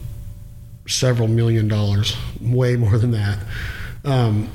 several 0.86 1.28
million 1.28 1.68
dollars, 1.68 2.16
way 2.40 2.76
more 2.76 2.98
than 2.98 3.12
that. 3.12 3.38
Um, 4.04 4.50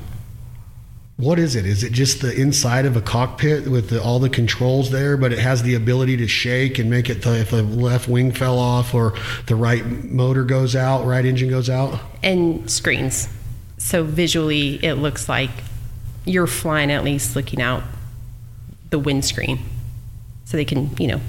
what 1.16 1.38
is 1.38 1.56
it? 1.56 1.64
Is 1.64 1.82
it 1.82 1.92
just 1.92 2.20
the 2.20 2.34
inside 2.38 2.84
of 2.84 2.94
a 2.94 3.00
cockpit 3.00 3.68
with 3.68 3.88
the, 3.88 4.02
all 4.02 4.18
the 4.18 4.28
controls 4.28 4.90
there, 4.90 5.16
but 5.16 5.32
it 5.32 5.38
has 5.38 5.62
the 5.62 5.74
ability 5.74 6.18
to 6.18 6.28
shake 6.28 6.78
and 6.78 6.90
make 6.90 7.08
it 7.08 7.22
the, 7.22 7.40
if 7.40 7.50
the 7.50 7.62
left 7.62 8.06
wing 8.06 8.32
fell 8.32 8.58
off 8.58 8.94
or 8.94 9.14
the 9.46 9.56
right 9.56 9.84
motor 9.86 10.44
goes 10.44 10.76
out, 10.76 11.06
right 11.06 11.24
engine 11.24 11.48
goes 11.48 11.70
out? 11.70 11.98
And 12.22 12.70
screens. 12.70 13.28
So 13.78 14.04
visually, 14.04 14.74
it 14.84 14.94
looks 14.94 15.26
like 15.26 15.50
you're 16.26 16.46
flying 16.46 16.90
at 16.90 17.02
least 17.02 17.34
looking 17.34 17.62
out 17.62 17.82
the 18.90 18.98
windscreen. 18.98 19.60
So 20.44 20.58
they 20.58 20.66
can, 20.66 20.94
you 20.98 21.08
know, 21.08 21.20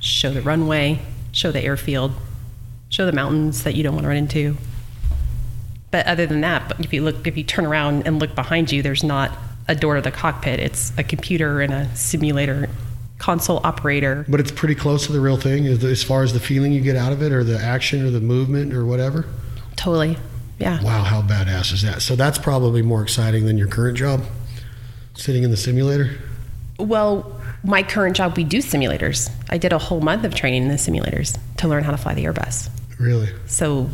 show 0.00 0.32
the 0.32 0.42
runway, 0.42 0.98
show 1.32 1.50
the 1.50 1.62
airfield, 1.62 2.12
show 2.90 3.06
the 3.06 3.12
mountains 3.12 3.64
that 3.64 3.74
you 3.74 3.82
don't 3.82 3.94
want 3.94 4.04
to 4.04 4.08
run 4.08 4.18
into. 4.18 4.56
But 5.90 6.06
other 6.06 6.26
than 6.26 6.40
that, 6.42 6.72
if 6.80 6.92
you 6.92 7.02
look, 7.02 7.26
if 7.26 7.36
you 7.36 7.44
turn 7.44 7.66
around 7.66 8.06
and 8.06 8.18
look 8.20 8.34
behind 8.34 8.70
you, 8.70 8.82
there's 8.82 9.02
not 9.02 9.36
a 9.68 9.74
door 9.74 9.96
to 9.96 10.02
the 10.02 10.10
cockpit. 10.10 10.60
It's 10.60 10.92
a 10.98 11.02
computer 11.02 11.60
and 11.60 11.72
a 11.72 11.94
simulator 11.96 12.68
console 13.18 13.60
operator. 13.64 14.24
But 14.28 14.40
it's 14.40 14.50
pretty 14.50 14.74
close 14.74 15.06
to 15.06 15.12
the 15.12 15.20
real 15.20 15.36
thing 15.36 15.66
as 15.66 16.02
far 16.02 16.22
as 16.22 16.32
the 16.32 16.40
feeling 16.40 16.72
you 16.72 16.80
get 16.80 16.96
out 16.96 17.12
of 17.12 17.22
it 17.22 17.32
or 17.32 17.44
the 17.44 17.58
action 17.58 18.04
or 18.04 18.10
the 18.10 18.20
movement 18.20 18.72
or 18.72 18.84
whatever. 18.84 19.26
Totally. 19.76 20.16
Yeah. 20.58 20.82
Wow, 20.82 21.04
how 21.04 21.22
badass 21.22 21.72
is 21.72 21.82
that? 21.82 22.02
So 22.02 22.16
that's 22.16 22.38
probably 22.38 22.82
more 22.82 23.02
exciting 23.02 23.46
than 23.46 23.56
your 23.58 23.68
current 23.68 23.96
job, 23.96 24.24
sitting 25.14 25.42
in 25.42 25.50
the 25.50 25.56
simulator. 25.56 26.18
Well, 26.78 27.40
my 27.62 27.82
current 27.82 28.16
job, 28.16 28.36
we 28.36 28.44
do 28.44 28.58
simulators. 28.58 29.30
I 29.48 29.58
did 29.58 29.72
a 29.72 29.78
whole 29.78 30.00
month 30.00 30.24
of 30.24 30.34
training 30.34 30.62
in 30.62 30.68
the 30.68 30.74
simulators 30.74 31.38
to 31.58 31.68
learn 31.68 31.84
how 31.84 31.90
to 31.90 31.96
fly 31.96 32.14
the 32.14 32.24
Airbus. 32.24 32.70
Really? 32.98 33.28
So 33.46 33.88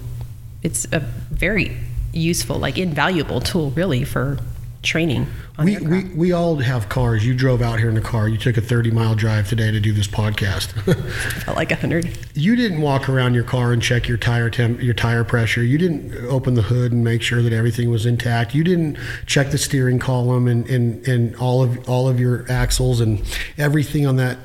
it's 0.62 0.86
a 0.92 1.00
very 1.00 1.76
useful, 2.12 2.58
like 2.58 2.78
invaluable 2.78 3.40
tool, 3.40 3.70
really, 3.72 4.04
for 4.04 4.38
training 4.82 5.26
We, 5.58 5.78
we, 5.78 6.04
we 6.04 6.32
all 6.32 6.56
have 6.56 6.88
cars. 6.88 7.26
You 7.26 7.34
drove 7.34 7.60
out 7.60 7.78
here 7.78 7.88
in 7.88 7.96
a 7.96 8.02
car. 8.02 8.28
You 8.28 8.38
took 8.38 8.56
a 8.56 8.60
30 8.60 8.90
mile 8.92 9.14
drive 9.14 9.48
today 9.48 9.70
to 9.70 9.80
do 9.80 9.92
this 9.92 10.06
podcast. 10.06 10.68
felt 11.42 11.56
like 11.56 11.72
a 11.72 11.76
hundred. 11.76 12.16
you 12.34 12.54
didn't 12.56 12.80
walk 12.80 13.08
around 13.08 13.34
your 13.34 13.42
car 13.42 13.72
and 13.72 13.82
check 13.82 14.06
your 14.06 14.16
tire 14.16 14.48
temp, 14.48 14.82
your 14.82 14.94
tire 14.94 15.24
pressure. 15.24 15.62
You 15.62 15.78
didn't 15.78 16.14
open 16.26 16.54
the 16.54 16.62
hood 16.62 16.92
and 16.92 17.02
make 17.02 17.22
sure 17.22 17.42
that 17.42 17.52
everything 17.52 17.90
was 17.90 18.06
intact. 18.06 18.54
You 18.54 18.62
didn't 18.64 18.98
check 19.26 19.50
the 19.50 19.58
steering 19.58 19.98
column 19.98 20.46
and, 20.46 20.68
and, 20.68 21.06
and 21.08 21.34
all 21.36 21.62
of 21.62 21.88
all 21.88 22.08
of 22.08 22.20
your 22.20 22.50
axles 22.50 23.00
and 23.00 23.22
everything 23.58 24.06
on 24.06 24.16
that 24.16 24.38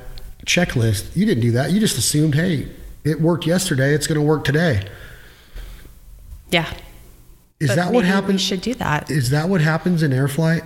checklist. 0.46 1.14
You 1.14 1.24
didn't 1.24 1.42
do 1.42 1.52
that. 1.52 1.70
You 1.70 1.78
just 1.78 1.98
assumed, 1.98 2.34
hey, 2.34 2.68
it 3.04 3.20
worked 3.20 3.46
yesterday. 3.46 3.94
It's 3.94 4.06
going 4.06 4.20
to 4.20 4.26
work 4.26 4.44
today. 4.44 4.88
Yeah. 6.52 6.72
Is 7.60 7.68
But 7.68 7.76
that 7.76 7.84
what 7.86 7.92
maybe 8.02 8.06
We 8.06 8.08
happens? 8.08 8.40
should 8.40 8.60
do 8.60 8.74
that. 8.74 9.10
Is 9.10 9.30
that 9.30 9.48
what 9.48 9.60
happens 9.60 10.02
in 10.02 10.12
air 10.12 10.28
flight? 10.28 10.62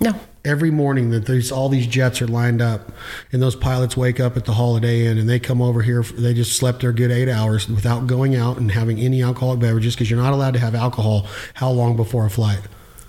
No. 0.00 0.14
every 0.44 0.70
morning 0.70 1.10
that 1.10 1.26
these 1.26 1.50
all 1.50 1.68
these 1.68 1.86
jets 1.88 2.22
are 2.22 2.28
lined 2.28 2.62
up 2.62 2.92
and 3.32 3.42
those 3.42 3.56
pilots 3.56 3.96
wake 3.96 4.20
up 4.20 4.36
at 4.36 4.44
the 4.44 4.52
holiday 4.52 5.06
inn 5.06 5.18
and 5.18 5.28
they 5.28 5.40
come 5.40 5.60
over 5.60 5.82
here 5.82 6.02
they 6.04 6.32
just 6.32 6.56
slept 6.56 6.80
their 6.82 6.92
good 6.92 7.10
eight 7.10 7.28
hours 7.28 7.68
without 7.68 8.06
going 8.06 8.36
out 8.36 8.56
and 8.58 8.70
having 8.70 9.00
any 9.00 9.20
alcoholic 9.24 9.58
beverages 9.58 9.94
because 9.96 10.08
you're 10.08 10.22
not 10.22 10.32
allowed 10.32 10.52
to 10.54 10.60
have 10.60 10.76
alcohol 10.76 11.26
how 11.54 11.68
long 11.68 11.96
before 11.96 12.24
a 12.24 12.30
flight 12.30 12.60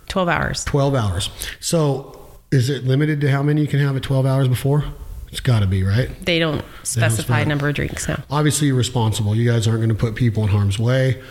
12 0.08 0.28
hours. 0.28 0.64
12 0.66 0.96
hours 0.96 1.30
so 1.60 2.20
is 2.52 2.72
it 2.72 2.84
limited 2.86 3.22
to 3.22 3.30
how 3.30 3.44
many 3.44 3.62
you 3.62 3.68
can 3.68 3.80
have 3.80 3.96
at 3.96 4.02
12 4.02 4.26
hours 4.26 4.48
before 4.48 4.84
it's 5.32 5.40
got 5.40 5.60
to 5.60 5.68
be 5.68 5.84
right 5.84 6.10
They 6.26 6.40
don't 6.40 6.66
specify 6.82 7.38
not- 7.38 7.46
a 7.46 7.50
number 7.50 7.70
of 7.70 7.76
drinks 7.76 8.08
now. 8.08 8.24
obviously 8.32 8.66
you're 8.68 8.76
responsible. 8.76 9.36
You 9.36 9.50
guys 9.50 9.68
aren't 9.68 9.80
going 9.82 9.90
to 9.90 9.96
put 9.96 10.16
people 10.16 10.42
in 10.42 10.50
harm's 10.50 10.80
way. 10.80 11.22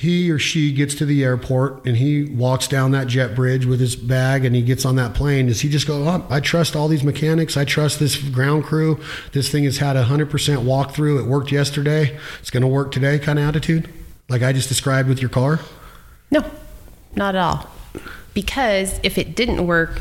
He 0.00 0.30
or 0.30 0.38
she 0.38 0.72
gets 0.72 0.94
to 0.94 1.04
the 1.04 1.22
airport 1.22 1.84
and 1.84 1.94
he 1.94 2.24
walks 2.24 2.66
down 2.66 2.92
that 2.92 3.06
jet 3.06 3.34
bridge 3.34 3.66
with 3.66 3.80
his 3.80 3.96
bag 3.96 4.46
and 4.46 4.56
he 4.56 4.62
gets 4.62 4.86
on 4.86 4.96
that 4.96 5.12
plane. 5.12 5.48
Does 5.48 5.60
he 5.60 5.68
just 5.68 5.86
go, 5.86 6.08
oh, 6.08 6.26
I 6.30 6.40
trust 6.40 6.74
all 6.74 6.88
these 6.88 7.04
mechanics. 7.04 7.54
I 7.54 7.66
trust 7.66 7.98
this 7.98 8.16
ground 8.16 8.64
crew. 8.64 8.98
This 9.32 9.50
thing 9.50 9.64
has 9.64 9.76
had 9.76 9.96
a 9.98 10.04
100% 10.04 10.30
walkthrough. 10.30 11.20
It 11.20 11.26
worked 11.26 11.52
yesterday. 11.52 12.18
It's 12.38 12.48
going 12.48 12.62
to 12.62 12.66
work 12.66 12.92
today 12.92 13.18
kind 13.18 13.38
of 13.38 13.46
attitude? 13.46 13.90
Like 14.30 14.40
I 14.40 14.54
just 14.54 14.70
described 14.70 15.06
with 15.06 15.20
your 15.20 15.28
car? 15.28 15.60
No, 16.30 16.50
not 17.14 17.34
at 17.34 17.42
all. 17.42 17.70
Because 18.32 18.98
if 19.02 19.18
it 19.18 19.36
didn't 19.36 19.66
work 19.66 20.00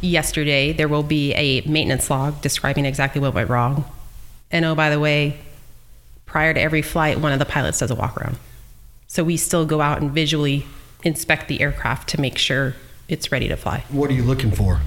yesterday, 0.00 0.72
there 0.72 0.88
will 0.88 1.02
be 1.02 1.34
a 1.34 1.60
maintenance 1.68 2.08
log 2.08 2.40
describing 2.40 2.86
exactly 2.86 3.20
what 3.20 3.34
went 3.34 3.50
wrong. 3.50 3.84
And 4.50 4.64
oh, 4.64 4.74
by 4.74 4.88
the 4.88 4.98
way, 4.98 5.38
prior 6.24 6.54
to 6.54 6.60
every 6.60 6.80
flight, 6.80 7.20
one 7.20 7.32
of 7.32 7.38
the 7.38 7.44
pilots 7.44 7.80
does 7.80 7.90
a 7.90 7.94
walk 7.94 8.16
around. 8.16 8.38
So 9.06 9.24
we 9.24 9.36
still 9.36 9.64
go 9.64 9.80
out 9.80 10.00
and 10.00 10.10
visually 10.10 10.66
inspect 11.02 11.48
the 11.48 11.60
aircraft 11.60 12.08
to 12.10 12.20
make 12.20 12.38
sure 12.38 12.74
it's 13.08 13.30
ready 13.30 13.48
to 13.48 13.56
fly. 13.56 13.84
What 13.88 14.10
are 14.10 14.14
you 14.14 14.24
looking 14.24 14.50
for? 14.50 14.80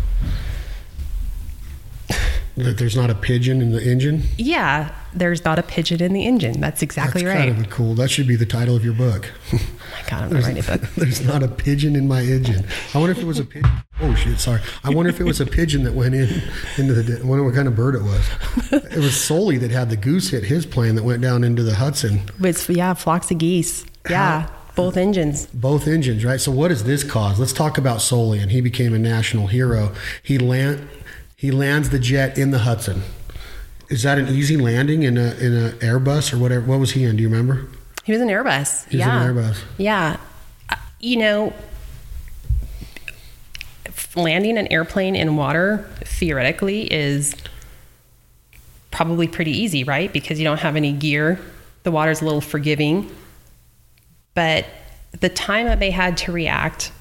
That 2.58 2.78
there's 2.78 2.96
not 2.96 3.10
a 3.10 3.16
pigeon 3.16 3.62
in 3.62 3.72
the 3.72 3.82
engine? 3.82 4.24
Yeah, 4.38 4.94
there's 5.14 5.46
not 5.46 5.58
a 5.60 5.64
pigeon 5.64 6.02
in 6.02 6.12
the 6.12 6.26
engine. 6.26 6.60
That's 6.60 6.82
exactly 6.82 7.24
That's 7.24 7.34
right. 7.34 7.50
kind 7.54 7.66
of 7.66 7.72
cool. 7.72 7.96
That 7.96 8.12
should 8.12 8.28
be 8.28 8.36
the 8.36 8.46
title 8.46 8.76
of 8.76 8.84
your 8.84 8.94
book. 8.94 9.32
oh 9.54 9.60
my 9.94 10.10
God, 10.10 10.24
I'm 10.24 10.30
going 10.30 10.41
to 10.41 10.48
write 10.50 10.70
a 10.70 10.78
book. 10.80 10.90
There's 10.98 11.26
not 11.26 11.41
a 11.41 11.48
pigeon 11.48 11.96
in 11.96 12.06
my 12.10 12.20
engine. 12.22 12.66
I 12.94 12.98
wonder 12.98 13.14
if 13.14 13.20
it 13.20 13.26
was 13.26 13.40
a 13.40 13.46
pigeon. 13.46 13.72
Oh 14.02 14.14
shit! 14.16 14.40
Sorry. 14.40 14.60
I 14.84 14.90
wonder 14.90 15.10
if 15.10 15.22
it 15.22 15.24
was 15.24 15.40
a 15.40 15.46
pigeon 15.46 15.84
that 15.84 15.94
went 15.94 16.16
in 16.16 16.41
into 16.78 16.94
the. 16.96 17.22
I 17.22 17.26
wonder 17.26 17.46
what 17.46 17.56
kind 17.56 17.68
of 17.70 17.78
bird 17.78 17.96
it 17.96 18.02
was. 18.02 18.28
It 18.72 18.98
was 18.98 19.16
Sully 19.16 19.58
that 19.60 19.72
had 19.72 19.90
the 19.90 19.96
goose 19.98 20.30
hit 20.32 20.44
his 20.44 20.66
plane 20.66 20.96
that 20.96 21.04
went 21.04 21.22
down 21.22 21.46
into 21.46 21.64
the 21.64 21.76
Hudson. 21.76 22.22
It's, 22.41 22.68
yeah, 22.68 22.94
flocks 22.94 23.32
of 23.32 23.38
geese. 23.38 23.86
Yeah, 24.08 24.50
both 24.76 24.98
engines. 24.98 25.48
Both 25.48 25.88
engines, 25.88 26.24
right? 26.24 26.40
So 26.40 26.52
what 26.52 26.70
does 26.70 26.84
this 26.84 27.04
cause? 27.04 27.40
Let's 27.40 27.54
talk 27.54 27.78
about 27.78 28.02
Sully. 28.02 28.40
And 28.40 28.52
he 28.52 28.62
became 28.62 28.94
a 28.94 29.00
national 29.00 29.48
hero. 29.48 29.94
He 30.24 30.38
land 30.38 30.88
he 31.36 31.52
lands 31.52 31.90
the 31.90 32.00
jet 32.00 32.38
in 32.38 32.52
the 32.52 32.60
Hudson. 32.60 33.02
Is 33.90 34.04
that 34.04 34.18
an 34.18 34.28
easy 34.28 34.58
landing 34.58 35.04
in 35.04 35.18
a 35.18 35.34
in 35.36 35.54
an 35.54 35.72
Airbus 35.80 36.34
or 36.34 36.38
whatever? 36.38 36.66
What 36.66 36.80
was 36.80 36.92
he 36.92 37.04
in? 37.04 37.18
Do 37.18 37.24
you 37.24 37.30
remember? 37.30 37.68
He 38.04 38.12
was 38.12 38.22
an 38.22 38.28
Airbus. 38.28 38.88
He 38.90 38.98
was 38.98 39.06
yeah. 39.06 39.22
an 39.22 39.36
Airbus. 39.36 39.64
Yeah. 39.78 40.18
Uh, 40.70 40.76
You 41.00 41.18
know, 41.18 41.54
landing 44.16 44.58
an 44.58 44.68
airplane 44.68 45.16
in 45.16 45.36
water 45.36 45.90
theoretically 46.04 46.92
is 46.92 47.36
probably 48.92 49.28
pretty 49.28 49.52
easy, 49.52 49.84
right? 49.84 50.12
Because 50.12 50.40
you 50.40 50.46
don't 50.46 50.60
have 50.60 50.76
any 50.76 50.92
gear. 50.92 51.40
The 51.84 51.92
water's 51.92 52.22
a 52.22 52.26
little 52.26 52.42
forgiving. 52.42 53.10
But 54.34 54.66
the 55.20 55.30
time 55.30 55.66
that 55.66 55.80
they 55.80 55.92
had 55.92 56.18
to 56.18 56.32
react 56.32 56.92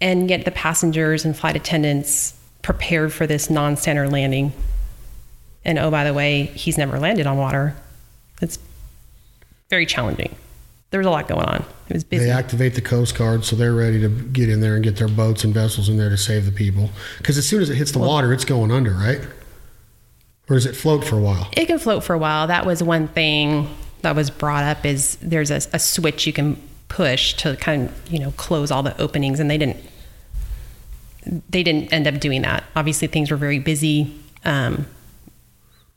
and 0.00 0.26
get 0.26 0.44
the 0.44 0.50
passengers 0.50 1.24
and 1.24 1.36
flight 1.36 1.56
attendants 1.56 2.38
prepared 2.62 3.12
for 3.12 3.26
this 3.26 3.48
non 3.48 3.76
standard 3.76 4.10
landing. 4.10 4.52
And 5.64 5.78
oh, 5.78 5.90
by 5.90 6.04
the 6.04 6.12
way, 6.12 6.44
he's 6.44 6.76
never 6.76 6.98
landed 6.98 7.26
on 7.26 7.36
water. 7.36 7.76
It's 8.40 8.58
very 9.70 9.86
challenging. 9.86 10.34
There 10.90 10.98
was 10.98 11.06
a 11.06 11.10
lot 11.10 11.28
going 11.28 11.46
on. 11.46 11.64
It 11.88 11.94
was 11.94 12.04
busy. 12.04 12.26
They 12.26 12.30
activate 12.30 12.74
the 12.74 12.80
Coast 12.82 13.16
Guard, 13.16 13.44
so 13.44 13.56
they're 13.56 13.72
ready 13.72 14.00
to 14.00 14.08
get 14.08 14.48
in 14.48 14.60
there 14.60 14.74
and 14.74 14.84
get 14.84 14.96
their 14.96 15.08
boats 15.08 15.44
and 15.44 15.54
vessels 15.54 15.88
in 15.88 15.96
there 15.96 16.10
to 16.10 16.18
save 16.18 16.44
the 16.44 16.52
people. 16.52 16.90
Because 17.18 17.38
as 17.38 17.48
soon 17.48 17.62
as 17.62 17.70
it 17.70 17.76
hits 17.76 17.92
the 17.92 17.98
water, 17.98 18.32
it's 18.32 18.44
going 18.44 18.70
under, 18.70 18.90
right? 18.90 19.20
Or 20.50 20.56
does 20.56 20.66
it 20.66 20.76
float 20.76 21.04
for 21.04 21.16
a 21.16 21.20
while? 21.20 21.48
It 21.52 21.66
can 21.66 21.78
float 21.78 22.04
for 22.04 22.12
a 22.12 22.18
while. 22.18 22.48
That 22.48 22.66
was 22.66 22.82
one 22.82 23.08
thing 23.08 23.74
that 24.02 24.14
was 24.16 24.30
brought 24.30 24.64
up 24.64 24.84
is 24.84 25.16
there's 25.22 25.50
a, 25.50 25.56
a 25.72 25.78
switch 25.78 26.26
you 26.26 26.32
can 26.32 26.60
push 26.88 27.34
to 27.34 27.56
kind 27.56 27.88
of, 27.88 28.12
you 28.12 28.18
know, 28.18 28.32
close 28.32 28.70
all 28.70 28.82
the 28.82 28.98
openings 29.00 29.40
and 29.40 29.50
they 29.50 29.58
didn't 29.58 29.78
they 31.48 31.62
didn't 31.62 31.92
end 31.92 32.06
up 32.08 32.18
doing 32.18 32.42
that. 32.42 32.64
Obviously 32.74 33.06
things 33.08 33.30
were 33.30 33.36
very 33.36 33.58
busy. 33.60 34.12
Um, 34.44 34.86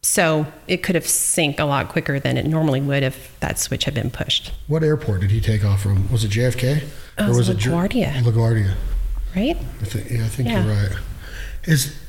so 0.04 0.46
it 0.68 0.84
could 0.84 0.94
have 0.94 1.08
sank 1.08 1.60
a 1.60 1.66
lot 1.66 1.90
quicker 1.90 2.20
than 2.20 2.38
it 2.38 2.46
normally 2.46 2.80
would 2.80 3.02
if 3.02 3.36
that 3.40 3.58
switch 3.58 3.86
had 3.86 3.96
been 3.96 4.12
pushed. 4.12 4.52
What 4.68 4.84
airport 4.84 5.22
did 5.22 5.32
he 5.32 5.42
take 5.42 5.66
off 5.66 5.82
from? 5.82 6.12
Was 6.12 6.24
it 6.24 6.30
JFK? 6.30 6.84
Oh, 7.18 7.32
it 7.32 7.36
was 7.36 7.48
Jer- 7.48 7.72
LaGuardia. 7.72 8.14
LaGuardia. 8.22 8.76
Right? 9.36 9.58
I 9.82 9.86
think, 9.86 10.12
yeah, 10.12 10.26
I 10.26 10.28
think 10.28 10.50
Yeah. 10.50 10.64
you're 10.64 10.74
right. 10.76 10.92
Is 11.64 12.00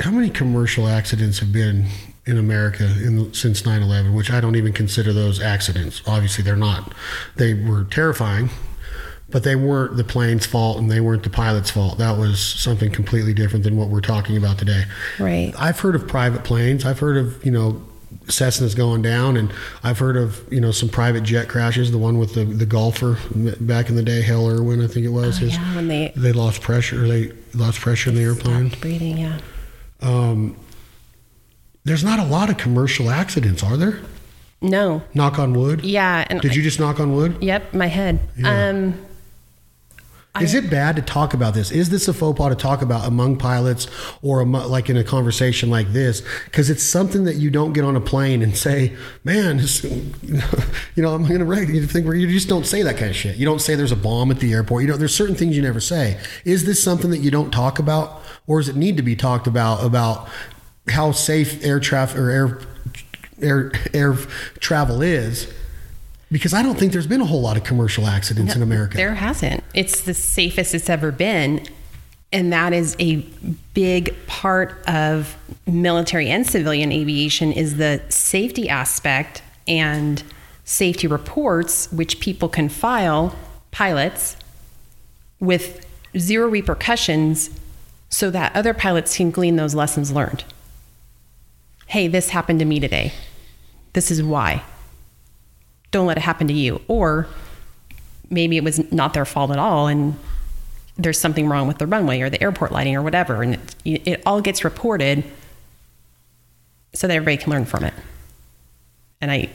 how 0.00 0.10
many 0.10 0.28
commercial 0.28 0.86
accidents 0.86 1.38
have 1.38 1.50
been 1.50 1.86
in 2.28 2.38
America 2.38 2.84
in, 2.84 3.32
since 3.32 3.62
9/11? 3.62 4.14
Which 4.14 4.30
I 4.30 4.40
don't 4.40 4.56
even 4.56 4.72
consider 4.72 5.12
those 5.12 5.40
accidents. 5.40 6.02
Obviously, 6.06 6.44
they're 6.44 6.56
not. 6.56 6.92
They 7.36 7.54
were 7.54 7.84
terrifying, 7.84 8.50
but 9.30 9.42
they 9.42 9.56
weren't 9.56 9.96
the 9.96 10.04
plane's 10.04 10.46
fault 10.46 10.78
and 10.78 10.90
they 10.90 11.00
weren't 11.00 11.22
the 11.22 11.30
pilot's 11.30 11.70
fault. 11.70 11.98
That 11.98 12.18
was 12.18 12.38
something 12.40 12.90
completely 12.90 13.34
different 13.34 13.64
than 13.64 13.76
what 13.76 13.88
we're 13.88 14.00
talking 14.00 14.36
about 14.36 14.58
today. 14.58 14.84
Right. 15.18 15.52
I've 15.58 15.80
heard 15.80 15.94
of 15.94 16.06
private 16.06 16.44
planes. 16.44 16.84
I've 16.84 16.98
heard 16.98 17.16
of 17.16 17.44
you 17.44 17.50
know 17.50 17.82
Cessna's 18.26 18.74
going 18.74 19.02
down, 19.02 19.36
and 19.36 19.52
I've 19.82 19.98
heard 19.98 20.16
of 20.16 20.42
you 20.52 20.60
know 20.60 20.70
some 20.70 20.88
private 20.88 21.22
jet 21.24 21.48
crashes. 21.48 21.90
The 21.90 21.98
one 21.98 22.18
with 22.18 22.34
the 22.34 22.44
the 22.44 22.66
golfer 22.66 23.18
back 23.60 23.88
in 23.88 23.96
the 23.96 24.02
day, 24.02 24.22
Hale 24.22 24.48
Irwin, 24.48 24.82
I 24.82 24.86
think 24.86 25.04
it 25.04 25.10
was. 25.10 25.38
Oh, 25.38 25.40
his, 25.40 25.54
yeah, 25.54 25.76
when 25.76 25.88
they 25.88 26.12
they 26.16 26.32
lost 26.32 26.60
pressure. 26.60 27.06
They 27.06 27.32
lost 27.54 27.80
pressure 27.80 28.10
in 28.10 28.16
the 28.16 28.22
airplane. 28.22 28.72
breathing, 28.80 29.18
yeah. 29.18 29.38
Um, 30.00 30.56
there's 31.88 32.04
not 32.04 32.18
a 32.18 32.24
lot 32.24 32.50
of 32.50 32.58
commercial 32.58 33.10
accidents, 33.10 33.62
are 33.62 33.76
there? 33.76 34.00
No. 34.60 35.02
Knock 35.14 35.38
on 35.38 35.54
wood. 35.54 35.84
Yeah, 35.84 36.26
and 36.28 36.40
Did 36.40 36.54
you 36.54 36.62
just 36.62 36.78
knock 36.78 37.00
on 37.00 37.14
wood? 37.14 37.38
Yep, 37.40 37.74
my 37.74 37.86
head. 37.86 38.20
Yeah. 38.36 38.68
Um, 38.68 39.04
Is 40.40 40.54
it 40.54 40.70
bad 40.70 40.94
to 40.96 41.02
talk 41.02 41.34
about 41.34 41.54
this? 41.54 41.72
Is 41.72 41.88
this 41.90 42.06
a 42.06 42.12
faux 42.12 42.38
pas 42.38 42.50
to 42.50 42.54
talk 42.54 42.82
about 42.82 43.06
among 43.08 43.38
pilots 43.38 43.88
or 44.22 44.40
amo- 44.42 44.68
like 44.68 44.88
in 44.88 44.96
a 44.96 45.02
conversation 45.02 45.68
like 45.70 45.88
this? 45.92 46.22
Because 46.44 46.70
it's 46.70 46.82
something 46.82 47.24
that 47.24 47.36
you 47.36 47.50
don't 47.50 47.72
get 47.72 47.84
on 47.84 47.96
a 47.96 48.00
plane 48.00 48.42
and 48.42 48.56
say, 48.56 48.94
"Man, 49.24 49.58
you 50.22 51.02
know, 51.02 51.14
I'm 51.14 51.26
going 51.26 51.40
to 51.40 51.44
wreck." 51.44 51.68
You 51.68 51.84
think 51.86 52.06
you 52.06 52.28
just 52.28 52.48
don't 52.48 52.66
say 52.66 52.82
that 52.82 52.96
kind 52.96 53.10
of 53.10 53.16
shit. 53.16 53.36
You 53.36 53.46
don't 53.46 53.60
say 53.60 53.74
there's 53.74 53.90
a 53.90 53.96
bomb 53.96 54.30
at 54.30 54.38
the 54.38 54.52
airport. 54.52 54.82
You 54.82 54.88
know, 54.90 54.96
there's 54.96 55.14
certain 55.14 55.34
things 55.34 55.56
you 55.56 55.62
never 55.62 55.80
say. 55.80 56.20
Is 56.44 56.64
this 56.66 56.80
something 56.80 57.10
that 57.10 57.18
you 57.18 57.32
don't 57.32 57.50
talk 57.50 57.80
about, 57.80 58.22
or 58.46 58.60
does 58.60 58.68
it 58.68 58.76
need 58.76 58.96
to 58.96 59.02
be 59.02 59.16
talked 59.16 59.48
about 59.48 59.82
about 59.82 60.28
how 60.90 61.12
safe 61.12 61.64
air 61.64 61.80
traffic 61.80 62.18
or 62.18 62.30
air 62.30 62.58
air 63.40 63.72
air 63.94 64.14
travel 64.60 65.02
is? 65.02 65.52
Because 66.30 66.52
I 66.52 66.62
don't 66.62 66.78
think 66.78 66.92
there's 66.92 67.06
been 67.06 67.22
a 67.22 67.26
whole 67.26 67.40
lot 67.40 67.56
of 67.56 67.64
commercial 67.64 68.06
accidents 68.06 68.54
in 68.54 68.62
America. 68.62 68.96
There 68.96 69.14
hasn't. 69.14 69.64
It's 69.74 70.02
the 70.02 70.12
safest 70.12 70.74
it's 70.74 70.90
ever 70.90 71.10
been. 71.10 71.66
And 72.30 72.52
that 72.52 72.74
is 72.74 72.94
a 72.98 73.16
big 73.72 74.14
part 74.26 74.86
of 74.86 75.36
military 75.66 76.28
and 76.28 76.46
civilian 76.46 76.92
aviation 76.92 77.52
is 77.52 77.78
the 77.78 78.02
safety 78.10 78.68
aspect 78.68 79.42
and 79.66 80.22
safety 80.64 81.06
reports, 81.06 81.90
which 81.90 82.20
people 82.20 82.50
can 82.50 82.68
file, 82.68 83.34
pilots, 83.70 84.36
with 85.40 85.86
zero 86.18 86.48
repercussions 86.48 87.48
so 88.10 88.30
that 88.30 88.54
other 88.54 88.74
pilots 88.74 89.16
can 89.16 89.30
glean 89.30 89.56
those 89.56 89.74
lessons 89.74 90.12
learned. 90.12 90.44
Hey, 91.88 92.06
this 92.06 92.30
happened 92.30 92.60
to 92.60 92.64
me 92.64 92.80
today. 92.80 93.12
This 93.94 94.10
is 94.10 94.22
why 94.22 94.62
don't 95.90 96.06
let 96.06 96.16
it 96.18 96.22
happen 96.22 96.46
to 96.48 96.52
you. 96.52 96.80
Or 96.88 97.26
maybe 98.30 98.56
it 98.56 98.64
was 98.64 98.92
not 98.92 99.14
their 99.14 99.24
fault 99.24 99.50
at 99.50 99.58
all 99.58 99.86
and 99.86 100.16
there's 100.96 101.18
something 101.18 101.48
wrong 101.48 101.68
with 101.68 101.78
the 101.78 101.86
runway 101.86 102.20
or 102.20 102.28
the 102.28 102.42
airport 102.42 102.72
lighting 102.72 102.96
or 102.96 103.02
whatever. 103.02 103.42
And 103.42 103.54
it, 103.84 104.06
it 104.06 104.22
all 104.26 104.40
gets 104.40 104.64
reported 104.64 105.24
so 106.92 107.06
that 107.06 107.14
everybody 107.14 107.36
can 107.36 107.52
learn 107.52 107.64
from 107.64 107.84
it. 107.84 107.94
And 109.20 109.30
I, 109.30 109.48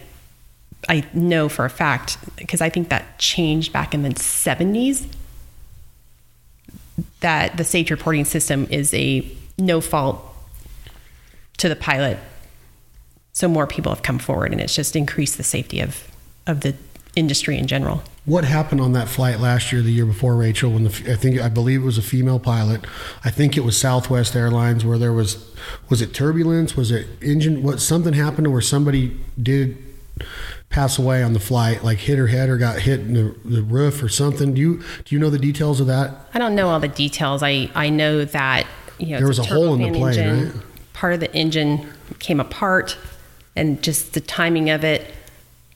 I 0.87 1.05
know 1.13 1.49
for 1.49 1.65
a 1.65 1.69
fact, 1.69 2.17
because 2.37 2.61
I 2.61 2.69
think 2.69 2.89
that 2.89 3.19
changed 3.19 3.73
back 3.73 3.93
in 3.93 4.03
the 4.03 4.09
70s, 4.09 5.05
that 7.19 7.57
the 7.57 7.63
safety 7.63 7.93
reporting 7.93 8.25
system 8.25 8.67
is 8.69 8.93
a 8.93 9.29
no 9.57 9.81
fault 9.81 10.32
to 11.57 11.69
the 11.69 11.75
pilot. 11.75 12.17
So 13.31 13.47
more 13.47 13.65
people 13.65 13.91
have 13.91 14.03
come 14.03 14.19
forward 14.19 14.51
and 14.51 14.61
it's 14.61 14.75
just 14.75 14.95
increased 14.95 15.37
the 15.37 15.43
safety 15.43 15.79
of 15.79 16.07
of 16.45 16.61
the 16.61 16.75
industry 17.15 17.57
in 17.57 17.67
general. 17.67 18.03
What 18.25 18.45
happened 18.45 18.79
on 18.79 18.93
that 18.93 19.09
flight 19.09 19.39
last 19.39 19.71
year, 19.71 19.81
the 19.81 19.91
year 19.91 20.05
before, 20.05 20.35
Rachel? 20.35 20.71
When 20.71 20.85
the, 20.85 21.11
I 21.11 21.15
think 21.15 21.41
I 21.41 21.49
believe 21.49 21.81
it 21.81 21.85
was 21.85 21.97
a 21.97 22.03
female 22.03 22.39
pilot. 22.39 22.85
I 23.25 23.29
think 23.29 23.57
it 23.57 23.61
was 23.61 23.77
Southwest 23.77 24.35
Airlines 24.35 24.85
where 24.85 24.97
there 24.97 25.11
was 25.11 25.53
was 25.89 26.01
it 26.01 26.13
turbulence? 26.13 26.77
Was 26.77 26.89
it 26.91 27.07
engine? 27.21 27.63
What 27.63 27.81
something 27.81 28.13
happened 28.13 28.45
to 28.45 28.51
where 28.51 28.61
somebody 28.61 29.19
did 29.41 29.77
pass 30.69 30.97
away 30.97 31.21
on 31.21 31.33
the 31.33 31.39
flight, 31.39 31.83
like 31.83 31.99
hit 31.99 32.17
her 32.17 32.27
head 32.27 32.49
or 32.49 32.57
got 32.57 32.79
hit 32.79 33.01
in 33.01 33.13
the, 33.13 33.35
the 33.43 33.61
roof 33.61 34.01
or 34.01 34.09
something? 34.09 34.53
Do 34.53 34.61
you 34.61 34.77
do 35.03 35.15
you 35.15 35.19
know 35.19 35.29
the 35.29 35.39
details 35.39 35.81
of 35.81 35.87
that? 35.87 36.11
I 36.33 36.39
don't 36.39 36.55
know 36.55 36.69
all 36.69 36.79
the 36.79 36.87
details. 36.87 37.43
I 37.43 37.69
I 37.75 37.89
know 37.89 38.23
that 38.23 38.65
you 38.99 39.07
know 39.07 39.17
there 39.17 39.27
was 39.27 39.39
a, 39.39 39.43
a 39.43 39.45
hole 39.45 39.73
in 39.73 39.81
the 39.81 39.99
plane. 39.99 40.19
Engine. 40.19 40.51
Right? 40.51 40.65
Part 41.03 41.15
of 41.15 41.19
the 41.19 41.35
engine 41.35 41.85
came 42.19 42.39
apart, 42.39 42.97
and 43.57 43.83
just 43.83 44.13
the 44.13 44.21
timing 44.21 44.69
of 44.69 44.85
it 44.85 45.13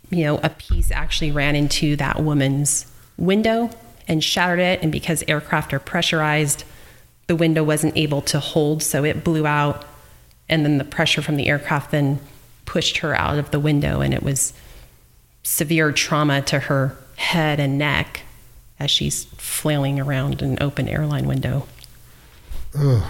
you 0.10 0.24
know, 0.24 0.38
a 0.38 0.50
piece 0.50 0.90
actually 0.90 1.32
ran 1.32 1.54
into 1.54 1.98
that 1.98 2.24
woman's 2.24 2.90
window 3.18 3.70
and 4.08 4.24
shattered 4.24 4.60
it. 4.60 4.82
And 4.82 4.90
because 4.90 5.22
aircraft 5.28 5.74
are 5.74 5.80
pressurized, 5.80 6.64
the 7.28 7.36
window 7.36 7.62
wasn't 7.62 7.98
able 7.98 8.22
to 8.22 8.40
hold, 8.40 8.82
so 8.82 9.04
it 9.04 9.26
blew 9.26 9.46
out. 9.46 9.84
And 10.48 10.64
then 10.64 10.78
the 10.78 10.86
pressure 10.86 11.22
from 11.22 11.36
the 11.36 11.48
aircraft 11.48 11.92
then 11.92 12.22
pushed 12.66 13.00
her 13.00 13.14
out 13.14 13.38
of 13.38 13.52
the 13.52 13.60
window, 13.60 14.00
and 14.00 14.14
it 14.14 14.24
was 14.24 14.54
severe 15.44 15.92
trauma 15.92 16.42
to 16.44 16.60
her 16.60 16.96
head 17.18 17.60
and 17.60 17.78
neck 17.78 18.22
as 18.80 18.90
she's 18.90 19.26
flailing 19.36 20.00
around 20.00 20.42
an 20.42 20.58
open 20.62 20.88
airline 20.88 21.28
window. 21.28 21.68
Ugh. 22.80 23.04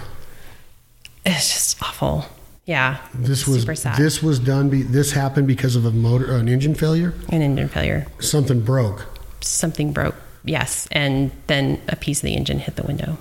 It's 1.24 1.52
just 1.52 1.82
awful. 1.82 2.26
Yeah. 2.68 2.98
This 3.14 3.48
was 3.48 3.64
this 3.64 4.22
was 4.22 4.38
done. 4.38 4.68
Be, 4.68 4.82
this 4.82 5.12
happened 5.12 5.46
because 5.46 5.74
of 5.74 5.86
a 5.86 5.90
motor, 5.90 6.36
an 6.36 6.48
engine 6.48 6.74
failure. 6.74 7.14
An 7.30 7.40
engine 7.40 7.68
failure. 7.68 8.06
Something 8.20 8.60
broke. 8.60 9.06
Something 9.40 9.92
broke. 9.92 10.14
Yes, 10.44 10.86
and 10.92 11.30
then 11.46 11.80
a 11.88 11.96
piece 11.96 12.18
of 12.18 12.24
the 12.24 12.34
engine 12.34 12.58
hit 12.58 12.76
the 12.76 12.82
window. 12.82 13.16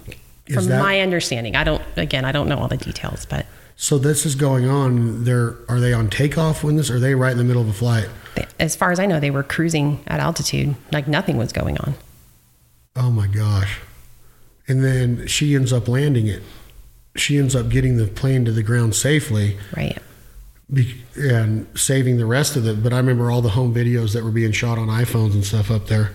From 0.54 0.66
that, 0.66 0.82
my 0.82 1.00
understanding, 1.00 1.56
I 1.56 1.64
don't. 1.64 1.82
Again, 1.96 2.26
I 2.26 2.34
don't 2.34 2.50
know 2.50 2.58
all 2.58 2.68
the 2.68 2.78
details, 2.78 3.26
but. 3.26 3.46
So 3.78 3.98
this 3.98 4.26
is 4.26 4.36
going 4.36 4.68
on. 4.68 5.24
They're 5.24 5.56
are 5.70 5.80
they 5.80 5.94
on 5.94 6.10
takeoff 6.10 6.64
when 6.64 6.76
this? 6.76 6.90
Or 6.90 6.98
are 6.98 7.00
they 7.00 7.16
right 7.16 7.32
in 7.32 7.38
the 7.38 7.44
middle 7.46 7.62
of 7.62 7.70
a 7.70 7.74
flight? 7.74 8.10
As 8.60 8.76
far 8.76 8.92
as 8.92 9.00
I 9.00 9.06
know, 9.06 9.20
they 9.20 9.32
were 9.32 9.44
cruising 9.44 10.04
at 10.08 10.20
altitude, 10.20 10.76
like 10.92 11.08
nothing 11.08 11.38
was 11.38 11.54
going 11.54 11.78
on. 11.78 11.96
Oh 12.98 13.12
my 13.12 13.28
gosh! 13.28 13.80
And 14.68 14.84
then 14.84 15.26
she 15.28 15.56
ends 15.56 15.72
up 15.72 15.88
landing 15.88 16.28
it 16.28 16.44
she 17.20 17.38
ends 17.38 17.56
up 17.56 17.70
getting 17.70 17.98
the 17.98 18.08
plane 18.08 18.46
to 18.46 18.52
the 18.52 18.64
ground 18.64 18.96
safely. 18.96 19.58
Right. 19.76 19.98
Be, 20.72 21.02
and 21.16 21.68
saving 21.78 22.18
the 22.18 22.26
rest 22.26 22.56
of 22.56 22.68
it. 22.68 22.84
But 22.84 22.94
I 22.94 22.98
remember 22.98 23.32
all 23.32 23.42
the 23.42 23.50
home 23.50 23.74
videos 23.74 24.14
that 24.14 24.24
were 24.24 24.32
being 24.32 24.52
shot 24.52 24.78
on 24.78 24.88
iPhones 24.88 25.34
and 25.34 25.46
stuff 25.46 25.72
up 25.72 25.88
there. 25.88 26.12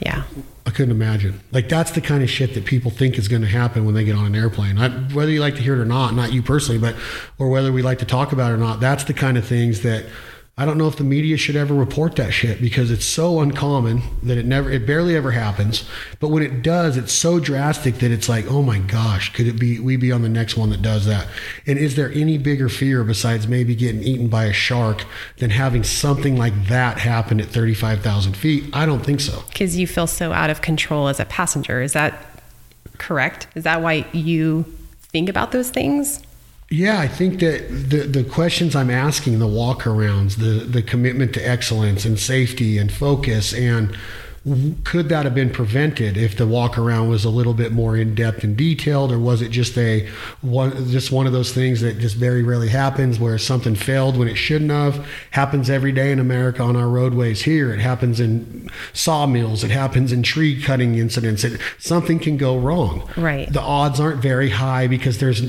Yeah. 0.00 0.24
I 0.66 0.70
couldn't 0.70 0.90
imagine. 0.90 1.40
Like 1.52 1.68
that's 1.68 1.90
the 1.92 2.00
kind 2.00 2.22
of 2.22 2.30
shit 2.30 2.54
that 2.54 2.64
people 2.64 2.90
think 2.90 3.18
is 3.18 3.28
going 3.28 3.42
to 3.42 3.48
happen 3.48 3.84
when 3.84 3.94
they 3.94 4.04
get 4.04 4.16
on 4.16 4.26
an 4.26 4.34
airplane. 4.34 4.78
I, 4.78 4.88
whether 5.12 5.30
you 5.30 5.40
like 5.40 5.56
to 5.56 5.62
hear 5.62 5.74
it 5.74 5.80
or 5.80 5.84
not, 5.84 6.14
not 6.14 6.32
you 6.32 6.42
personally, 6.42 6.80
but 6.80 6.96
or 7.38 7.48
whether 7.48 7.72
we 7.72 7.82
like 7.82 7.98
to 7.98 8.06
talk 8.06 8.32
about 8.32 8.50
it 8.50 8.54
or 8.54 8.58
not, 8.58 8.80
that's 8.80 9.04
the 9.04 9.14
kind 9.14 9.36
of 9.36 9.46
things 9.46 9.80
that 9.82 10.06
I 10.56 10.64
don't 10.64 10.78
know 10.78 10.86
if 10.86 10.94
the 10.94 11.04
media 11.04 11.36
should 11.36 11.56
ever 11.56 11.74
report 11.74 12.14
that 12.14 12.30
shit 12.30 12.60
because 12.60 12.92
it's 12.92 13.04
so 13.04 13.40
uncommon 13.40 14.02
that 14.22 14.38
it 14.38 14.46
never, 14.46 14.70
it 14.70 14.86
barely 14.86 15.16
ever 15.16 15.32
happens. 15.32 15.84
But 16.20 16.28
when 16.28 16.44
it 16.44 16.62
does, 16.62 16.96
it's 16.96 17.12
so 17.12 17.40
drastic 17.40 17.96
that 17.96 18.12
it's 18.12 18.28
like, 18.28 18.48
oh 18.48 18.62
my 18.62 18.78
gosh, 18.78 19.32
could 19.32 19.48
it 19.48 19.58
be, 19.58 19.80
we 19.80 19.96
be 19.96 20.12
on 20.12 20.22
the 20.22 20.28
next 20.28 20.56
one 20.56 20.70
that 20.70 20.80
does 20.80 21.06
that? 21.06 21.26
And 21.66 21.76
is 21.76 21.96
there 21.96 22.12
any 22.12 22.38
bigger 22.38 22.68
fear 22.68 23.02
besides 23.02 23.48
maybe 23.48 23.74
getting 23.74 24.04
eaten 24.04 24.28
by 24.28 24.44
a 24.44 24.52
shark 24.52 25.04
than 25.38 25.50
having 25.50 25.82
something 25.82 26.36
like 26.36 26.68
that 26.68 26.98
happen 26.98 27.40
at 27.40 27.46
35,000 27.46 28.36
feet? 28.36 28.64
I 28.72 28.86
don't 28.86 29.04
think 29.04 29.20
so. 29.20 29.42
Because 29.48 29.76
you 29.76 29.88
feel 29.88 30.06
so 30.06 30.32
out 30.32 30.50
of 30.50 30.62
control 30.62 31.08
as 31.08 31.18
a 31.18 31.24
passenger. 31.24 31.82
Is 31.82 31.94
that 31.94 32.14
correct? 32.98 33.48
Is 33.56 33.64
that 33.64 33.82
why 33.82 34.06
you 34.12 34.64
think 35.00 35.28
about 35.28 35.50
those 35.50 35.70
things? 35.70 36.22
Yeah, 36.70 36.98
I 36.98 37.08
think 37.08 37.40
that 37.40 37.68
the 37.68 37.98
the 37.98 38.24
questions 38.24 38.74
I'm 38.74 38.90
asking, 38.90 39.38
the 39.38 39.46
walkarounds, 39.46 40.36
the 40.36 40.64
the 40.64 40.82
commitment 40.82 41.34
to 41.34 41.48
excellence 41.48 42.04
and 42.04 42.18
safety 42.18 42.78
and 42.78 42.90
focus, 42.90 43.52
and 43.52 43.96
could 44.84 45.08
that 45.08 45.24
have 45.24 45.34
been 45.34 45.48
prevented 45.48 46.18
if 46.18 46.36
the 46.36 46.46
walk 46.46 46.76
around 46.76 47.08
was 47.08 47.24
a 47.24 47.30
little 47.30 47.54
bit 47.54 47.72
more 47.72 47.96
in 47.96 48.14
depth 48.14 48.44
and 48.44 48.56
detailed, 48.58 49.10
or 49.10 49.18
was 49.18 49.40
it 49.40 49.48
just 49.48 49.76
a 49.78 50.06
one 50.42 50.90
just 50.90 51.10
one 51.10 51.26
of 51.26 51.32
those 51.32 51.52
things 51.52 51.80
that 51.80 51.98
just 51.98 52.16
very 52.16 52.42
rarely 52.42 52.68
happens, 52.68 53.18
where 53.18 53.38
something 53.38 53.74
failed 53.74 54.18
when 54.18 54.28
it 54.28 54.36
shouldn't 54.36 54.70
have? 54.70 55.06
Happens 55.30 55.70
every 55.70 55.92
day 55.92 56.12
in 56.12 56.18
America 56.18 56.62
on 56.62 56.76
our 56.76 56.88
roadways 56.88 57.42
here. 57.42 57.72
It 57.72 57.80
happens 57.80 58.20
in 58.20 58.70
sawmills. 58.92 59.64
It 59.64 59.70
happens 59.70 60.12
in 60.12 60.22
tree 60.22 60.60
cutting 60.60 60.96
incidents. 60.96 61.42
It, 61.42 61.58
something 61.78 62.18
can 62.18 62.36
go 62.36 62.58
wrong. 62.58 63.08
Right. 63.16 63.50
The 63.50 63.62
odds 63.62 63.98
aren't 63.98 64.20
very 64.20 64.50
high 64.50 64.88
because 64.88 65.18
there's 65.18 65.42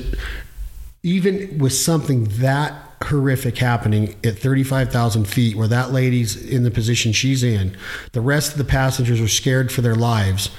even 1.06 1.58
with 1.58 1.72
something 1.72 2.24
that 2.24 2.74
horrific 3.04 3.58
happening 3.58 4.16
at 4.24 4.36
35,000 4.36 5.24
feet, 5.24 5.54
where 5.54 5.68
that 5.68 5.92
lady's 5.92 6.34
in 6.34 6.64
the 6.64 6.70
position 6.70 7.12
she's 7.12 7.44
in, 7.44 7.76
the 8.10 8.20
rest 8.20 8.50
of 8.50 8.58
the 8.58 8.64
passengers 8.64 9.20
are 9.20 9.28
scared 9.28 9.70
for 9.70 9.82
their 9.82 9.94
lives. 9.94 10.50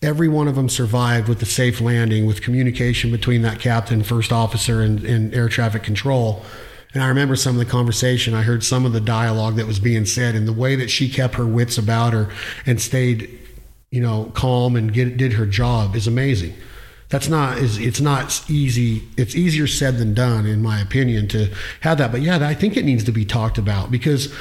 Every 0.00 0.26
one 0.26 0.48
of 0.48 0.54
them 0.54 0.70
survived 0.70 1.28
with 1.28 1.42
a 1.42 1.44
safe 1.44 1.82
landing, 1.82 2.24
with 2.24 2.40
communication 2.40 3.10
between 3.10 3.42
that 3.42 3.60
captain, 3.60 4.02
first 4.02 4.32
officer, 4.32 4.80
and, 4.80 5.04
and 5.04 5.34
air 5.34 5.50
traffic 5.50 5.82
control. 5.82 6.42
And 6.94 7.02
I 7.02 7.08
remember 7.08 7.36
some 7.36 7.54
of 7.54 7.58
the 7.58 7.70
conversation. 7.70 8.32
I 8.32 8.40
heard 8.40 8.64
some 8.64 8.86
of 8.86 8.94
the 8.94 9.02
dialogue 9.02 9.56
that 9.56 9.66
was 9.66 9.80
being 9.80 10.06
said, 10.06 10.34
and 10.34 10.48
the 10.48 10.54
way 10.54 10.76
that 10.76 10.88
she 10.88 11.10
kept 11.10 11.34
her 11.34 11.44
wits 11.44 11.76
about 11.76 12.14
her 12.14 12.30
and 12.64 12.80
stayed, 12.80 13.38
you 13.90 14.00
know, 14.00 14.32
calm 14.32 14.76
and 14.76 14.94
get, 14.94 15.18
did 15.18 15.34
her 15.34 15.44
job 15.44 15.94
is 15.94 16.06
amazing 16.06 16.54
that's 17.14 17.28
not 17.28 17.58
is 17.58 17.78
it's 17.78 18.00
not 18.00 18.42
easy 18.50 19.04
it's 19.16 19.36
easier 19.36 19.68
said 19.68 19.98
than 19.98 20.14
done 20.14 20.46
in 20.46 20.60
my 20.60 20.80
opinion 20.80 21.28
to 21.28 21.48
have 21.80 21.98
that. 21.98 22.10
But 22.10 22.22
yeah 22.22 22.44
i 22.44 22.54
think 22.54 22.76
it 22.76 22.84
needs 22.84 23.04
to 23.04 23.12
be 23.12 23.24
talked 23.24 23.56
about 23.56 23.92
because 23.92 24.34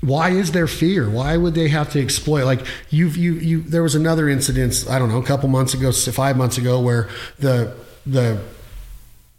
why 0.00 0.30
is 0.30 0.52
there 0.52 0.68
fear? 0.68 1.10
Why 1.10 1.36
would 1.36 1.54
they 1.54 1.68
have 1.68 1.90
to 1.92 2.00
exploit 2.00 2.44
like 2.44 2.64
you've 2.88 3.18
you 3.18 3.34
you 3.34 3.60
there 3.60 3.82
was 3.82 3.94
another 3.94 4.26
incident 4.26 4.86
i 4.88 4.98
don't 4.98 5.10
know 5.10 5.18
a 5.18 5.22
couple 5.22 5.50
months 5.50 5.74
ago 5.74 5.92
five 5.92 6.38
months 6.38 6.56
ago 6.56 6.80
where 6.80 7.10
the 7.40 7.76
the 8.06 8.40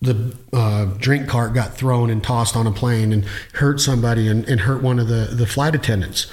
the 0.03 0.37
uh, 0.53 0.85
drink 0.99 1.27
cart 1.27 1.55
got 1.55 1.73
thrown 1.73 2.11
and 2.11 2.23
tossed 2.23 2.55
on 2.55 2.67
a 2.67 2.71
plane 2.71 3.11
and 3.11 3.25
hurt 3.53 3.79
somebody 3.79 4.27
and, 4.27 4.47
and 4.47 4.61
hurt 4.61 4.83
one 4.83 4.99
of 4.99 5.07
the, 5.07 5.27
the 5.31 5.45
flight 5.47 5.73
attendants 5.73 6.31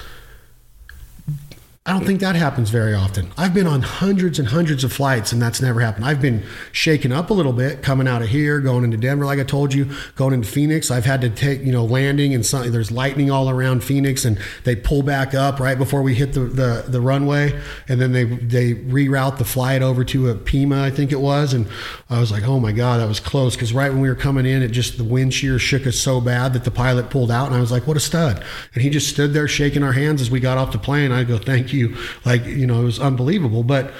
I 1.87 1.91
don't 1.91 2.05
think 2.05 2.19
that 2.19 2.35
happens 2.35 2.69
very 2.69 2.93
often. 2.93 3.31
I've 3.37 3.53
been 3.53 3.65
on 3.65 3.81
hundreds 3.81 4.39
and 4.39 4.49
hundreds 4.49 4.83
of 4.83 4.91
flights 4.91 5.31
and 5.31 5.41
that's 5.41 5.61
never 5.61 5.79
happened. 5.79 6.03
I've 6.03 6.21
been 6.21 6.43
shaken 6.73 7.13
up 7.13 7.29
a 7.29 7.33
little 7.33 7.53
bit 7.53 7.81
coming 7.81 8.09
out 8.09 8.21
of 8.21 8.27
here, 8.27 8.59
going 8.59 8.83
into 8.83 8.97
Denver, 8.97 9.25
like 9.25 9.39
I 9.39 9.45
told 9.45 9.73
you, 9.73 9.89
going 10.17 10.33
into 10.33 10.49
Phoenix. 10.49 10.91
I've 10.91 11.05
had 11.05 11.21
to 11.21 11.29
take, 11.29 11.61
you 11.61 11.71
know, 11.71 11.85
landing 11.85 12.33
and 12.33 12.45
something. 12.45 12.73
there's 12.73 12.91
lightning 12.91 13.31
all 13.31 13.49
around 13.49 13.85
Phoenix 13.85 14.25
and 14.25 14.37
they 14.65 14.75
pull 14.75 15.01
back 15.01 15.33
up 15.33 15.61
right 15.61 15.77
before 15.77 16.01
we 16.01 16.13
hit 16.13 16.33
the, 16.33 16.41
the, 16.41 16.83
the 16.89 16.99
runway. 16.99 17.57
And 17.87 18.01
then 18.01 18.11
they, 18.11 18.25
they 18.25 18.73
reroute 18.73 19.37
the 19.37 19.45
flight 19.45 19.81
over 19.81 20.03
to 20.03 20.29
a 20.29 20.35
Pima, 20.35 20.83
I 20.83 20.89
think 20.89 21.13
it 21.13 21.21
was. 21.21 21.53
And 21.53 21.69
I 22.09 22.19
was 22.19 22.33
like, 22.33 22.43
oh 22.43 22.59
my 22.59 22.73
God, 22.73 22.99
that 22.99 23.07
was 23.07 23.21
close. 23.21 23.55
Cause 23.55 23.71
right 23.71 23.93
when 23.93 24.01
we 24.01 24.09
were 24.09 24.15
coming 24.15 24.45
in, 24.45 24.61
it 24.61 24.69
just, 24.73 24.97
the 24.97 25.05
wind 25.05 25.33
shear 25.33 25.57
shook 25.57 25.87
us 25.87 25.95
so 25.95 26.19
bad 26.19 26.51
that 26.51 26.65
the 26.65 26.71
pilot 26.71 27.09
pulled 27.09 27.31
out. 27.31 27.47
And 27.47 27.55
I 27.55 27.61
was 27.61 27.71
like, 27.71 27.87
what 27.87 27.95
a 27.95 28.01
stud. 28.01 28.43
And 28.73 28.83
he 28.83 28.89
just 28.89 29.07
stood 29.07 29.31
there 29.31 29.47
shaking 29.47 29.83
our 29.83 29.93
hands 29.93 30.19
as 30.19 30.29
we 30.29 30.41
got 30.41 30.57
off 30.57 30.73
the 30.73 30.79
plane. 30.79 31.13
I 31.13 31.23
go, 31.23 31.37
thank 31.37 31.71
you 31.71 31.76
you. 31.77 31.95
Like, 32.25 32.45
you 32.45 32.67
know, 32.67 32.81
it 32.81 32.85
was 32.85 32.99
unbelievable. 32.99 33.63
But 33.63 33.91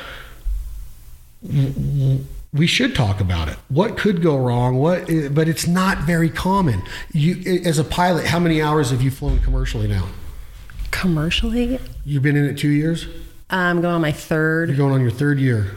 we 2.53 2.67
should 2.67 2.95
talk 2.95 3.19
about 3.19 3.47
it. 3.47 3.57
What 3.69 3.97
could 3.97 4.21
go 4.21 4.37
wrong? 4.37 4.77
What? 4.77 5.07
But 5.31 5.47
it's 5.47 5.67
not 5.67 5.99
very 5.99 6.29
common. 6.29 6.81
You, 7.13 7.61
as 7.63 7.79
a 7.79 7.83
pilot, 7.83 8.25
how 8.25 8.39
many 8.39 8.61
hours 8.61 8.91
have 8.91 9.01
you 9.01 9.11
flown 9.11 9.39
commercially 9.39 9.87
now? 9.87 10.07
Commercially, 10.91 11.79
you've 12.05 12.23
been 12.23 12.35
in 12.35 12.45
it 12.45 12.57
two 12.57 12.69
years. 12.69 13.05
Uh, 13.49 13.55
I'm 13.55 13.81
going 13.81 13.93
on 13.93 14.01
my 14.01 14.11
third. 14.11 14.69
You're 14.69 14.77
going 14.77 14.93
on 14.93 15.01
your 15.01 15.11
third 15.11 15.39
year. 15.39 15.71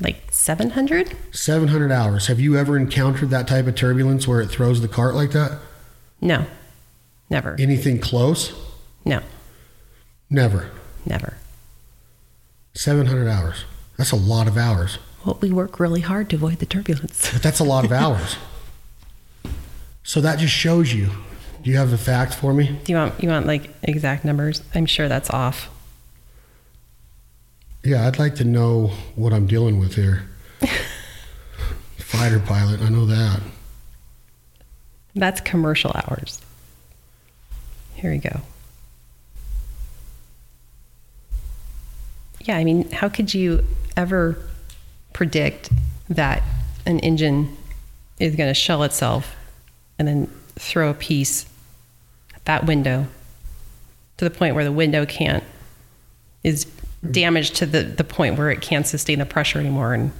Like 0.00 0.22
700. 0.30 1.16
700 1.30 1.92
hours. 1.92 2.26
Have 2.26 2.40
you 2.40 2.56
ever 2.56 2.76
encountered 2.76 3.30
that 3.30 3.46
type 3.46 3.66
of 3.66 3.76
turbulence 3.76 4.26
where 4.26 4.40
it 4.40 4.48
throws 4.48 4.80
the 4.80 4.88
cart 4.88 5.14
like 5.14 5.30
that? 5.32 5.60
No, 6.20 6.46
never. 7.30 7.54
Anything 7.60 8.00
close? 8.00 8.52
No. 9.04 9.20
Never. 10.28 10.70
Never. 11.08 11.34
700 12.74 13.26
hours. 13.28 13.64
That's 13.96 14.12
a 14.12 14.16
lot 14.16 14.46
of 14.46 14.56
hours. 14.56 14.98
Well, 15.24 15.38
we 15.40 15.50
work 15.50 15.80
really 15.80 16.02
hard 16.02 16.28
to 16.30 16.36
avoid 16.36 16.58
the 16.58 16.66
turbulence. 16.66 17.32
But 17.32 17.42
that's 17.42 17.58
a 17.60 17.64
lot 17.64 17.84
of 17.84 17.92
hours. 18.02 18.36
so 20.04 20.20
that 20.20 20.38
just 20.38 20.52
shows 20.52 20.92
you. 20.92 21.10
Do 21.62 21.70
you 21.70 21.76
have 21.78 21.90
the 21.90 21.98
fact 21.98 22.34
for 22.34 22.52
me? 22.54 22.78
Do 22.84 22.92
you 22.92 22.98
want 22.98 23.20
you 23.22 23.28
want 23.28 23.46
like 23.46 23.70
exact 23.82 24.24
numbers? 24.24 24.62
I'm 24.74 24.86
sure 24.86 25.08
that's 25.08 25.28
off. 25.30 25.68
Yeah, 27.82 28.06
I'd 28.06 28.18
like 28.18 28.36
to 28.36 28.44
know 28.44 28.88
what 29.16 29.32
I'm 29.32 29.46
dealing 29.46 29.78
with 29.80 29.94
here. 29.94 30.24
Fighter 31.98 32.38
pilot, 32.40 32.80
I 32.80 32.88
know 32.90 33.06
that. 33.06 33.40
That's 35.14 35.40
commercial 35.40 35.90
hours. 35.94 36.40
Here 37.94 38.10
we 38.12 38.18
go. 38.18 38.40
Yeah, 42.48 42.56
I 42.56 42.64
mean, 42.64 42.90
how 42.90 43.10
could 43.10 43.34
you 43.34 43.62
ever 43.96 44.38
predict 45.12 45.70
that 46.08 46.42
an 46.86 46.98
engine 47.00 47.54
is 48.18 48.34
going 48.34 48.48
to 48.48 48.54
shell 48.54 48.82
itself 48.82 49.36
and 49.98 50.08
then 50.08 50.26
throw 50.56 50.88
a 50.88 50.94
piece 50.94 51.46
at 52.34 52.44
that 52.46 52.64
window 52.64 53.06
to 54.16 54.24
the 54.24 54.30
point 54.30 54.54
where 54.54 54.64
the 54.64 54.72
window 54.72 55.04
can't 55.04 55.44
is 56.42 56.66
damaged 57.08 57.56
to 57.56 57.66
the, 57.66 57.82
the 57.82 58.02
point 58.02 58.38
where 58.38 58.50
it 58.50 58.62
can't 58.62 58.86
sustain 58.86 59.18
the 59.18 59.26
pressure 59.26 59.58
anymore 59.58 59.92
and 59.92 60.10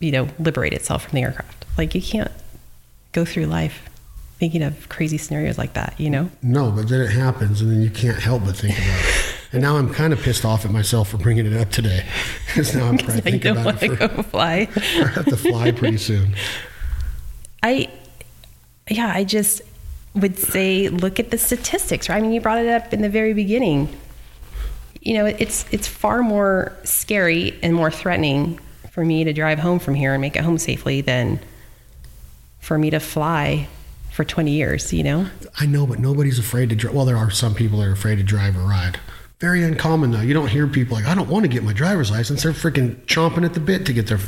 you 0.00 0.12
know 0.12 0.28
liberate 0.38 0.72
itself 0.72 1.04
from 1.04 1.12
the 1.16 1.22
aircraft? 1.22 1.64
Like 1.78 1.94
you 1.94 2.02
can't 2.02 2.30
go 3.12 3.24
through 3.24 3.46
life 3.46 3.88
thinking 4.38 4.62
of 4.62 4.88
crazy 4.88 5.18
scenarios 5.18 5.56
like 5.56 5.72
that 5.72 5.94
you 5.98 6.10
know? 6.10 6.30
No 6.42 6.70
but 6.70 6.88
then 6.88 7.00
it 7.00 7.10
happens 7.10 7.60
and 7.62 7.72
then 7.72 7.80
you 7.80 7.90
can't 7.90 8.18
help 8.18 8.44
but 8.44 8.56
think 8.56 8.76
about 8.76 9.00
it 9.00 9.27
and 9.52 9.62
now 9.62 9.76
I'm 9.76 9.92
kind 9.92 10.12
of 10.12 10.20
pissed 10.20 10.44
off 10.44 10.64
at 10.64 10.70
myself 10.70 11.08
for 11.08 11.16
bringing 11.16 11.46
it 11.46 11.54
up 11.54 11.70
today 11.70 12.04
because 12.46 12.74
now 12.74 12.88
I'm 12.88 12.98
probably 12.98 13.20
thinking 13.20 13.50
about 13.52 13.82
it. 13.82 13.96
For, 13.96 14.08
go 14.08 14.22
fly. 14.22 14.68
I 14.76 14.80
have 14.80 15.24
to 15.26 15.36
fly 15.36 15.70
pretty 15.70 15.96
soon. 15.96 16.34
I, 17.62 17.90
yeah, 18.90 19.12
I 19.14 19.24
just 19.24 19.62
would 20.14 20.38
say 20.38 20.88
look 20.88 21.18
at 21.18 21.30
the 21.30 21.38
statistics. 21.38 22.08
Right? 22.08 22.16
I 22.16 22.20
mean, 22.20 22.32
you 22.32 22.40
brought 22.40 22.58
it 22.58 22.68
up 22.68 22.92
in 22.92 23.02
the 23.02 23.08
very 23.08 23.34
beginning. 23.34 23.94
You 25.00 25.14
know, 25.14 25.26
it's 25.26 25.64
it's 25.70 25.86
far 25.86 26.22
more 26.22 26.76
scary 26.84 27.58
and 27.62 27.74
more 27.74 27.90
threatening 27.90 28.60
for 28.90 29.04
me 29.04 29.24
to 29.24 29.32
drive 29.32 29.58
home 29.58 29.78
from 29.78 29.94
here 29.94 30.12
and 30.12 30.20
make 30.20 30.36
it 30.36 30.42
home 30.42 30.58
safely 30.58 31.00
than 31.00 31.40
for 32.58 32.76
me 32.76 32.90
to 32.90 33.00
fly 33.00 33.68
for 34.10 34.24
20 34.24 34.50
years, 34.50 34.92
you 34.92 35.04
know? 35.04 35.28
I 35.60 35.66
know, 35.66 35.86
but 35.86 36.00
nobody's 36.00 36.40
afraid 36.40 36.70
to 36.70 36.74
drive. 36.74 36.94
Well, 36.94 37.04
there 37.04 37.16
are 37.16 37.30
some 37.30 37.54
people 37.54 37.78
that 37.78 37.86
are 37.86 37.92
afraid 37.92 38.16
to 38.16 38.24
drive 38.24 38.56
or 38.56 38.62
ride. 38.62 38.98
Very 39.40 39.62
uncommon 39.62 40.10
though. 40.10 40.20
You 40.20 40.34
don't 40.34 40.48
hear 40.48 40.66
people 40.66 40.96
like, 40.96 41.06
I 41.06 41.14
don't 41.14 41.28
want 41.28 41.44
to 41.44 41.48
get 41.48 41.62
my 41.62 41.72
driver's 41.72 42.10
license. 42.10 42.42
They're 42.42 42.52
freaking 42.52 42.96
chomping 43.06 43.44
at 43.44 43.54
the 43.54 43.60
bit 43.60 43.86
to 43.86 43.92
get 43.92 44.08
their 44.08 44.18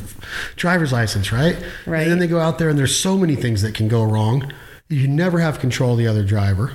driver's 0.56 0.92
license, 0.92 1.32
right? 1.32 1.56
Right. 1.84 2.02
And 2.02 2.10
then 2.12 2.18
they 2.20 2.28
go 2.28 2.38
out 2.38 2.58
there 2.58 2.68
and 2.68 2.78
there's 2.78 2.96
so 2.96 3.16
many 3.16 3.34
things 3.34 3.62
that 3.62 3.74
can 3.74 3.88
go 3.88 4.04
wrong. 4.04 4.52
You 4.88 5.08
never 5.08 5.40
have 5.40 5.58
control 5.58 5.92
of 5.92 5.98
the 5.98 6.06
other 6.06 6.24
driver. 6.24 6.74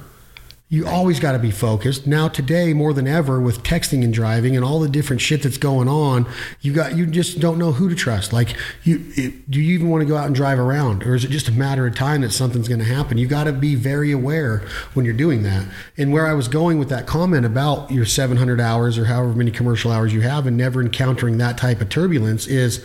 You 0.68 0.88
always 0.88 1.20
got 1.20 1.34
to 1.34 1.40
be 1.40 1.52
focused. 1.52 2.08
Now 2.08 2.28
today 2.28 2.74
more 2.74 2.92
than 2.92 3.08
ever 3.08 3.40
with 3.40 3.62
texting 3.62 4.04
and 4.04 4.12
driving 4.12 4.56
and 4.56 4.66
all 4.66 4.80
the 4.80 4.90
different 4.90 5.22
shit 5.22 5.44
that's 5.44 5.60
going 5.60 5.88
on, 5.88 6.28
you 6.60 6.74
got 6.74 6.98
you 6.98 7.06
just 7.06 7.40
don't 7.40 7.60
know 7.60 7.72
who 7.72 7.88
to 7.88 7.94
trust. 7.94 8.34
Like 8.34 8.56
you 8.84 9.06
it, 9.16 9.50
do 9.52 9.62
you 9.62 9.76
even 9.76 9.90
want 9.90 10.02
to 10.02 10.08
go 10.08 10.18
out 10.18 10.26
and 10.26 10.34
drive 10.34 10.58
around 10.58 11.04
or 11.04 11.14
is 11.14 11.24
it 11.24 11.30
just 11.30 11.48
a 11.48 11.52
matter 11.52 11.86
of 11.86 11.94
time 11.94 12.22
that 12.22 12.32
something's 12.32 12.68
going 12.68 12.80
to 12.80 12.86
happen? 12.86 13.20
You 13.20 13.28
got 13.28 13.44
to 13.44 13.54
be 13.54 13.76
very 13.76 14.12
aware 14.12 14.64
when 14.96 15.06
you're 15.06 15.14
doing 15.14 15.44
that. 15.44 15.68
And 15.98 16.12
where 16.12 16.26
I 16.26 16.34
was 16.34 16.48
going 16.48 16.80
with 16.80 16.90
that 16.90 17.06
comment 17.06 17.46
about 17.46 17.92
your 17.92 18.06
700 18.06 18.60
hours 18.60 18.98
or 18.98 19.06
however 19.06 19.34
many 19.36 19.52
commercial 19.52 19.92
hours 19.92 20.16
you 20.16 20.22
have 20.22 20.48
and 20.48 20.58
never 20.58 20.82
encountering 20.82 21.38
that 21.38 21.60
type 21.60 21.80
of 21.80 21.90
turbulence 21.90 22.48
is 22.48 22.84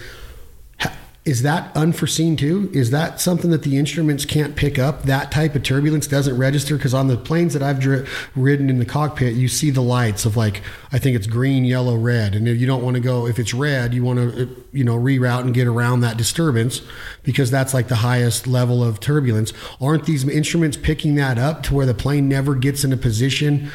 is 1.26 1.42
that 1.42 1.76
unforeseen 1.76 2.34
too? 2.34 2.70
Is 2.72 2.92
that 2.92 3.20
something 3.20 3.50
that 3.50 3.62
the 3.62 3.76
instruments 3.76 4.24
can't 4.24 4.56
pick 4.56 4.78
up? 4.78 5.02
That 5.02 5.30
type 5.30 5.54
of 5.54 5.62
turbulence 5.62 6.06
doesn't 6.06 6.36
register 6.38 6.76
because 6.76 6.94
on 6.94 7.08
the 7.08 7.18
planes 7.18 7.52
that 7.52 7.62
I've 7.62 7.78
dri- 7.78 8.06
ridden 8.34 8.70
in 8.70 8.78
the 8.78 8.86
cockpit, 8.86 9.34
you 9.34 9.46
see 9.46 9.68
the 9.68 9.82
lights 9.82 10.24
of 10.24 10.38
like 10.38 10.62
I 10.92 10.98
think 10.98 11.16
it's 11.16 11.26
green, 11.26 11.66
yellow, 11.66 11.94
red, 11.94 12.34
and 12.34 12.48
if 12.48 12.58
you 12.58 12.66
don't 12.66 12.82
want 12.82 12.94
to 12.94 13.00
go 13.00 13.26
if 13.26 13.38
it's 13.38 13.52
red, 13.52 13.92
you 13.92 14.02
want 14.02 14.18
to 14.18 14.44
uh, 14.44 14.46
you 14.72 14.82
know 14.82 14.96
reroute 14.96 15.42
and 15.42 15.52
get 15.52 15.66
around 15.66 16.00
that 16.00 16.16
disturbance 16.16 16.80
because 17.22 17.50
that's 17.50 17.74
like 17.74 17.88
the 17.88 17.96
highest 17.96 18.46
level 18.46 18.82
of 18.82 18.98
turbulence. 18.98 19.52
Aren't 19.78 20.06
these 20.06 20.26
instruments 20.26 20.78
picking 20.78 21.16
that 21.16 21.38
up 21.38 21.62
to 21.64 21.74
where 21.74 21.86
the 21.86 21.94
plane 21.94 22.30
never 22.30 22.54
gets 22.54 22.82
in 22.82 22.94
a 22.94 22.96
position 22.96 23.70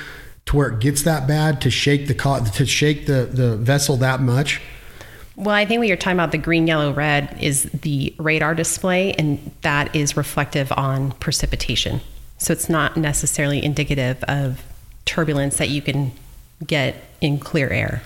to 0.48 0.58
where 0.58 0.70
it 0.70 0.80
gets 0.80 1.04
that 1.04 1.28
bad 1.28 1.62
to 1.62 1.70
shake 1.70 2.08
the 2.08 2.16
co- 2.16 2.44
to 2.44 2.66
shake 2.66 3.06
the 3.06 3.30
the 3.32 3.56
vessel 3.56 3.98
that 3.98 4.20
much? 4.20 4.62
Well, 5.38 5.50
I 5.50 5.66
think 5.66 5.80
what 5.80 5.88
you're 5.88 5.98
talking 5.98 6.18
about, 6.18 6.32
the 6.32 6.38
green, 6.38 6.66
yellow, 6.66 6.94
red, 6.94 7.38
is 7.42 7.64
the 7.64 8.16
radar 8.18 8.56
display, 8.56 9.12
and 9.14 9.52
that 9.62 9.94
is 9.94 10.16
reflective 10.16 10.72
on 10.74 11.12
precipitation. 11.14 12.00
So 12.38 12.54
it's 12.54 12.70
not 12.70 12.96
necessarily 12.96 13.64
indicative 13.64 14.24
of 14.26 14.64
turbulence 15.04 15.58
that 15.58 15.70
you 15.70 15.82
can 15.82 16.14
get 16.66 16.96
in 17.20 17.38
clear 17.40 17.70
air. 17.70 18.02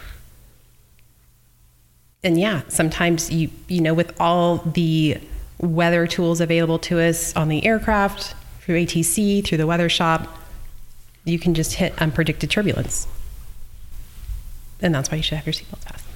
And 2.23 2.39
yeah, 2.39 2.63
sometimes 2.67 3.31
you 3.31 3.49
you 3.67 3.79
know 3.79 3.93
with 3.93 4.19
all 4.19 4.57
the 4.57 5.19
weather 5.59 6.07
tools 6.07 6.41
available 6.41 6.79
to 6.79 6.99
us 6.99 7.35
on 7.35 7.47
the 7.47 7.65
aircraft 7.65 8.35
through 8.61 8.85
ATC 8.85 9.45
through 9.45 9.57
the 9.57 9.67
weather 9.67 9.87
shop, 9.87 10.27
you 11.25 11.39
can 11.39 11.53
just 11.53 11.73
hit 11.73 11.95
unpredicted 11.97 12.49
turbulence. 12.49 13.07
And 14.81 14.93
that's 14.95 15.11
why 15.11 15.17
you 15.17 15.23
should 15.23 15.37
have 15.37 15.45
your 15.45 15.53
seatbelt 15.53 16.08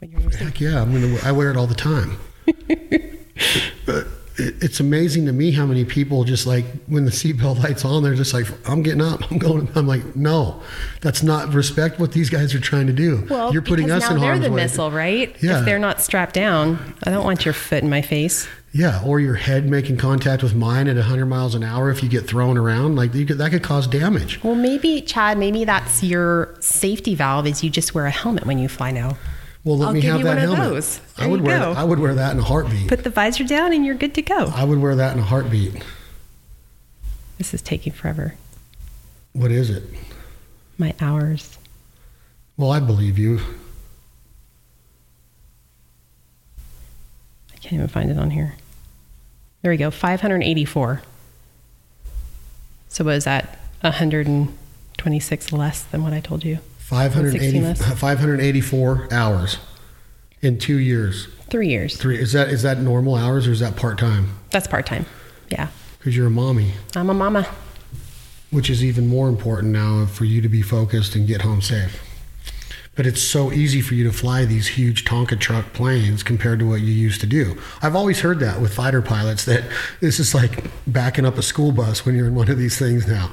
fast. 0.00 0.36
Heck 0.36 0.60
yeah, 0.60 0.80
I'm 0.82 0.92
gonna. 0.92 1.18
I 1.24 1.32
wear 1.32 1.50
it 1.50 1.56
all 1.56 1.66
the 1.66 1.74
time. 1.74 2.18
but 3.86 4.06
it's 4.38 4.80
amazing 4.80 5.26
to 5.26 5.32
me 5.32 5.50
how 5.50 5.64
many 5.64 5.84
people 5.84 6.24
just 6.24 6.46
like 6.46 6.64
when 6.86 7.04
the 7.04 7.10
seatbelt 7.10 7.62
lights 7.62 7.84
on, 7.84 8.02
they're 8.02 8.14
just 8.14 8.34
like, 8.34 8.46
"I'm 8.68 8.82
getting 8.82 9.00
up, 9.00 9.30
I'm 9.30 9.38
going." 9.38 9.68
I'm 9.74 9.86
like, 9.86 10.16
"No, 10.16 10.62
that's 11.00 11.22
not 11.22 11.52
respect 11.54 11.98
what 11.98 12.12
these 12.12 12.30
guys 12.30 12.54
are 12.54 12.60
trying 12.60 12.86
to 12.86 12.92
do. 12.92 13.26
Well, 13.28 13.52
you're 13.52 13.62
putting 13.62 13.90
us 13.90 14.02
now 14.02 14.14
in 14.14 14.16
harm's 14.18 14.22
way. 14.22 14.40
they're 14.40 14.48
the 14.50 14.54
way. 14.54 14.62
missile, 14.62 14.90
right? 14.90 15.42
Yeah. 15.42 15.60
If 15.60 15.64
they're 15.64 15.78
not 15.78 16.00
strapped 16.00 16.34
down, 16.34 16.94
I 17.04 17.10
don't 17.10 17.24
want 17.24 17.44
your 17.44 17.54
foot 17.54 17.82
in 17.82 17.90
my 17.90 18.02
face. 18.02 18.46
Yeah, 18.72 19.02
or 19.06 19.20
your 19.20 19.36
head 19.36 19.66
making 19.66 19.96
contact 19.96 20.42
with 20.42 20.54
mine 20.54 20.86
at 20.86 20.96
100 20.96 21.24
miles 21.24 21.54
an 21.54 21.64
hour 21.64 21.90
if 21.90 22.02
you 22.02 22.10
get 22.10 22.26
thrown 22.26 22.58
around, 22.58 22.94
like 22.96 23.12
could, 23.12 23.28
that 23.28 23.50
could 23.50 23.62
cause 23.62 23.86
damage. 23.86 24.42
Well, 24.44 24.54
maybe 24.54 25.00
Chad, 25.00 25.38
maybe 25.38 25.64
that's 25.64 26.02
your 26.02 26.54
safety 26.60 27.14
valve 27.14 27.46
is 27.46 27.64
you 27.64 27.70
just 27.70 27.94
wear 27.94 28.04
a 28.04 28.10
helmet 28.10 28.44
when 28.44 28.58
you 28.58 28.68
fly 28.68 28.90
now. 28.90 29.16
Well, 29.66 29.78
let 29.78 29.88
I'll 29.88 29.92
me 29.94 30.00
give 30.00 30.12
have 30.12 30.18
you 30.20 30.24
that 30.26 30.36
one 30.36 30.44
of 30.44 30.54
helmet. 30.58 30.74
those. 30.74 31.00
I 31.18 31.26
would 31.26 31.40
wear. 31.40 31.58
go. 31.58 31.72
I 31.72 31.82
would 31.82 31.98
wear 31.98 32.14
that 32.14 32.32
in 32.32 32.38
a 32.38 32.42
heartbeat. 32.44 32.86
Put 32.86 33.02
the 33.02 33.10
visor 33.10 33.42
down 33.42 33.72
and 33.72 33.84
you're 33.84 33.96
good 33.96 34.14
to 34.14 34.22
go. 34.22 34.52
I 34.54 34.62
would 34.62 34.78
wear 34.78 34.94
that 34.94 35.12
in 35.14 35.18
a 35.18 35.24
heartbeat. 35.24 35.82
This 37.36 37.52
is 37.52 37.62
taking 37.62 37.92
forever. 37.92 38.36
What 39.32 39.50
is 39.50 39.68
it? 39.68 39.82
My 40.78 40.94
hours. 41.00 41.58
Well, 42.56 42.70
I 42.70 42.78
believe 42.78 43.18
you. 43.18 43.40
I 47.52 47.56
can't 47.56 47.72
even 47.72 47.88
find 47.88 48.08
it 48.08 48.18
on 48.18 48.30
here. 48.30 48.54
There 49.62 49.72
we 49.72 49.76
go. 49.78 49.90
584. 49.90 51.02
So 52.88 53.02
what 53.02 53.14
is 53.16 53.24
that? 53.24 53.58
120 53.80 54.48
26 54.96 55.52
less 55.52 55.82
than 55.82 56.04
what 56.04 56.12
I 56.12 56.20
told 56.20 56.44
you. 56.44 56.60
580, 56.86 57.74
584 57.74 59.08
hours 59.12 59.58
in 60.40 60.56
two 60.56 60.76
years. 60.78 61.26
Three 61.50 61.66
years. 61.68 61.96
Three 61.96 62.16
is 62.16 62.32
that 62.32 62.48
is 62.48 62.62
that 62.62 62.78
normal 62.78 63.16
hours 63.16 63.48
or 63.48 63.52
is 63.52 63.58
that 63.58 63.74
part 63.74 63.98
time? 63.98 64.38
That's 64.50 64.68
part 64.68 64.86
time. 64.86 65.04
Yeah. 65.48 65.68
Because 65.98 66.16
you're 66.16 66.28
a 66.28 66.30
mommy, 66.30 66.74
I'm 66.94 67.10
a 67.10 67.14
mama. 67.14 67.48
which 68.52 68.70
is 68.70 68.84
even 68.84 69.08
more 69.08 69.28
important 69.28 69.72
now 69.72 70.06
for 70.06 70.24
you 70.24 70.40
to 70.40 70.48
be 70.48 70.62
focused 70.62 71.16
and 71.16 71.26
get 71.26 71.42
home 71.42 71.60
safe. 71.60 72.00
But 72.94 73.04
it's 73.04 73.20
so 73.20 73.50
easy 73.52 73.80
for 73.80 73.94
you 73.94 74.04
to 74.04 74.12
fly 74.12 74.44
these 74.44 74.68
huge 74.68 75.04
Tonka 75.04 75.40
truck 75.40 75.72
planes 75.72 76.22
compared 76.22 76.60
to 76.60 76.68
what 76.68 76.82
you 76.82 76.92
used 76.92 77.20
to 77.22 77.26
do. 77.26 77.60
I've 77.82 77.96
always 77.96 78.20
heard 78.20 78.38
that 78.40 78.60
with 78.60 78.72
fighter 78.72 79.02
pilots 79.02 79.44
that 79.46 79.64
this 80.00 80.20
is 80.20 80.36
like 80.36 80.70
backing 80.86 81.26
up 81.26 81.36
a 81.36 81.42
school 81.42 81.72
bus 81.72 82.06
when 82.06 82.14
you're 82.14 82.28
in 82.28 82.36
one 82.36 82.48
of 82.48 82.58
these 82.58 82.78
things 82.78 83.08
now. 83.08 83.32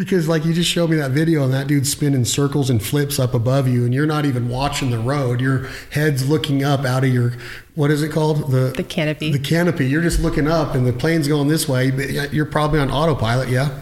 Because 0.00 0.28
like 0.28 0.46
you 0.46 0.54
just 0.54 0.70
showed 0.70 0.88
me 0.88 0.96
that 0.96 1.10
video 1.10 1.44
and 1.44 1.52
that 1.52 1.66
dude's 1.66 1.92
spinning 1.92 2.24
circles 2.24 2.70
and 2.70 2.82
flips 2.82 3.18
up 3.18 3.34
above 3.34 3.68
you 3.68 3.84
and 3.84 3.92
you're 3.92 4.06
not 4.06 4.24
even 4.24 4.48
watching 4.48 4.90
the 4.90 4.98
road. 4.98 5.42
Your 5.42 5.68
head's 5.90 6.26
looking 6.26 6.64
up 6.64 6.86
out 6.86 7.04
of 7.04 7.12
your 7.12 7.34
what 7.74 7.90
is 7.90 8.02
it 8.02 8.10
called? 8.10 8.50
The 8.50 8.72
The 8.74 8.82
canopy. 8.82 9.30
The 9.30 9.38
canopy. 9.38 9.86
You're 9.86 10.00
just 10.00 10.20
looking 10.20 10.48
up 10.48 10.74
and 10.74 10.86
the 10.86 10.94
plane's 10.94 11.28
going 11.28 11.48
this 11.48 11.68
way, 11.68 11.90
but 11.90 12.32
you're 12.32 12.46
probably 12.46 12.80
on 12.80 12.90
autopilot, 12.90 13.50
yeah? 13.50 13.78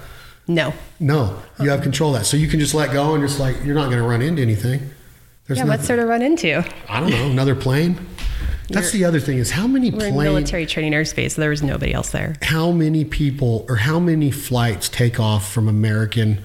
No. 0.49 0.75
No, 0.99 1.41
you 1.61 1.71
have 1.71 1.83
control 1.83 2.13
of 2.17 2.23
that. 2.23 2.25
So 2.25 2.37
you 2.37 2.49
can 2.49 2.59
just 2.59 2.75
let 2.75 2.93
go 2.93 3.15
and 3.15 3.23
just 3.23 3.39
like 3.39 3.65
you're 3.65 3.77
not 3.77 3.85
going 3.85 3.99
to 3.99 4.09
run 4.09 4.21
into 4.21 4.43
anything. 4.43 4.91
There's 5.47 5.59
yeah, 5.59 5.65
nothing. 5.65 5.69
what's 5.69 5.87
there 5.87 5.97
to 5.99 6.05
run 6.07 6.23
into? 6.23 6.65
I 6.89 6.99
don't 6.99 7.11
know, 7.11 7.31
another 7.31 7.55
plane. 7.55 8.05
That's 8.69 8.93
the 8.93 9.05
other 9.05 9.21
thing 9.21 9.39
is 9.39 9.51
how 9.51 9.67
many 9.67 9.91
We're 9.91 10.13
military 10.13 10.67
training 10.67 10.93
airspace, 10.93 11.33
so 11.33 11.41
there 11.41 11.51
was 11.51 11.63
nobody 11.63 11.93
else 11.93 12.11
there. 12.11 12.35
how 12.43 12.71
many 12.71 13.05
people 13.05 13.65
or 13.69 13.77
how 13.77 13.99
many 13.99 14.31
flights 14.31 14.89
take 14.89 15.19
off 15.19 15.51
from 15.51 15.69
American, 15.69 16.43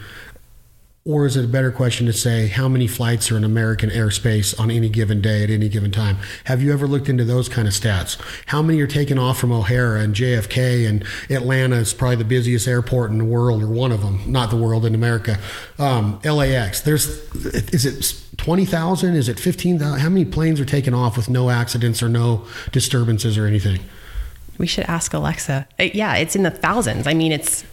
or 1.06 1.26
is 1.26 1.36
it 1.36 1.44
a 1.44 1.48
better 1.50 1.70
question 1.70 2.06
to 2.06 2.14
say 2.14 2.48
how 2.48 2.70
many 2.70 2.88
flights 2.88 3.30
are 3.30 3.36
in 3.36 3.44
American 3.44 3.90
airspace 3.90 4.58
on 4.58 4.72
any 4.72 4.88
given 4.88 5.20
day 5.20 5.44
at 5.44 5.50
any 5.50 5.68
given 5.68 5.92
time? 5.92 6.18
Have 6.46 6.62
you 6.62 6.72
ever 6.72 6.88
looked 6.88 7.10
into 7.10 7.26
those 7.26 7.50
kind 7.50 7.68
of 7.68 7.74
stats? 7.74 8.18
How 8.46 8.62
many 8.62 8.80
are 8.80 8.88
taken 8.88 9.20
off 9.20 9.38
from 9.38 9.52
O'Hare 9.52 9.98
and 9.98 10.16
JFK 10.16 10.88
and 10.88 11.04
Atlanta 11.30 11.76
is 11.76 11.94
probably 11.94 12.16
the 12.16 12.24
busiest 12.24 12.70
airport 12.70 13.12
in 13.12 13.18
the 13.18 13.26
world 13.26 13.62
or 13.62 13.68
one 13.68 13.92
of 13.92 14.02
them, 14.02 14.22
not 14.26 14.50
the 14.50 14.56
world 14.56 14.86
in 14.86 14.96
America. 14.96 15.38
Um, 15.78 16.22
LAX. 16.24 16.80
There's 16.82 17.08
is 17.44 17.86
it 17.86 18.38
twenty 18.38 18.66
thousand? 18.66 19.16
Is 19.16 19.28
it 19.28 19.38
fifteen 19.40 19.80
thousand? 19.80 20.00
How 20.00 20.10
many 20.10 20.24
planes 20.24 20.62
are 20.62 20.66
taken 20.66 20.94
off 20.94 21.18
with 21.18 21.30
no 21.30 21.50
accidents 21.50 22.02
or 22.02 22.08
no 22.08 22.46
disturbances 22.72 23.38
or 23.38 23.46
anything? 23.46 23.82
We 24.58 24.68
should 24.68 24.86
ask 24.86 25.14
Alexa. 25.14 25.68
Uh, 25.78 25.84
yeah, 25.84 26.16
it's 26.16 26.36
in 26.36 26.44
the 26.44 26.52
thousands. 26.52 27.08
I 27.08 27.14
mean, 27.14 27.34
it's 27.34 27.66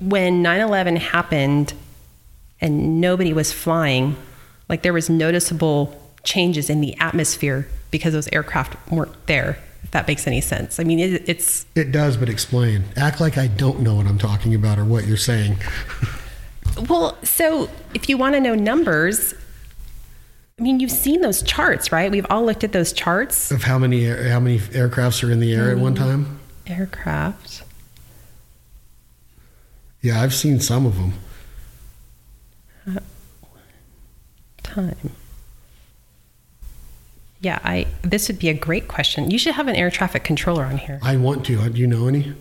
when 0.00 0.42
9 0.42 0.60
11 0.60 0.96
happened 0.96 1.74
and 2.60 3.00
nobody 3.00 3.32
was 3.32 3.52
flying, 3.52 4.16
like 4.68 4.82
there 4.82 4.92
was 4.92 5.08
noticeable 5.10 6.00
changes 6.22 6.68
in 6.70 6.80
the 6.80 6.96
atmosphere 6.98 7.68
because 7.90 8.12
those 8.12 8.28
aircraft 8.32 8.76
weren't 8.90 9.26
there, 9.26 9.58
if 9.82 9.90
that 9.92 10.06
makes 10.08 10.26
any 10.26 10.40
sense. 10.40 10.80
I 10.80 10.84
mean, 10.84 10.98
it, 10.98 11.28
it's 11.28 11.66
It 11.74 11.92
does, 11.92 12.16
but 12.16 12.28
explain. 12.28 12.84
Act 12.96 13.20
like 13.20 13.38
I 13.38 13.46
don't 13.46 13.80
know 13.80 13.94
what 13.94 14.06
I'm 14.06 14.18
talking 14.18 14.54
about 14.54 14.78
or 14.78 14.84
what 14.84 15.06
you're 15.06 15.16
saying. 15.16 15.58
Well, 16.90 17.16
so 17.22 17.70
if 17.94 18.08
you 18.08 18.18
want 18.18 18.34
to 18.34 18.40
know 18.40 18.54
numbers, 18.54 19.34
I 20.58 20.62
mean, 20.62 20.78
you've 20.80 20.90
seen 20.90 21.22
those 21.22 21.42
charts, 21.42 21.90
right? 21.90 22.10
We've 22.10 22.26
all 22.28 22.44
looked 22.44 22.64
at 22.64 22.72
those 22.72 22.92
charts. 22.92 23.50
Of 23.50 23.62
how 23.62 23.78
many 23.78 24.04
air, 24.04 24.28
how 24.28 24.40
many 24.40 24.58
aircrafts 24.58 25.26
are 25.26 25.30
in 25.30 25.40
the 25.40 25.54
air 25.54 25.70
at 25.70 25.78
one 25.78 25.94
time? 25.94 26.38
Aircraft. 26.66 27.62
Yeah, 30.02 30.20
I've 30.22 30.34
seen 30.34 30.60
some 30.60 30.84
of 30.84 30.96
them. 30.96 31.14
Time. 34.62 34.96
Yeah, 37.40 37.58
I. 37.64 37.86
This 38.02 38.28
would 38.28 38.38
be 38.38 38.48
a 38.48 38.54
great 38.54 38.88
question. 38.88 39.30
You 39.30 39.38
should 39.38 39.54
have 39.54 39.68
an 39.68 39.76
air 39.76 39.90
traffic 39.90 40.24
controller 40.24 40.64
on 40.64 40.78
here. 40.78 40.98
I 41.02 41.16
want 41.16 41.46
to. 41.46 41.60
Uh, 41.60 41.68
do 41.68 41.78
you 41.80 41.86
know 41.86 42.08
any? 42.08 42.34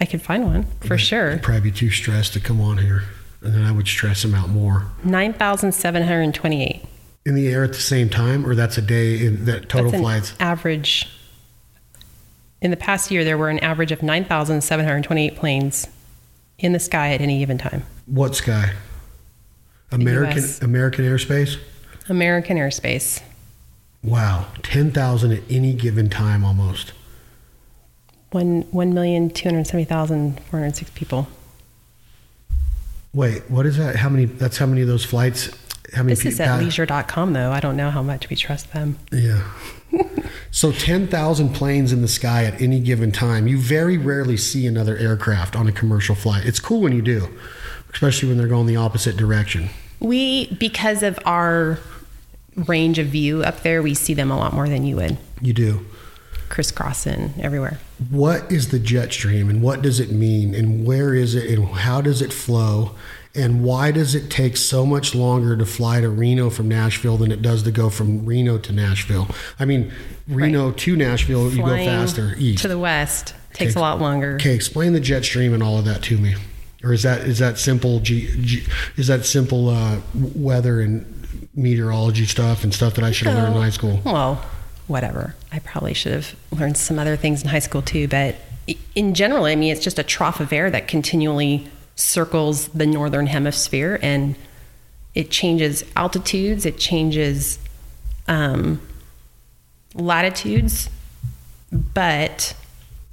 I 0.00 0.04
could 0.04 0.22
find 0.22 0.44
one 0.44 0.66
for 0.80 0.96
sure. 0.98 1.32
I'd 1.32 1.42
probably 1.42 1.70
be 1.70 1.72
too 1.72 1.90
stressed 1.90 2.32
to 2.34 2.40
come 2.40 2.60
on 2.60 2.78
here, 2.78 3.04
and 3.40 3.54
then 3.54 3.64
I 3.64 3.72
would 3.72 3.86
stress 3.88 4.22
them 4.22 4.34
out 4.34 4.48
more. 4.48 4.86
Nine 5.04 5.32
thousand 5.32 5.72
seven 5.72 6.02
hundred 6.02 6.34
twenty-eight. 6.34 6.84
In 7.24 7.34
the 7.34 7.48
air 7.48 7.62
at 7.64 7.72
the 7.72 7.78
same 7.80 8.08
time, 8.08 8.46
or 8.46 8.54
that's 8.54 8.78
a 8.78 8.82
day 8.82 9.24
in 9.24 9.44
that 9.44 9.68
total 9.68 9.90
That's 9.90 9.94
an 9.94 10.00
flights. 10.02 10.34
average. 10.40 11.08
In 12.60 12.70
the 12.70 12.76
past 12.76 13.10
year, 13.10 13.24
there 13.24 13.38
were 13.38 13.48
an 13.48 13.58
average 13.60 13.92
of 13.92 14.02
nine 14.02 14.24
thousand 14.24 14.62
seven 14.62 14.86
hundred 14.86 15.04
twenty-eight 15.04 15.36
planes 15.36 15.86
in 16.58 16.72
the 16.72 16.80
sky 16.80 17.12
at 17.12 17.20
any 17.20 17.38
given 17.38 17.58
time. 17.58 17.84
What 18.06 18.34
sky? 18.34 18.72
American 19.92 20.42
US. 20.42 20.62
American 20.62 21.04
airspace. 21.04 21.58
American 22.08 22.56
airspace. 22.56 23.22
Wow, 24.02 24.46
ten 24.62 24.90
thousand 24.90 25.32
at 25.32 25.42
any 25.48 25.74
given 25.74 26.08
time, 26.10 26.44
almost. 26.44 26.92
One 28.30 28.62
one 28.70 28.94
million 28.94 29.30
two 29.30 29.48
hundred 29.48 29.66
seventy 29.66 29.84
thousand 29.84 30.40
four 30.44 30.60
hundred 30.60 30.76
six 30.76 30.90
people. 30.90 31.28
Wait, 33.14 33.48
what 33.50 33.66
is 33.66 33.76
that? 33.76 33.96
How 33.96 34.08
many? 34.08 34.24
That's 34.24 34.56
how 34.58 34.66
many 34.66 34.80
of 34.82 34.88
those 34.88 35.04
flights? 35.04 35.50
How 35.94 36.02
many? 36.02 36.14
This 36.14 36.24
is 36.24 36.38
pe- 36.38 36.44
at 36.44 36.58
pa- 36.58 36.64
leisure.com 36.64 37.32
though. 37.34 37.52
I 37.52 37.60
don't 37.60 37.76
know 37.76 37.90
how 37.90 38.02
much 38.02 38.28
we 38.28 38.36
trust 38.36 38.72
them. 38.72 38.98
Yeah. 39.12 39.42
so 40.50 40.72
10,000 40.72 41.52
planes 41.52 41.92
in 41.92 42.00
the 42.00 42.08
sky 42.08 42.44
at 42.44 42.60
any 42.62 42.80
given 42.80 43.12
time. 43.12 43.46
You 43.46 43.58
very 43.58 43.98
rarely 43.98 44.38
see 44.38 44.66
another 44.66 44.96
aircraft 44.96 45.54
on 45.54 45.68
a 45.68 45.72
commercial 45.72 46.14
flight. 46.14 46.46
It's 46.46 46.58
cool 46.58 46.80
when 46.80 46.94
you 46.94 47.02
do, 47.02 47.28
especially 47.92 48.30
when 48.30 48.38
they're 48.38 48.48
going 48.48 48.66
the 48.66 48.76
opposite 48.76 49.18
direction. 49.18 49.68
We 50.02 50.46
because 50.54 51.02
of 51.02 51.18
our 51.24 51.78
range 52.56 52.98
of 52.98 53.06
view 53.06 53.42
up 53.42 53.62
there, 53.62 53.82
we 53.82 53.94
see 53.94 54.14
them 54.14 54.30
a 54.30 54.36
lot 54.36 54.52
more 54.52 54.68
than 54.68 54.84
you 54.84 54.96
would. 54.96 55.16
You 55.40 55.52
do. 55.52 55.86
Crisscrossing 56.48 57.32
everywhere. 57.40 57.78
What 58.10 58.50
is 58.52 58.68
the 58.68 58.78
jet 58.78 59.12
stream 59.12 59.48
and 59.48 59.62
what 59.62 59.80
does 59.80 60.00
it 60.00 60.10
mean 60.10 60.54
and 60.54 60.84
where 60.86 61.14
is 61.14 61.34
it 61.34 61.48
and 61.58 61.66
how 61.68 62.00
does 62.02 62.20
it 62.20 62.32
flow? 62.32 62.94
And 63.34 63.64
why 63.64 63.92
does 63.92 64.14
it 64.14 64.30
take 64.30 64.58
so 64.58 64.84
much 64.84 65.14
longer 65.14 65.56
to 65.56 65.64
fly 65.64 66.02
to 66.02 66.10
Reno 66.10 66.50
from 66.50 66.68
Nashville 66.68 67.16
than 67.16 67.32
it 67.32 67.40
does 67.40 67.62
to 67.62 67.70
go 67.70 67.88
from 67.88 68.26
Reno 68.26 68.58
to 68.58 68.72
Nashville? 68.72 69.26
I 69.58 69.64
mean, 69.64 69.90
Reno 70.28 70.70
to 70.72 70.96
Nashville, 70.96 71.50
you 71.50 71.62
go 71.62 71.74
faster 71.74 72.34
east. 72.36 72.60
to 72.60 72.68
the 72.68 72.78
west 72.78 73.34
takes 73.54 73.72
Okay. 73.72 73.80
a 73.80 73.82
lot 73.82 74.00
longer. 74.02 74.34
Okay, 74.34 74.54
explain 74.54 74.92
the 74.92 75.00
jet 75.00 75.24
stream 75.24 75.54
and 75.54 75.62
all 75.62 75.78
of 75.78 75.86
that 75.86 76.02
to 76.02 76.18
me. 76.18 76.34
Or 76.84 76.92
is 76.92 77.02
that 77.02 77.20
is 77.22 77.38
that 77.38 77.58
simple? 77.58 78.00
G, 78.00 78.28
G, 78.42 78.66
is 78.96 79.06
that 79.06 79.24
simple 79.24 79.68
uh, 79.68 80.00
weather 80.14 80.80
and 80.80 81.48
meteorology 81.54 82.26
stuff 82.26 82.64
and 82.64 82.74
stuff 82.74 82.94
that 82.94 83.04
I 83.04 83.12
should 83.12 83.28
have 83.28 83.36
learned 83.38 83.56
in 83.56 83.62
high 83.62 83.70
school? 83.70 84.00
Well, 84.04 84.44
whatever. 84.86 85.34
I 85.52 85.58
probably 85.60 85.94
should 85.94 86.12
have 86.12 86.34
learned 86.50 86.76
some 86.76 86.98
other 86.98 87.16
things 87.16 87.42
in 87.42 87.48
high 87.48 87.60
school 87.60 87.82
too, 87.82 88.08
but 88.08 88.36
in 88.94 89.14
general, 89.14 89.44
I 89.44 89.56
mean, 89.56 89.72
it's 89.72 89.82
just 89.82 89.98
a 89.98 90.02
trough 90.02 90.40
of 90.40 90.52
air 90.52 90.70
that 90.70 90.88
continually 90.88 91.68
circles 91.94 92.68
the 92.68 92.86
northern 92.86 93.26
hemisphere 93.26 93.98
and 94.02 94.36
it 95.14 95.30
changes 95.30 95.84
altitudes, 95.94 96.64
it 96.64 96.78
changes 96.78 97.58
um, 98.28 98.80
latitudes, 99.94 100.88
but 101.70 102.54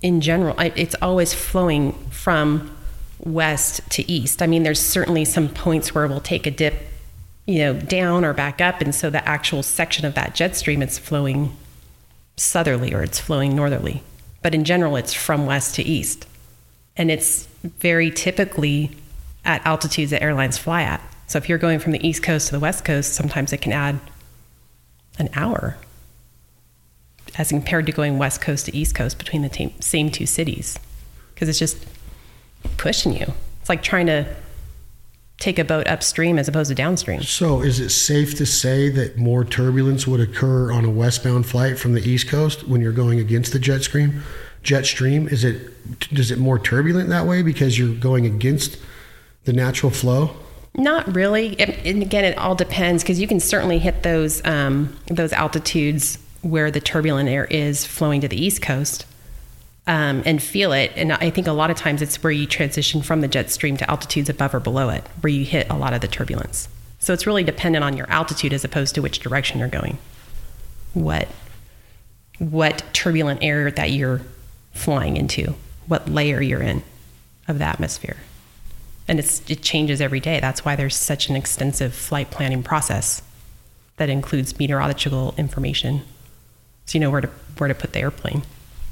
in 0.01 0.21
general, 0.21 0.55
it's 0.59 0.95
always 1.01 1.33
flowing 1.33 1.91
from 2.09 2.73
west 3.19 3.81
to 3.91 4.09
east. 4.11 4.41
I 4.41 4.47
mean, 4.47 4.63
there's 4.63 4.79
certainly 4.79 5.25
some 5.25 5.49
points 5.49 5.93
where 5.93 6.07
we'll 6.07 6.21
take 6.21 6.47
a 6.47 6.51
dip, 6.51 6.75
you 7.45 7.59
know, 7.59 7.73
down 7.73 8.23
or 8.23 8.33
back 8.33 8.61
up, 8.61 8.81
and 8.81 8.93
so 8.93 9.09
the 9.09 9.27
actual 9.27 9.63
section 9.63 10.05
of 10.05 10.15
that 10.15 10.35
jet 10.35 10.55
stream 10.55 10.81
it's 10.81 10.97
flowing 10.97 11.55
southerly 12.37 12.93
or 12.93 13.03
it's 13.03 13.19
flowing 13.19 13.55
northerly. 13.55 14.03
But 14.41 14.55
in 14.55 14.63
general, 14.63 14.95
it's 14.95 15.13
from 15.13 15.45
west 15.45 15.75
to 15.75 15.83
east, 15.83 16.25
and 16.95 17.11
it's 17.11 17.47
very 17.63 18.09
typically 18.11 18.91
at 19.43 19.65
altitudes 19.65 20.11
that 20.11 20.23
airlines 20.23 20.57
fly 20.57 20.83
at. 20.83 21.01
So 21.27 21.37
if 21.37 21.49
you're 21.49 21.57
going 21.57 21.79
from 21.79 21.91
the 21.91 22.07
east 22.07 22.23
coast 22.23 22.47
to 22.47 22.53
the 22.53 22.59
west 22.59 22.85
coast, 22.85 23.13
sometimes 23.13 23.53
it 23.53 23.61
can 23.61 23.71
add 23.71 23.99
an 25.17 25.29
hour 25.33 25.77
as 27.37 27.49
compared 27.49 27.85
to 27.85 27.91
going 27.91 28.17
west 28.17 28.41
coast 28.41 28.65
to 28.65 28.75
east 28.75 28.95
coast 28.95 29.17
between 29.17 29.41
the 29.41 29.71
same 29.79 30.09
two 30.09 30.25
cities 30.25 30.79
because 31.33 31.47
it's 31.47 31.59
just 31.59 31.77
pushing 32.77 33.13
you. 33.13 33.33
It's 33.59 33.69
like 33.69 33.83
trying 33.83 34.07
to 34.07 34.35
take 35.39 35.57
a 35.57 35.63
boat 35.63 35.87
upstream 35.87 36.37
as 36.37 36.47
opposed 36.47 36.69
to 36.69 36.75
downstream. 36.75 37.23
So, 37.23 37.61
is 37.61 37.79
it 37.79 37.89
safe 37.89 38.35
to 38.35 38.45
say 38.45 38.89
that 38.89 39.17
more 39.17 39.45
turbulence 39.45 40.05
would 40.05 40.19
occur 40.19 40.71
on 40.71 40.85
a 40.85 40.89
westbound 40.89 41.45
flight 41.45 41.79
from 41.79 41.93
the 41.93 42.01
East 42.01 42.27
Coast 42.27 42.67
when 42.67 42.81
you're 42.81 42.91
going 42.91 43.19
against 43.19 43.53
the 43.53 43.59
jet 43.59 43.83
stream? 43.83 44.23
Jet 44.61 44.85
stream 44.85 45.27
is 45.29 45.43
it 45.43 45.71
is 46.11 46.31
it 46.31 46.37
more 46.37 46.59
turbulent 46.59 47.09
that 47.09 47.25
way 47.25 47.41
because 47.41 47.79
you're 47.79 47.95
going 47.95 48.25
against 48.25 48.77
the 49.45 49.53
natural 49.53 49.91
flow? 49.91 50.35
Not 50.75 51.15
really. 51.15 51.59
And 51.59 51.71
and 51.85 52.01
again, 52.01 52.25
it 52.25 52.37
all 52.37 52.55
depends 52.55 53.03
because 53.03 53.19
you 53.19 53.27
can 53.27 53.39
certainly 53.39 53.79
hit 53.79 54.03
those 54.03 54.43
um, 54.45 54.97
those 55.07 55.31
altitudes 55.31 56.19
where 56.41 56.71
the 56.71 56.79
turbulent 56.81 57.29
air 57.29 57.45
is 57.45 57.85
flowing 57.85 58.21
to 58.21 58.27
the 58.27 58.41
east 58.41 58.61
coast. 58.61 59.05
Um, 59.89 60.21
and 60.23 60.41
feel 60.41 60.71
it. 60.71 60.91
And 60.95 61.13
I 61.13 61.31
think 61.31 61.47
a 61.47 61.51
lot 61.51 61.71
of 61.71 61.75
times 61.75 62.03
it's 62.03 62.21
where 62.21 62.31
you 62.31 62.45
transition 62.45 63.01
from 63.01 63.21
the 63.21 63.27
jet 63.27 63.49
stream 63.49 63.75
to 63.77 63.89
altitudes 63.89 64.29
above 64.29 64.53
or 64.53 64.59
below 64.59 64.89
it, 64.89 65.03
where 65.21 65.33
you 65.33 65.43
hit 65.43 65.67
a 65.67 65.75
lot 65.75 65.93
of 65.93 66.01
the 66.01 66.07
turbulence. 66.07 66.69
So 66.99 67.11
it's 67.11 67.25
really 67.25 67.43
dependent 67.43 67.83
on 67.83 67.97
your 67.97 68.07
altitude 68.09 68.53
as 68.53 68.63
opposed 68.63 68.93
to 68.95 69.01
which 69.01 69.17
direction 69.17 69.57
you're 69.57 69.67
going. 69.67 69.97
What 70.93 71.27
what 72.37 72.83
turbulent 72.93 73.43
air 73.43 73.69
that 73.71 73.91
you're 73.91 74.21
flying 74.73 75.17
into, 75.17 75.55
what 75.87 76.07
layer 76.07 76.39
you're 76.39 76.61
in 76.61 76.83
of 77.49 77.57
the 77.57 77.65
atmosphere. 77.65 78.15
And 79.09 79.19
it's, 79.19 79.41
it 79.49 79.61
changes 79.61 79.99
every 79.99 80.21
day. 80.21 80.39
That's 80.39 80.63
why 80.63 80.77
there's 80.77 80.95
such 80.95 81.27
an 81.27 81.35
extensive 81.35 81.93
flight 81.93 82.31
planning 82.31 82.63
process 82.63 83.21
that 83.97 84.09
includes 84.09 84.57
meteorological 84.57 85.35
information. 85.37 86.03
So 86.85 86.97
you 86.97 87.01
know 87.01 87.09
where 87.09 87.21
to 87.21 87.27
where 87.57 87.67
to 87.67 87.75
put 87.75 87.91
the 87.91 87.99
airplane 87.99 88.43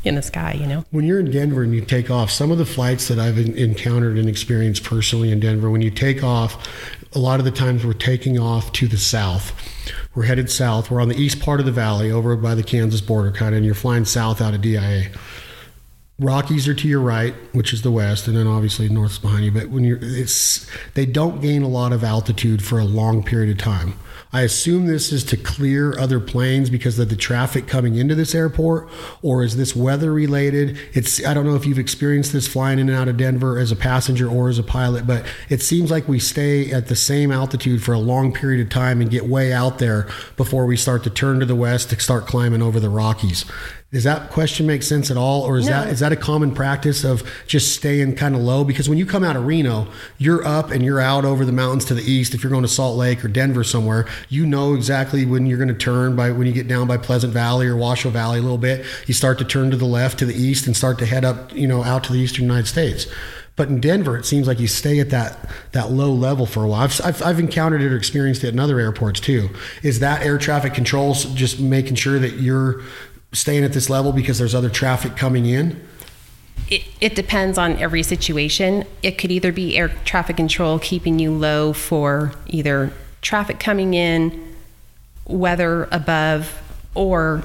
in 0.08 0.16
the 0.16 0.22
sky, 0.22 0.58
you 0.60 0.66
know. 0.66 0.86
When 0.92 1.06
you're 1.06 1.20
in 1.20 1.32
Denver 1.32 1.64
and 1.64 1.74
you 1.74 1.82
take 1.82 2.10
off, 2.10 2.32
some 2.32 2.52
of 2.52 2.58
the 2.58 2.66
flights 2.66 3.08
that 3.08 3.20
I've 3.20 3.38
encountered 3.38 4.18
and 4.18 4.28
experienced 4.28 4.84
personally 4.84 5.32
in 5.32 5.40
Denver, 5.40 5.70
when 5.70 5.82
you 5.82 5.92
take 5.92 6.24
off, 6.24 6.68
a 7.14 7.20
lot 7.20 7.40
of 7.40 7.46
the 7.46 7.52
times 7.52 7.86
we're 7.86 7.94
taking 7.94 8.40
off 8.40 8.72
to 8.74 8.88
the 8.88 8.98
south. 8.98 9.54
We're 10.16 10.24
headed 10.24 10.50
south. 10.50 10.90
We're 10.90 11.02
on 11.02 11.10
the 11.10 11.16
east 11.16 11.40
part 11.40 11.60
of 11.60 11.66
the 11.66 11.72
valley 11.72 12.12
over 12.12 12.36
by 12.36 12.56
the 12.56 12.64
Kansas 12.64 13.02
border, 13.02 13.32
kind 13.32 13.54
of, 13.54 13.58
and 13.58 13.66
you're 13.66 13.76
flying 13.76 14.06
south 14.06 14.42
out 14.42 14.54
of 14.54 14.62
DIA. 14.62 15.10
Rockies 16.20 16.68
are 16.68 16.74
to 16.74 16.88
your 16.88 17.02
right, 17.02 17.36
which 17.54 17.74
is 17.74 17.84
the 17.84 17.92
west, 17.92 18.28
and 18.28 18.36
then 18.36 18.48
obviously 18.48 18.90
north's 18.90 19.20
behind 19.20 19.46
you. 19.46 19.52
But 19.52 19.70
when 19.70 19.84
you're, 19.84 20.00
it's 20.02 20.68
they 20.96 21.06
don't 21.06 21.42
gain 21.42 21.62
a 21.62 21.68
lot 21.68 21.94
of 21.94 22.04
altitude 22.04 22.64
for 22.64 22.80
a 22.80 22.86
long 22.86 23.24
period 23.24 23.52
of 23.52 23.64
time. 23.64 23.94
I 24.34 24.42
assume 24.42 24.88
this 24.88 25.14
is 25.14 25.24
to 25.26 25.38
clear 25.38 25.98
other 25.98 26.20
planes 26.20 26.70
because 26.70 27.00
of 27.00 27.10
the 27.10 27.16
traffic 27.16 27.68
coming 27.68 27.96
into 27.96 28.14
this 28.14 28.36
airport, 28.36 28.90
or 29.22 29.44
is 29.44 29.56
this 29.56 29.76
weather 29.76 30.12
related? 30.12 30.78
It's 30.94 31.26
I 31.26 31.34
don't 31.34 31.46
know 31.46 31.56
if 31.56 31.66
you've 31.66 31.80
experienced 31.80 32.34
this 32.34 32.48
flying 32.48 32.80
in 32.80 32.90
and 32.90 32.98
out 32.98 33.08
of 33.08 33.18
Denver 33.18 33.58
as 33.58 33.72
a 33.72 33.76
passenger 33.76 34.30
or 34.30 34.50
as 34.50 34.60
a 34.60 34.64
pilot, 34.64 35.08
but 35.08 35.26
it 35.50 35.62
seems 35.62 35.90
like 35.90 36.08
we 36.08 36.20
stay 36.20 36.72
at 36.72 36.88
the 36.88 36.96
same 36.96 37.32
altitude 37.32 37.84
for 37.84 37.94
a 37.94 38.00
long 38.00 38.34
period 38.34 38.62
of 38.62 38.70
time 38.70 39.00
and 39.02 39.10
get 39.10 39.28
way 39.28 39.54
out 39.54 39.80
there 39.80 40.08
before 40.36 40.66
we 40.66 40.76
start 40.76 41.04
to 41.04 41.10
turn 41.10 41.40
to 41.40 41.46
the 41.46 41.56
west 41.56 41.90
to 41.90 42.00
start 42.00 42.28
climbing 42.28 42.62
over 42.62 42.80
the 42.80 42.90
Rockies. 42.90 43.46
Does 43.90 44.04
that 44.04 44.32
question 44.32 44.68
make 44.68 44.84
sense 44.84 45.10
at 45.10 45.16
all, 45.16 45.44
or 45.44 45.58
is 45.58 45.66
No. 45.68 45.72
that 45.72 45.88
is 45.88 46.00
that 46.02 46.12
a 46.12 46.18
common 46.18 46.52
practice 46.52 47.06
of 47.06 47.24
just 47.48 47.74
staying 47.74 48.16
kind 48.16 48.36
of 48.36 48.42
low? 48.42 48.66
Because 48.66 48.90
when 48.90 48.98
you 48.98 49.06
come 49.06 49.24
out 49.24 49.38
of 49.38 49.46
Reno, 49.46 49.88
you're 50.18 50.46
up 50.46 50.72
and 50.72 50.84
you're 50.84 51.00
out 51.00 51.24
over 51.24 51.46
the 51.46 51.54
mountains 51.54 51.86
to 51.86 51.94
the 51.94 52.04
east. 52.04 52.34
If 52.34 52.44
you're 52.44 52.52
going 52.52 52.64
to 52.64 52.68
Salt 52.68 52.98
Lake 52.98 53.24
or 53.24 53.30
Denver 53.30 53.64
somewhere, 53.64 54.06
you 54.28 54.46
know 54.46 54.74
exactly 54.74 55.26
when 55.26 55.46
you're 55.46 55.58
going 55.58 55.70
to 55.70 55.74
turn. 55.74 56.18
By 56.18 56.32
when 56.32 56.48
you 56.48 56.54
get 56.54 56.68
down 56.68 56.86
by 56.88 56.98
Pleasant 56.98 57.32
Valley 57.32 57.66
or 57.66 57.78
Washoe 57.78 58.10
Valley 58.10 58.40
a 58.40 58.42
little 58.42 58.58
bit, 58.58 58.86
you 59.06 59.14
start 59.14 59.38
to 59.38 59.46
turn 59.46 59.72
to 59.72 59.78
the 59.78 59.86
left 59.86 60.20
to 60.20 60.26
the 60.26 60.36
east 60.36 60.68
and 60.68 60.76
start 60.76 61.00
to 61.00 61.06
head 61.06 61.24
up, 61.24 61.56
you 61.56 61.66
know, 61.66 61.82
out 61.82 62.04
to 62.06 62.12
the 62.14 62.20
eastern 62.20 62.44
United 62.44 62.68
States. 62.68 63.08
But 63.56 63.70
in 63.70 63.80
Denver, 63.80 64.16
it 64.16 64.26
seems 64.26 64.48
like 64.48 64.60
you 64.60 64.68
stay 64.68 65.00
at 65.00 65.10
that 65.10 65.50
that 65.72 65.90
low 65.92 66.12
level 66.12 66.46
for 66.46 66.64
a 66.64 66.68
while. 66.68 66.82
I've, 66.84 67.02
I've, 67.04 67.24
I've 67.24 67.40
encountered 67.40 67.82
it 67.82 67.92
or 67.92 67.98
experienced 67.98 68.44
it 68.44 68.50
in 68.50 68.60
other 68.60 68.80
airports 68.80 69.20
too. 69.20 69.50
Is 69.82 70.00
that 70.00 70.24
air 70.24 70.38
traffic 70.38 70.76
controls 70.76 71.26
just 71.34 71.60
making 71.60 71.96
sure 71.96 72.20
that 72.20 72.34
you're 72.34 72.84
staying 73.34 73.64
at 73.64 73.74
this 73.74 73.90
level 73.90 74.12
because 74.12 74.38
there's 74.38 74.56
other 74.56 74.70
traffic 74.70 75.16
coming 75.16 75.46
in? 75.46 75.82
It, 76.70 76.84
it 77.00 77.16
depends 77.16 77.58
on 77.58 77.78
every 77.78 78.04
situation. 78.04 78.86
It 79.02 79.18
could 79.18 79.32
either 79.32 79.52
be 79.52 79.78
air 79.78 79.90
traffic 80.06 80.38
control 80.38 80.80
keeping 80.80 81.20
you 81.20 81.32
low 81.32 81.74
for 81.74 82.34
either 82.48 82.92
traffic 83.22 83.60
coming 83.60 83.94
in, 83.94 84.56
weather 85.26 85.88
above, 85.92 86.62
or 86.94 87.44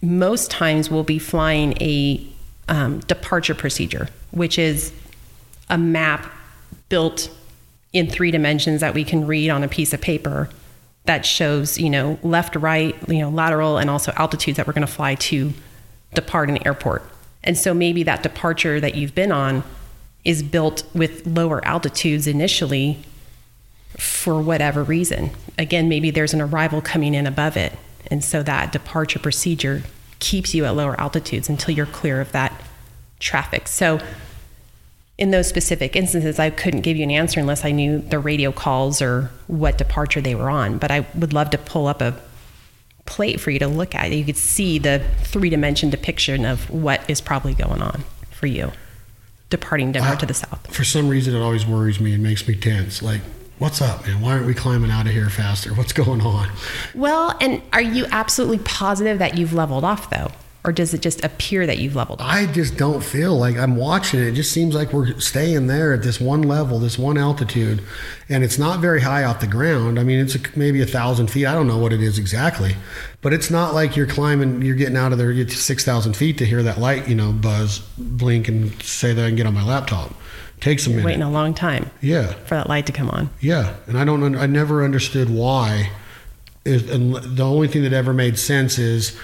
most 0.00 0.50
times 0.50 0.90
we'll 0.90 1.04
be 1.04 1.18
flying 1.18 1.80
a 1.80 2.26
um, 2.68 3.00
departure 3.00 3.54
procedure, 3.54 4.08
which 4.30 4.58
is 4.58 4.92
a 5.68 5.78
map 5.78 6.30
built 6.88 7.30
in 7.92 8.08
three 8.08 8.30
dimensions 8.30 8.80
that 8.80 8.94
we 8.94 9.04
can 9.04 9.26
read 9.26 9.50
on 9.50 9.62
a 9.62 9.68
piece 9.68 9.92
of 9.92 10.00
paper 10.00 10.48
that 11.04 11.26
shows, 11.26 11.78
you 11.78 11.90
know, 11.90 12.18
left, 12.22 12.54
right, 12.56 12.96
you 13.08 13.18
know, 13.18 13.28
lateral, 13.28 13.78
and 13.78 13.90
also 13.90 14.12
altitudes 14.16 14.56
that 14.56 14.66
we're 14.66 14.72
going 14.72 14.86
to 14.86 14.92
fly 14.92 15.14
to 15.16 15.52
depart 16.14 16.48
an 16.48 16.64
airport. 16.66 17.02
And 17.42 17.58
so 17.58 17.74
maybe 17.74 18.02
that 18.04 18.22
departure 18.22 18.80
that 18.80 18.94
you've 18.94 19.14
been 19.14 19.32
on 19.32 19.64
is 20.24 20.42
built 20.42 20.84
with 20.94 21.26
lower 21.26 21.64
altitudes 21.66 22.26
initially 22.26 23.02
for 23.96 24.40
whatever 24.40 24.82
reason. 24.82 25.30
Again, 25.58 25.88
maybe 25.88 26.10
there's 26.10 26.32
an 26.32 26.40
arrival 26.40 26.80
coming 26.80 27.14
in 27.14 27.26
above 27.26 27.56
it. 27.56 27.72
And 28.06 28.22
so 28.22 28.42
that 28.44 28.72
departure 28.72 29.18
procedure 29.18 29.82
keeps 30.20 30.54
you 30.54 30.64
at 30.64 30.76
lower 30.76 30.98
altitudes 31.00 31.48
until 31.48 31.74
you're 31.74 31.86
clear 31.86 32.20
of 32.20 32.30
that 32.32 32.52
traffic. 33.18 33.66
So 33.66 33.98
in 35.22 35.30
those 35.30 35.46
specific 35.46 35.94
instances, 35.94 36.40
I 36.40 36.50
couldn't 36.50 36.80
give 36.80 36.96
you 36.96 37.04
an 37.04 37.12
answer 37.12 37.38
unless 37.38 37.64
I 37.64 37.70
knew 37.70 38.00
the 38.00 38.18
radio 38.18 38.50
calls 38.50 39.00
or 39.00 39.30
what 39.46 39.78
departure 39.78 40.20
they 40.20 40.34
were 40.34 40.50
on. 40.50 40.78
But 40.78 40.90
I 40.90 41.06
would 41.14 41.32
love 41.32 41.50
to 41.50 41.58
pull 41.58 41.86
up 41.86 42.02
a 42.02 42.16
plate 43.06 43.40
for 43.40 43.52
you 43.52 43.60
to 43.60 43.68
look 43.68 43.94
at. 43.94 44.10
You 44.10 44.24
could 44.24 44.36
see 44.36 44.80
the 44.80 45.00
three 45.22 45.48
dimension 45.48 45.90
depiction 45.90 46.44
of 46.44 46.68
what 46.70 47.08
is 47.08 47.20
probably 47.20 47.54
going 47.54 47.80
on 47.80 48.02
for 48.32 48.48
you 48.48 48.72
departing 49.48 49.92
Denver 49.92 50.08
Wow. 50.08 50.16
to 50.16 50.26
the 50.26 50.34
south. 50.34 50.74
For 50.74 50.82
some 50.82 51.08
reason, 51.08 51.36
it 51.36 51.40
always 51.40 51.64
worries 51.64 52.00
me 52.00 52.14
and 52.14 52.22
makes 52.22 52.48
me 52.48 52.56
tense. 52.56 53.00
Like, 53.00 53.20
what's 53.60 53.80
up, 53.80 54.04
man? 54.04 54.20
Why 54.20 54.32
aren't 54.32 54.46
we 54.46 54.54
climbing 54.54 54.90
out 54.90 55.06
of 55.06 55.12
here 55.12 55.30
faster? 55.30 55.72
What's 55.72 55.92
going 55.92 56.20
on? 56.22 56.48
Well, 56.96 57.36
and 57.40 57.62
are 57.72 57.80
you 57.82 58.06
absolutely 58.10 58.58
positive 58.58 59.20
that 59.20 59.38
you've 59.38 59.52
leveled 59.52 59.84
off 59.84 60.10
though? 60.10 60.32
Or 60.64 60.70
does 60.70 60.94
it 60.94 61.00
just 61.00 61.24
appear 61.24 61.66
that 61.66 61.78
you've 61.78 61.96
leveled 61.96 62.20
off? 62.20 62.28
I 62.30 62.46
just 62.46 62.76
don't 62.76 63.02
feel 63.02 63.36
like 63.36 63.56
I'm 63.56 63.74
watching 63.74 64.20
it. 64.20 64.28
It 64.28 64.34
just 64.34 64.52
seems 64.52 64.76
like 64.76 64.92
we're 64.92 65.18
staying 65.18 65.66
there 65.66 65.92
at 65.92 66.04
this 66.04 66.20
one 66.20 66.42
level, 66.42 66.78
this 66.78 66.96
one 66.96 67.18
altitude, 67.18 67.82
and 68.28 68.44
it's 68.44 68.58
not 68.58 68.78
very 68.78 69.00
high 69.00 69.24
off 69.24 69.40
the 69.40 69.48
ground. 69.48 69.98
I 69.98 70.04
mean, 70.04 70.20
it's 70.20 70.36
a, 70.36 70.38
maybe 70.54 70.80
a 70.80 70.86
thousand 70.86 71.32
feet. 71.32 71.46
I 71.46 71.54
don't 71.54 71.66
know 71.66 71.78
what 71.78 71.92
it 71.92 72.00
is 72.00 72.16
exactly, 72.16 72.76
but 73.22 73.32
it's 73.32 73.50
not 73.50 73.74
like 73.74 73.96
you're 73.96 74.06
climbing. 74.06 74.62
You're 74.62 74.76
getting 74.76 74.96
out 74.96 75.10
of 75.10 75.18
there, 75.18 75.32
you 75.32 75.44
get 75.44 75.50
to 75.52 75.58
six 75.58 75.84
thousand 75.84 76.14
feet 76.16 76.38
to 76.38 76.46
hear 76.46 76.62
that 76.62 76.78
light, 76.78 77.08
you 77.08 77.16
know, 77.16 77.32
buzz, 77.32 77.80
blink, 77.98 78.46
and 78.46 78.80
say 78.84 79.12
that 79.12 79.24
I 79.24 79.28
can 79.28 79.36
get 79.36 79.46
on 79.46 79.54
my 79.54 79.64
laptop. 79.64 80.14
takes 80.60 80.86
a 80.86 80.90
minute. 80.90 81.04
Waiting 81.04 81.22
a 81.22 81.30
long 81.30 81.54
time 81.54 81.90
yeah, 82.00 82.34
for 82.44 82.54
that 82.54 82.68
light 82.68 82.86
to 82.86 82.92
come 82.92 83.10
on. 83.10 83.30
yeah, 83.40 83.74
and 83.88 83.98
I 83.98 84.04
don't. 84.04 84.36
I 84.36 84.46
never 84.46 84.84
understood 84.84 85.28
why. 85.28 85.90
Is 86.64 86.88
and 86.88 87.16
the 87.16 87.44
only 87.44 87.66
thing 87.66 87.82
that 87.82 87.92
ever 87.92 88.14
made 88.14 88.38
sense 88.38 88.78
is 88.78 89.18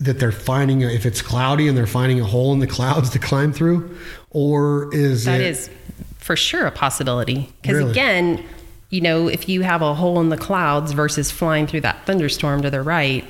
that 0.00 0.18
they're 0.18 0.32
finding 0.32 0.82
a, 0.82 0.88
if 0.88 1.04
it's 1.04 1.20
cloudy 1.22 1.68
and 1.68 1.76
they're 1.76 1.86
finding 1.86 2.20
a 2.20 2.24
hole 2.24 2.52
in 2.52 2.58
the 2.58 2.66
clouds 2.66 3.10
to 3.10 3.18
climb 3.18 3.52
through, 3.52 3.96
or 4.30 4.92
is 4.94 5.26
That 5.26 5.40
it, 5.40 5.46
is 5.46 5.70
for 6.18 6.36
sure 6.36 6.66
a 6.66 6.70
possibility. 6.70 7.52
Because 7.60 7.76
Really? 7.76 7.90
again, 7.90 8.44
you 8.88 9.00
know, 9.02 9.28
if 9.28 9.48
you 9.48 9.60
have 9.62 9.82
a 9.82 9.94
hole 9.94 10.20
in 10.20 10.30
the 10.30 10.36
clouds 10.38 10.92
versus 10.92 11.30
flying 11.30 11.66
through 11.66 11.82
that 11.82 12.06
thunderstorm 12.06 12.62
to 12.62 12.70
the 12.70 12.82
right, 12.82 13.24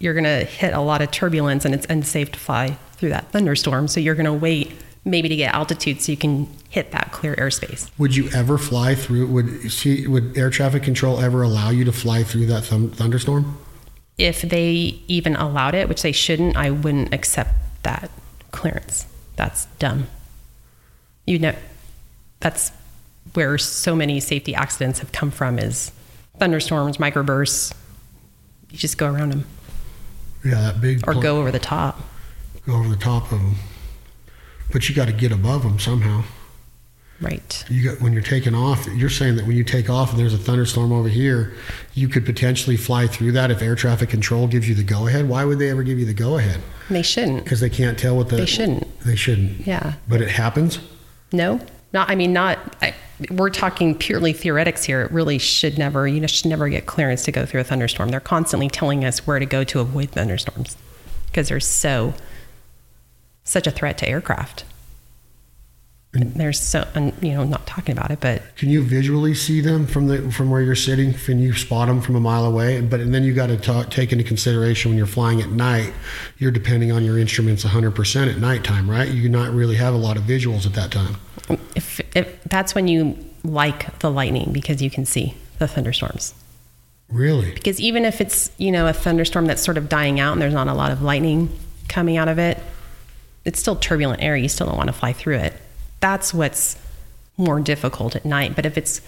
you're 0.00 0.14
going 0.14 0.24
to 0.24 0.44
hit 0.44 0.72
a 0.74 0.80
lot 0.80 1.02
of 1.02 1.10
turbulence 1.10 1.64
and 1.64 1.74
it's 1.74 1.86
unsafe 1.88 2.32
to 2.32 2.38
fly 2.38 2.76
through 2.94 3.10
that 3.10 3.30
thunderstorm. 3.30 3.86
So 3.86 4.00
you're 4.00 4.14
going 4.16 4.24
to 4.26 4.32
wait 4.32 4.72
maybe 5.04 5.28
to 5.28 5.36
get 5.36 5.54
altitude 5.54 6.00
so 6.00 6.10
you 6.10 6.16
can 6.16 6.48
hit 6.70 6.90
that 6.92 7.12
clear 7.12 7.36
airspace. 7.36 7.90
Would 7.98 8.16
you 8.16 8.30
ever 8.34 8.56
fly 8.56 8.94
through? 8.94 9.26
Would 9.26 9.70
she, 9.70 10.06
would 10.06 10.36
air 10.36 10.48
traffic 10.48 10.82
control 10.82 11.20
ever 11.20 11.42
allow 11.42 11.70
you 11.70 11.84
to 11.84 11.92
fly 11.92 12.22
through 12.24 12.46
that 12.46 12.64
thun- 12.64 12.90
thunderstorm? 12.90 13.58
If 14.16 14.42
they 14.42 15.00
even 15.08 15.34
allowed 15.36 15.74
it, 15.74 15.88
which 15.88 16.02
they 16.02 16.12
shouldn't, 16.12 16.56
I 16.56 16.70
wouldn't 16.70 17.12
accept 17.12 17.50
that 17.82 18.10
clearance. 18.52 19.06
That's 19.36 19.66
dumb. 19.78 20.06
You 21.26 21.38
know, 21.40 21.54
that's 22.40 22.70
where 23.32 23.58
so 23.58 23.96
many 23.96 24.20
safety 24.20 24.54
accidents 24.54 25.00
have 25.00 25.10
come 25.10 25.30
from 25.30 25.58
is 25.58 25.90
thunderstorms, 26.38 26.98
microbursts. 26.98 27.74
You 28.70 28.78
just 28.78 28.98
go 28.98 29.12
around 29.12 29.30
them 29.30 29.46
Yeah, 30.44 30.60
that 30.60 30.80
big 30.80 31.08
or 31.08 31.14
pl- 31.14 31.22
go 31.22 31.38
over 31.40 31.50
the 31.50 31.58
top. 31.58 32.00
go 32.66 32.74
over 32.74 32.88
the 32.88 32.96
top 32.96 33.24
of 33.24 33.38
them. 33.40 33.54
But 34.72 34.88
you 34.88 34.94
got 34.94 35.06
to 35.06 35.12
get 35.12 35.32
above 35.32 35.62
them 35.62 35.78
somehow. 35.78 36.24
Right. 37.20 37.64
You 37.68 37.90
got 37.90 38.02
when 38.02 38.12
you're 38.12 38.22
taking 38.22 38.54
off. 38.54 38.86
You're 38.88 39.08
saying 39.08 39.36
that 39.36 39.46
when 39.46 39.56
you 39.56 39.64
take 39.64 39.88
off 39.88 40.10
and 40.10 40.18
there's 40.18 40.34
a 40.34 40.38
thunderstorm 40.38 40.92
over 40.92 41.08
here, 41.08 41.54
you 41.94 42.08
could 42.08 42.26
potentially 42.26 42.76
fly 42.76 43.06
through 43.06 43.32
that 43.32 43.50
if 43.50 43.62
air 43.62 43.74
traffic 43.74 44.10
control 44.10 44.46
gives 44.46 44.68
you 44.68 44.74
the 44.74 44.82
go 44.82 45.06
ahead. 45.06 45.28
Why 45.28 45.44
would 45.44 45.58
they 45.58 45.70
ever 45.70 45.82
give 45.82 45.98
you 45.98 46.06
the 46.06 46.14
go 46.14 46.38
ahead? 46.38 46.60
They 46.90 47.02
shouldn't. 47.02 47.44
Because 47.44 47.60
they 47.60 47.70
can't 47.70 47.98
tell 47.98 48.16
what 48.16 48.28
the 48.28 48.36
They 48.36 48.46
shouldn't. 48.46 49.00
They 49.00 49.16
shouldn't. 49.16 49.66
Yeah. 49.66 49.94
But 50.08 50.22
it 50.22 50.28
happens. 50.28 50.80
No, 51.32 51.60
not. 51.92 52.10
I 52.10 52.14
mean, 52.16 52.32
not. 52.32 52.58
I, 52.82 52.94
we're 53.30 53.50
talking 53.50 53.96
purely 53.96 54.32
theoretics 54.32 54.84
here. 54.84 55.02
It 55.02 55.12
really 55.12 55.38
should 55.38 55.78
never. 55.78 56.08
You 56.08 56.20
know, 56.20 56.26
should 56.26 56.46
never 56.46 56.68
get 56.68 56.86
clearance 56.86 57.24
to 57.24 57.32
go 57.32 57.46
through 57.46 57.60
a 57.60 57.64
thunderstorm. 57.64 58.08
They're 58.10 58.20
constantly 58.20 58.68
telling 58.68 59.04
us 59.04 59.26
where 59.26 59.38
to 59.38 59.46
go 59.46 59.62
to 59.64 59.80
avoid 59.80 60.10
thunderstorms 60.10 60.76
because 61.26 61.48
they're 61.48 61.60
so 61.60 62.14
such 63.44 63.66
a 63.66 63.70
threat 63.70 63.98
to 63.98 64.08
aircraft. 64.08 64.64
There's 66.14 66.60
so, 66.60 66.86
you 67.20 67.32
know, 67.32 67.42
not 67.42 67.66
talking 67.66 67.96
about 67.96 68.12
it, 68.12 68.20
but 68.20 68.42
Can 68.56 68.70
you 68.70 68.82
visually 68.82 69.34
see 69.34 69.60
them 69.60 69.84
from 69.86 70.06
the 70.06 70.30
from 70.30 70.48
where 70.48 70.62
you're 70.62 70.76
sitting? 70.76 71.12
Can 71.12 71.40
you 71.40 71.52
spot 71.54 71.88
them 71.88 72.00
from 72.00 72.14
a 72.14 72.20
mile 72.20 72.44
away? 72.44 72.80
But 72.80 73.00
and 73.00 73.12
then 73.12 73.24
you 73.24 73.34
got 73.34 73.48
to 73.48 73.56
ta 73.56 73.82
take 73.84 74.12
into 74.12 74.24
consideration 74.24 74.92
when 74.92 74.98
you're 74.98 75.08
flying 75.08 75.40
at 75.40 75.50
night, 75.50 75.92
you're 76.38 76.52
depending 76.52 76.92
on 76.92 77.04
your 77.04 77.18
instruments 77.18 77.64
100% 77.64 78.30
at 78.32 78.38
nighttime, 78.38 78.88
right? 78.88 79.08
You 79.08 79.28
not 79.28 79.52
really 79.52 79.74
have 79.74 79.92
a 79.92 79.96
lot 79.96 80.16
of 80.16 80.22
visuals 80.22 80.66
at 80.66 80.74
that 80.74 80.92
time. 80.92 81.16
if, 81.74 82.00
if 82.14 82.42
that's 82.44 82.74
when 82.74 82.86
you 82.86 83.16
like 83.42 83.98
the 83.98 84.10
lightning 84.10 84.52
because 84.52 84.80
you 84.80 84.90
can 84.90 85.04
see 85.04 85.34
the 85.58 85.66
thunderstorms. 85.66 86.34
Really? 87.08 87.52
Because 87.52 87.80
even 87.80 88.04
if 88.04 88.20
it's, 88.20 88.50
you 88.56 88.72
know, 88.72 88.86
a 88.86 88.92
thunderstorm 88.92 89.46
that's 89.46 89.62
sort 89.62 89.76
of 89.76 89.88
dying 89.88 90.20
out 90.20 90.32
and 90.32 90.42
there's 90.42 90.54
not 90.54 90.68
a 90.68 90.74
lot 90.74 90.90
of 90.90 91.02
lightning 91.02 91.50
coming 91.88 92.16
out 92.16 92.28
of 92.28 92.38
it, 92.38 92.58
it's 93.44 93.60
still 93.60 93.76
turbulent 93.76 94.22
air. 94.22 94.36
You 94.36 94.48
still 94.48 94.66
don't 94.66 94.76
want 94.76 94.88
to 94.88 94.94
fly 94.94 95.12
through 95.12 95.36
it. 95.36 95.54
That's 96.04 96.34
what's 96.34 96.76
more 97.38 97.60
difficult 97.60 98.14
at 98.14 98.26
night. 98.26 98.54
But 98.54 98.66
if 98.66 98.76
it's, 98.76 99.00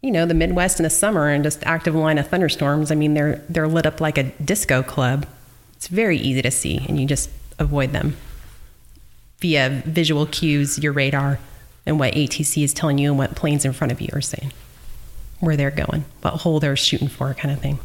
you 0.00 0.10
know, 0.10 0.24
the 0.24 0.32
Midwest 0.32 0.78
in 0.78 0.84
the 0.84 0.88
summer 0.88 1.28
and 1.28 1.44
just 1.44 1.62
active 1.64 1.94
line 1.94 2.16
of 2.16 2.28
thunderstorms, 2.28 2.90
I 2.90 2.94
mean, 2.94 3.12
they're 3.12 3.44
they're 3.50 3.68
lit 3.68 3.84
up 3.84 4.00
like 4.00 4.16
a 4.16 4.22
disco 4.42 4.82
club. 4.82 5.26
It's 5.76 5.86
very 5.88 6.16
easy 6.16 6.40
to 6.40 6.50
see, 6.50 6.86
and 6.88 6.98
you 6.98 7.06
just 7.06 7.28
avoid 7.58 7.92
them 7.92 8.16
via 9.40 9.82
visual 9.84 10.24
cues, 10.24 10.78
your 10.78 10.94
radar, 10.94 11.40
and 11.84 11.98
what 11.98 12.14
ATC 12.14 12.64
is 12.64 12.72
telling 12.72 12.96
you, 12.96 13.10
and 13.10 13.18
what 13.18 13.36
planes 13.36 13.66
in 13.66 13.74
front 13.74 13.92
of 13.92 14.00
you 14.00 14.08
are 14.14 14.22
saying, 14.22 14.50
where 15.40 15.58
they're 15.58 15.70
going, 15.70 16.06
what 16.22 16.40
hole 16.40 16.58
they're 16.58 16.74
shooting 16.74 17.08
for, 17.08 17.34
kind 17.34 17.52
of 17.52 17.60
thing. 17.60 17.78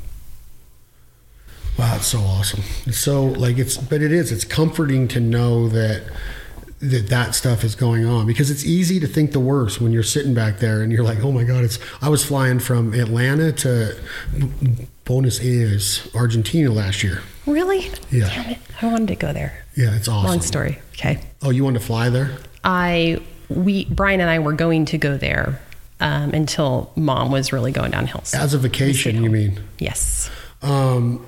Wow, 1.77 1.97
it's 1.97 2.07
so 2.07 2.19
awesome. 2.19 2.63
It's 2.85 2.99
so 2.99 3.25
like 3.25 3.57
it's, 3.57 3.75
but 3.75 4.01
it 4.01 4.13
is. 4.13 4.31
It's 4.31 4.45
comforting 4.45 5.09
to 5.09 5.19
know 5.19 5.67
that 5.67 6.03
that 6.81 7.07
that 7.09 7.35
stuff 7.35 7.63
is 7.63 7.75
going 7.75 8.05
on 8.05 8.25
because 8.25 8.49
it's 8.49 8.65
easy 8.65 8.99
to 8.99 9.07
think 9.07 9.31
the 9.31 9.39
worst 9.39 9.81
when 9.81 9.91
you're 9.91 10.01
sitting 10.03 10.33
back 10.33 10.59
there 10.59 10.81
and 10.81 10.91
you're 10.91 11.03
like, 11.03 11.19
oh 11.23 11.31
my 11.31 11.43
god, 11.43 11.63
it's. 11.63 11.77
I 12.01 12.09
was 12.09 12.23
flying 12.23 12.59
from 12.59 12.93
Atlanta 12.93 13.51
to 13.51 13.97
Buenos 15.03 15.39
Aires, 15.41 16.09
Argentina 16.15 16.71
last 16.71 17.03
year. 17.03 17.21
Really? 17.45 17.89
Yeah. 18.11 18.29
Damn 18.29 18.51
it. 18.51 18.57
I 18.81 18.85
wanted 18.87 19.07
to 19.09 19.15
go 19.15 19.33
there. 19.33 19.65
Yeah, 19.75 19.95
it's 19.95 20.07
awesome. 20.07 20.29
Long 20.29 20.41
story. 20.41 20.79
Okay. 20.93 21.19
Oh, 21.41 21.49
you 21.49 21.63
wanted 21.63 21.79
to 21.79 21.85
fly 21.85 22.09
there? 22.09 22.37
I 22.63 23.21
we 23.49 23.85
Brian 23.85 24.21
and 24.21 24.29
I 24.29 24.39
were 24.39 24.53
going 24.53 24.85
to 24.85 24.97
go 24.97 25.17
there 25.17 25.59
um, 25.99 26.31
until 26.31 26.91
mom 26.95 27.31
was 27.31 27.51
really 27.51 27.71
going 27.71 27.91
downhill. 27.91 28.23
So 28.23 28.37
As 28.37 28.53
a 28.53 28.57
vacation, 28.57 29.23
you 29.23 29.29
mean? 29.29 29.59
yes. 29.79 30.29
Um, 30.61 31.25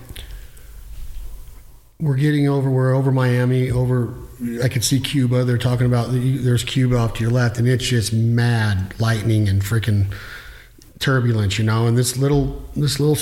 we're 1.99 2.15
getting 2.17 2.47
over. 2.47 2.69
We're 2.69 2.93
over 2.93 3.11
Miami. 3.11 3.69
Over, 3.71 4.13
I 4.63 4.69
could 4.69 4.83
see 4.83 4.99
Cuba. 4.99 5.43
They're 5.43 5.57
talking 5.57 5.85
about 5.85 6.09
there's 6.11 6.63
Cuba 6.63 6.97
off 6.97 7.13
to 7.15 7.21
your 7.21 7.31
left, 7.31 7.57
and 7.57 7.67
it's 7.67 7.85
just 7.85 8.11
mad 8.11 8.93
lightning 8.99 9.47
and 9.47 9.61
freaking 9.61 10.13
turbulence, 10.99 11.59
you 11.59 11.65
know. 11.65 11.85
And 11.85 11.97
this 11.97 12.17
little 12.17 12.63
this 12.75 12.99
little 12.99 13.17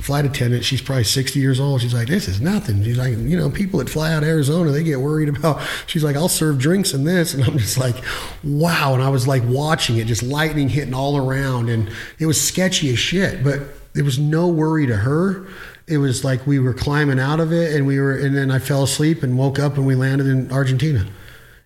flight 0.00 0.24
attendant, 0.24 0.64
she's 0.64 0.80
probably 0.80 1.04
60 1.04 1.40
years 1.40 1.58
old. 1.58 1.80
She's 1.82 1.92
like, 1.92 2.06
this 2.06 2.28
is 2.28 2.40
nothing. 2.40 2.84
She's 2.84 2.96
like, 2.96 3.10
you 3.10 3.36
know, 3.36 3.50
people 3.50 3.80
that 3.80 3.90
fly 3.90 4.12
out 4.12 4.22
of 4.22 4.28
Arizona, 4.28 4.70
they 4.70 4.84
get 4.84 5.00
worried 5.00 5.28
about. 5.28 5.60
She's 5.86 6.04
like, 6.04 6.14
I'll 6.14 6.28
serve 6.28 6.58
drinks 6.58 6.94
in 6.94 7.02
this, 7.04 7.34
and 7.34 7.42
I'm 7.44 7.58
just 7.58 7.78
like, 7.78 7.96
wow. 8.44 8.94
And 8.94 9.02
I 9.02 9.08
was 9.08 9.26
like 9.26 9.42
watching 9.44 9.96
it, 9.96 10.06
just 10.06 10.22
lightning 10.22 10.68
hitting 10.68 10.94
all 10.94 11.16
around, 11.16 11.68
and 11.68 11.90
it 12.18 12.26
was 12.26 12.40
sketchy 12.40 12.90
as 12.90 12.98
shit, 12.98 13.42
but 13.42 13.60
there 13.94 14.04
was 14.04 14.18
no 14.18 14.46
worry 14.46 14.86
to 14.86 14.96
her 14.96 15.48
it 15.88 15.98
was 15.98 16.24
like 16.24 16.46
we 16.46 16.58
were 16.58 16.74
climbing 16.74 17.18
out 17.20 17.40
of 17.40 17.52
it 17.52 17.74
and 17.74 17.86
we 17.86 17.98
were 18.00 18.16
and 18.16 18.36
then 18.36 18.50
I 18.50 18.58
fell 18.58 18.82
asleep 18.82 19.22
and 19.22 19.38
woke 19.38 19.58
up 19.58 19.76
and 19.76 19.86
we 19.86 19.94
landed 19.94 20.26
in 20.26 20.50
Argentina. 20.52 21.06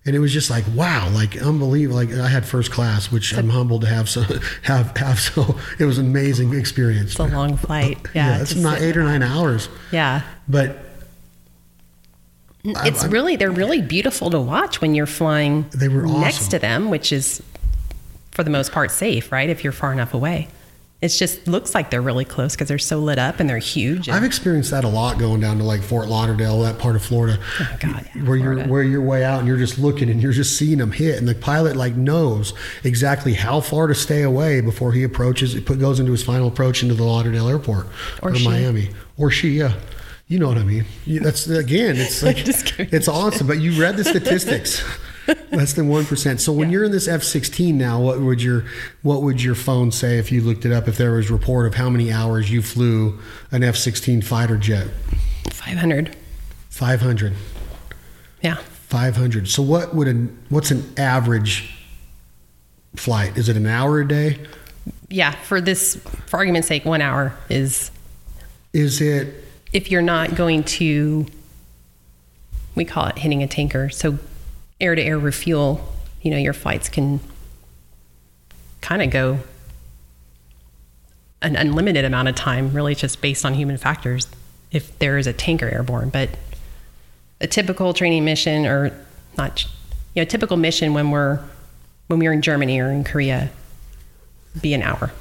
And 0.04 0.16
it 0.16 0.18
was 0.18 0.32
just 0.32 0.50
like 0.50 0.64
wow, 0.74 1.08
like 1.10 1.40
unbelievable. 1.40 1.96
Like 1.96 2.12
I 2.12 2.28
had 2.28 2.44
first 2.44 2.70
class, 2.72 3.12
which 3.12 3.36
I'm 3.36 3.48
humbled 3.50 3.82
to 3.82 3.86
have. 3.88 4.08
So 4.08 4.22
have 4.62 4.96
have 4.96 5.20
so 5.20 5.58
it 5.78 5.84
was 5.84 5.98
an 5.98 6.06
amazing 6.06 6.54
experience. 6.54 7.12
It's 7.12 7.20
a 7.20 7.24
long 7.24 7.56
flight. 7.56 7.98
Yeah. 8.14 8.40
it's 8.40 8.54
not 8.56 8.80
eight 8.80 8.96
or 8.96 9.04
nine 9.04 9.22
hours, 9.22 9.68
Yeah. 9.92 10.22
but 10.48 10.76
mm, 12.64 12.86
It's 12.86 13.04
really 13.04 13.36
they're 13.36 13.50
really 13.50 13.80
beautiful 13.80 14.30
to 14.30 14.40
watch 14.40 14.80
when 14.80 14.94
you're 14.94 15.06
flying 15.06 15.66
They 15.70 15.88
were 15.88 16.06
next 16.06 16.48
to 16.48 16.58
them, 16.58 16.90
which 16.90 17.12
is 17.12 17.42
for 18.32 18.42
the 18.42 18.50
most 18.50 18.72
part 18.72 18.90
safe, 18.90 19.30
right? 19.30 19.48
If 19.48 19.62
you're 19.62 19.72
far 19.72 19.92
enough 19.92 20.14
away. 20.14 20.48
It 21.02 21.08
just 21.08 21.48
looks 21.48 21.74
like 21.74 21.90
they're 21.90 22.00
really 22.00 22.24
close 22.24 22.54
because 22.54 22.68
they're 22.68 22.78
so 22.78 22.98
lit 23.00 23.18
up 23.18 23.40
and 23.40 23.50
they're 23.50 23.58
huge. 23.58 24.06
and- 24.06 24.16
I've 24.16 24.22
experienced 24.22 24.70
that 24.70 24.84
a 24.84 24.88
lot 24.88 25.18
going 25.18 25.40
down 25.40 25.58
to 25.58 25.64
like 25.64 25.82
Fort 25.82 26.06
Lauderdale, 26.08 26.60
that 26.62 26.78
part 26.78 26.94
of 26.94 27.02
Florida, 27.02 27.40
Oh, 27.60 27.76
God, 27.80 28.08
yeah, 28.14 28.22
where 28.22 28.36
you're 28.36 28.62
where 28.68 28.82
you're 28.84 29.02
way 29.02 29.24
out 29.24 29.40
and 29.40 29.48
you're 29.48 29.56
just 29.58 29.80
looking 29.80 30.08
and 30.08 30.22
you're 30.22 30.32
just 30.32 30.56
seeing 30.56 30.78
them 30.78 30.92
hit, 30.92 31.18
and 31.18 31.26
the 31.26 31.34
pilot 31.34 31.74
like 31.74 31.96
knows 31.96 32.54
exactly 32.84 33.34
how 33.34 33.60
far 33.60 33.88
to 33.88 33.94
stay 33.96 34.22
away 34.22 34.60
before 34.60 34.92
he 34.92 35.02
approaches. 35.02 35.54
It 35.56 35.64
goes 35.78 35.98
into 35.98 36.12
his 36.12 36.22
final 36.22 36.46
approach 36.46 36.82
into 36.84 36.94
the 36.94 37.02
Lauderdale 37.04 37.48
airport 37.48 37.86
Or 38.22 38.30
or. 38.30 38.38
Miami 38.38 38.90
or 39.18 39.30
she. 39.32 39.58
Yeah, 39.58 39.74
you 40.28 40.38
know 40.38 40.46
what 40.46 40.56
I 40.58 40.62
mean. 40.62 40.84
That's 41.06 41.48
again, 41.48 41.96
it's 41.96 42.22
like 42.22 42.36
it's 42.46 43.08
awesome. 43.08 43.48
But 43.48 43.58
you 43.60 43.72
read 43.80 43.96
the 43.96 44.04
statistics. 44.04 44.84
Less 45.52 45.72
than 45.74 45.88
one 45.88 46.04
percent. 46.04 46.40
So 46.40 46.52
when 46.52 46.70
you're 46.70 46.84
in 46.84 46.92
this 46.92 47.06
F-16 47.06 47.74
now, 47.74 48.00
what 48.00 48.20
would 48.20 48.42
your 48.42 48.64
what 49.02 49.22
would 49.22 49.42
your 49.42 49.54
phone 49.54 49.92
say 49.92 50.18
if 50.18 50.32
you 50.32 50.40
looked 50.40 50.64
it 50.64 50.72
up? 50.72 50.88
If 50.88 50.96
there 50.96 51.12
was 51.12 51.30
a 51.30 51.32
report 51.32 51.66
of 51.66 51.74
how 51.74 51.88
many 51.90 52.12
hours 52.12 52.50
you 52.50 52.62
flew 52.62 53.18
an 53.50 53.62
F-16 53.62 54.24
fighter 54.24 54.56
jet? 54.56 54.88
500. 55.50 56.16
500. 56.70 57.34
Yeah. 58.42 58.56
500. 58.56 59.48
So 59.48 59.62
what 59.62 59.94
would 59.94 60.08
an 60.08 60.36
what's 60.48 60.70
an 60.70 60.92
average 60.96 61.72
flight? 62.96 63.36
Is 63.36 63.48
it 63.48 63.56
an 63.56 63.66
hour 63.66 64.00
a 64.00 64.08
day? 64.08 64.38
Yeah. 65.08 65.32
For 65.32 65.60
this, 65.60 65.96
for 66.26 66.38
argument's 66.38 66.68
sake, 66.68 66.84
one 66.84 67.00
hour 67.00 67.36
is 67.48 67.90
Is 68.72 69.00
it 69.00 69.42
if 69.72 69.90
you're 69.90 70.02
not 70.02 70.34
going 70.34 70.64
to, 70.64 71.26
we 72.74 72.84
call 72.84 73.06
it 73.06 73.18
hitting 73.18 73.42
a 73.42 73.46
tanker. 73.46 73.88
So 73.88 74.18
air 74.82 74.94
to 74.94 75.02
air 75.02 75.18
refuel, 75.18 75.80
you 76.20 76.30
know, 76.30 76.36
your 76.36 76.52
flights 76.52 76.88
can 76.88 77.20
kind 78.80 79.00
of 79.00 79.10
go 79.10 79.38
an 81.40 81.56
unlimited 81.56 82.04
amount 82.04 82.28
of 82.28 82.34
time, 82.34 82.72
really 82.72 82.94
just 82.94 83.20
based 83.20 83.44
on 83.44 83.54
human 83.54 83.76
factors 83.76 84.26
if 84.70 84.98
there 84.98 85.18
is 85.18 85.26
a 85.26 85.32
tanker 85.32 85.68
airborne. 85.68 86.10
But 86.10 86.30
a 87.40 87.46
typical 87.46 87.94
training 87.94 88.24
mission 88.24 88.66
or 88.66 88.92
not, 89.36 89.64
you 90.14 90.20
know, 90.20 90.22
a 90.22 90.26
typical 90.26 90.56
mission 90.56 90.94
when 90.94 91.10
we're, 91.10 91.40
when 92.08 92.18
we're 92.18 92.32
in 92.32 92.42
Germany 92.42 92.80
or 92.80 92.90
in 92.90 93.04
Korea, 93.04 93.50
be 94.60 94.74
an 94.74 94.82
hour. 94.82 95.12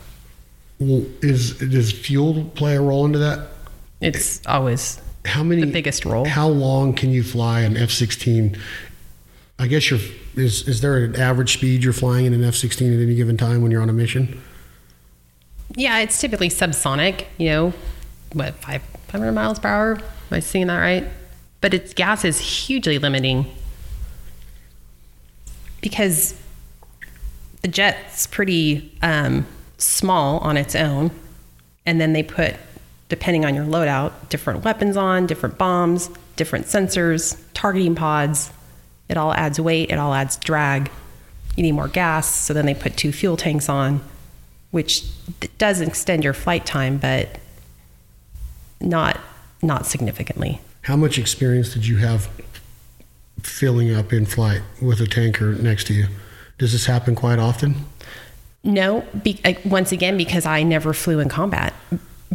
well, 0.80 1.06
is 1.22 1.58
does 1.58 1.92
fuel 1.92 2.46
play 2.56 2.76
a 2.76 2.82
role 2.82 3.06
into 3.06 3.20
that? 3.20 3.48
It's 4.02 4.46
always 4.48 5.00
How 5.26 5.44
many 5.44 5.62
the 5.62 5.72
biggest 5.72 6.06
role. 6.06 6.26
How 6.26 6.48
long 6.48 6.94
can 6.94 7.12
you 7.12 7.24
fly 7.24 7.62
an 7.62 7.78
F-16? 7.78 8.60
I 9.62 9.68
guess 9.68 9.92
you're 9.92 10.00
is 10.36 10.68
is 10.68 10.82
there 10.82 10.98
an 10.98 11.16
average 11.16 11.54
speed 11.54 11.84
you're 11.84 11.94
flying 11.94 12.26
in 12.26 12.34
an 12.34 12.44
F-16 12.44 12.96
at 12.96 13.00
any 13.00 13.14
given 13.14 13.38
time 13.38 13.62
when 13.62 13.72
you're 13.72 13.84
on 13.84 13.90
a 13.90 13.94
mission? 13.94 14.42
Yeah, 15.76 16.00
it's 16.00 16.20
typically 16.20 16.50
subsonic, 16.50 17.26
you 17.38 17.50
know, 17.50 17.74
what, 18.34 18.56
five, 18.56 18.82
500 19.10 19.32
miles 19.32 19.60
per 19.60 19.68
hour? 19.68 19.92
Am 19.98 20.04
I 20.32 20.40
seeing 20.40 20.66
that 20.66 20.80
right? 20.80 21.08
But 21.62 21.76
its 21.76 21.94
gas 21.94 22.26
is 22.26 22.40
hugely 22.40 22.98
limiting 22.98 23.46
because 25.80 26.34
the 27.62 27.68
jet's 27.68 28.26
pretty 28.26 28.98
um, 29.04 29.46
small 29.78 30.40
on 30.40 30.58
its 30.58 30.76
own. 30.76 31.12
And 31.86 32.02
then 32.02 32.14
they 32.14 32.24
put, 32.24 32.56
depending 33.10 33.46
on 33.46 33.54
your 33.54 33.66
loadout, 33.66 34.14
different 34.30 34.66
weapons 34.66 34.98
on, 34.98 35.28
different 35.28 35.60
bombs, 35.60 36.10
different 36.36 36.66
sensors, 36.66 37.40
targeting 37.54 37.94
pods. 37.94 38.52
It 39.12 39.18
all 39.18 39.34
adds 39.34 39.60
weight, 39.60 39.92
it 39.92 40.00
all 40.00 40.14
adds 40.14 40.38
drag. 40.38 40.90
You 41.56 41.64
need 41.64 41.74
more 41.74 41.90
gas, 41.90 42.34
so 42.34 42.54
then 42.54 42.66
they 42.66 42.74
put 42.74 42.98
two 42.98 43.12
fuel 43.12 43.38
tanks 43.38 43.70
on 43.70 44.02
which 44.72 45.04
does 45.58 45.82
extend 45.82 46.24
your 46.24 46.34
flight 46.34 46.66
time, 46.66 46.98
but 46.98 47.40
not 48.80 49.20
not 49.62 49.86
significantly. 49.86 50.60
How 50.84 50.96
much 50.96 51.20
experience 51.20 51.74
did 51.74 51.86
you 51.86 51.98
have 51.98 52.30
filling 53.44 53.94
up 53.94 54.12
in 54.12 54.26
flight 54.26 54.62
with 54.82 55.00
a 55.02 55.06
tanker 55.06 55.54
next 55.54 55.86
to 55.88 55.94
you? 55.94 56.08
Does 56.58 56.72
this 56.72 56.88
happen 56.88 57.14
quite 57.14 57.38
often? 57.38 57.76
No, 58.64 59.06
be, 59.24 59.40
uh, 59.46 59.54
once 59.66 59.92
again 59.92 60.18
because 60.18 60.46
I 60.46 60.64
never 60.64 60.94
flew 60.94 61.20
in 61.20 61.30
combat. 61.30 61.74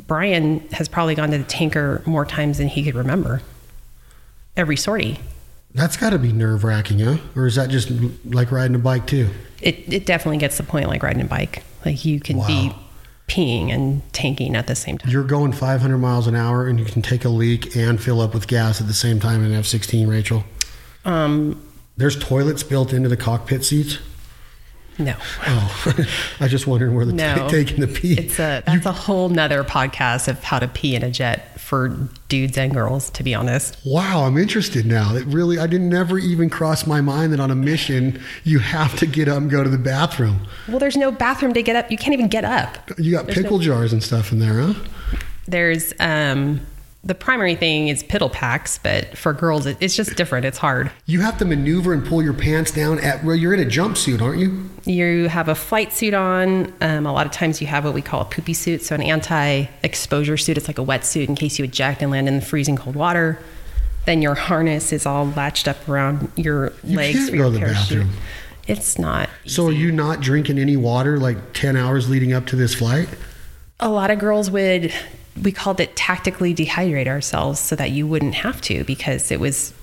Brian 0.06 0.60
has 0.70 0.88
probably 0.88 1.14
gone 1.14 1.30
to 1.30 1.38
the 1.38 1.44
tanker 1.44 2.02
more 2.06 2.24
times 2.24 2.58
than 2.58 2.68
he 2.68 2.84
could 2.84 2.94
remember. 2.94 3.40
Every 4.56 4.76
sortie. 4.76 5.18
That's 5.76 5.98
got 5.98 6.10
to 6.10 6.18
be 6.18 6.32
nerve 6.32 6.64
wracking, 6.64 7.00
huh? 7.00 7.18
Or 7.36 7.46
is 7.46 7.56
that 7.56 7.68
just 7.68 7.90
like 8.24 8.50
riding 8.50 8.74
a 8.74 8.78
bike 8.78 9.06
too? 9.06 9.28
It 9.60 9.92
it 9.92 10.06
definitely 10.06 10.38
gets 10.38 10.56
the 10.56 10.62
point 10.62 10.88
like 10.88 11.02
riding 11.02 11.20
a 11.20 11.26
bike. 11.26 11.62
Like 11.84 12.02
you 12.02 12.18
can 12.18 12.38
be 12.46 12.72
peeing 13.28 13.70
and 13.70 14.02
tanking 14.14 14.56
at 14.56 14.68
the 14.68 14.74
same 14.74 14.96
time. 14.96 15.10
You're 15.10 15.22
going 15.22 15.52
500 15.52 15.98
miles 15.98 16.26
an 16.26 16.34
hour 16.34 16.66
and 16.66 16.78
you 16.78 16.86
can 16.86 17.02
take 17.02 17.26
a 17.26 17.28
leak 17.28 17.76
and 17.76 18.02
fill 18.02 18.22
up 18.22 18.32
with 18.32 18.46
gas 18.46 18.80
at 18.80 18.86
the 18.86 18.94
same 18.94 19.20
time 19.20 19.44
in 19.44 19.52
an 19.52 19.58
F 19.58 19.66
16, 19.66 20.08
Rachel. 20.08 20.44
Um, 21.04 21.62
There's 21.96 22.18
toilets 22.18 22.62
built 22.62 22.94
into 22.94 23.10
the 23.10 23.16
cockpit 23.16 23.62
seats. 23.64 23.98
No. 24.98 25.14
Oh, 25.46 25.82
I 26.40 26.44
was 26.44 26.50
just 26.50 26.66
wondering 26.66 26.94
where 26.94 27.04
the 27.04 27.12
No. 27.12 27.48
taking 27.50 27.80
the 27.80 27.86
pee. 27.86 28.14
It's 28.14 28.38
a 28.38 28.62
that's 28.66 28.86
a 28.86 28.92
whole 28.92 29.28
nother 29.28 29.62
podcast 29.64 30.28
of 30.28 30.42
how 30.42 30.58
to 30.58 30.68
pee 30.68 30.94
in 30.94 31.02
a 31.02 31.10
jet 31.10 31.58
for 31.60 31.88
dudes 32.28 32.56
and 32.56 32.72
girls, 32.72 33.10
to 33.10 33.22
be 33.24 33.34
honest. 33.34 33.76
Wow, 33.84 34.24
I'm 34.24 34.36
interested 34.38 34.86
now. 34.86 35.14
It 35.16 35.24
really, 35.26 35.58
I 35.58 35.66
didn't 35.66 35.88
never 35.88 36.18
even 36.18 36.48
cross 36.48 36.86
my 36.86 37.00
mind 37.00 37.32
that 37.32 37.40
on 37.40 37.50
a 37.50 37.54
mission 37.56 38.20
you 38.44 38.58
have 38.60 38.96
to 39.00 39.06
get 39.06 39.28
up 39.28 39.38
and 39.38 39.50
go 39.50 39.62
to 39.64 39.68
the 39.70 39.78
bathroom. 39.78 40.46
Well, 40.68 40.78
there's 40.78 40.96
no 40.96 41.10
bathroom 41.10 41.52
to 41.54 41.62
get 41.62 41.76
up. 41.76 41.90
You 41.90 41.98
can't 41.98 42.14
even 42.14 42.28
get 42.28 42.44
up. 42.44 42.78
You 42.98 43.12
got 43.12 43.26
pickle 43.28 43.58
jars 43.58 43.92
and 43.92 44.02
stuff 44.02 44.32
in 44.32 44.38
there, 44.38 44.60
huh? 44.60 44.74
There's 45.46 45.92
um 46.00 46.60
the 47.06 47.14
primary 47.14 47.54
thing 47.54 47.86
is 47.88 48.02
piddle 48.02 48.30
packs, 48.30 48.78
but 48.78 49.16
for 49.16 49.32
girls 49.32 49.64
it's 49.64 49.94
just 49.94 50.16
different. 50.16 50.44
It's 50.44 50.58
hard. 50.58 50.90
You 51.06 51.20
have 51.20 51.38
to 51.38 51.44
maneuver 51.44 51.92
and 51.92 52.04
pull 52.04 52.22
your 52.22 52.34
pants 52.34 52.72
down 52.72 52.98
at. 52.98 53.24
Well, 53.24 53.36
you're 53.36 53.54
in 53.54 53.60
a 53.60 53.64
jumpsuit, 53.64 54.20
aren't 54.20 54.40
you? 54.40 54.68
You 54.84 55.28
have 55.28 55.48
a 55.48 55.54
flight 55.54 55.92
suit 55.92 56.14
on. 56.14 56.72
Um, 56.80 57.06
a 57.06 57.12
lot 57.12 57.24
of 57.24 57.32
times 57.32 57.60
you 57.60 57.68
have 57.68 57.84
what 57.84 57.94
we 57.94 58.02
call 58.02 58.22
a 58.22 58.24
poopy 58.24 58.54
suit, 58.54 58.82
so 58.82 58.94
an 58.94 59.02
anti-exposure 59.02 60.36
suit. 60.36 60.58
It's 60.58 60.68
like 60.68 60.78
a 60.78 60.84
wetsuit 60.84 61.28
in 61.28 61.36
case 61.36 61.58
you 61.58 61.64
eject 61.64 62.02
and 62.02 62.10
land 62.10 62.28
in 62.28 62.40
the 62.40 62.44
freezing 62.44 62.76
cold 62.76 62.96
water. 62.96 63.38
Then 64.04 64.20
your 64.20 64.34
harness 64.34 64.92
is 64.92 65.06
all 65.06 65.26
latched 65.26 65.68
up 65.68 65.88
around 65.88 66.30
your 66.36 66.72
You 66.82 66.96
legs 66.96 67.18
can't 67.18 67.30
for 67.30 67.36
your 67.36 67.44
go 67.46 67.52
to 67.52 67.58
the 67.58 67.72
bathroom. 67.72 68.10
It's 68.66 68.98
not. 68.98 69.30
So 69.46 69.68
are 69.68 69.72
you 69.72 69.92
not 69.92 70.20
drinking 70.20 70.58
any 70.58 70.76
water 70.76 71.18
like 71.18 71.52
ten 71.52 71.76
hours 71.76 72.10
leading 72.10 72.32
up 72.32 72.46
to 72.46 72.56
this 72.56 72.74
flight? 72.74 73.08
a 73.78 73.88
lot 73.88 74.10
of 74.10 74.18
girls 74.18 74.50
would 74.50 74.92
we 75.42 75.52
called 75.52 75.80
it 75.80 75.94
tactically 75.96 76.54
dehydrate 76.54 77.06
ourselves 77.06 77.60
so 77.60 77.76
that 77.76 77.90
you 77.90 78.06
wouldn't 78.06 78.34
have 78.34 78.60
to 78.62 78.84
because 78.84 79.30
it 79.30 79.40
was 79.40 79.74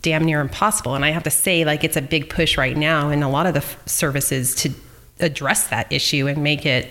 damn 0.00 0.24
near 0.24 0.40
impossible 0.40 0.94
and 0.94 1.04
i 1.04 1.10
have 1.10 1.22
to 1.22 1.30
say 1.30 1.64
like 1.64 1.84
it's 1.84 1.96
a 1.96 2.02
big 2.02 2.28
push 2.28 2.58
right 2.58 2.76
now 2.76 3.08
in 3.08 3.22
a 3.22 3.30
lot 3.30 3.46
of 3.46 3.54
the 3.54 3.60
f- 3.60 3.78
services 3.86 4.54
to 4.54 4.72
address 5.20 5.68
that 5.68 5.90
issue 5.92 6.26
and 6.26 6.42
make 6.42 6.66
it 6.66 6.88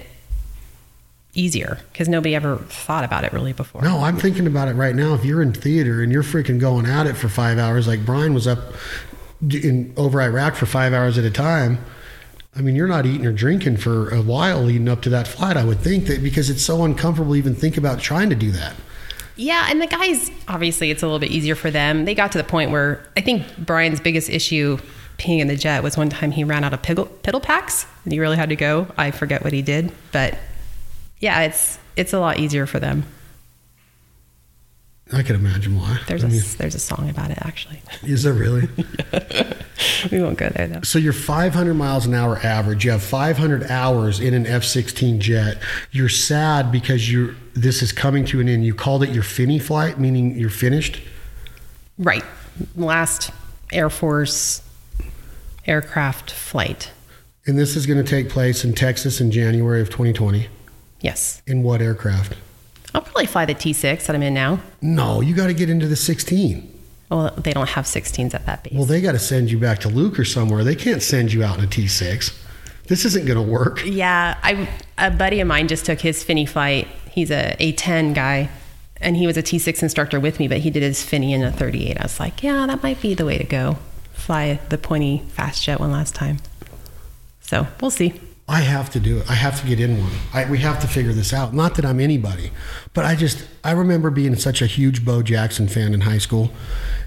easier 1.33 1.79
because 1.91 2.09
nobody 2.09 2.35
ever 2.35 2.57
thought 2.57 3.03
about 3.03 3.23
it 3.23 3.31
really 3.33 3.53
before 3.53 3.81
No, 3.81 3.99
I'm 3.99 4.17
thinking 4.17 4.47
about 4.47 4.67
it 4.67 4.73
right 4.73 4.95
now. 4.95 5.13
If 5.13 5.23
you're 5.23 5.41
in 5.41 5.53
theater 5.53 6.01
and 6.01 6.11
you're 6.11 6.23
freaking 6.23 6.59
going 6.59 6.85
at 6.85 7.07
it 7.07 7.13
for 7.13 7.29
five 7.29 7.57
hours, 7.57 7.87
like 7.87 8.05
Brian 8.05 8.33
was 8.33 8.47
up 8.47 8.73
in 9.49 9.93
over 9.97 10.21
Iraq 10.21 10.55
for 10.55 10.65
five 10.65 10.93
hours 10.93 11.17
at 11.17 11.23
a 11.23 11.31
time. 11.31 11.83
I 12.55 12.61
mean, 12.61 12.75
you're 12.75 12.87
not 12.87 13.05
eating 13.05 13.25
or 13.25 13.31
drinking 13.31 13.77
for 13.77 14.09
a 14.09 14.21
while 14.21 14.61
leading 14.61 14.89
up 14.89 15.01
to 15.03 15.09
that 15.11 15.27
flight. 15.27 15.55
I 15.55 15.63
would 15.63 15.79
think 15.79 16.07
that 16.07 16.21
because 16.21 16.49
it's 16.49 16.63
so 16.63 16.83
uncomfortable 16.83 17.31
to 17.31 17.37
even 17.37 17.55
think 17.55 17.77
about 17.77 17.99
trying 17.99 18.29
to 18.29 18.35
do 18.35 18.51
that. 18.51 18.75
Yeah, 19.37 19.67
and 19.69 19.81
the 19.81 19.87
guys 19.87 20.29
obviously 20.47 20.91
it's 20.91 21.01
a 21.01 21.05
little 21.05 21.19
bit 21.19 21.31
easier 21.31 21.55
for 21.55 21.71
them. 21.71 22.05
They 22.05 22.13
got 22.13 22.31
to 22.33 22.37
the 22.37 22.43
point 22.43 22.71
where 22.71 23.03
I 23.15 23.21
think 23.21 23.45
Brian's 23.57 24.01
biggest 24.01 24.29
issue 24.29 24.77
peeing 25.17 25.39
in 25.39 25.47
the 25.47 25.55
jet 25.55 25.81
was 25.81 25.97
one 25.97 26.09
time 26.09 26.31
he 26.31 26.43
ran 26.43 26.63
out 26.63 26.73
of 26.73 26.81
piddle, 26.81 27.07
piddle 27.23 27.41
packs 27.41 27.85
and 28.03 28.11
he 28.11 28.19
really 28.19 28.37
had 28.37 28.49
to 28.49 28.55
go. 28.55 28.87
I 28.97 29.11
forget 29.11 29.43
what 29.43 29.53
he 29.53 29.61
did, 29.61 29.91
but 30.11 30.37
yeah, 31.19 31.41
it's 31.41 31.79
it's 31.95 32.11
a 32.11 32.19
lot 32.19 32.39
easier 32.39 32.65
for 32.65 32.79
them. 32.79 33.05
I 35.13 35.23
could 35.23 35.35
imagine 35.35 35.77
why. 35.77 35.99
There's 36.07 36.23
I 36.23 36.27
a 36.27 36.29
mean, 36.31 36.41
there's 36.57 36.75
a 36.75 36.79
song 36.79 37.09
about 37.09 37.31
it 37.31 37.37
actually. 37.41 37.81
is 38.03 38.23
there 38.23 38.33
really? 38.33 38.69
we 40.11 40.21
won't 40.21 40.37
go 40.37 40.49
there 40.49 40.67
though. 40.67 40.81
So 40.81 40.99
you're 40.99 41.11
500 41.13 41.73
miles 41.73 42.05
an 42.05 42.13
hour 42.13 42.37
average. 42.39 42.85
You 42.85 42.91
have 42.91 43.03
500 43.03 43.63
hours 43.63 44.19
in 44.19 44.33
an 44.33 44.45
F-16 44.47 45.19
jet. 45.19 45.57
You're 45.91 46.09
sad 46.09 46.71
because 46.71 47.11
you're 47.11 47.35
this 47.53 47.81
is 47.81 47.91
coming 47.91 48.23
to 48.25 48.39
an 48.39 48.47
end. 48.47 48.65
You 48.65 48.73
called 48.73 49.03
it 49.03 49.09
your 49.09 49.23
fini 49.23 49.59
flight, 49.59 49.99
meaning 49.99 50.37
you're 50.37 50.49
finished. 50.49 51.01
Right. 51.97 52.23
Last 52.75 53.31
Air 53.71 53.89
Force 53.89 54.61
aircraft 55.67 56.31
flight. 56.31 56.91
And 57.45 57.57
this 57.57 57.75
is 57.75 57.85
going 57.85 58.03
to 58.03 58.09
take 58.09 58.29
place 58.29 58.63
in 58.63 58.73
Texas 58.73 59.19
in 59.19 59.31
January 59.31 59.81
of 59.81 59.89
2020. 59.89 60.47
Yes. 61.01 61.41
In 61.47 61.63
what 61.63 61.81
aircraft? 61.81 62.35
I'll 62.93 63.01
probably 63.01 63.25
fly 63.25 63.45
the 63.45 63.55
T6 63.55 64.05
that 64.05 64.15
I'm 64.15 64.23
in 64.23 64.33
now. 64.33 64.59
No, 64.81 65.21
you 65.21 65.35
got 65.35 65.47
to 65.47 65.53
get 65.53 65.69
into 65.69 65.87
the 65.87 65.95
16. 65.95 66.79
Well, 67.09 67.31
they 67.31 67.51
don't 67.51 67.69
have 67.69 67.85
16s 67.85 68.33
at 68.33 68.45
that 68.45 68.63
base. 68.63 68.73
Well, 68.73 68.85
they 68.85 69.01
got 69.01 69.11
to 69.13 69.19
send 69.19 69.51
you 69.51 69.59
back 69.59 69.79
to 69.79 69.89
Luke 69.89 70.17
or 70.17 70.25
somewhere. 70.25 70.63
They 70.63 70.75
can't 70.75 71.01
send 71.01 71.33
you 71.33 71.43
out 71.43 71.57
in 71.57 71.65
a 71.65 71.67
T6. 71.67 72.37
This 72.87 73.05
isn't 73.05 73.25
going 73.25 73.37
to 73.37 73.51
work. 73.51 73.81
Yeah, 73.85 74.37
I 74.41 74.69
a 74.97 75.11
buddy 75.11 75.39
of 75.39 75.47
mine 75.47 75.67
just 75.67 75.85
took 75.85 76.01
his 76.01 76.23
fini 76.23 76.45
flight. 76.45 76.87
He's 77.09 77.31
a 77.31 77.55
A10 77.59 78.13
guy, 78.13 78.49
and 78.97 79.17
he 79.17 79.27
was 79.27 79.37
a 79.37 79.43
T6 79.43 79.83
instructor 79.83 80.19
with 80.19 80.39
me, 80.39 80.47
but 80.47 80.59
he 80.59 80.69
did 80.69 80.83
his 80.83 81.03
fini 81.03 81.33
in 81.33 81.43
a 81.43 81.51
38. 81.51 81.99
I 81.99 82.03
was 82.03 82.19
like, 82.19 82.43
yeah, 82.43 82.65
that 82.65 82.81
might 82.81 83.01
be 83.01 83.13
the 83.13 83.25
way 83.25 83.37
to 83.37 83.43
go. 83.43 83.77
Fly 84.13 84.59
the 84.69 84.77
pointy 84.77 85.23
fast 85.29 85.63
jet 85.63 85.79
one 85.79 85.91
last 85.91 86.15
time. 86.15 86.39
So 87.41 87.67
we'll 87.81 87.91
see. 87.91 88.19
I 88.51 88.59
have 88.59 88.89
to 88.91 88.99
do 88.99 89.19
it. 89.19 89.29
I 89.31 89.33
have 89.35 89.61
to 89.61 89.67
get 89.67 89.79
in 89.79 89.97
one. 90.01 90.11
I, 90.33 90.43
we 90.49 90.57
have 90.57 90.81
to 90.81 90.87
figure 90.87 91.13
this 91.13 91.31
out. 91.31 91.53
Not 91.53 91.75
that 91.75 91.85
I'm 91.85 92.01
anybody, 92.01 92.51
but 92.93 93.05
I 93.05 93.15
just 93.15 93.47
I 93.63 93.71
remember 93.71 94.09
being 94.09 94.35
such 94.35 94.61
a 94.61 94.65
huge 94.65 95.05
Bo 95.05 95.23
Jackson 95.23 95.69
fan 95.69 95.93
in 95.93 96.01
high 96.01 96.17
school, 96.17 96.51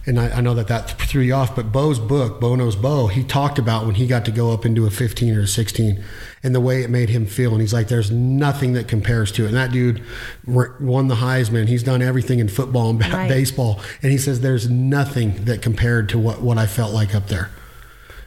and 0.07 0.19
I, 0.19 0.39
I 0.39 0.41
know 0.41 0.55
that 0.55 0.69
that 0.69 0.93
threw 0.93 1.21
you 1.21 1.35
off. 1.35 1.55
But 1.55 1.71
Bo's 1.71 1.99
book, 1.99 2.41
Bo 2.41 2.55
Knows 2.57 2.77
Bo, 2.77 3.09
he 3.09 3.23
talked 3.23 3.59
about 3.59 3.85
when 3.85 3.97
he 3.97 4.07
got 4.07 4.25
to 4.25 4.31
go 4.31 4.53
up 4.53 4.65
into 4.65 4.87
a 4.87 4.91
15 4.91 5.37
or 5.37 5.43
a 5.43 5.47
16, 5.47 6.03
and 6.43 6.55
the 6.55 6.61
way 6.63 6.83
it 6.83 6.89
made 6.89 7.11
him 7.11 7.27
feel. 7.27 7.53
And 7.53 7.61
he's 7.61 7.75
like, 7.75 7.89
"There's 7.89 8.11
nothing 8.11 8.73
that 8.73 8.89
compares 8.89 9.31
to 9.33 9.45
it." 9.45 9.49
And 9.49 9.57
that 9.57 9.71
dude 9.71 10.03
won 10.47 11.09
the 11.09 11.17
Heisman. 11.17 11.69
He's 11.69 11.83
done 11.83 12.01
everything 12.01 12.39
in 12.39 12.49
football 12.49 12.89
and 12.89 13.01
Right. 13.01 13.29
baseball, 13.29 13.81
and 14.03 14.11
he 14.11 14.17
says 14.17 14.41
there's 14.41 14.71
nothing 14.71 15.45
that 15.45 15.61
compared 15.61 16.09
to 16.09 16.19
what 16.19 16.41
what 16.41 16.57
I 16.57 16.67
felt 16.67 16.95
like 16.95 17.15
up 17.15 17.29
there. 17.29 17.51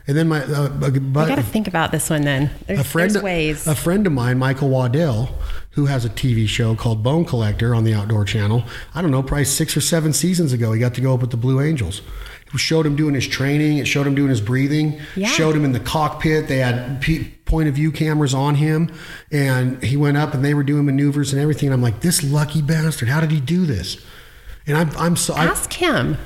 And 0.07 0.15
then 0.15 0.29
my 0.29 0.41
uh, 0.41 0.69
I 0.81 0.89
got 1.27 1.35
to 1.35 1.43
think 1.43 1.67
about 1.67 1.91
this 1.91 2.09
one 2.09 2.21
then. 2.21 2.49
There's, 2.65 2.79
a 2.79 2.83
friend, 2.83 3.11
there's 3.11 3.23
ways. 3.23 3.67
a 3.67 3.75
friend 3.75 4.07
of 4.07 4.13
mine, 4.13 4.37
Michael 4.37 4.69
Waddell, 4.69 5.29
who 5.71 5.87
has 5.87 6.05
a 6.05 6.09
TV 6.09 6.47
show 6.47 6.75
called 6.75 7.03
Bone 7.03 7.25
Collector 7.25 7.75
on 7.75 7.83
the 7.83 7.93
Outdoor 7.93 8.23
Channel. 8.23 8.63
I 8.95 9.01
don't 9.01 9.11
know, 9.11 9.21
probably 9.21 9.43
six 9.43 9.75
or 9.75 9.81
seven 9.81 10.13
seasons 10.13 10.53
ago, 10.53 10.71
he 10.71 10.79
got 10.79 10.93
to 10.93 11.01
go 11.01 11.13
up 11.13 11.19
with 11.19 11.31
the 11.31 11.37
Blue 11.37 11.59
Angels. 11.59 12.01
It 12.53 12.59
showed 12.59 12.85
him 12.85 12.95
doing 12.95 13.13
his 13.13 13.27
training. 13.27 13.77
It 13.79 13.87
showed 13.87 14.07
him 14.07 14.15
doing 14.15 14.29
his 14.29 14.39
breathing. 14.39 15.01
Yeah. 15.15 15.27
Showed 15.27 15.55
him 15.55 15.65
in 15.65 15.73
the 15.73 15.81
cockpit. 15.81 16.47
They 16.47 16.59
had 16.59 17.01
p- 17.01 17.25
point 17.43 17.67
of 17.67 17.75
view 17.75 17.91
cameras 17.91 18.33
on 18.33 18.55
him, 18.55 18.89
and 19.31 19.83
he 19.83 19.97
went 19.97 20.15
up 20.15 20.33
and 20.33 20.45
they 20.45 20.53
were 20.53 20.63
doing 20.63 20.85
maneuvers 20.85 21.33
and 21.33 21.41
everything. 21.41 21.67
And 21.67 21.73
I'm 21.73 21.81
like, 21.81 21.99
this 21.99 22.23
lucky 22.23 22.61
bastard, 22.61 23.09
how 23.09 23.19
did 23.19 23.31
he 23.31 23.41
do 23.41 23.65
this? 23.65 23.97
And 24.65 24.77
I'm, 24.77 24.89
I'm 24.97 25.15
so. 25.17 25.33
I, 25.33 25.45
Ask 25.45 25.73
him. 25.73 26.17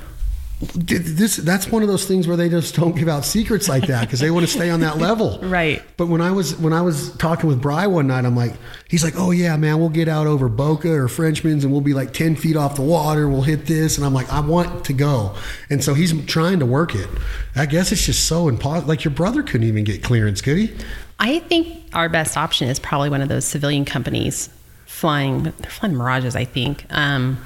This 0.61 1.37
that's 1.37 1.71
one 1.71 1.81
of 1.81 1.87
those 1.87 2.05
things 2.05 2.27
where 2.27 2.37
they 2.37 2.47
just 2.47 2.75
don't 2.75 2.95
give 2.95 3.07
out 3.07 3.25
secrets 3.25 3.67
like 3.67 3.87
that 3.87 4.01
because 4.01 4.19
they 4.19 4.29
want 4.29 4.45
to 4.45 4.51
stay 4.51 4.69
on 4.69 4.79
that 4.81 4.97
level. 4.97 5.39
Right. 5.51 5.81
but 5.97 6.07
when 6.07 6.21
i 6.21 6.31
was 6.31 6.55
when 6.57 6.71
i 6.71 6.81
was 6.81 7.15
talking 7.17 7.49
with 7.49 7.61
bry 7.61 7.87
one 7.87 8.07
night 8.07 8.25
i'm 8.25 8.35
like 8.35 8.53
he's 8.87 9.03
like 9.03 9.15
oh 9.17 9.31
yeah 9.31 9.57
man 9.57 9.79
we'll 9.79 9.89
get 9.89 10.07
out 10.07 10.27
over 10.27 10.47
boca 10.47 10.89
or 10.91 11.07
frenchman's 11.07 11.63
and 11.63 11.73
we'll 11.73 11.81
be 11.81 11.93
like 11.93 12.13
10 12.13 12.35
feet 12.35 12.55
off 12.55 12.75
the 12.75 12.81
water. 12.81 13.27
We'll 13.27 13.41
hit 13.41 13.65
this. 13.65 13.97
And 13.97 14.05
i'm 14.05 14.13
like 14.13 14.31
i 14.31 14.39
want 14.39 14.85
to 14.85 14.93
go. 14.93 15.35
And 15.69 15.83
so 15.83 15.93
he's 15.93 16.13
trying 16.25 16.59
to 16.59 16.65
work 16.65 16.95
it. 16.95 17.09
I 17.55 17.65
guess 17.65 17.91
it's 17.91 18.05
just 18.05 18.27
so 18.27 18.47
impossible 18.47 18.87
like 18.87 19.03
your 19.03 19.13
brother 19.13 19.43
couldn't 19.43 19.67
even 19.67 19.83
get 19.83 20.03
clearance 20.03 20.41
could 20.41 20.57
he? 20.57 20.73
I 21.19 21.39
think 21.39 21.83
our 21.93 22.09
best 22.09 22.37
option 22.37 22.67
is 22.69 22.79
probably 22.79 23.09
one 23.09 23.21
of 23.21 23.29
those 23.29 23.45
civilian 23.45 23.85
companies 23.85 24.49
flying. 24.85 25.43
They're 25.43 25.51
flying 25.69 25.95
Mirages, 25.95 26.35
I 26.35 26.45
think, 26.45 26.85
um, 26.89 27.37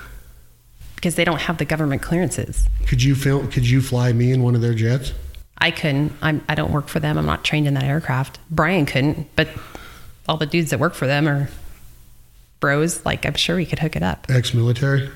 because 1.05 1.13
they 1.13 1.23
don't 1.23 1.41
have 1.41 1.59
the 1.59 1.65
government 1.65 2.01
clearances. 2.01 2.67
could 2.87 3.03
you 3.03 3.13
film 3.13 3.47
could 3.51 3.69
you 3.69 3.79
fly 3.79 4.11
me 4.11 4.31
in 4.31 4.41
one 4.41 4.55
of 4.55 4.61
their 4.61 4.73
jets 4.73 5.13
I 5.57 5.71
couldn't. 5.71 6.11
I'm, 6.21 6.43
I 6.49 6.55
don't 6.55 6.71
work 6.73 6.89
for 6.89 6.99
them. 6.99 7.17
I'm 7.17 7.25
not 7.25 7.45
trained 7.45 7.65
in 7.65 7.75
that 7.75 7.85
aircraft. 7.85 8.39
Brian 8.51 8.85
couldn't, 8.85 9.33
but 9.37 9.47
all 10.27 10.35
the 10.35 10.45
dudes 10.45 10.71
that 10.71 10.79
work 10.79 10.93
for 10.93 11.07
them 11.07 11.29
are 11.29 11.49
bros. 12.59 13.05
Like 13.05 13.25
I'm 13.25 13.35
sure 13.35 13.55
we 13.55 13.65
could 13.65 13.79
hook 13.79 13.95
it 13.95 14.03
up. 14.03 14.25
ex-military 14.29 15.09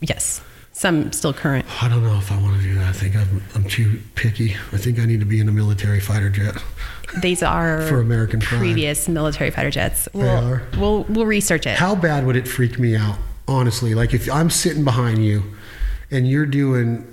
Yes, 0.00 0.40
some 0.72 1.10
still 1.12 1.32
current. 1.32 1.66
I 1.82 1.88
don't 1.88 2.04
know 2.04 2.16
if 2.16 2.30
I 2.30 2.40
want 2.40 2.58
to 2.58 2.62
do 2.62 2.74
that. 2.74 2.88
I 2.88 2.92
think 2.92 3.16
I'm, 3.16 3.42
I'm 3.54 3.64
too 3.64 4.00
picky. 4.14 4.54
I 4.70 4.76
think 4.76 5.00
I 5.00 5.04
need 5.04 5.18
to 5.20 5.26
be 5.26 5.40
in 5.40 5.48
a 5.48 5.52
military 5.52 6.00
fighter 6.00 6.30
jet. 6.30 6.62
These 7.20 7.42
are 7.42 7.82
For 7.88 8.00
American 8.00 8.40
pride. 8.40 8.58
previous 8.58 9.08
military 9.08 9.50
fighter 9.50 9.70
jets. 9.70 10.08
We'll, 10.12 10.28
are. 10.28 10.62
we'll 10.78 11.02
we'll 11.04 11.26
research 11.26 11.66
it. 11.66 11.76
How 11.76 11.94
bad 11.96 12.24
would 12.24 12.36
it 12.36 12.46
freak 12.46 12.78
me 12.78 12.94
out, 12.96 13.18
honestly? 13.48 13.94
Like 13.94 14.14
if 14.14 14.30
I'm 14.30 14.50
sitting 14.50 14.84
behind 14.84 15.24
you 15.24 15.42
and 16.10 16.28
you're 16.28 16.46
doing, 16.46 17.06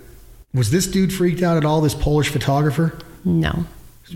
was 0.53 0.71
this 0.71 0.87
dude 0.87 1.13
freaked 1.13 1.41
out 1.41 1.57
at 1.57 1.65
all? 1.65 1.81
This 1.81 1.95
Polish 1.95 2.29
photographer, 2.29 2.97
no, 3.25 3.65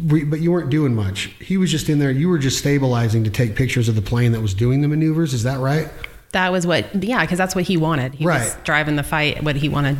We- 0.07 0.23
but 0.23 0.40
you 0.40 0.52
weren't 0.52 0.69
doing 0.69 0.95
much. 0.95 1.26
He 1.40 1.57
was 1.57 1.69
just 1.72 1.90
in 1.90 1.99
there. 1.99 2.11
You 2.11 2.30
were 2.30 2.40
just 2.40 2.57
stabilizing 2.57 3.23
to 3.26 3.30
take 3.30 3.56
pictures 3.56 3.88
of 3.90 3.95
the 3.95 4.02
plane 4.02 4.31
that 4.31 4.41
was 4.41 4.53
doing 4.53 4.81
the 4.81 4.88
maneuvers. 4.88 5.34
Is 5.34 5.44
that 5.44 5.60
right? 5.60 5.90
that 6.31 6.52
was 6.52 6.65
what. 6.65 7.03
Yeah, 7.03 7.22
because 7.22 7.38
that's 7.38 7.53
what 7.53 7.65
he 7.65 7.77
wanted. 7.77 8.15
He 8.15 8.26
was 8.26 8.56
driving 8.64 8.95
the 8.95 9.03
fight. 9.03 9.44
What 9.44 9.56
he 9.56 9.69
wanted, 9.69 9.98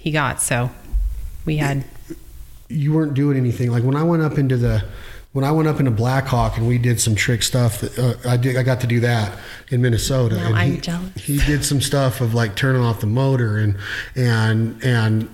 he 0.00 0.12
got. 0.12 0.40
So 0.40 0.70
we 1.44 1.58
had. 1.58 1.84
You 2.70 2.94
weren't 2.94 3.12
doing 3.12 3.36
anything. 3.36 3.70
Like 3.70 3.82
when 3.84 3.94
I 3.94 4.02
went 4.02 4.22
up 4.22 4.38
into 4.38 4.56
the, 4.56 4.82
when 5.34 5.44
I 5.44 5.50
went 5.50 5.66
up 5.68 5.80
into 5.80 5.90
Black 5.90 6.26
Hawk 6.26 6.56
and 6.56 6.66
we 6.66 6.78
did 6.78 7.00
some 7.00 7.16
trick 7.16 7.42
stuff. 7.42 7.82
Uh, 7.98 8.14
I 8.24 8.36
did. 8.36 8.56
I 8.56 8.62
got 8.62 8.80
to 8.82 8.86
do 8.86 9.00
that 9.00 9.36
in 9.68 9.82
Minnesota. 9.82 10.36
Now 10.36 10.46
and 10.46 10.56
I'm 10.56 10.70
he, 10.70 10.78
jealous. 10.78 11.14
He 11.16 11.38
did 11.38 11.64
some 11.64 11.80
stuff 11.80 12.20
of 12.20 12.34
like 12.34 12.54
turning 12.54 12.80
off 12.80 13.00
the 13.00 13.08
motor 13.08 13.58
and 13.58 13.76
and 14.14 14.82
and 14.84 15.28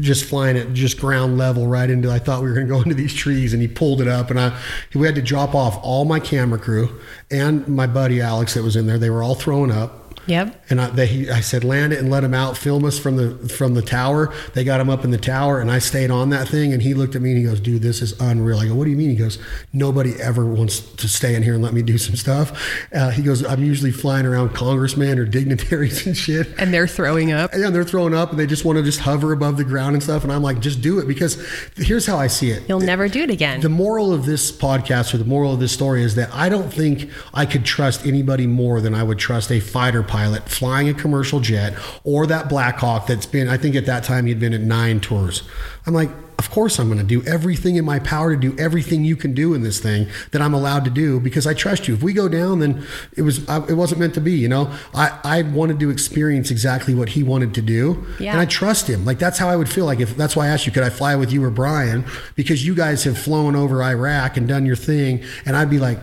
just 0.00 0.24
flying 0.24 0.56
at 0.56 0.72
just 0.72 0.98
ground 0.98 1.38
level 1.38 1.68
right 1.68 1.88
into. 1.88 2.10
I 2.10 2.18
thought 2.18 2.42
we 2.42 2.48
were 2.48 2.54
going 2.54 2.66
to 2.66 2.72
go 2.74 2.80
into 2.82 2.96
these 2.96 3.14
trees, 3.14 3.52
and 3.52 3.62
he 3.62 3.68
pulled 3.68 4.00
it 4.00 4.08
up, 4.08 4.28
and 4.28 4.40
I 4.40 4.60
we 4.92 5.06
had 5.06 5.14
to 5.14 5.22
drop 5.22 5.54
off 5.54 5.78
all 5.84 6.04
my 6.04 6.18
camera 6.18 6.58
crew 6.58 7.00
and 7.30 7.66
my 7.68 7.86
buddy 7.86 8.20
Alex 8.20 8.54
that 8.54 8.64
was 8.64 8.74
in 8.74 8.88
there. 8.88 8.98
They 8.98 9.10
were 9.10 9.22
all 9.22 9.36
throwing 9.36 9.70
up. 9.70 10.03
Yep. 10.26 10.64
And 10.70 10.80
I, 10.80 10.90
they, 10.90 11.30
I 11.30 11.40
said, 11.40 11.64
land 11.64 11.92
it 11.92 11.98
and 11.98 12.10
let 12.10 12.24
him 12.24 12.34
out, 12.34 12.56
film 12.56 12.84
us 12.84 12.98
from 12.98 13.16
the 13.16 13.48
from 13.48 13.74
the 13.74 13.82
tower. 13.82 14.32
They 14.54 14.64
got 14.64 14.80
him 14.80 14.88
up 14.88 15.04
in 15.04 15.10
the 15.10 15.18
tower, 15.18 15.60
and 15.60 15.70
I 15.70 15.78
stayed 15.78 16.10
on 16.10 16.30
that 16.30 16.48
thing. 16.48 16.72
And 16.72 16.82
he 16.82 16.94
looked 16.94 17.14
at 17.14 17.22
me 17.22 17.30
and 17.30 17.38
he 17.38 17.44
goes, 17.44 17.60
"Dude, 17.60 17.82
this 17.82 18.00
is 18.00 18.18
unreal." 18.20 18.58
I 18.58 18.68
go, 18.68 18.74
"What 18.74 18.84
do 18.84 18.90
you 18.90 18.96
mean?" 18.96 19.10
He 19.10 19.16
goes, 19.16 19.38
"Nobody 19.72 20.14
ever 20.20 20.46
wants 20.46 20.80
to 20.80 21.08
stay 21.08 21.34
in 21.34 21.42
here 21.42 21.54
and 21.54 21.62
let 21.62 21.74
me 21.74 21.82
do 21.82 21.98
some 21.98 22.16
stuff." 22.16 22.52
Uh, 22.92 23.10
he 23.10 23.22
goes, 23.22 23.44
"I'm 23.44 23.62
usually 23.62 23.92
flying 23.92 24.24
around 24.24 24.54
congressmen 24.54 25.18
or 25.18 25.26
dignitaries 25.26 26.06
and 26.06 26.16
shit." 26.16 26.48
And 26.58 26.72
they're 26.72 26.86
throwing 26.86 27.32
up. 27.32 27.50
Yeah, 27.52 27.66
and 27.66 27.74
they're 27.74 27.84
throwing 27.84 28.14
up, 28.14 28.30
and 28.30 28.38
they 28.38 28.46
just 28.46 28.64
want 28.64 28.78
to 28.78 28.82
just 28.82 29.00
hover 29.00 29.32
above 29.32 29.58
the 29.58 29.64
ground 29.64 29.94
and 29.94 30.02
stuff. 30.02 30.24
And 30.24 30.32
I'm 30.32 30.42
like, 30.42 30.60
just 30.60 30.80
do 30.80 30.98
it 30.98 31.06
because 31.06 31.44
here's 31.76 32.06
how 32.06 32.16
I 32.16 32.28
see 32.28 32.50
it. 32.50 32.62
You'll 32.68 32.80
never 32.80 33.08
do 33.08 33.22
it 33.22 33.30
again. 33.30 33.60
The 33.60 33.68
moral 33.68 34.12
of 34.12 34.24
this 34.24 34.50
podcast 34.50 35.12
or 35.12 35.18
the 35.18 35.24
moral 35.24 35.52
of 35.52 35.60
this 35.60 35.72
story 35.72 36.02
is 36.02 36.14
that 36.14 36.32
I 36.32 36.48
don't 36.48 36.72
think 36.72 37.10
I 37.34 37.44
could 37.44 37.64
trust 37.64 38.06
anybody 38.06 38.46
more 38.46 38.80
than 38.80 38.94
I 38.94 39.02
would 39.02 39.18
trust 39.18 39.52
a 39.52 39.60
fighter 39.60 40.02
pilot 40.02 40.13
flying 40.46 40.88
a 40.88 40.94
commercial 40.94 41.40
jet 41.40 41.74
or 42.04 42.26
that 42.26 42.48
Black 42.48 42.78
Hawk 42.78 43.06
that's 43.06 43.26
been, 43.26 43.48
I 43.48 43.56
think 43.56 43.74
at 43.76 43.86
that 43.86 44.04
time 44.04 44.26
he'd 44.26 44.40
been 44.40 44.54
at 44.54 44.60
nine 44.60 45.00
tours. 45.00 45.42
I'm 45.86 45.94
like, 45.94 46.10
of 46.38 46.50
course 46.50 46.78
I'm 46.80 46.88
going 46.88 46.98
to 46.98 47.04
do 47.04 47.22
everything 47.24 47.76
in 47.76 47.84
my 47.84 47.98
power 48.00 48.34
to 48.34 48.40
do 48.40 48.56
everything 48.58 49.04
you 49.04 49.16
can 49.16 49.34
do 49.34 49.54
in 49.54 49.62
this 49.62 49.78
thing 49.78 50.08
that 50.32 50.42
I'm 50.42 50.52
allowed 50.52 50.84
to 50.84 50.90
do 50.90 51.20
because 51.20 51.46
I 51.46 51.54
trust 51.54 51.86
you. 51.86 51.94
If 51.94 52.02
we 52.02 52.12
go 52.12 52.28
down, 52.28 52.58
then 52.58 52.84
it 53.16 53.22
was 53.22 53.48
I, 53.48 53.58
it 53.68 53.74
wasn't 53.74 54.00
meant 54.00 54.14
to 54.14 54.20
be. 54.20 54.32
You 54.32 54.48
know, 54.48 54.72
I 54.94 55.18
I 55.22 55.42
wanted 55.42 55.78
to 55.80 55.90
experience 55.90 56.50
exactly 56.50 56.94
what 56.94 57.10
he 57.10 57.22
wanted 57.22 57.54
to 57.54 57.62
do, 57.62 58.04
Yeah. 58.18 58.32
and 58.32 58.40
I 58.40 58.46
trust 58.46 58.88
him. 58.90 59.04
Like 59.04 59.18
that's 59.20 59.38
how 59.38 59.48
I 59.48 59.56
would 59.56 59.68
feel. 59.68 59.86
Like 59.86 60.00
if 60.00 60.16
that's 60.16 60.34
why 60.34 60.46
I 60.46 60.48
asked 60.48 60.66
you, 60.66 60.72
could 60.72 60.82
I 60.82 60.90
fly 60.90 61.14
with 61.16 61.32
you 61.32 61.42
or 61.44 61.50
Brian? 61.50 62.04
Because 62.34 62.66
you 62.66 62.74
guys 62.74 63.04
have 63.04 63.16
flown 63.18 63.54
over 63.54 63.82
Iraq 63.82 64.36
and 64.36 64.48
done 64.48 64.66
your 64.66 64.76
thing, 64.76 65.22
and 65.46 65.56
I'd 65.56 65.70
be 65.70 65.78
like, 65.78 65.98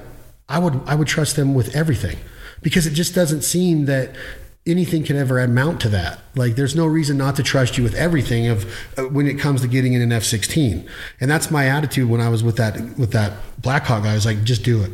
I 0.52 0.60
would 0.60 0.82
I 0.86 0.96
would 0.96 1.08
trust 1.08 1.36
them 1.36 1.54
with 1.54 1.76
everything 1.76 2.18
because 2.62 2.86
it 2.86 2.92
just 2.92 3.16
doesn't 3.16 3.42
seem 3.44 3.86
that 3.86 4.12
anything 4.66 5.04
can 5.04 5.16
ever 5.16 5.40
amount 5.40 5.82
to 5.82 5.90
that. 5.90 6.20
Like 6.36 6.56
there's 6.56 6.76
no 6.76 6.86
reason 6.86 7.18
not 7.18 7.36
to 7.38 7.44
trust 7.44 7.78
you 7.78 7.84
with 7.84 7.96
everything 7.96 8.48
of 8.48 8.66
uh, 8.98 9.04
when 9.04 9.28
it 9.28 9.40
comes 9.40 9.62
to 9.62 9.68
getting 9.68 9.94
in 9.94 10.02
an 10.02 10.10
F16. 10.10 10.88
And 11.20 11.32
that's 11.32 11.50
my 11.50 11.68
attitude 11.68 12.10
when 12.10 12.22
I 12.22 12.30
was 12.30 12.44
with 12.44 12.58
that 12.58 12.76
with 12.98 13.12
that 13.12 13.34
Blackhawk 13.62 14.04
guy. 14.04 14.12
I 14.12 14.16
was 14.16 14.26
like, 14.26 14.44
just 14.44 14.64
do 14.64 14.84
it. 14.84 14.92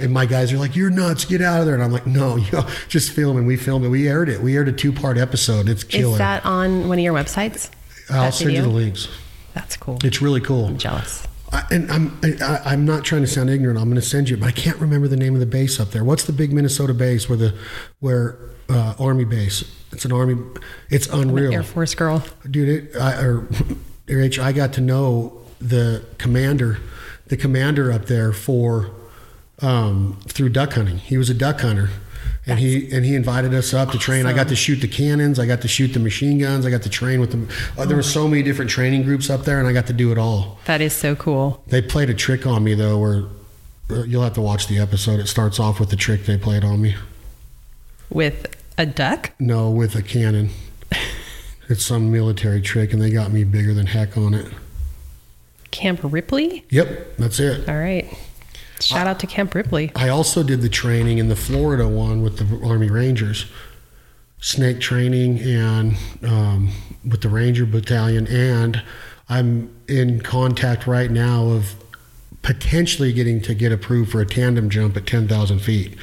And 0.00 0.12
my 0.12 0.26
guys 0.26 0.52
are 0.52 0.58
like, 0.58 0.76
"You're 0.76 0.90
nuts! 0.90 1.24
Get 1.24 1.42
out 1.42 1.58
of 1.58 1.66
there!" 1.66 1.74
And 1.74 1.82
I'm 1.82 1.90
like, 1.90 2.06
"No, 2.06 2.36
you 2.36 2.52
know, 2.52 2.68
just 2.88 3.10
film." 3.10 3.36
And 3.36 3.48
we 3.48 3.56
filmed 3.56 3.84
it. 3.84 3.88
We 3.88 4.08
aired 4.08 4.28
it. 4.28 4.40
We 4.40 4.56
aired 4.56 4.68
a 4.68 4.72
two 4.72 4.92
part 4.92 5.18
episode. 5.18 5.68
It's 5.68 5.82
killer. 5.82 6.12
Is 6.12 6.18
that 6.18 6.44
on 6.46 6.88
one 6.88 6.98
of 6.98 7.04
your 7.04 7.14
websites? 7.14 7.68
I'll 8.08 8.30
send 8.30 8.52
you 8.52 8.62
the 8.62 8.68
links. 8.68 9.08
That's 9.54 9.76
cool. 9.76 9.98
It's 10.04 10.22
really 10.22 10.40
cool. 10.40 10.66
I'm 10.66 10.78
jealous. 10.78 11.26
I, 11.52 11.64
and 11.70 11.90
I'm 11.90 12.18
I, 12.42 12.60
I'm 12.64 12.84
not 12.84 13.04
trying 13.04 13.22
to 13.22 13.26
sound 13.26 13.50
ignorant. 13.50 13.78
I'm 13.78 13.86
going 13.86 14.00
to 14.00 14.06
send 14.06 14.28
you, 14.28 14.36
but 14.36 14.46
I 14.46 14.52
can't 14.52 14.76
remember 14.78 15.08
the 15.08 15.16
name 15.16 15.34
of 15.34 15.40
the 15.40 15.46
base 15.46 15.80
up 15.80 15.90
there. 15.90 16.04
What's 16.04 16.24
the 16.24 16.32
big 16.32 16.52
Minnesota 16.52 16.94
base 16.94 17.28
where 17.28 17.38
the 17.38 17.54
where 18.00 18.38
uh, 18.68 18.94
Army 18.98 19.24
base? 19.24 19.64
It's 19.92 20.04
an 20.04 20.12
Army. 20.12 20.36
It's 20.90 21.06
unreal, 21.06 21.52
Air 21.52 21.62
Force 21.62 21.94
girl. 21.94 22.24
dude. 22.50 22.68
It, 22.68 22.96
I, 22.96 23.22
or 23.22 23.48
Rach, 24.06 24.38
I 24.38 24.52
got 24.52 24.72
to 24.74 24.80
know 24.80 25.40
the 25.60 26.04
commander, 26.18 26.78
the 27.26 27.36
commander 27.36 27.90
up 27.90 28.06
there 28.06 28.32
for 28.32 28.90
um, 29.60 30.18
through 30.28 30.50
duck 30.50 30.74
hunting. 30.74 30.98
He 30.98 31.16
was 31.16 31.30
a 31.30 31.34
duck 31.34 31.60
hunter. 31.60 31.90
And 32.48 32.58
he 32.58 32.90
and 32.90 33.04
he 33.04 33.14
invited 33.14 33.52
us 33.52 33.74
up 33.74 33.90
to 33.90 33.98
train. 33.98 34.24
I 34.24 34.32
got 34.32 34.48
to 34.48 34.56
shoot 34.56 34.76
the 34.76 34.88
cannons. 34.88 35.38
I 35.38 35.46
got 35.46 35.60
to 35.62 35.68
shoot 35.68 35.88
the 35.88 36.00
machine 36.00 36.38
guns. 36.38 36.64
I 36.64 36.70
got 36.70 36.82
to 36.82 36.90
train 36.90 37.20
with 37.20 37.30
them. 37.30 37.48
Uh, 37.76 37.84
there 37.84 37.96
were 37.96 38.02
so 38.02 38.26
many 38.26 38.42
different 38.42 38.70
training 38.70 39.02
groups 39.02 39.28
up 39.28 39.44
there, 39.44 39.58
and 39.58 39.68
I 39.68 39.72
got 39.72 39.86
to 39.88 39.92
do 39.92 40.10
it 40.12 40.18
all. 40.18 40.58
That 40.64 40.80
is 40.80 40.94
so 40.94 41.14
cool. 41.14 41.62
They 41.66 41.82
played 41.82 42.08
a 42.08 42.14
trick 42.14 42.46
on 42.46 42.64
me 42.64 42.74
though, 42.74 42.98
where 42.98 43.24
uh, 43.90 44.04
you'll 44.04 44.22
have 44.22 44.34
to 44.34 44.40
watch 44.40 44.66
the 44.66 44.78
episode. 44.78 45.20
It 45.20 45.28
starts 45.28 45.60
off 45.60 45.78
with 45.78 45.90
the 45.90 45.96
trick 45.96 46.24
they 46.24 46.38
played 46.38 46.64
on 46.64 46.80
me. 46.80 46.96
With 48.10 48.56
a 48.78 48.86
duck? 48.86 49.32
No, 49.38 49.70
with 49.70 49.94
a 49.94 50.02
cannon. 50.02 50.50
it's 51.68 51.84
some 51.84 52.10
military 52.10 52.62
trick, 52.62 52.92
and 52.92 53.02
they 53.02 53.10
got 53.10 53.30
me 53.30 53.44
bigger 53.44 53.74
than 53.74 53.86
heck 53.86 54.16
on 54.16 54.32
it. 54.32 54.46
Camp 55.70 56.00
Ripley? 56.02 56.64
Yep, 56.70 57.16
that's 57.18 57.40
it. 57.40 57.68
All 57.68 57.76
right. 57.76 58.08
Shout 58.80 59.06
out 59.06 59.20
to 59.20 59.26
Camp 59.26 59.54
Ripley. 59.54 59.90
I 59.96 60.08
also 60.08 60.42
did 60.42 60.62
the 60.62 60.68
training 60.68 61.18
in 61.18 61.28
the 61.28 61.36
Florida 61.36 61.88
one 61.88 62.22
with 62.22 62.38
the 62.38 62.66
Army 62.66 62.88
Rangers, 62.88 63.46
snake 64.40 64.80
training, 64.80 65.40
and 65.40 65.96
um, 66.22 66.72
with 67.04 67.22
the 67.22 67.28
Ranger 67.28 67.66
Battalion. 67.66 68.26
And 68.28 68.82
I'm 69.28 69.74
in 69.88 70.20
contact 70.20 70.86
right 70.86 71.10
now 71.10 71.48
of 71.48 71.74
potentially 72.42 73.12
getting 73.12 73.40
to 73.42 73.54
get 73.54 73.72
approved 73.72 74.10
for 74.10 74.20
a 74.20 74.26
tandem 74.26 74.70
jump 74.70 74.96
at 74.96 75.06
10,000 75.06 75.58
feet, 75.58 75.96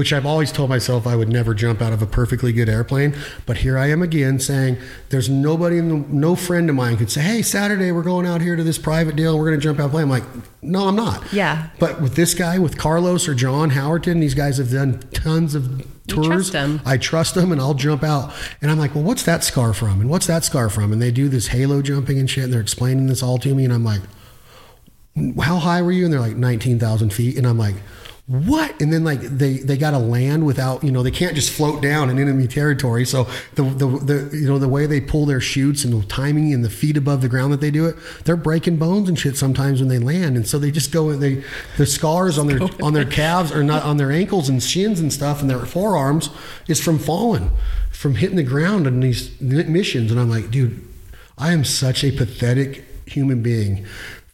which 0.00 0.14
I've 0.14 0.24
always 0.24 0.50
told 0.50 0.70
myself 0.70 1.06
I 1.06 1.14
would 1.14 1.28
never 1.28 1.52
jump 1.52 1.82
out 1.82 1.92
of 1.92 2.00
a 2.00 2.06
perfectly 2.06 2.54
good 2.54 2.70
airplane. 2.70 3.14
But 3.44 3.58
here 3.58 3.76
I 3.76 3.90
am 3.90 4.00
again 4.00 4.40
saying 4.40 4.78
there's 5.10 5.28
nobody, 5.28 5.76
in 5.76 5.88
the, 5.90 5.96
no 6.08 6.34
friend 6.34 6.70
of 6.70 6.74
mine 6.74 6.96
could 6.96 7.10
say, 7.10 7.20
hey, 7.20 7.42
Saturday 7.42 7.92
we're 7.92 8.02
going 8.02 8.24
out 8.24 8.40
here 8.40 8.56
to 8.56 8.64
this 8.64 8.78
private 8.78 9.14
deal. 9.14 9.32
and 9.32 9.38
We're 9.38 9.48
going 9.50 9.60
to 9.60 9.62
jump 9.62 9.78
out 9.78 9.84
of 9.84 9.90
a 9.90 9.92
plane. 9.92 10.04
I'm 10.04 10.08
like, 10.08 10.24
no, 10.62 10.88
I'm 10.88 10.96
not. 10.96 11.30
Yeah. 11.34 11.68
But 11.78 12.00
with 12.00 12.14
this 12.14 12.32
guy, 12.32 12.58
with 12.58 12.78
Carlos 12.78 13.28
or 13.28 13.34
John 13.34 13.72
Howerton, 13.72 14.20
these 14.20 14.32
guys 14.32 14.56
have 14.56 14.70
done 14.70 15.00
tons 15.12 15.54
of 15.54 15.86
tours. 16.06 16.50
trust. 16.50 16.80
I 16.86 16.96
trust 16.96 17.34
them 17.34 17.52
and 17.52 17.60
I'll 17.60 17.74
jump 17.74 18.02
out. 18.02 18.32
And 18.62 18.70
I'm 18.70 18.78
like, 18.78 18.94
well, 18.94 19.04
what's 19.04 19.24
that 19.24 19.44
scar 19.44 19.74
from? 19.74 20.00
And 20.00 20.08
what's 20.08 20.26
that 20.28 20.44
scar 20.44 20.70
from? 20.70 20.94
And 20.94 21.02
they 21.02 21.10
do 21.10 21.28
this 21.28 21.48
halo 21.48 21.82
jumping 21.82 22.18
and 22.18 22.30
shit. 22.30 22.44
And 22.44 22.54
they're 22.54 22.62
explaining 22.62 23.06
this 23.08 23.22
all 23.22 23.36
to 23.36 23.54
me. 23.54 23.66
And 23.66 23.74
I'm 23.74 23.84
like, 23.84 24.00
how 25.42 25.58
high 25.58 25.82
were 25.82 25.92
you? 25.92 26.04
And 26.06 26.12
they're 26.14 26.20
like 26.20 26.36
19,000 26.36 27.12
feet. 27.12 27.36
And 27.36 27.46
I'm 27.46 27.58
like, 27.58 27.74
what? 28.30 28.80
And 28.80 28.92
then 28.92 29.02
like 29.02 29.22
they, 29.22 29.54
they 29.54 29.76
got 29.76 29.90
to 29.90 29.98
land 29.98 30.46
without, 30.46 30.84
you 30.84 30.92
know, 30.92 31.02
they 31.02 31.10
can't 31.10 31.34
just 31.34 31.50
float 31.50 31.82
down 31.82 32.10
in 32.10 32.18
enemy 32.20 32.46
territory. 32.46 33.04
So 33.04 33.24
the, 33.56 33.64
the, 33.64 33.86
the, 33.88 34.36
you 34.36 34.46
know, 34.46 34.56
the 34.60 34.68
way 34.68 34.86
they 34.86 35.00
pull 35.00 35.26
their 35.26 35.40
shoots 35.40 35.82
and 35.82 35.92
the 35.92 36.06
timing 36.06 36.54
and 36.54 36.64
the 36.64 36.70
feet 36.70 36.96
above 36.96 37.22
the 37.22 37.28
ground 37.28 37.52
that 37.52 37.60
they 37.60 37.72
do 37.72 37.86
it, 37.86 37.96
they're 38.22 38.36
breaking 38.36 38.76
bones 38.76 39.08
and 39.08 39.18
shit 39.18 39.36
sometimes 39.36 39.80
when 39.80 39.88
they 39.88 39.98
land. 39.98 40.36
And 40.36 40.46
so 40.46 40.60
they 40.60 40.70
just 40.70 40.92
go 40.92 41.10
and 41.10 41.20
they, 41.20 41.42
the 41.76 41.86
scars 41.86 42.38
on 42.38 42.46
their, 42.46 42.60
on 42.80 42.92
their 42.92 43.04
calves 43.04 43.50
or 43.50 43.64
not 43.64 43.82
on 43.82 43.96
their 43.96 44.12
ankles 44.12 44.48
and 44.48 44.62
shins 44.62 45.00
and 45.00 45.12
stuff 45.12 45.40
and 45.40 45.50
their 45.50 45.66
forearms 45.66 46.30
is 46.68 46.80
from 46.80 47.00
falling, 47.00 47.50
from 47.90 48.14
hitting 48.14 48.36
the 48.36 48.44
ground 48.44 48.86
on 48.86 49.00
these 49.00 49.40
missions. 49.40 50.12
And 50.12 50.20
I'm 50.20 50.30
like, 50.30 50.52
dude, 50.52 50.86
I 51.36 51.52
am 51.52 51.64
such 51.64 52.04
a 52.04 52.12
pathetic 52.12 52.84
human 53.06 53.42
being 53.42 53.84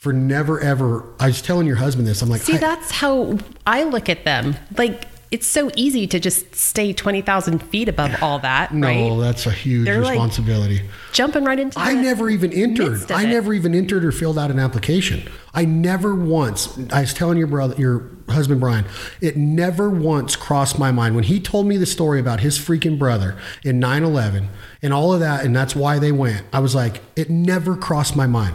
for 0.06 0.12
never 0.12 0.60
ever. 0.60 1.02
I 1.18 1.26
was 1.26 1.42
telling 1.42 1.66
your 1.66 1.74
husband 1.74 2.06
this. 2.06 2.22
I'm 2.22 2.28
like, 2.28 2.40
See, 2.42 2.56
that's 2.58 2.92
how 2.92 3.38
I 3.66 3.82
look 3.82 4.08
at 4.08 4.24
them. 4.24 4.54
Like, 4.78 5.08
it's 5.32 5.48
so 5.48 5.68
easy 5.74 6.06
to 6.06 6.20
just 6.20 6.54
stay 6.54 6.92
20,000 6.92 7.58
feet 7.58 7.88
above 7.88 8.22
all 8.22 8.38
that, 8.38 8.72
no, 8.72 8.86
right? 8.86 9.20
that's 9.20 9.46
a 9.46 9.50
huge 9.50 9.84
They're 9.84 10.00
like- 10.00 10.12
responsibility. 10.12 10.82
Jumping 11.12 11.42
right 11.42 11.58
into 11.58 11.76
I 11.76 11.94
never 11.94 12.30
even 12.30 12.52
entered. 12.52 13.10
I 13.10 13.24
it. 13.24 13.30
never 13.30 13.52
even 13.52 13.74
entered 13.74 14.04
or 14.04 14.12
filled 14.12 14.38
out 14.38 14.52
an 14.52 14.60
application. 14.60 15.24
I 15.52 15.64
never 15.64 16.14
once. 16.14 16.78
I 16.92 17.00
was 17.00 17.12
telling 17.12 17.36
your 17.38 17.48
brother, 17.48 17.74
your 17.76 18.08
husband 18.28 18.60
Brian, 18.60 18.84
it 19.20 19.36
never 19.36 19.90
once 19.90 20.36
crossed 20.36 20.78
my 20.78 20.92
mind 20.92 21.16
when 21.16 21.24
he 21.24 21.40
told 21.40 21.66
me 21.66 21.76
the 21.78 21.86
story 21.86 22.20
about 22.20 22.38
his 22.40 22.58
freaking 22.60 22.96
brother 22.96 23.34
in 23.64 23.80
9/11 23.80 24.46
and 24.82 24.92
all 24.92 25.12
of 25.12 25.18
that, 25.18 25.44
and 25.44 25.56
that's 25.56 25.74
why 25.74 25.98
they 25.98 26.12
went. 26.12 26.42
I 26.52 26.60
was 26.60 26.76
like, 26.76 27.00
it 27.16 27.28
never 27.30 27.74
crossed 27.76 28.14
my 28.14 28.28
mind. 28.28 28.54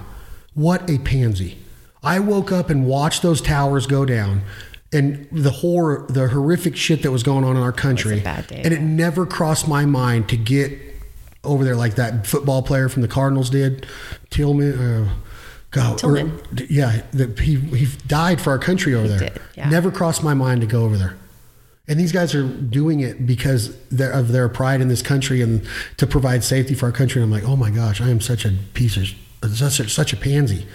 What 0.53 0.89
a 0.89 0.97
pansy! 0.99 1.57
I 2.03 2.19
woke 2.19 2.51
up 2.51 2.69
and 2.69 2.85
watched 2.87 3.21
those 3.21 3.41
towers 3.41 3.87
go 3.87 4.05
down. 4.05 4.41
And 4.93 5.27
the 5.31 5.51
horror, 5.51 6.05
the 6.09 6.27
horrific 6.27 6.75
shit 6.75 7.01
that 7.03 7.11
was 7.11 7.23
going 7.23 7.45
on 7.45 7.55
in 7.55 7.61
our 7.63 7.71
country, 7.71 8.19
bad 8.19 8.47
day. 8.47 8.61
and 8.61 8.73
it 8.73 8.81
never 8.81 9.25
crossed 9.25 9.65
my 9.65 9.85
mind 9.85 10.27
to 10.29 10.35
get 10.35 10.77
over 11.45 11.63
there 11.63 11.77
like 11.77 11.95
that 11.95 12.27
football 12.27 12.61
player 12.61 12.89
from 12.89 13.01
the 13.01 13.07
Cardinals 13.07 13.49
did, 13.49 13.87
Tillman. 14.31 14.77
Uh, 14.77 15.13
God, 15.71 15.97
Tillman. 15.97 16.31
or- 16.31 16.63
yeah, 16.69 17.03
the, 17.13 17.27
he 17.41 17.55
he 17.55 17.87
died 18.05 18.41
for 18.41 18.49
our 18.51 18.59
country 18.59 18.93
over 18.93 19.07
there. 19.07 19.19
did, 19.29 19.41
yeah. 19.55 19.69
Never 19.69 19.91
crossed 19.91 20.23
my 20.23 20.33
mind 20.33 20.59
to 20.59 20.67
go 20.67 20.83
over 20.83 20.97
there. 20.97 21.15
And 21.87 21.97
these 21.97 22.11
guys 22.11 22.35
are 22.35 22.45
doing 22.45 22.99
it 22.99 23.25
because 23.25 23.69
of 23.97 24.27
their 24.33 24.49
pride 24.49 24.81
in 24.81 24.89
this 24.89 25.01
country 25.01 25.41
and 25.41 25.65
to 25.97 26.05
provide 26.05 26.43
safety 26.43 26.73
for 26.73 26.87
our 26.87 26.91
country. 26.91 27.21
And 27.21 27.33
I'm 27.33 27.41
like, 27.41 27.49
oh 27.49 27.55
my 27.55 27.69
gosh, 27.71 28.01
I 28.01 28.09
am 28.09 28.19
such 28.19 28.43
a 28.43 28.51
piece 28.73 28.97
of 28.97 29.07
such 29.49 29.79
a, 29.79 29.89
such 29.89 30.13
a 30.13 30.17
pansy. 30.17 30.67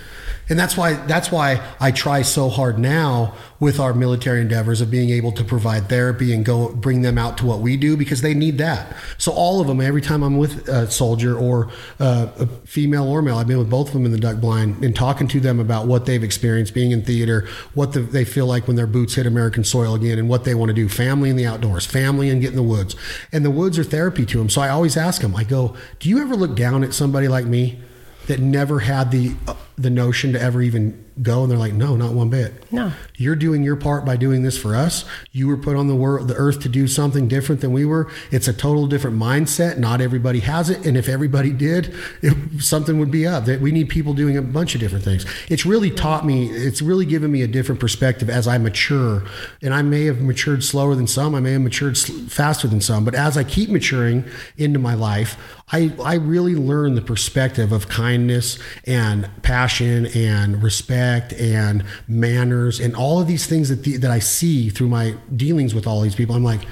And 0.49 0.57
that's 0.59 0.77
why 0.77 0.95
that's 1.07 1.33
why 1.33 1.61
I 1.81 1.91
try 1.91 2.23
so 2.23 2.49
hard 2.49 2.79
now 2.79 3.35
with 3.59 3.81
our 3.81 3.93
military 3.93 4.41
endeavors 4.41 4.81
of 4.81 4.91
being 4.91 5.11
able 5.11 5.33
to 5.33 5.43
provide 5.43 5.89
therapy 5.89 6.33
and 6.33 6.45
go 6.45 6.73
bring 6.73 7.03
them 7.03 7.19
out 7.19 7.39
to 7.39 7.47
what 7.47 7.61
we 7.61 7.77
do 7.77 7.97
because 7.97 8.21
they 8.23 8.33
need 8.33 8.59
that. 8.59 8.95
So 9.19 9.33
all 9.33 9.61
of 9.61 9.67
them, 9.67 9.81
every 9.81 10.03
time 10.03 10.23
I'm 10.23 10.37
with 10.37 10.69
a 10.69 10.89
soldier 10.89 11.37
or 11.37 11.71
uh, 11.99 12.29
a 12.39 12.47
female 12.65 13.09
or 13.09 13.23
male, 13.23 13.39
I've 13.39 13.49
been 13.49 13.59
with 13.59 13.71
both 13.71 13.89
of 13.89 13.95
them 13.95 14.05
in 14.05 14.13
the 14.13 14.21
duck 14.21 14.37
blind 14.37 14.85
and 14.85 14.95
talking 14.95 15.27
to 15.29 15.41
them 15.41 15.59
about 15.59 15.89
what 15.89 16.07
they've 16.07 16.23
experienced 16.23 16.75
being 16.75 16.93
in 16.93 17.03
theater, 17.03 17.49
what 17.75 17.93
the, 17.93 18.01
they 18.01 18.25
feel 18.25 18.47
like 18.47 18.69
when 18.69 18.77
their 18.77 18.87
boots 18.87 19.15
hit 19.15 19.27
American 19.27 19.65
soil 19.65 19.97
again, 19.97 20.17
and 20.17 20.29
what 20.29 20.45
they 20.45 20.55
want 20.55 20.69
to 20.69 20.75
do. 20.75 20.89
Family 20.89 21.29
in 21.29 21.35
the 21.35 21.47
outdoors, 21.47 21.87
family 21.87 22.31
and 22.31 22.41
get 22.41 22.51
in 22.51 22.57
the 22.57 22.63
woods, 22.63 22.95
and 23.33 23.45
the 23.45 23.51
woods 23.51 23.81
are 23.81 23.85
therapy 23.85 24.25
to 24.25 24.39
them. 24.39 24.49
So 24.49 24.61
I 24.61 24.69
always 24.69 24.97
ask 24.97 25.23
them. 25.23 25.35
I 25.35 25.43
go, 25.43 25.75
"Do 25.99 26.09
you 26.09 26.21
ever 26.21 26.37
look 26.37 26.55
down 26.55 26.85
at 26.85 26.95
somebody 26.95 27.27
like 27.27 27.47
me?" 27.47 27.81
That 28.27 28.41
never 28.41 28.81
had 28.81 29.11
the 29.11 29.35
the 29.77 29.91
notion 29.91 30.33
to 30.33 30.41
ever 30.41 30.63
even 30.63 31.05
go 31.23 31.43
and 31.43 31.51
they're 31.51 31.59
like 31.59 31.73
no 31.73 31.97
not 31.97 32.13
one 32.13 32.29
bit. 32.29 32.71
No. 32.73 32.93
you're 33.17 33.37
doing 33.37 33.63
your 33.63 33.77
part 33.77 34.05
by 34.05 34.17
doing 34.17 34.43
this 34.43 34.59
for 34.59 34.75
us. 34.75 35.05
You 35.33 35.49
were 35.49 35.57
put 35.57 35.77
on 35.77 35.87
the 35.87 35.95
world 35.95 36.29
the 36.29 36.35
earth 36.35 36.61
to 36.61 36.69
do 36.69 36.87
something 36.87 37.29
different 37.29 37.61
than 37.61 37.73
we 37.73 37.85
were. 37.85 38.11
It's 38.31 38.49
a 38.49 38.53
total 38.53 38.87
different 38.87 39.19
mindset. 39.19 39.79
Not 39.79 40.01
everybody 40.01 40.41
has 40.41 40.71
it 40.71 40.85
and 40.87 40.97
if 40.97 41.09
everybody 41.09 41.53
did 41.53 41.95
it, 42.23 42.63
something 42.63 42.99
would 42.99 43.11
be 43.11 43.27
up. 43.27 43.45
That 43.47 43.61
we 43.61 43.73
need 43.73 43.89
people 43.89 44.15
doing 44.15 44.37
a 44.37 44.43
bunch 44.43 44.75
of 44.75 44.81
different 44.81 45.05
things. 45.05 45.25
It's 45.49 45.67
really 45.67 45.91
taught 45.91 46.25
me 46.25 46.49
it's 46.49 46.83
really 46.83 47.07
given 47.07 47.31
me 47.31 47.43
a 47.43 47.49
different 47.49 47.81
perspective 47.81 48.31
as 48.31 48.47
i 48.49 48.59
mature. 48.59 49.25
And 49.63 49.75
i 49.75 49.83
may 49.83 50.05
have 50.05 50.21
matured 50.21 50.65
slower 50.65 50.95
than 50.95 51.07
some. 51.07 51.35
I 51.35 51.41
may 51.41 51.53
have 51.53 51.63
matured 51.63 51.99
faster 51.99 52.69
than 52.69 52.81
some. 52.81 53.05
But 53.05 53.15
as 53.15 53.37
i 53.37 53.45
keep 53.45 53.71
maturing 53.71 54.25
into 54.57 54.79
my 54.79 54.95
life 54.95 55.37
I, 55.73 55.93
I 56.01 56.15
really 56.15 56.55
learned 56.55 56.97
the 56.97 57.03
perspective 57.03 57.73
of 57.73 57.89
kindness 57.89 58.57
and 58.85 59.29
passion 59.43 59.66
and 60.15 60.63
respect 60.63 61.33
and 61.35 61.85
manners 62.09 62.81
and 62.81 62.95
all 62.95 63.21
of 63.21 63.27
these 63.27 63.47
things 63.47 63.69
that 63.69 63.83
the, 63.85 63.97
that 63.97 64.11
I 64.11 64.19
see 64.19 64.69
through 64.69 64.89
my 64.89 65.15
dealings 65.35 65.75
with 65.75 65.87
all 65.87 66.01
these 66.01 66.15
people. 66.15 66.35
I'm 66.35 66.45
like, 66.45 66.63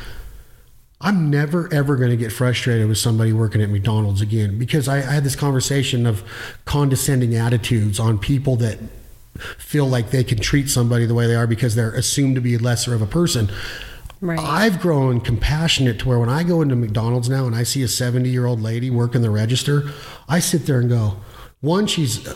I'm 1.00 1.30
never 1.30 1.72
ever 1.72 1.96
going 1.96 2.10
to 2.10 2.16
get 2.16 2.32
frustrated 2.32 2.88
with 2.88 2.98
somebody 2.98 3.32
working 3.32 3.60
at 3.60 3.68
McDonald's 3.68 4.20
again 4.20 4.58
because 4.58 4.88
I, 4.88 4.98
I 4.98 5.12
had 5.12 5.24
this 5.24 5.36
conversation 5.36 6.06
of 6.06 6.22
condescending 6.64 7.34
attitudes 7.34 8.00
on 8.00 8.18
people 8.18 8.56
that 8.56 8.78
feel 9.58 9.86
like 9.86 10.10
they 10.10 10.24
can 10.24 10.38
treat 10.38 10.70
somebody 10.70 11.06
the 11.06 11.14
way 11.14 11.26
they 11.26 11.34
are 11.34 11.46
because 11.46 11.74
they're 11.74 11.94
assumed 11.94 12.36
to 12.36 12.40
be 12.40 12.56
lesser 12.56 12.94
of 12.94 13.02
a 13.02 13.06
person. 13.06 13.50
Right. 14.20 14.38
I've 14.38 14.80
grown 14.80 15.20
compassionate 15.20 15.98
to 15.98 16.08
where 16.08 16.18
when 16.18 16.30
I 16.30 16.44
go 16.44 16.62
into 16.62 16.76
McDonald's 16.76 17.28
now 17.28 17.46
and 17.46 17.54
I 17.54 17.62
see 17.64 17.82
a 17.82 17.88
70 17.88 18.28
year 18.28 18.46
old 18.46 18.62
lady 18.62 18.88
working 18.88 19.20
the 19.20 19.30
register, 19.30 19.90
I 20.28 20.38
sit 20.38 20.64
there 20.66 20.80
and 20.80 20.88
go, 20.88 21.16
one, 21.60 21.86
she's 21.86 22.26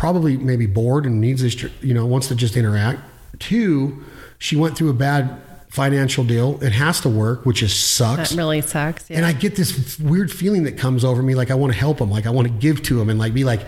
probably 0.00 0.38
maybe 0.38 0.64
bored 0.64 1.04
and 1.04 1.20
needs 1.20 1.42
this, 1.42 1.62
you 1.82 1.92
know, 1.92 2.06
wants 2.06 2.28
to 2.28 2.34
just 2.34 2.56
interact. 2.56 3.02
Two, 3.38 4.02
she 4.38 4.56
went 4.56 4.74
through 4.74 4.88
a 4.88 4.94
bad 4.94 5.38
financial 5.68 6.24
deal 6.24 6.58
and 6.62 6.72
has 6.72 7.02
to 7.02 7.08
work, 7.10 7.44
which 7.44 7.62
is 7.62 7.74
sucks. 7.74 8.30
that 8.30 8.36
really 8.36 8.62
sucks. 8.62 9.10
Yeah. 9.10 9.18
And 9.18 9.26
I 9.26 9.32
get 9.34 9.56
this 9.56 9.98
weird 9.98 10.32
feeling 10.32 10.62
that 10.62 10.78
comes 10.78 11.04
over 11.04 11.22
me, 11.22 11.34
like 11.34 11.50
I 11.50 11.54
want 11.54 11.74
to 11.74 11.78
help 11.78 11.98
them, 11.98 12.10
like 12.10 12.26
I 12.26 12.30
want 12.30 12.48
to 12.48 12.54
give 12.54 12.82
to 12.84 12.94
them, 12.94 13.10
and 13.10 13.18
like 13.18 13.34
be 13.34 13.44
like. 13.44 13.60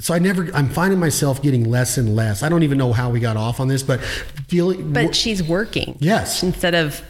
So 0.00 0.12
I 0.12 0.18
never. 0.18 0.50
I'm 0.52 0.68
finding 0.68 0.98
myself 0.98 1.40
getting 1.40 1.70
less 1.70 1.98
and 1.98 2.16
less. 2.16 2.42
I 2.42 2.48
don't 2.48 2.64
even 2.64 2.78
know 2.78 2.92
how 2.92 3.10
we 3.10 3.20
got 3.20 3.36
off 3.36 3.60
on 3.60 3.68
this, 3.68 3.84
but 3.84 4.00
feeling. 4.48 4.92
but 4.92 5.14
she's 5.14 5.40
working. 5.40 5.96
Yes. 6.00 6.42
Instead 6.42 6.74
of 6.74 7.00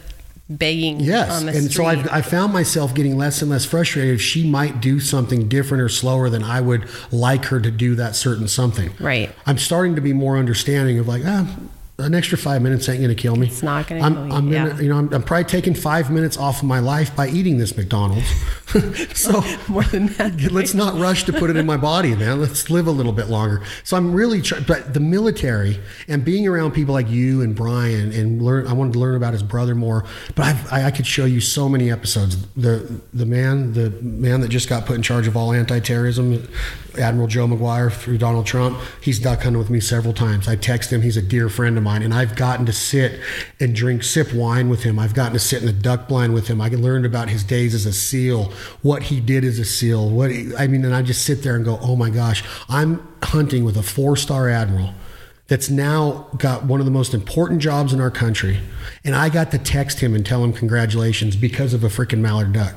begging 0.49 0.99
Yes, 0.99 1.29
on 1.31 1.45
the 1.45 1.51
and 1.53 1.63
street. 1.71 1.73
so 1.73 1.85
I've, 1.85 2.07
I 2.09 2.21
found 2.21 2.53
myself 2.53 2.93
getting 2.93 3.17
less 3.17 3.41
and 3.41 3.51
less 3.51 3.65
frustrated 3.65 4.15
if 4.15 4.21
she 4.21 4.47
might 4.49 4.79
do 4.81 4.99
something 4.99 5.47
different 5.47 5.81
or 5.83 5.89
slower 5.89 6.29
than 6.29 6.43
I 6.43 6.61
would 6.61 6.87
like 7.11 7.45
her 7.45 7.59
to 7.59 7.69
do 7.71 7.95
that 7.95 8.15
certain 8.15 8.47
something. 8.47 8.91
Right. 8.99 9.31
I'm 9.45 9.57
starting 9.57 9.95
to 9.95 10.01
be 10.01 10.13
more 10.13 10.37
understanding 10.37 10.99
of 10.99 11.07
like, 11.07 11.23
ah, 11.25 11.53
an 11.99 12.13
extra 12.13 12.37
five 12.37 12.61
minutes 12.61 12.87
ain't 12.89 12.99
going 13.01 13.15
to 13.15 13.19
kill 13.19 13.35
me. 13.35 13.47
It's 13.47 13.63
not 13.63 13.87
gonna 13.87 14.01
I'm, 14.01 14.13
kill 14.13 14.27
you, 14.27 14.33
I'm 14.33 14.51
gonna, 14.51 14.69
yeah. 14.69 14.79
you 14.79 14.89
know, 14.89 14.97
I'm, 14.97 15.11
I'm 15.13 15.23
probably 15.23 15.45
taking 15.45 15.73
five 15.73 16.11
minutes 16.11 16.37
off 16.37 16.61
of 16.61 16.67
my 16.67 16.79
life 16.79 17.15
by 17.15 17.27
eating 17.27 17.57
this 17.57 17.75
McDonald's. 17.75 18.27
so 19.15 19.43
More 19.67 19.83
than 19.83 20.07
that. 20.17 20.39
let's 20.51 20.75
not 20.75 20.99
rush 20.99 21.23
to 21.23 21.33
put 21.33 21.49
it 21.49 21.55
in 21.55 21.65
my 21.65 21.77
body, 21.77 22.15
man. 22.15 22.39
Let's 22.39 22.69
live 22.69 22.85
a 22.85 22.91
little 22.91 23.13
bit 23.13 23.29
longer. 23.29 23.63
So 23.83 23.97
I'm 23.97 24.13
really, 24.13 24.41
try- 24.43 24.59
but 24.59 24.93
the 24.93 24.99
military 24.99 25.79
and 26.07 26.23
being 26.23 26.47
around 26.47 26.73
people 26.73 26.93
like 26.93 27.09
you 27.09 27.41
and 27.41 27.55
Brian 27.55 28.11
and 28.11 28.41
learn. 28.43 28.67
I 28.67 28.73
wanted 28.73 28.93
to 28.93 28.99
learn 28.99 29.15
about 29.15 29.33
his 29.33 29.43
brother 29.43 29.73
more, 29.73 30.05
but 30.35 30.45
I've, 30.45 30.73
I, 30.73 30.85
I 30.85 30.91
could 30.91 31.07
show 31.07 31.25
you 31.25 31.41
so 31.41 31.67
many 31.67 31.91
episodes. 31.91 32.45
The 32.53 33.01
the 33.13 33.25
man, 33.25 33.73
the 33.73 33.89
man 34.01 34.41
that 34.41 34.49
just 34.49 34.69
got 34.69 34.85
put 34.85 34.95
in 34.95 35.01
charge 35.01 35.25
of 35.27 35.35
all 35.35 35.51
anti-terrorism, 35.51 36.47
Admiral 36.99 37.27
Joe 37.27 37.47
Maguire 37.47 37.89
through 37.89 38.17
Donald 38.17 38.45
Trump. 38.45 38.77
He's 39.01 39.19
duck 39.19 39.43
hunted 39.43 39.57
with 39.59 39.69
me 39.69 39.79
several 39.79 40.13
times. 40.13 40.47
I 40.47 40.55
text 40.55 40.91
him. 40.91 41.01
He's 41.01 41.17
a 41.17 41.21
dear 41.21 41.49
friend 41.49 41.77
of 41.77 41.83
mine, 41.87 42.03
and 42.03 42.13
I've 42.13 42.35
gotten 42.35 42.65
to 42.65 42.73
sit 42.73 43.19
and 43.59 43.73
drink, 43.73 44.03
sip 44.03 44.33
wine 44.33 44.69
with 44.69 44.83
him. 44.83 44.99
I've 44.99 45.13
gotten 45.13 45.33
to 45.33 45.39
sit 45.39 45.61
in 45.61 45.65
the 45.65 45.73
duck 45.73 46.07
blind 46.07 46.33
with 46.33 46.47
him. 46.47 46.59
I 46.61 46.67
learned 46.69 47.05
about 47.05 47.29
his 47.29 47.43
days 47.43 47.73
as 47.73 47.85
a 47.85 47.93
SEAL, 47.93 48.51
what 48.81 49.03
he 49.03 49.19
did 49.19 49.43
as 49.45 49.57
a 49.59 49.65
SEAL. 49.65 50.09
What 50.09 50.31
he, 50.31 50.53
I 50.57 50.67
mean, 50.67 50.83
and 50.85 50.93
I 50.93 51.01
just 51.01 51.23
sit 51.23 51.43
there 51.43 51.55
and 51.55 51.63
go, 51.63 51.79
"Oh 51.81 51.95
my 51.95 52.09
gosh, 52.09 52.43
I'm 52.69 53.07
hunting 53.23 53.63
with 53.63 53.77
a 53.77 53.83
four-star 53.83 54.49
admiral." 54.49 54.93
That's 55.47 55.69
now 55.69 56.27
got 56.37 56.65
one 56.65 56.81
of 56.81 56.85
the 56.85 56.91
most 56.91 57.13
important 57.13 57.61
jobs 57.61 57.93
in 57.93 58.01
our 58.01 58.11
country, 58.11 58.59
and 59.05 59.15
I 59.15 59.29
got 59.29 59.49
to 59.51 59.57
text 59.57 60.01
him 60.01 60.13
and 60.13 60.25
tell 60.25 60.43
him 60.43 60.51
congratulations 60.51 61.37
because 61.37 61.73
of 61.73 61.85
a 61.85 61.87
freaking 61.87 62.19
mallard 62.19 62.51
duck. 62.51 62.75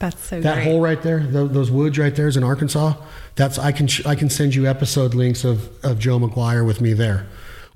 That's 0.00 0.22
so 0.28 0.38
That 0.40 0.54
great. 0.56 0.64
hole 0.64 0.80
right 0.82 1.00
there, 1.02 1.20
tho- 1.20 1.46
those 1.48 1.70
woods 1.70 1.98
right 1.98 2.14
there 2.14 2.28
is 2.28 2.36
in 2.36 2.42
Arkansas. 2.44 2.94
That's 3.36 3.58
I 3.58 3.72
can 3.72 3.86
sh- 3.86 4.04
I 4.04 4.14
can 4.16 4.28
send 4.28 4.54
you 4.54 4.66
episode 4.66 5.14
links 5.14 5.44
of, 5.44 5.68
of 5.82 5.98
Joe 5.98 6.18
Maguire 6.18 6.62
with 6.64 6.80
me 6.82 6.92
there, 6.92 7.26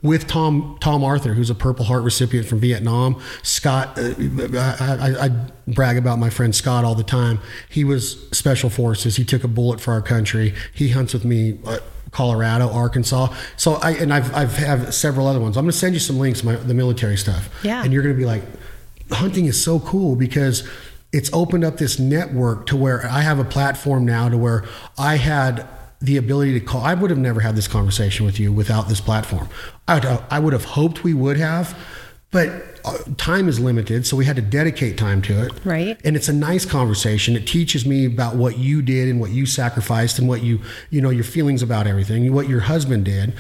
with 0.05 0.29
Tom 0.29 0.77
Tom 0.81 1.03
Arthur, 1.03 1.33
who's 1.33 1.51
a 1.51 1.55
Purple 1.55 1.87
Heart 1.87 2.05
recipient 2.05 2.47
from 2.47 2.61
Vietnam. 2.61 3.21
Scott, 3.43 3.99
uh, 3.99 4.13
I, 4.79 4.99
I, 5.01 5.25
I 5.25 5.31
brag 5.67 5.97
about 5.97 6.19
my 6.21 6.31
friend 6.31 6.55
Scott 6.55 6.85
all 6.85 6.95
the 6.95 7.03
time. 7.03 7.41
He 7.69 7.83
was 7.83 8.29
special 8.31 8.71
forces. 8.71 9.17
He 9.17 9.25
took 9.25 9.43
a 9.43 9.49
bullet 9.49 9.81
for 9.81 9.93
our 9.93 10.03
country. 10.03 10.55
He 10.73 10.91
hunts 10.91 11.13
with 11.13 11.25
me. 11.25 11.59
Uh, 11.67 11.79
Colorado, 12.11 12.69
Arkansas. 12.71 13.35
So 13.57 13.75
I 13.75 13.93
and 13.93 14.15
I've 14.15 14.33
I've 14.33 14.57
have 14.59 14.95
several 14.95 15.27
other 15.27 15.41
ones. 15.41 15.57
I'm 15.57 15.65
going 15.65 15.73
to 15.73 15.77
send 15.77 15.95
you 15.95 16.01
some 16.01 16.17
links, 16.17 16.45
my, 16.45 16.55
the 16.55 16.73
military 16.73 17.17
stuff. 17.17 17.49
Yeah. 17.65 17.83
And 17.83 17.93
you're 17.93 18.05
going 18.05 18.15
to 18.15 18.19
be 18.19 18.25
like, 18.25 18.45
hunting 19.11 19.47
is 19.47 19.61
so 19.61 19.81
cool 19.81 20.15
because 20.15 20.63
it's 21.13 21.29
opened 21.33 21.65
up 21.65 21.79
this 21.79 21.99
network 21.99 22.67
to 22.67 22.77
where 22.77 23.05
I 23.07 23.23
have 23.23 23.41
a 23.41 23.45
platform 23.45 24.05
now 24.05 24.29
to 24.29 24.39
where 24.39 24.65
I 24.97 25.17
had 25.17 25.67
the 26.05 26.17
ability 26.17 26.53
to 26.59 26.61
call. 26.61 26.83
I 26.83 26.95
would 26.95 27.11
have 27.11 27.19
never 27.19 27.41
had 27.41 27.57
this 27.57 27.69
conversation 27.69 28.27
with 28.27 28.39
you 28.39 28.53
without 28.53 28.89
this 28.89 29.01
platform. 29.01 29.49
I 29.89 29.95
would, 29.95 30.05
I 30.31 30.39
would 30.39 30.53
have 30.53 30.65
hoped 30.65 31.05
we 31.05 31.15
would 31.15 31.37
have, 31.37 31.77
but 32.31 32.51
uh, 32.85 32.99
time 33.17 33.49
is 33.49 33.59
limited, 33.61 34.07
so 34.07 34.17
we 34.17 34.25
had 34.25 34.37
to 34.37 34.43
dedicate 34.43 34.99
time 34.99 35.23
to 35.23 35.47
it. 35.47 35.53
Right. 35.65 35.99
And 36.05 36.17
it's 36.17 36.29
a 36.29 36.33
nice 36.33 36.67
conversation. 36.67 37.37
It 37.37 37.47
teaches 37.47 37.87
me 37.87 38.05
about 38.05 38.37
what 38.37 38.59
you 38.59 38.83
did 38.83 39.09
and 39.09 39.21
what 39.21 39.31
you 39.31 39.47
sacrificed 39.47 40.19
and 40.19 40.29
what 40.29 40.43
you, 40.43 40.61
you 40.91 41.01
know, 41.01 41.11
your 41.11 41.25
feelings 41.25 41.63
about 41.63 41.87
everything, 41.87 42.33
what 42.35 42.49
your 42.49 42.61
husband 42.61 43.05
did. 43.05 43.35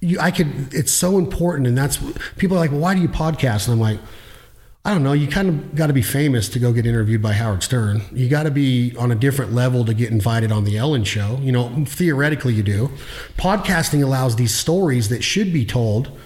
You, 0.00 0.18
I 0.20 0.30
could. 0.30 0.72
It's 0.72 0.92
so 0.92 1.18
important, 1.18 1.66
and 1.66 1.76
that's 1.76 1.98
people 2.36 2.56
are 2.56 2.60
like, 2.60 2.70
well, 2.70 2.80
why 2.80 2.94
do 2.94 3.00
you 3.00 3.08
podcast? 3.08 3.66
And 3.66 3.74
I'm 3.74 3.80
like, 3.80 3.98
I 4.86 4.90
don't 4.90 5.02
know. 5.02 5.14
You 5.14 5.26
kind 5.26 5.48
of 5.48 5.74
got 5.74 5.88
to 5.88 5.92
be 5.92 6.00
famous 6.00 6.48
to 6.50 6.60
go 6.60 6.72
get 6.72 6.86
interviewed 6.86 7.20
by 7.20 7.32
Howard 7.32 7.64
Stern. 7.64 8.02
You 8.12 8.28
got 8.28 8.44
to 8.44 8.52
be 8.52 8.94
on 8.96 9.10
a 9.10 9.16
different 9.16 9.52
level 9.52 9.84
to 9.84 9.92
get 9.92 10.12
invited 10.12 10.52
on 10.52 10.62
the 10.62 10.78
Ellen 10.78 11.02
Show. 11.02 11.40
You 11.42 11.50
know, 11.50 11.84
theoretically, 11.84 12.54
you 12.54 12.62
do. 12.62 12.92
Podcasting 13.36 14.04
allows 14.04 14.36
these 14.36 14.54
stories 14.54 15.08
that 15.08 15.24
should 15.24 15.52
be 15.52 15.64
told. 15.66 16.16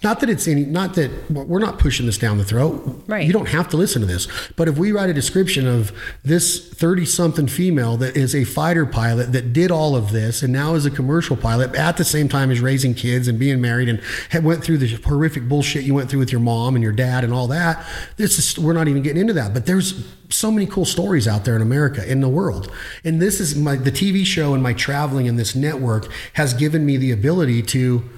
Not 0.00 0.20
that 0.20 0.30
it's 0.30 0.46
any, 0.46 0.64
not 0.64 0.94
that 0.94 1.28
we're 1.28 1.58
not 1.58 1.80
pushing 1.80 2.06
this 2.06 2.18
down 2.18 2.38
the 2.38 2.44
throat. 2.44 3.02
Right. 3.08 3.26
You 3.26 3.32
don't 3.32 3.48
have 3.48 3.68
to 3.70 3.76
listen 3.76 4.00
to 4.00 4.06
this. 4.06 4.28
But 4.54 4.68
if 4.68 4.78
we 4.78 4.92
write 4.92 5.10
a 5.10 5.14
description 5.14 5.66
of 5.66 5.90
this 6.22 6.68
30 6.68 7.04
something 7.04 7.48
female 7.48 7.96
that 7.96 8.16
is 8.16 8.32
a 8.32 8.44
fighter 8.44 8.86
pilot 8.86 9.32
that 9.32 9.52
did 9.52 9.72
all 9.72 9.96
of 9.96 10.12
this 10.12 10.40
and 10.44 10.52
now 10.52 10.74
is 10.74 10.86
a 10.86 10.90
commercial 10.90 11.36
pilot 11.36 11.74
at 11.74 11.96
the 11.96 12.04
same 12.04 12.28
time 12.28 12.52
as 12.52 12.60
raising 12.60 12.94
kids 12.94 13.26
and 13.26 13.40
being 13.40 13.60
married 13.60 13.88
and 13.88 14.00
had 14.28 14.44
went 14.44 14.62
through 14.62 14.78
the 14.78 14.94
horrific 15.04 15.48
bullshit 15.48 15.82
you 15.82 15.94
went 15.94 16.08
through 16.08 16.20
with 16.20 16.30
your 16.30 16.40
mom 16.40 16.76
and 16.76 16.82
your 16.84 16.92
dad 16.92 17.24
and 17.24 17.32
all 17.32 17.48
that, 17.48 17.84
this 18.16 18.38
is, 18.38 18.56
we're 18.56 18.72
not 18.72 18.86
even 18.86 19.02
getting 19.02 19.20
into 19.20 19.32
that. 19.32 19.52
But 19.52 19.66
there's 19.66 20.06
so 20.28 20.52
many 20.52 20.66
cool 20.66 20.84
stories 20.84 21.26
out 21.26 21.44
there 21.44 21.56
in 21.56 21.62
America, 21.62 22.08
in 22.08 22.20
the 22.20 22.28
world. 22.28 22.70
And 23.02 23.20
this 23.20 23.40
is 23.40 23.56
my, 23.56 23.74
the 23.74 23.90
TV 23.90 24.24
show 24.24 24.54
and 24.54 24.62
my 24.62 24.74
traveling 24.74 25.26
in 25.26 25.34
this 25.34 25.56
network 25.56 26.08
has 26.34 26.54
given 26.54 26.86
me 26.86 26.96
the 26.96 27.10
ability 27.10 27.62
to 27.62 28.08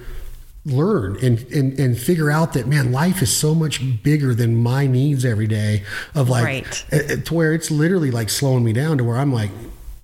learn 0.65 1.17
and, 1.23 1.39
and 1.51 1.79
and 1.79 1.97
figure 1.97 2.29
out 2.29 2.53
that 2.53 2.67
man 2.67 2.91
life 2.91 3.21
is 3.23 3.35
so 3.35 3.55
much 3.55 3.81
bigger 4.03 4.35
than 4.35 4.55
my 4.55 4.85
needs 4.85 5.25
every 5.25 5.47
day 5.47 5.83
of 6.13 6.29
like 6.29 6.43
Right. 6.45 6.85
uh, 6.93 7.15
to 7.15 7.33
where 7.33 7.53
it's 7.53 7.71
literally 7.71 8.11
like 8.11 8.29
slowing 8.29 8.63
me 8.63 8.71
down 8.71 8.99
to 8.99 9.03
where 9.03 9.17
I'm 9.17 9.33
like 9.33 9.49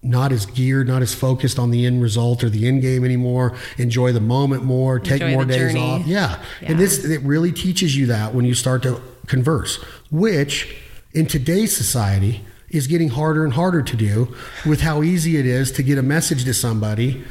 not 0.02 0.32
as 0.32 0.48
geared 0.48 0.88
not 0.88 1.04
as 1.04 1.14
focused 1.14 1.60
on 1.60 1.70
the 1.70 1.86
end 1.86 2.02
result 2.02 2.44
or 2.44 2.50
the 2.50 2.68
end 2.68 2.82
game 2.82 3.06
anymore 3.06 3.56
enjoy 3.78 4.12
the 4.12 4.20
moment 4.20 4.64
more 4.64 5.00
take 5.00 5.22
Enjoy 5.22 5.34
more 5.36 5.46
days 5.46 5.58
journey. 5.74 5.80
off 5.80 6.08
yeah. 6.08 6.42
Yeah. 6.62 6.72
and 6.72 6.80
this 6.80 7.06
it 7.06 7.22
really 7.22 7.52
teaches 7.52 7.96
you 7.96 8.08
that 8.08 8.34
when 8.34 8.44
you 8.46 8.56
start 8.56 8.82
to 8.84 9.00
converse 9.28 9.76
which 10.10 10.76
in 11.14 11.28
today's 11.28 11.76
society 11.76 12.42
is 12.70 12.88
getting 12.88 13.10
harder 13.10 13.44
and 13.44 13.54
harder 13.54 13.82
to 13.84 13.96
do 13.96 14.36
with 14.66 14.82
how 14.82 15.04
easy 15.04 15.38
it 15.38 15.46
is 15.46 15.72
to 15.74 15.84
get 15.84 15.98
a 16.00 16.04
message 16.04 16.46
to 16.46 16.54
somebody 16.54 17.24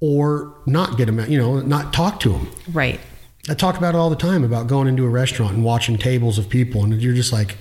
or 0.00 0.54
not 0.66 0.96
get 0.96 1.06
them, 1.06 1.18
out, 1.18 1.30
you 1.30 1.38
know, 1.38 1.60
not 1.60 1.92
talk 1.92 2.20
to 2.20 2.30
them. 2.30 2.50
Right. 2.72 3.00
I 3.48 3.54
talk 3.54 3.76
about 3.76 3.94
it 3.94 3.98
all 3.98 4.10
the 4.10 4.16
time 4.16 4.44
about 4.44 4.66
going 4.66 4.88
into 4.88 5.04
a 5.04 5.08
restaurant 5.08 5.54
and 5.54 5.64
watching 5.64 5.96
tables 5.98 6.38
of 6.38 6.48
people, 6.48 6.82
and 6.82 7.00
you're 7.00 7.14
just 7.14 7.32
like, 7.32 7.56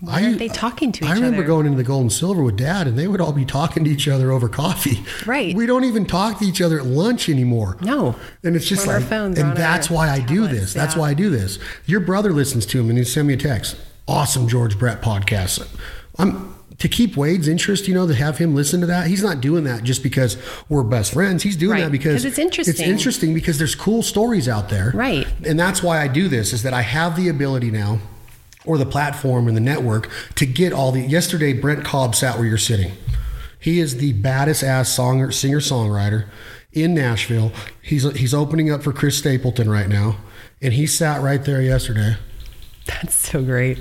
Why 0.00 0.22
aren't 0.24 0.38
they 0.38 0.48
talking 0.48 0.92
to 0.92 1.04
each 1.04 1.10
other? 1.10 1.12
I 1.12 1.14
remember 1.16 1.38
other? 1.38 1.46
going 1.46 1.66
into 1.66 1.78
the 1.78 1.84
Gold 1.84 2.02
and 2.02 2.12
Silver 2.12 2.42
with 2.42 2.56
Dad, 2.58 2.86
and 2.86 2.98
they 2.98 3.08
would 3.08 3.20
all 3.20 3.32
be 3.32 3.46
talking 3.46 3.82
to 3.84 3.90
each 3.90 4.08
other 4.08 4.30
over 4.30 4.48
coffee. 4.48 5.04
Right. 5.24 5.56
We 5.56 5.66
don't 5.66 5.84
even 5.84 6.04
talk 6.04 6.38
to 6.40 6.44
each 6.44 6.60
other 6.60 6.78
at 6.78 6.86
lunch 6.86 7.28
anymore. 7.28 7.78
No. 7.80 8.14
And 8.44 8.54
it's 8.54 8.68
just 8.68 8.86
We're 8.86 8.96
on 8.96 9.02
our 9.10 9.28
like, 9.28 9.38
and 9.38 9.56
that's 9.56 9.90
why 9.90 10.10
I 10.10 10.20
do 10.20 10.46
this. 10.46 10.74
That's 10.74 10.94
yeah. 10.94 11.00
why 11.00 11.10
I 11.10 11.14
do 11.14 11.30
this. 11.30 11.58
Your 11.86 12.00
brother 12.00 12.32
listens 12.32 12.66
to 12.66 12.80
him, 12.80 12.90
and 12.90 12.98
he 12.98 13.04
send 13.04 13.26
me 13.26 13.34
a 13.34 13.38
text. 13.38 13.76
Awesome 14.06 14.46
George 14.46 14.78
Brett 14.78 15.00
podcast. 15.00 15.66
I'm 16.18 16.55
to 16.78 16.88
keep 16.88 17.16
Wade's 17.16 17.48
interest, 17.48 17.88
you 17.88 17.94
know, 17.94 18.06
to 18.06 18.14
have 18.14 18.38
him 18.38 18.54
listen 18.54 18.80
to 18.80 18.86
that. 18.86 19.06
He's 19.06 19.22
not 19.22 19.40
doing 19.40 19.64
that 19.64 19.82
just 19.82 20.02
because 20.02 20.36
we're 20.68 20.82
best 20.82 21.12
friends. 21.14 21.42
He's 21.42 21.56
doing 21.56 21.72
Right, 21.72 21.84
that 21.84 21.92
because 21.92 22.24
it's 22.24 22.38
interesting. 22.38 22.72
It's 22.72 22.80
interesting 22.80 23.34
because 23.34 23.58
there's 23.58 23.74
cool 23.74 24.02
stories 24.02 24.48
out 24.48 24.68
there. 24.68 24.92
Right. 24.94 25.26
And 25.44 25.58
that's 25.58 25.82
why 25.82 26.00
I 26.02 26.08
do 26.08 26.28
this 26.28 26.52
is 26.52 26.62
that 26.64 26.74
I 26.74 26.82
have 26.82 27.16
the 27.16 27.28
ability 27.28 27.70
now 27.70 27.98
or 28.66 28.76
the 28.78 28.86
platform 28.86 29.48
and 29.48 29.56
the 29.56 29.60
network 29.60 30.10
to 30.34 30.44
get 30.44 30.72
all 30.72 30.92
the 30.92 31.00
yesterday 31.00 31.52
Brent 31.52 31.84
Cobb 31.84 32.14
sat 32.14 32.36
where 32.36 32.46
you're 32.46 32.58
sitting. 32.58 32.92
He 33.58 33.80
is 33.80 33.96
the 33.96 34.12
baddest 34.12 34.62
ass 34.62 34.94
songer, 34.94 35.32
singer 35.32 35.60
songwriter 35.60 36.26
in 36.72 36.94
Nashville. 36.94 37.52
He's 37.80 38.02
he's 38.16 38.34
opening 38.34 38.70
up 38.70 38.82
for 38.82 38.92
Chris 38.92 39.16
Stapleton 39.16 39.70
right 39.70 39.88
now. 39.88 40.18
And 40.60 40.74
he 40.74 40.86
sat 40.86 41.22
right 41.22 41.42
there 41.44 41.60
yesterday. 41.62 42.16
That's 42.86 43.14
so 43.14 43.42
great. 43.42 43.78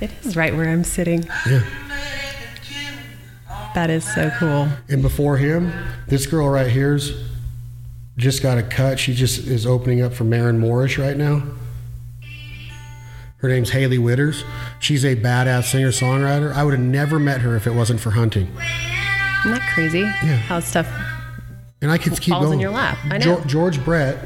It 0.00 0.10
is 0.24 0.36
right 0.36 0.54
where 0.54 0.68
I'm 0.68 0.84
sitting. 0.84 1.24
Yeah. 1.46 1.64
That 3.74 3.90
is 3.90 4.04
so 4.04 4.30
cool. 4.38 4.68
And 4.88 5.02
before 5.02 5.36
him, 5.36 5.72
this 6.08 6.26
girl 6.26 6.48
right 6.48 6.70
here's 6.70 7.12
just 8.16 8.42
got 8.42 8.56
a 8.56 8.62
cut. 8.62 8.98
She 8.98 9.14
just 9.14 9.46
is 9.46 9.66
opening 9.66 10.00
up 10.00 10.14
for 10.14 10.24
Maren 10.24 10.58
Morris 10.58 10.96
right 10.96 11.16
now. 11.16 11.42
Her 13.38 13.48
name's 13.48 13.70
Hailey 13.70 13.98
Whitters. 13.98 14.44
She's 14.80 15.04
a 15.04 15.14
badass 15.14 15.64
singer 15.70 15.90
songwriter. 15.90 16.54
I 16.54 16.64
would 16.64 16.72
have 16.72 16.82
never 16.82 17.18
met 17.18 17.42
her 17.42 17.54
if 17.54 17.66
it 17.66 17.72
wasn't 17.72 18.00
for 18.00 18.12
hunting. 18.12 18.46
Isn't 19.40 19.50
that 19.52 19.70
crazy? 19.74 20.00
Yeah. 20.00 20.36
How 20.36 20.60
stuff. 20.60 20.88
And 21.82 21.90
I 21.90 21.98
could 21.98 22.18
keep 22.18 22.32
Falls 22.32 22.50
in 22.52 22.58
your 22.60 22.70
lap. 22.70 22.96
I 23.04 23.18
know. 23.18 23.42
George 23.44 23.84
Brett 23.84 24.16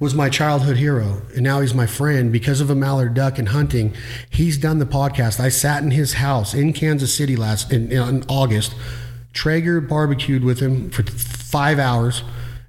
was 0.00 0.14
my 0.14 0.30
childhood 0.30 0.78
hero, 0.78 1.22
and 1.34 1.42
now 1.42 1.60
he's 1.60 1.74
my 1.74 1.86
friend 1.86 2.32
because 2.32 2.62
of 2.62 2.70
a 2.70 2.74
mallard 2.74 3.12
duck 3.12 3.38
and 3.38 3.50
hunting. 3.50 3.94
He's 4.30 4.56
done 4.56 4.78
the 4.78 4.86
podcast. 4.86 5.38
I 5.38 5.50
sat 5.50 5.82
in 5.82 5.90
his 5.90 6.14
house 6.14 6.54
in 6.54 6.72
Kansas 6.72 7.14
City 7.14 7.36
last 7.36 7.70
in, 7.70 7.92
in 7.92 8.24
August. 8.26 8.74
Traeger 9.34 9.80
barbecued 9.80 10.42
with 10.42 10.58
him 10.58 10.90
for 10.90 11.02
five 11.02 11.78
hours, 11.78 12.22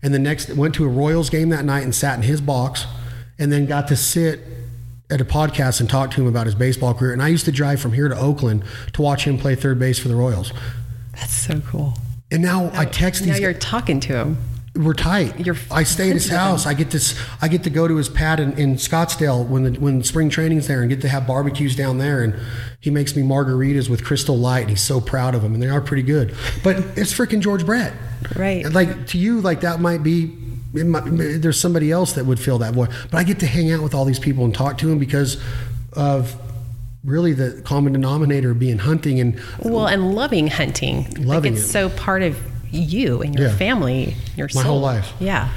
and 0.03 0.13
the 0.13 0.19
next 0.19 0.49
went 0.55 0.75
to 0.75 0.85
a 0.85 0.89
Royals 0.89 1.29
game 1.29 1.49
that 1.49 1.63
night 1.63 1.83
and 1.83 1.95
sat 1.95 2.17
in 2.17 2.23
his 2.23 2.41
box, 2.41 2.85
and 3.39 3.49
then 3.49 3.65
got 3.65 3.87
to 3.87 3.95
sit 3.95 4.41
at 5.09 5.21
a 5.21 5.25
podcast 5.25 5.79
and 5.79 5.89
talk 5.89 6.11
to 6.11 6.21
him 6.21 6.27
about 6.27 6.45
his 6.45 6.55
baseball 6.55 6.93
career. 6.93 7.13
And 7.13 7.23
I 7.23 7.29
used 7.29 7.45
to 7.45 7.51
drive 7.51 7.79
from 7.79 7.93
here 7.93 8.09
to 8.09 8.17
Oakland 8.17 8.63
to 8.93 9.01
watch 9.01 9.25
him 9.25 9.37
play 9.37 9.55
third 9.55 9.79
base 9.79 9.99
for 9.99 10.09
the 10.09 10.15
Royals. 10.15 10.51
That's 11.13 11.33
so 11.33 11.61
cool. 11.61 11.93
And 12.29 12.41
now 12.41 12.71
I 12.73 12.85
text 12.85 13.25
Now 13.25 13.33
these 13.33 13.41
you're 13.41 13.53
talking 13.53 13.99
to 14.01 14.13
him. 14.15 14.37
We're 14.75 14.93
tight. 14.93 15.37
You're 15.45 15.57
I 15.69 15.83
stay 15.83 16.09
at 16.09 16.13
his 16.13 16.29
house. 16.29 16.65
I 16.65 16.73
get 16.73 16.91
this. 16.91 17.19
I 17.41 17.47
get 17.49 17.63
to 17.63 17.69
go 17.69 17.87
to 17.87 17.95
his 17.97 18.07
pad 18.07 18.39
in, 18.39 18.57
in 18.57 18.75
Scottsdale 18.75 19.45
when 19.45 19.63
the 19.63 19.79
when 19.79 20.01
spring 20.03 20.29
training's 20.29 20.67
there, 20.67 20.81
and 20.81 20.89
get 20.89 21.01
to 21.01 21.09
have 21.09 21.27
barbecues 21.27 21.75
down 21.75 21.97
there. 21.97 22.23
And 22.23 22.35
he 22.79 22.89
makes 22.89 23.15
me 23.15 23.21
margaritas 23.21 23.89
with 23.89 24.03
Crystal 24.03 24.37
Light, 24.37 24.61
and 24.61 24.69
he's 24.69 24.81
so 24.81 25.01
proud 25.01 25.35
of 25.35 25.41
them, 25.41 25.53
and 25.53 25.61
they 25.61 25.67
are 25.67 25.81
pretty 25.81 26.03
good. 26.03 26.33
But 26.63 26.77
it's 26.97 27.13
freaking 27.13 27.41
George 27.41 27.65
Brett. 27.65 27.93
Right. 28.35 28.65
And 28.65 28.73
Like 28.73 29.07
to 29.07 29.17
you, 29.17 29.41
like 29.41 29.61
that 29.61 29.81
might 29.81 30.03
be. 30.03 30.37
It 30.73 30.85
might, 30.85 31.03
there's 31.05 31.59
somebody 31.59 31.91
else 31.91 32.13
that 32.13 32.25
would 32.25 32.39
fill 32.39 32.59
that 32.59 32.73
void, 32.73 32.91
but 33.11 33.17
I 33.17 33.25
get 33.25 33.41
to 33.41 33.45
hang 33.45 33.73
out 33.73 33.83
with 33.83 33.93
all 33.93 34.05
these 34.05 34.19
people 34.19 34.45
and 34.45 34.55
talk 34.55 34.77
to 34.77 34.87
them 34.87 34.99
because 34.99 35.35
of 35.91 36.33
really 37.03 37.33
the 37.33 37.61
common 37.65 37.91
denominator 37.91 38.53
being 38.53 38.77
hunting 38.77 39.19
and 39.19 39.37
Well, 39.59 39.87
and 39.87 40.15
loving 40.15 40.47
hunting. 40.47 41.07
Loving 41.25 41.27
like 41.53 41.59
it's 41.59 41.69
it. 41.69 41.71
so 41.73 41.89
part 41.89 42.21
of 42.21 42.37
you 42.71 43.21
and 43.21 43.35
your 43.37 43.49
Yeah. 43.49 43.55
family, 43.55 44.15
your 44.35 44.47
My 44.53 44.61
soul. 44.63 44.71
whole 44.73 44.81
life. 44.81 45.13
Yeah. 45.19 45.49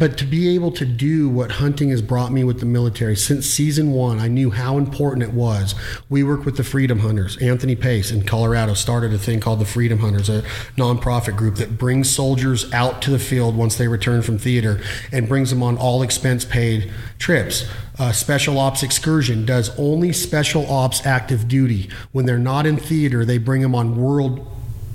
but 0.00 0.18
to 0.18 0.24
be 0.24 0.52
able 0.52 0.72
to 0.72 0.84
do 0.84 1.28
what 1.28 1.48
hunting 1.52 1.90
has 1.90 2.02
brought 2.02 2.32
me 2.32 2.42
with 2.42 2.58
the 2.58 2.66
military 2.66 3.14
since 3.14 3.46
season 3.46 3.92
one, 3.92 4.18
I 4.18 4.26
knew 4.26 4.50
how 4.50 4.78
important 4.78 5.22
it 5.22 5.32
was. 5.32 5.76
We 6.08 6.24
work 6.24 6.44
with 6.44 6.56
the 6.56 6.64
Freedom 6.64 6.98
Hunters. 6.98 7.36
Anthony 7.36 7.76
Pace 7.76 8.10
in 8.10 8.24
Colorado 8.24 8.74
started 8.74 9.14
a 9.14 9.18
thing 9.18 9.38
called 9.38 9.60
the 9.60 9.64
Freedom 9.64 10.00
Hunters, 10.00 10.28
a 10.28 10.42
nonprofit 10.76 11.36
group 11.36 11.54
that 11.58 11.78
brings 11.78 12.10
soldiers 12.10 12.66
out 12.72 13.00
to 13.02 13.12
the 13.12 13.18
field 13.20 13.56
once 13.56 13.76
they 13.76 13.86
return 13.86 14.22
from 14.22 14.38
theater 14.38 14.80
and 15.12 15.28
brings 15.28 15.50
them 15.50 15.62
on 15.62 15.76
all 15.76 16.02
expense 16.02 16.44
paid 16.44 16.90
trips. 17.20 17.64
Uh, 17.96 18.10
special 18.10 18.58
Ops 18.58 18.82
Excursion 18.82 19.46
does 19.46 19.70
only 19.78 20.12
Special 20.12 20.66
Ops 20.68 21.06
active 21.06 21.46
duty. 21.46 21.88
When 22.10 22.26
they're 22.26 22.38
not 22.38 22.66
in 22.66 22.76
theater, 22.76 23.24
they 23.24 23.38
bring 23.38 23.62
them 23.62 23.76
on 23.76 23.96
world 23.96 24.44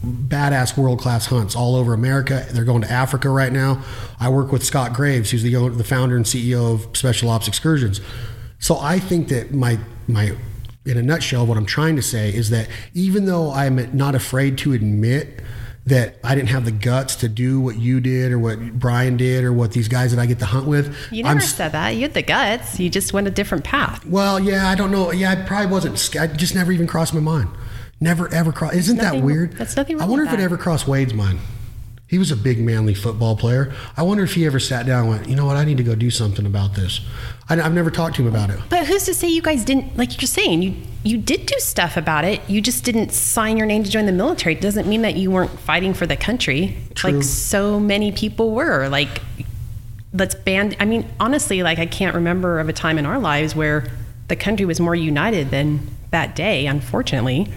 badass 0.05 0.77
world 0.77 0.99
class 0.99 1.27
hunts 1.27 1.55
all 1.55 1.75
over 1.75 1.93
America. 1.93 2.45
They're 2.51 2.63
going 2.65 2.81
to 2.81 2.91
Africa 2.91 3.29
right 3.29 3.51
now. 3.51 3.83
I 4.19 4.29
work 4.29 4.51
with 4.51 4.63
Scott 4.63 4.93
Graves, 4.93 5.31
who's 5.31 5.43
the 5.43 5.55
owner, 5.55 5.73
the 5.75 5.83
founder 5.83 6.15
and 6.15 6.25
CEO 6.25 6.73
of 6.73 6.97
Special 6.97 7.29
Ops 7.29 7.47
Excursions. 7.47 8.01
So 8.59 8.77
I 8.79 8.99
think 8.99 9.27
that 9.29 9.53
my 9.53 9.79
my 10.07 10.35
in 10.85 10.97
a 10.97 11.01
nutshell, 11.03 11.45
what 11.45 11.57
I'm 11.57 11.65
trying 11.65 11.95
to 11.95 12.01
say 12.01 12.33
is 12.33 12.49
that 12.49 12.67
even 12.93 13.25
though 13.25 13.51
I'm 13.51 13.95
not 13.95 14.15
afraid 14.15 14.57
to 14.59 14.73
admit 14.73 15.39
that 15.85 16.15
I 16.23 16.35
didn't 16.35 16.49
have 16.49 16.65
the 16.65 16.71
guts 16.71 17.15
to 17.17 17.27
do 17.27 17.59
what 17.59 17.75
you 17.77 17.99
did 17.99 18.31
or 18.31 18.37
what 18.39 18.73
Brian 18.79 19.17
did 19.17 19.43
or 19.43 19.51
what 19.51 19.71
these 19.71 19.87
guys 19.87 20.13
that 20.15 20.21
I 20.21 20.27
get 20.27 20.37
to 20.39 20.45
hunt 20.45 20.67
with, 20.67 20.95
You 21.11 21.23
never 21.23 21.35
I'm 21.35 21.41
said 21.41 21.71
that. 21.71 21.89
You 21.89 22.01
had 22.03 22.13
the 22.13 22.21
guts. 22.21 22.79
You 22.79 22.87
just 22.89 23.13
went 23.13 23.27
a 23.27 23.31
different 23.31 23.63
path. 23.63 24.05
well, 24.05 24.39
yeah, 24.39 24.69
I 24.69 24.75
don't 24.75 24.91
know. 24.91 25.11
Yeah, 25.11 25.31
I 25.31 25.35
probably 25.35 25.71
wasn't. 25.71 26.15
I 26.19 26.27
just 26.27 26.53
never 26.53 26.71
even 26.71 26.85
crossed 26.87 27.13
my 27.15 27.19
mind. 27.19 27.49
Never 28.01 28.27
ever 28.33 28.51
crossed. 28.51 28.75
Isn't 28.75 28.97
that 28.97 29.23
weird? 29.23 29.53
that's 29.53 29.77
nothing 29.77 30.01
I 30.01 30.05
wonder 30.05 30.25
if 30.25 30.33
it 30.33 30.39
ever 30.39 30.57
crossed 30.57 30.87
Wade's 30.87 31.13
mind. 31.13 31.39
He 32.11 32.17
was 32.17 32.29
a 32.29 32.35
big 32.35 32.59
manly 32.59 32.93
football 32.93 33.37
player. 33.37 33.73
I 33.95 34.03
wonder 34.03 34.25
if 34.25 34.33
he 34.33 34.45
ever 34.45 34.59
sat 34.59 34.85
down 34.85 35.03
and 35.03 35.09
went, 35.09 35.29
you 35.29 35.35
know 35.37 35.45
what, 35.45 35.55
I 35.55 35.63
need 35.63 35.77
to 35.77 35.83
go 35.83 35.95
do 35.95 36.11
something 36.11 36.45
about 36.45 36.75
this. 36.75 36.99
I, 37.47 37.55
have 37.55 37.73
never 37.73 37.89
talked 37.89 38.17
to 38.17 38.23
him 38.23 38.27
about 38.27 38.49
it. 38.49 38.59
But 38.67 38.85
who's 38.85 39.05
to 39.05 39.13
say 39.13 39.29
you 39.29 39.41
guys 39.41 39.63
didn't 39.63 39.95
like 39.95 40.19
you're 40.21 40.27
saying 40.27 40.61
you 40.61 40.75
you 41.03 41.17
did 41.17 41.45
do 41.45 41.55
stuff 41.59 41.95
about 41.95 42.25
it. 42.25 42.41
You 42.49 42.59
just 42.59 42.83
didn't 42.83 43.11
sign 43.13 43.55
your 43.55 43.65
name 43.65 43.83
to 43.83 43.89
join 43.89 44.07
the 44.07 44.11
military. 44.11 44.55
It 44.55 44.61
doesn't 44.61 44.87
mean 44.87 45.03
that 45.03 45.15
you 45.15 45.31
weren't 45.31 45.57
fighting 45.59 45.93
for 45.93 46.05
the 46.05 46.17
country. 46.17 46.75
True. 46.95 47.11
Like 47.13 47.23
so 47.23 47.79
many 47.79 48.11
people 48.11 48.51
were. 48.51 48.89
Like 48.89 49.21
let's 50.11 50.35
band 50.35 50.75
I 50.79 50.85
mean 50.85 51.07
honestly 51.19 51.63
like 51.63 51.79
I 51.79 51.85
can't 51.85 52.15
remember 52.15 52.59
of 52.59 52.67
a 52.67 52.73
time 52.73 52.97
in 52.97 53.05
our 53.05 53.19
lives 53.19 53.55
where 53.55 53.85
the 54.27 54.35
country 54.35 54.65
was 54.65 54.81
more 54.81 54.95
united 54.95 55.49
than 55.49 55.87
that 56.09 56.35
day 56.35 56.67
unfortunately. 56.67 57.47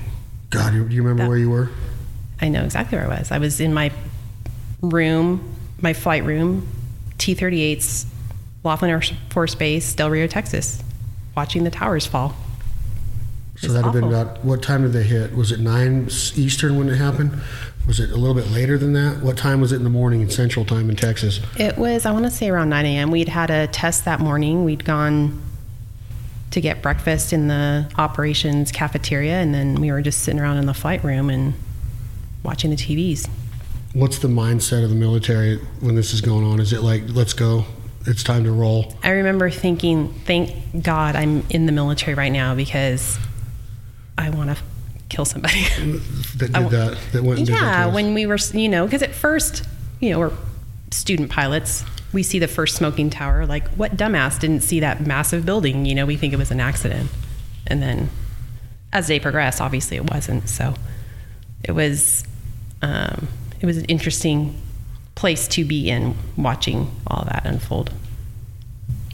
God, 0.55 0.73
do 0.73 0.95
you 0.95 1.03
remember 1.03 1.23
That- 1.25 1.29
where 1.29 1.39
you 1.39 1.51
were? 1.51 1.71
I 2.41 2.49
know 2.49 2.65
exactly 2.65 2.99
where 2.99 3.11
I 3.11 3.19
was. 3.19 3.31
I 3.31 3.39
was 3.39 3.61
in 3.61 3.73
my 3.73 3.91
room, 4.81 5.41
my 5.81 5.93
flight 5.93 6.25
room, 6.25 6.67
T 7.19 7.35
38's 7.35 8.07
Laughlin 8.65 8.91
Air 8.91 9.03
Force 9.31 9.55
Base, 9.55 9.95
Del 9.95 10.11
Rio, 10.11 10.27
Texas, 10.27 10.83
watching 11.37 11.65
the 11.65 11.71
towers 11.71 12.07
fall. 12.07 12.35
So 13.57 13.69
that'd 13.69 13.85
have 13.85 13.93
been 13.95 14.05
about 14.05 14.45
what 14.45 14.63
time 14.63 14.83
did 14.83 14.93
they 14.93 15.05
hit? 15.05 15.35
Was 15.37 15.53
it 15.53 15.61
nine 15.61 16.09
Eastern 16.35 16.77
when 16.77 16.89
it 16.89 16.97
happened? 16.97 17.41
Was 17.87 18.01
it 18.01 18.11
a 18.11 18.17
little 18.17 18.35
bit 18.35 18.51
later 18.51 18.77
than 18.79 18.95
that? 18.95 19.23
What 19.23 19.37
time 19.37 19.61
was 19.61 19.71
it 19.71 19.77
in 19.77 19.85
the 19.85 19.91
morning 19.91 20.23
in 20.23 20.31
Central 20.31 20.65
Time 20.65 20.91
in 20.91 20.97
Texas? 20.97 21.39
It 21.57 21.79
was, 21.79 22.05
I 22.05 22.11
want 22.11 22.25
to 22.25 22.31
say 22.31 22.49
around 22.49 22.71
9 22.71 22.85
a.m. 22.85 23.11
We'd 23.11 23.29
had 23.29 23.51
a 23.51 23.67
test 23.69 24.07
that 24.07 24.21
morning. 24.21 24.65
We'd 24.65 24.85
gone 24.85 25.41
to 26.55 26.61
get 26.61 26.81
breakfast 26.83 27.33
in 27.33 27.49
the 27.49 27.91
operations 27.99 28.71
cafeteria, 28.71 29.35
and 29.35 29.53
then 29.53 29.75
we 29.75 29.91
were 29.91 30.01
just 30.01 30.21
sitting 30.21 30.41
around 30.41 30.57
in 30.57 30.67
the 30.67 30.75
flight 30.75 31.03
room 31.03 31.29
and 31.29 31.53
watching 32.45 32.71
the 32.71 32.77
TVs. 32.77 33.29
What's 33.93 34.19
the 34.21 34.29
mindset 34.29 34.85
of 34.85 34.91
the 34.91 34.97
military 34.97 35.59
when 35.81 35.97
this 35.97 36.15
is 36.15 36.21
going 36.21 36.45
on? 36.45 36.61
Is 36.61 36.73
it 36.73 36.83
like, 36.83 37.03
let's 37.09 37.33
go, 37.33 37.65
it's 38.07 38.23
time 38.23 38.45
to 38.45 38.53
roll? 38.53 38.95
I 39.03 39.11
remember 39.11 39.51
thinking, 39.51 40.13
thank 40.25 40.83
God 40.83 41.17
I'm 41.17 41.45
in 41.51 41.67
the 41.67 41.73
military 41.73 42.15
right 42.15 42.33
now 42.33 42.55
because 42.55 43.19
I 44.17 44.31
want 44.31 44.57
to 44.57 44.63
kill 45.09 45.25
somebody. 45.25 45.65
That 46.35 46.53
did 46.53 46.71
that? 46.71 46.99
That 47.13 47.23
went 47.23 47.47
that 47.47 47.49
yeah, 47.49 47.87
us? 47.87 47.95
when 47.95 48.13
we 48.13 48.27
were, 48.27 48.39
you 48.53 48.69
know, 48.69 48.87
because 48.87 49.03
at 49.03 49.15
first, 49.15 49.65
you 50.01 50.11
know, 50.11 50.19
we're 50.19 50.33
student 50.91 51.31
pilots. 51.31 51.85
We 52.15 52.23
see 52.23 52.39
the 52.39 52.49
first 52.49 52.77
smoking 52.77 53.11
tower. 53.11 53.45
Like, 53.45 53.69
what 53.71 53.97
dumbass 53.97 54.41
didn't 54.41 54.63
see 54.63 54.81
that 54.81 55.07
massive 55.07 55.45
building? 55.45 55.85
You 55.85 55.95
know, 55.95 56.07
we 56.07 56.17
think 56.17 56.33
it 56.33 56.39
was 56.39 56.51
an 56.51 56.61
accident. 56.61 57.11
And 57.67 57.83
then 57.83 58.09
as 58.93 59.09
they 59.09 59.19
progress, 59.21 59.61
obviously 59.61 59.97
it 59.97 60.11
wasn't. 60.11 60.49
So 60.49 60.75
it 61.65 61.73
was, 61.73 62.25
um, 62.81 63.29
it 63.61 63.67
was 63.67 63.77
an 63.77 63.85
interesting 63.87 64.59
place 65.17 65.49
to 65.49 65.65
be 65.65 65.91
in 65.91 66.15
watching 66.37 66.91
all 67.07 67.25
that 67.25 67.45
unfold. 67.45 67.93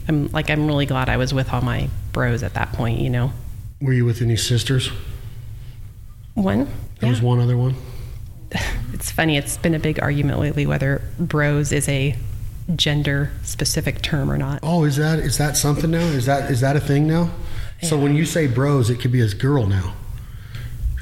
I'm 0.07 0.29
like, 0.33 0.51
I'm 0.51 0.67
really 0.67 0.87
glad 0.87 1.09
I 1.09 1.17
was 1.17 1.33
with 1.33 1.53
all 1.53 1.63
my 1.63 1.89
bros 2.13 2.43
at 2.43 2.55
that 2.55 2.73
point, 2.73 3.01
you 3.01 3.11
know. 3.11 3.33
Were 3.81 3.93
you 3.93 4.05
with 4.05 4.21
any 4.21 4.37
sisters? 4.37 4.91
One, 6.35 6.69
There 7.01 7.11
was 7.11 7.23
one 7.23 7.41
other 7.41 7.57
one. 7.57 7.75
It's 8.93 9.11
funny, 9.11 9.39
it's 9.39 9.57
been 9.57 9.75
a 9.75 9.79
big 9.79 9.99
argument 10.03 10.41
lately 10.41 10.67
whether 10.67 11.01
bros 11.19 11.73
is 11.73 11.89
a 11.89 12.15
gender 12.77 13.31
specific 13.43 14.03
term 14.03 14.31
or 14.31 14.37
not. 14.37 14.61
Oh, 14.63 14.85
is 14.85 14.97
that 14.97 15.19
is 15.19 15.39
that 15.39 15.57
something 15.57 15.91
now? 15.91 15.99
Is 15.99 16.27
that 16.27 16.51
is 16.51 16.61
that 16.61 16.77
a 16.77 16.81
thing 16.81 17.07
now? 17.07 17.31
So 17.83 17.99
when 17.99 18.15
you 18.15 18.27
say 18.27 18.47
bros, 18.47 18.91
it 18.91 19.01
could 19.01 19.13
be 19.13 19.23
a 19.23 19.29
girl 19.29 19.67
now. 19.67 19.95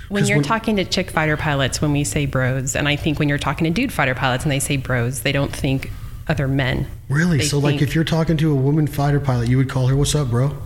When 0.09 0.24
you're 0.27 0.39
when- 0.39 0.45
talking 0.45 0.77
to 0.77 0.85
chick 0.85 1.11
fighter 1.11 1.36
pilots, 1.36 1.82
when 1.82 1.93
we 1.93 2.05
say 2.05 2.24
bros, 2.27 2.77
and 2.77 2.89
I 2.89 2.97
think 2.97 3.19
when 3.19 3.28
you're 3.28 3.36
talking 3.39 3.65
to 3.65 3.70
dude 3.70 3.93
fighter 3.93 4.15
pilots 4.15 4.45
and 4.45 4.53
they 4.53 4.61
say 4.61 4.77
bros, 4.77 5.20
they 5.20 5.32
don't 5.32 5.55
think 5.55 5.90
other 6.28 6.47
men. 6.49 6.86
Really? 7.09 7.39
They 7.39 7.45
So, 7.45 7.59
like, 7.59 7.82
if 7.82 7.95
you're 7.95 8.05
talking 8.05 8.36
to 8.39 8.53
a 8.53 8.55
woman 8.55 8.86
fighter 8.86 9.20
pilot, 9.20 9.49
you 9.49 9.57
would 9.57 9.69
call 9.69 9.89
her, 9.89 9.97
"What's 9.97 10.15
up, 10.15 10.28
bro?" 10.28 10.57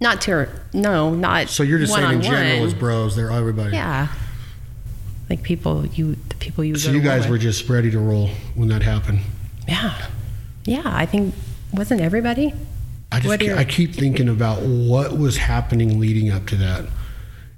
Not 0.00 0.20
to 0.22 0.30
her, 0.32 0.62
no, 0.74 1.14
not. 1.14 1.48
So 1.48 1.62
you're 1.62 1.78
just 1.78 1.94
saying 1.94 2.12
in 2.12 2.22
general, 2.22 2.66
as 2.66 2.74
bros, 2.74 3.16
they're 3.16 3.30
everybody. 3.30 3.74
Yeah. 3.74 4.08
Like 5.30 5.42
people, 5.42 5.86
you, 5.86 6.16
the 6.28 6.34
people 6.36 6.64
you. 6.64 6.76
So 6.76 6.90
you 6.90 7.00
guys 7.00 7.22
with. 7.22 7.30
were 7.30 7.38
just 7.38 7.68
ready 7.68 7.90
to 7.90 7.98
roll 7.98 8.28
when 8.54 8.68
that 8.68 8.82
happened. 8.82 9.20
Yeah. 9.68 10.06
Yeah, 10.64 10.82
I 10.84 11.06
think 11.06 11.34
wasn't 11.72 12.00
everybody? 12.00 12.52
I 13.12 13.20
just 13.20 13.40
your- 13.42 13.56
I 13.56 13.64
keep 13.64 13.94
thinking 13.94 14.28
about 14.28 14.62
what 14.62 15.16
was 15.16 15.36
happening 15.36 16.00
leading 16.00 16.30
up 16.30 16.46
to 16.46 16.56
that 16.56 16.84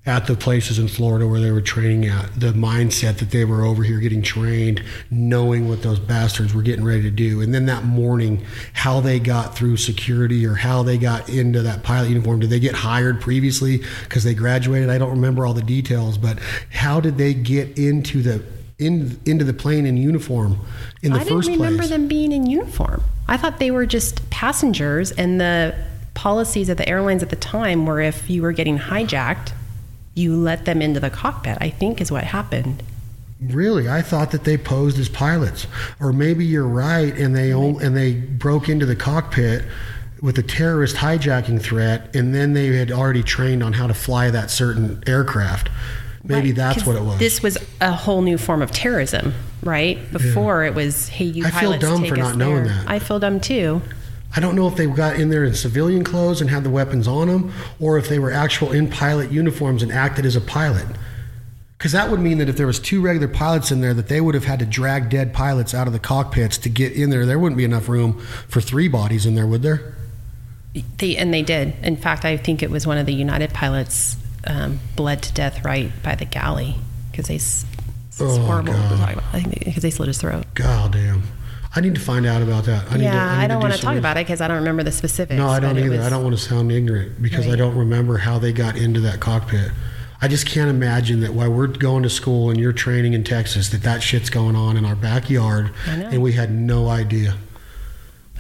at 0.06 0.26
the 0.26 0.34
places 0.34 0.78
in 0.78 0.88
Florida 0.88 1.26
where 1.26 1.40
they 1.40 1.50
were 1.50 1.60
training 1.60 2.06
at 2.06 2.38
the 2.38 2.52
mindset 2.52 3.18
that 3.18 3.30
they 3.30 3.44
were 3.44 3.62
over 3.62 3.82
here 3.82 3.98
getting 3.98 4.22
trained 4.22 4.82
knowing 5.10 5.68
what 5.68 5.82
those 5.82 5.98
bastards 5.98 6.54
were 6.54 6.62
getting 6.62 6.82
ready 6.84 7.02
to 7.02 7.10
do 7.10 7.42
and 7.42 7.54
then 7.54 7.66
that 7.66 7.84
morning 7.84 8.42
how 8.72 9.00
they 9.00 9.18
got 9.20 9.54
through 9.54 9.76
security 9.76 10.46
or 10.46 10.54
how 10.54 10.82
they 10.82 10.96
got 10.96 11.28
into 11.28 11.60
that 11.60 11.82
pilot 11.82 12.08
uniform 12.08 12.40
did 12.40 12.48
they 12.48 12.60
get 12.60 12.74
hired 12.74 13.20
previously 13.20 13.82
because 14.04 14.24
they 14.24 14.34
graduated 14.34 14.88
I 14.88 14.96
don't 14.96 15.10
remember 15.10 15.44
all 15.44 15.52
the 15.54 15.60
details 15.62 16.16
but 16.16 16.38
how 16.70 17.00
did 17.00 17.18
they 17.18 17.34
get 17.34 17.76
into 17.78 18.22
the 18.22 18.42
in, 18.78 19.20
into 19.26 19.44
the 19.44 19.52
plane 19.52 19.86
in 19.86 19.96
uniform 19.96 20.58
in 21.02 21.12
the 21.12 21.20
I 21.20 21.24
didn't 21.24 21.46
remember 21.46 21.78
place 21.78 21.90
them 21.90 22.08
being 22.08 22.32
in 22.32 22.46
uniform. 22.46 23.02
I 23.26 23.36
thought 23.36 23.58
they 23.58 23.70
were 23.70 23.86
just 23.86 24.28
passengers, 24.30 25.10
and 25.12 25.40
the 25.40 25.74
policies 26.14 26.68
of 26.68 26.76
the 26.76 26.88
airlines 26.88 27.22
at 27.22 27.30
the 27.30 27.36
time 27.36 27.86
were 27.86 28.00
if 28.00 28.30
you 28.30 28.42
were 28.42 28.52
getting 28.52 28.78
hijacked, 28.78 29.52
you 30.14 30.34
let 30.34 30.64
them 30.64 30.80
into 30.80 31.00
the 31.00 31.10
cockpit. 31.10 31.58
I 31.60 31.70
think 31.70 32.00
is 32.00 32.10
what 32.10 32.24
happened. 32.24 32.82
Really, 33.40 33.88
I 33.88 34.02
thought 34.02 34.32
that 34.32 34.44
they 34.44 34.56
posed 34.56 34.98
as 34.98 35.08
pilots, 35.08 35.66
or 36.00 36.12
maybe 36.12 36.44
you're 36.44 36.66
right, 36.66 37.16
and 37.16 37.36
they 37.36 37.52
on, 37.52 37.80
and 37.82 37.96
they 37.96 38.14
broke 38.14 38.68
into 38.68 38.86
the 38.86 38.96
cockpit 38.96 39.64
with 40.20 40.38
a 40.38 40.42
terrorist 40.42 40.96
hijacking 40.96 41.60
threat, 41.62 42.14
and 42.16 42.34
then 42.34 42.52
they 42.52 42.66
had 42.68 42.90
already 42.90 43.22
trained 43.22 43.62
on 43.62 43.74
how 43.74 43.86
to 43.86 43.94
fly 43.94 44.30
that 44.30 44.50
certain 44.50 45.02
aircraft. 45.06 45.68
Maybe 46.28 46.48
Right, 46.48 46.56
that's 46.56 46.84
what 46.86 46.96
it 46.96 47.02
was. 47.02 47.18
This 47.18 47.42
was 47.42 47.56
a 47.80 47.90
whole 47.90 48.20
new 48.20 48.36
form 48.36 48.60
of 48.60 48.70
terrorism, 48.70 49.32
right? 49.62 49.98
Before 50.12 50.62
it 50.64 50.74
was, 50.74 51.08
hey, 51.08 51.24
you 51.24 51.46
I 51.46 51.50
feel 51.50 51.78
dumb 51.78 52.04
for 52.04 52.16
not 52.16 52.36
knowing 52.36 52.64
there. 52.64 52.74
that. 52.74 52.88
I 52.88 52.98
feel 52.98 53.18
dumb 53.18 53.40
too. 53.40 53.80
I 54.36 54.40
don't 54.40 54.54
know 54.54 54.68
if 54.68 54.76
they 54.76 54.86
got 54.86 55.16
in 55.16 55.30
there 55.30 55.44
in 55.44 55.54
civilian 55.54 56.04
clothes 56.04 56.42
and 56.42 56.50
had 56.50 56.64
the 56.64 56.70
weapons 56.70 57.08
on 57.08 57.28
them, 57.28 57.52
or 57.80 57.96
if 57.96 58.10
they 58.10 58.18
were 58.18 58.30
actual 58.30 58.72
in 58.72 58.90
pilot 58.90 59.32
uniforms 59.32 59.82
and 59.82 59.90
acted 59.90 60.26
as 60.26 60.36
a 60.36 60.40
pilot. 60.42 60.86
Because 61.78 61.92
that 61.92 62.10
would 62.10 62.20
mean 62.20 62.36
that 62.38 62.48
if 62.50 62.56
there 62.56 62.66
was 62.66 62.78
two 62.78 63.00
regular 63.00 63.28
pilots 63.28 63.70
in 63.70 63.80
there, 63.80 63.94
that 63.94 64.08
they 64.08 64.20
would 64.20 64.34
have 64.34 64.44
had 64.44 64.58
to 64.58 64.66
drag 64.66 65.08
dead 65.08 65.32
pilots 65.32 65.72
out 65.72 65.86
of 65.86 65.94
the 65.94 65.98
cockpits 65.98 66.58
to 66.58 66.68
get 66.68 66.92
in 66.92 67.08
there. 67.08 67.24
There 67.24 67.38
wouldn't 67.38 67.56
be 67.56 67.64
enough 67.64 67.88
room 67.88 68.20
for 68.48 68.60
three 68.60 68.88
bodies 68.88 69.24
in 69.24 69.34
there, 69.34 69.46
would 69.46 69.62
there? 69.62 69.94
They 70.98 71.16
and 71.16 71.32
they 71.32 71.42
did. 71.42 71.74
In 71.82 71.96
fact, 71.96 72.26
I 72.26 72.36
think 72.36 72.62
it 72.62 72.70
was 72.70 72.86
one 72.86 72.98
of 72.98 73.06
the 73.06 73.14
United 73.14 73.54
pilots 73.54 74.16
um, 74.46 74.80
bled 74.96 75.22
to 75.22 75.32
death 75.32 75.64
right 75.64 75.90
by 76.02 76.14
the 76.14 76.24
galley 76.24 76.76
because 77.10 77.26
they. 77.26 77.36
It's 77.36 77.64
Oh, 78.20 78.36
horrible 78.40 78.72
to 78.72 78.78
God. 78.80 78.98
talk 78.98 79.12
about. 79.12 79.24
I 79.32 79.40
think 79.42 79.64
because 79.64 79.82
they 79.84 79.90
slit 79.90 80.08
his 80.08 80.18
throat. 80.18 80.44
God 80.54 80.92
damn. 80.92 81.22
I 81.76 81.80
need 81.80 81.94
to 81.94 82.00
find 82.00 82.26
out 82.26 82.42
about 82.42 82.64
that. 82.64 82.90
I 82.90 82.96
need 82.96 83.04
yeah, 83.04 83.12
to, 83.12 83.18
I, 83.20 83.44
I 83.44 83.46
don't 83.46 83.60
do 83.60 83.68
want 83.68 83.74
to 83.74 83.80
talk 83.80 83.96
about 83.96 84.16
it 84.16 84.26
because 84.26 84.40
I 84.40 84.48
don't 84.48 84.56
remember 84.56 84.82
the 84.82 84.90
specifics. 84.90 85.36
No, 85.38 85.46
I 85.46 85.60
don't 85.60 85.78
either. 85.78 85.90
was- 85.98 86.06
I 86.06 86.10
don't 86.10 86.24
want 86.24 86.36
to 86.36 86.42
sound 86.42 86.72
ignorant 86.72 87.22
because 87.22 87.46
I 87.46 87.54
don't 87.54 87.76
remember 87.76 88.18
how 88.18 88.40
they 88.40 88.52
got 88.52 88.76
into 88.76 88.98
that 89.02 89.20
cockpit. 89.20 89.70
I 90.20 90.26
just 90.26 90.46
can't 90.46 90.68
imagine 90.68 91.20
that 91.20 91.32
while 91.32 91.48
we're 91.52 91.68
going 91.68 92.02
to 92.02 92.10
school 92.10 92.50
and 92.50 92.58
you're 92.58 92.72
training 92.72 93.12
in 93.12 93.22
Texas, 93.22 93.68
that 93.68 93.82
that 93.84 94.02
shit's 94.02 94.30
going 94.30 94.56
on 94.56 94.76
in 94.76 94.84
our 94.84 94.96
backyard, 94.96 95.70
and 95.86 96.20
we 96.20 96.32
had 96.32 96.50
no 96.50 96.88
idea. 96.88 97.36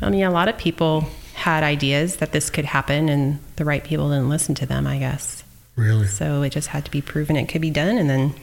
I 0.00 0.10
mean, 0.10 0.24
a 0.24 0.30
lot 0.32 0.48
of 0.48 0.58
people 0.58 1.06
had 1.34 1.62
ideas 1.62 2.16
that 2.16 2.32
this 2.32 2.50
could 2.50 2.64
happen, 2.64 3.08
and 3.08 3.38
the 3.54 3.64
right 3.64 3.84
people 3.84 4.08
didn't 4.10 4.28
listen 4.28 4.56
to 4.56 4.66
them. 4.66 4.88
I 4.88 4.98
guess 4.98 5.37
Really. 5.78 6.06
so. 6.06 6.42
It 6.42 6.50
just 6.50 6.68
had 6.68 6.84
to 6.84 6.90
be 6.90 7.00
proven 7.00 7.36
it 7.36 7.48
could 7.48 7.60
be 7.60 7.70
done, 7.70 7.96
and 7.96 8.10
then 8.10 8.34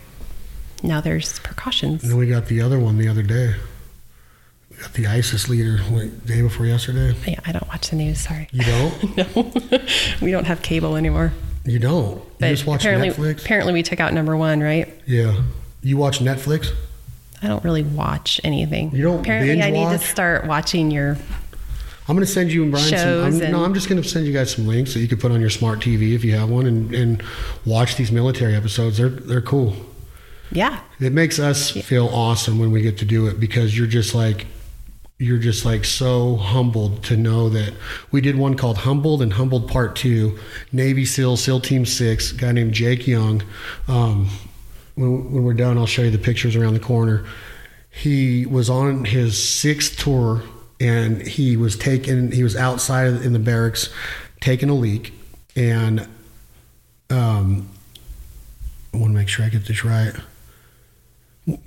now 0.82 1.02
there's 1.02 1.40
precautions. 1.40 2.02
And 2.04 2.12
then 2.12 2.18
we 2.18 2.28
got 2.28 2.46
the 2.48 2.62
other 2.62 2.80
one 2.80 2.98
the 2.98 3.08
other 3.08 3.24
day. 3.24 3.56
We 4.70 4.78
got 4.78 4.94
the 4.94 5.08
ISIS 5.08 5.48
leader 5.50 5.80
wait, 5.92 6.26
day 6.26 6.42
before 6.42 6.66
yesterday. 6.66 7.16
Yeah, 7.28 7.40
I 7.46 7.52
don't 7.52 7.68
watch 7.68 7.90
the 7.90 7.96
news. 7.98 8.22
Sorry. 8.22 8.48
You 8.52 8.64
don't? 8.64 9.18
no, 9.36 9.80
we 10.22 10.32
don't 10.32 10.46
have 10.46 10.62
cable 10.62 10.96
anymore. 10.96 11.34
You 11.66 11.80
don't? 11.80 12.22
You 12.40 12.48
just 12.50 12.66
watch 12.66 12.82
apparently, 12.86 13.10
Netflix? 13.10 13.44
apparently, 13.44 13.74
we 13.74 13.84
took 13.84 14.00
out 14.00 14.14
number 14.14 14.38
one, 14.38 14.62
right? 14.62 14.94
Yeah. 15.06 15.42
You 15.82 15.98
watch 15.98 16.20
Netflix? 16.20 16.72
I 17.42 17.48
don't 17.48 17.64
really 17.64 17.84
watch 17.84 18.40
anything. 18.44 18.96
You 18.96 19.04
don't 19.04 19.20
Apparently, 19.20 19.62
I 19.62 19.70
need 19.70 19.84
watch? 19.84 20.02
to 20.02 20.08
start 20.08 20.46
watching 20.46 20.90
your. 20.90 21.18
I'm 22.08 22.16
going 22.16 22.26
to 22.26 22.32
send 22.32 22.52
you 22.52 22.62
and 22.64 22.72
Brian 22.72 22.88
some. 22.88 23.44
I'm, 23.46 23.52
no, 23.52 23.64
I'm 23.66 23.74
just 23.74 23.90
going 23.90 24.02
to 24.02 24.08
send 24.08 24.28
you 24.28 24.34
guys 24.34 24.54
some 24.54 24.68
links 24.68 24.94
that 24.94 25.00
you 25.00 25.08
can 25.08 25.18
put 25.18 25.32
on 25.32 25.42
your 25.42 25.50
smart 25.50 25.80
TV 25.80 26.14
if 26.14 26.24
you 26.24 26.36
have 26.36 26.50
one, 26.50 26.68
and, 26.68 26.94
and 26.94 27.24
watch 27.66 27.96
these 27.96 28.12
military 28.12 28.56
episodes. 28.56 28.98
They're 28.98 29.10
they're 29.10 29.42
cool. 29.42 29.76
Yeah, 30.52 30.80
It 31.00 31.12
makes 31.12 31.40
us 31.40 31.72
feel 31.72 32.08
awesome 32.08 32.60
when 32.60 32.72
we 32.72 32.82
get 32.82 33.00
to 33.00 33.06
do 33.06 33.26
it 33.28 33.40
because 33.40 33.76
you're 33.76 33.88
just 33.88 34.14
like 34.14 34.46
you're 35.18 35.40
just 35.40 35.66
like 35.66 35.84
so 35.86 36.36
humbled 36.36 37.04
to 37.06 37.18
know 37.18 37.50
that 37.50 37.74
we 38.12 38.22
did 38.22 38.38
one 38.38 38.56
called 38.56 38.80
Humbled 38.80 39.22
and 39.24 39.34
Humbled 39.34 39.68
Part 39.68 39.96
Two, 39.96 40.38
Navy 40.72 41.04
SEAL 41.06 41.38
SEAL 41.38 41.62
Team 41.62 41.86
Six, 41.86 42.32
a 42.32 42.36
guy 42.36 42.52
named 42.52 42.74
Jake 42.74 43.08
Young. 43.08 43.42
Um, 43.88 44.30
when, 44.94 45.34
when 45.34 45.44
we're 45.44 45.54
done, 45.56 45.78
I'll 45.78 45.88
show 45.88 46.04
you 46.04 46.12
the 46.12 46.18
pictures 46.20 46.56
around 46.56 46.76
the 46.76 46.80
corner. 46.80 47.26
He 47.90 48.46
was 48.46 48.70
on 48.70 49.06
his 49.06 49.42
sixth 49.42 49.98
tour 49.98 50.44
and 50.80 51.22
he 51.22 51.58
was 51.58 51.78
taken. 51.78 52.32
He 52.32 52.44
was 52.44 52.56
outside 52.56 53.08
in 53.08 53.34
the 53.34 53.40
barracks, 53.40 53.90
taking 54.42 54.70
a 54.70 54.76
leak, 54.76 55.14
and 55.56 56.08
um, 57.10 57.70
I 58.94 58.98
want 58.98 59.12
to 59.12 59.18
make 59.18 59.28
sure 59.28 59.46
I 59.46 59.50
get 59.50 59.66
this 59.66 59.84
right 59.84 60.14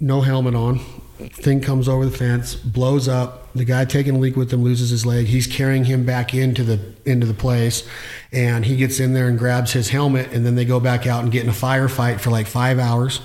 no 0.00 0.20
helmet 0.22 0.54
on. 0.54 0.80
Thing 1.18 1.60
comes 1.60 1.88
over 1.88 2.04
the 2.04 2.16
fence, 2.16 2.54
blows 2.54 3.08
up. 3.08 3.52
The 3.52 3.64
guy 3.64 3.84
taking 3.84 4.16
a 4.16 4.18
leak 4.18 4.36
with 4.36 4.52
him 4.52 4.62
loses 4.62 4.90
his 4.90 5.04
leg. 5.04 5.26
He's 5.26 5.46
carrying 5.46 5.84
him 5.84 6.06
back 6.06 6.32
into 6.32 6.62
the 6.62 6.80
into 7.04 7.26
the 7.26 7.34
place, 7.34 7.88
and 8.32 8.64
he 8.64 8.76
gets 8.76 9.00
in 9.00 9.14
there 9.14 9.28
and 9.28 9.38
grabs 9.38 9.72
his 9.72 9.88
helmet, 9.88 10.32
and 10.32 10.46
then 10.46 10.54
they 10.54 10.64
go 10.64 10.78
back 10.78 11.06
out 11.06 11.22
and 11.22 11.32
get 11.32 11.42
in 11.42 11.48
a 11.48 11.52
firefight 11.52 12.20
for 12.20 12.30
like 12.30 12.46
five 12.46 12.78
hours. 12.78 13.20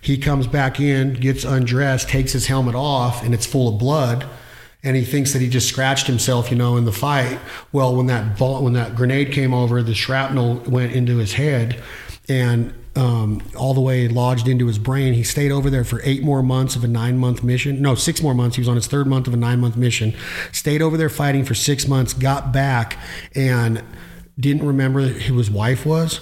He 0.00 0.18
comes 0.18 0.46
back 0.46 0.78
in, 0.78 1.14
gets 1.14 1.44
undressed, 1.44 2.08
takes 2.08 2.32
his 2.32 2.46
helmet 2.46 2.74
off, 2.74 3.24
and 3.24 3.32
it's 3.32 3.46
full 3.46 3.68
of 3.68 3.78
blood. 3.78 4.26
And 4.84 4.96
he 4.96 5.04
thinks 5.04 5.32
that 5.32 5.42
he 5.42 5.48
just 5.48 5.68
scratched 5.68 6.06
himself, 6.06 6.50
you 6.50 6.56
know, 6.56 6.76
in 6.76 6.84
the 6.84 6.92
fight. 6.92 7.38
Well, 7.72 7.96
when 7.96 8.06
that 8.06 8.38
ball, 8.38 8.62
when 8.62 8.74
that 8.74 8.94
grenade 8.94 9.32
came 9.32 9.52
over, 9.52 9.82
the 9.82 9.94
shrapnel 9.94 10.62
went 10.66 10.92
into 10.92 11.16
his 11.16 11.32
head, 11.34 11.82
and 12.28 12.72
um, 12.98 13.40
all 13.56 13.74
the 13.74 13.80
way 13.80 14.08
lodged 14.08 14.48
into 14.48 14.66
his 14.66 14.78
brain. 14.78 15.14
He 15.14 15.22
stayed 15.22 15.52
over 15.52 15.70
there 15.70 15.84
for 15.84 16.00
eight 16.04 16.22
more 16.22 16.42
months 16.42 16.74
of 16.74 16.84
a 16.84 16.88
nine 16.88 17.16
month 17.16 17.44
mission. 17.44 17.80
No, 17.80 17.94
six 17.94 18.22
more 18.22 18.34
months. 18.34 18.56
He 18.56 18.60
was 18.60 18.68
on 18.68 18.76
his 18.76 18.86
third 18.86 19.06
month 19.06 19.26
of 19.26 19.34
a 19.34 19.36
nine 19.36 19.60
month 19.60 19.76
mission. 19.76 20.14
Stayed 20.52 20.82
over 20.82 20.96
there 20.96 21.08
fighting 21.08 21.44
for 21.44 21.54
six 21.54 21.86
months, 21.86 22.12
got 22.12 22.52
back, 22.52 22.98
and 23.34 23.82
didn't 24.38 24.66
remember 24.66 25.02
who 25.02 25.38
his 25.38 25.50
wife 25.50 25.86
was. 25.86 26.20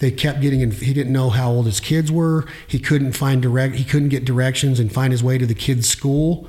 They 0.00 0.10
kept 0.10 0.40
getting 0.40 0.60
in. 0.60 0.70
He 0.70 0.94
didn't 0.94 1.12
know 1.12 1.30
how 1.30 1.50
old 1.50 1.66
his 1.66 1.80
kids 1.80 2.10
were. 2.10 2.46
He 2.66 2.78
couldn't 2.78 3.12
find 3.12 3.42
direct. 3.42 3.76
He 3.76 3.84
couldn't 3.84 4.10
get 4.10 4.24
directions 4.24 4.78
and 4.78 4.92
find 4.92 5.12
his 5.12 5.24
way 5.24 5.38
to 5.38 5.46
the 5.46 5.54
kids' 5.54 5.88
school. 5.88 6.48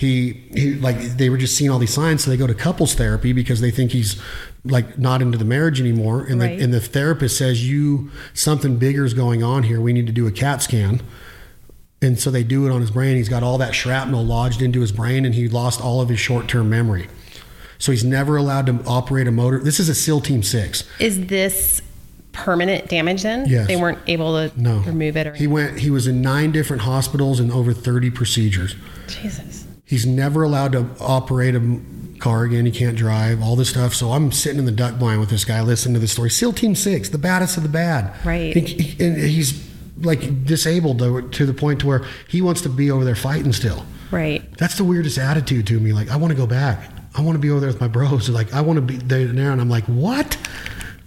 He, 0.00 0.32
he 0.54 0.74
like 0.76 0.98
they 1.18 1.28
were 1.28 1.36
just 1.36 1.54
seeing 1.56 1.70
all 1.70 1.78
these 1.78 1.92
signs, 1.92 2.24
so 2.24 2.30
they 2.30 2.38
go 2.38 2.46
to 2.46 2.54
couples 2.54 2.94
therapy 2.94 3.34
because 3.34 3.60
they 3.60 3.70
think 3.70 3.92
he's 3.92 4.18
like 4.64 4.98
not 4.98 5.20
into 5.20 5.36
the 5.36 5.44
marriage 5.44 5.78
anymore. 5.78 6.24
And 6.24 6.40
Right. 6.40 6.56
the 6.56 6.64
and 6.64 6.72
the 6.72 6.80
therapist 6.80 7.36
says 7.36 7.68
you 7.68 8.10
something 8.32 8.78
bigger 8.78 9.04
is 9.04 9.12
going 9.12 9.42
on 9.42 9.64
here. 9.64 9.78
We 9.78 9.92
need 9.92 10.06
to 10.06 10.12
do 10.14 10.26
a 10.26 10.30
CAT 10.32 10.62
scan. 10.62 11.02
And 12.00 12.18
so 12.18 12.30
they 12.30 12.42
do 12.42 12.66
it 12.66 12.70
on 12.72 12.80
his 12.80 12.90
brain. 12.90 13.16
He's 13.18 13.28
got 13.28 13.42
all 13.42 13.58
that 13.58 13.74
shrapnel 13.74 14.24
lodged 14.24 14.62
into 14.62 14.80
his 14.80 14.90
brain, 14.90 15.26
and 15.26 15.34
he 15.34 15.48
lost 15.50 15.82
all 15.82 16.00
of 16.00 16.08
his 16.08 16.18
short-term 16.18 16.70
memory. 16.70 17.08
So 17.78 17.92
he's 17.92 18.02
never 18.04 18.38
allowed 18.38 18.64
to 18.68 18.82
operate 18.86 19.26
a 19.28 19.30
motor. 19.30 19.58
This 19.62 19.78
is 19.78 19.90
a 19.90 19.94
SEAL 19.94 20.22
Team 20.22 20.42
Six. 20.42 20.84
is 20.98 21.26
this 21.26 21.82
permanent 22.32 22.88
damage? 22.88 23.22
Then 23.24 23.46
Yes. 23.46 23.66
they 23.66 23.76
weren't 23.76 23.98
able 24.06 24.32
to 24.32 24.50
No, 24.58 24.78
remove 24.78 25.18
it. 25.18 25.26
Or 25.26 25.34
he 25.34 25.46
went. 25.46 25.78
He 25.80 25.90
was 25.90 26.06
in 26.06 26.22
nine 26.22 26.52
different 26.52 26.80
hospitals 26.84 27.38
and 27.38 27.52
over 27.52 27.74
thirty 27.74 28.08
procedures. 28.08 28.74
Jesus. 29.06 29.66
He's 29.90 30.06
never 30.06 30.44
allowed 30.44 30.70
to 30.72 30.86
operate 31.00 31.56
a 31.56 31.80
car 32.20 32.44
again. 32.44 32.64
He 32.64 32.70
can't 32.70 32.96
drive. 32.96 33.42
All 33.42 33.56
this 33.56 33.70
stuff. 33.70 33.92
So 33.92 34.12
I'm 34.12 34.30
sitting 34.30 34.60
in 34.60 34.64
the 34.64 34.70
duck 34.70 35.00
blind 35.00 35.18
with 35.18 35.30
this 35.30 35.44
guy, 35.44 35.60
listening 35.62 35.94
to 35.94 36.00
this 36.00 36.12
story. 36.12 36.30
SEAL 36.30 36.52
Team 36.52 36.76
Six, 36.76 37.08
the 37.08 37.18
baddest 37.18 37.56
of 37.56 37.64
the 37.64 37.68
bad. 37.68 38.14
Right. 38.24 38.54
And, 38.56 38.68
he- 38.68 39.04
and 39.04 39.16
he's 39.16 39.68
like 40.00 40.44
disabled 40.46 41.00
to, 41.00 41.28
to 41.28 41.44
the 41.44 41.52
point 41.52 41.80
to 41.80 41.88
where 41.88 42.04
he 42.28 42.40
wants 42.40 42.60
to 42.62 42.68
be 42.68 42.90
over 42.90 43.04
there 43.04 43.16
fighting 43.16 43.52
still. 43.52 43.84
Right. 44.12 44.42
That's 44.58 44.76
the 44.76 44.84
weirdest 44.84 45.18
attitude 45.18 45.66
to 45.66 45.80
me. 45.80 45.92
Like 45.92 46.08
I 46.08 46.16
want 46.16 46.30
to 46.30 46.36
go 46.36 46.46
back. 46.46 46.88
I 47.16 47.22
want 47.22 47.34
to 47.34 47.40
be 47.40 47.50
over 47.50 47.58
there 47.58 47.68
with 47.70 47.80
my 47.80 47.88
bros. 47.88 48.28
Like 48.30 48.54
I 48.54 48.60
want 48.60 48.76
to 48.76 48.82
be 48.82 48.96
there, 48.96 49.26
there. 49.26 49.50
and 49.50 49.60
I'm 49.60 49.68
like, 49.68 49.84
what? 49.86 50.36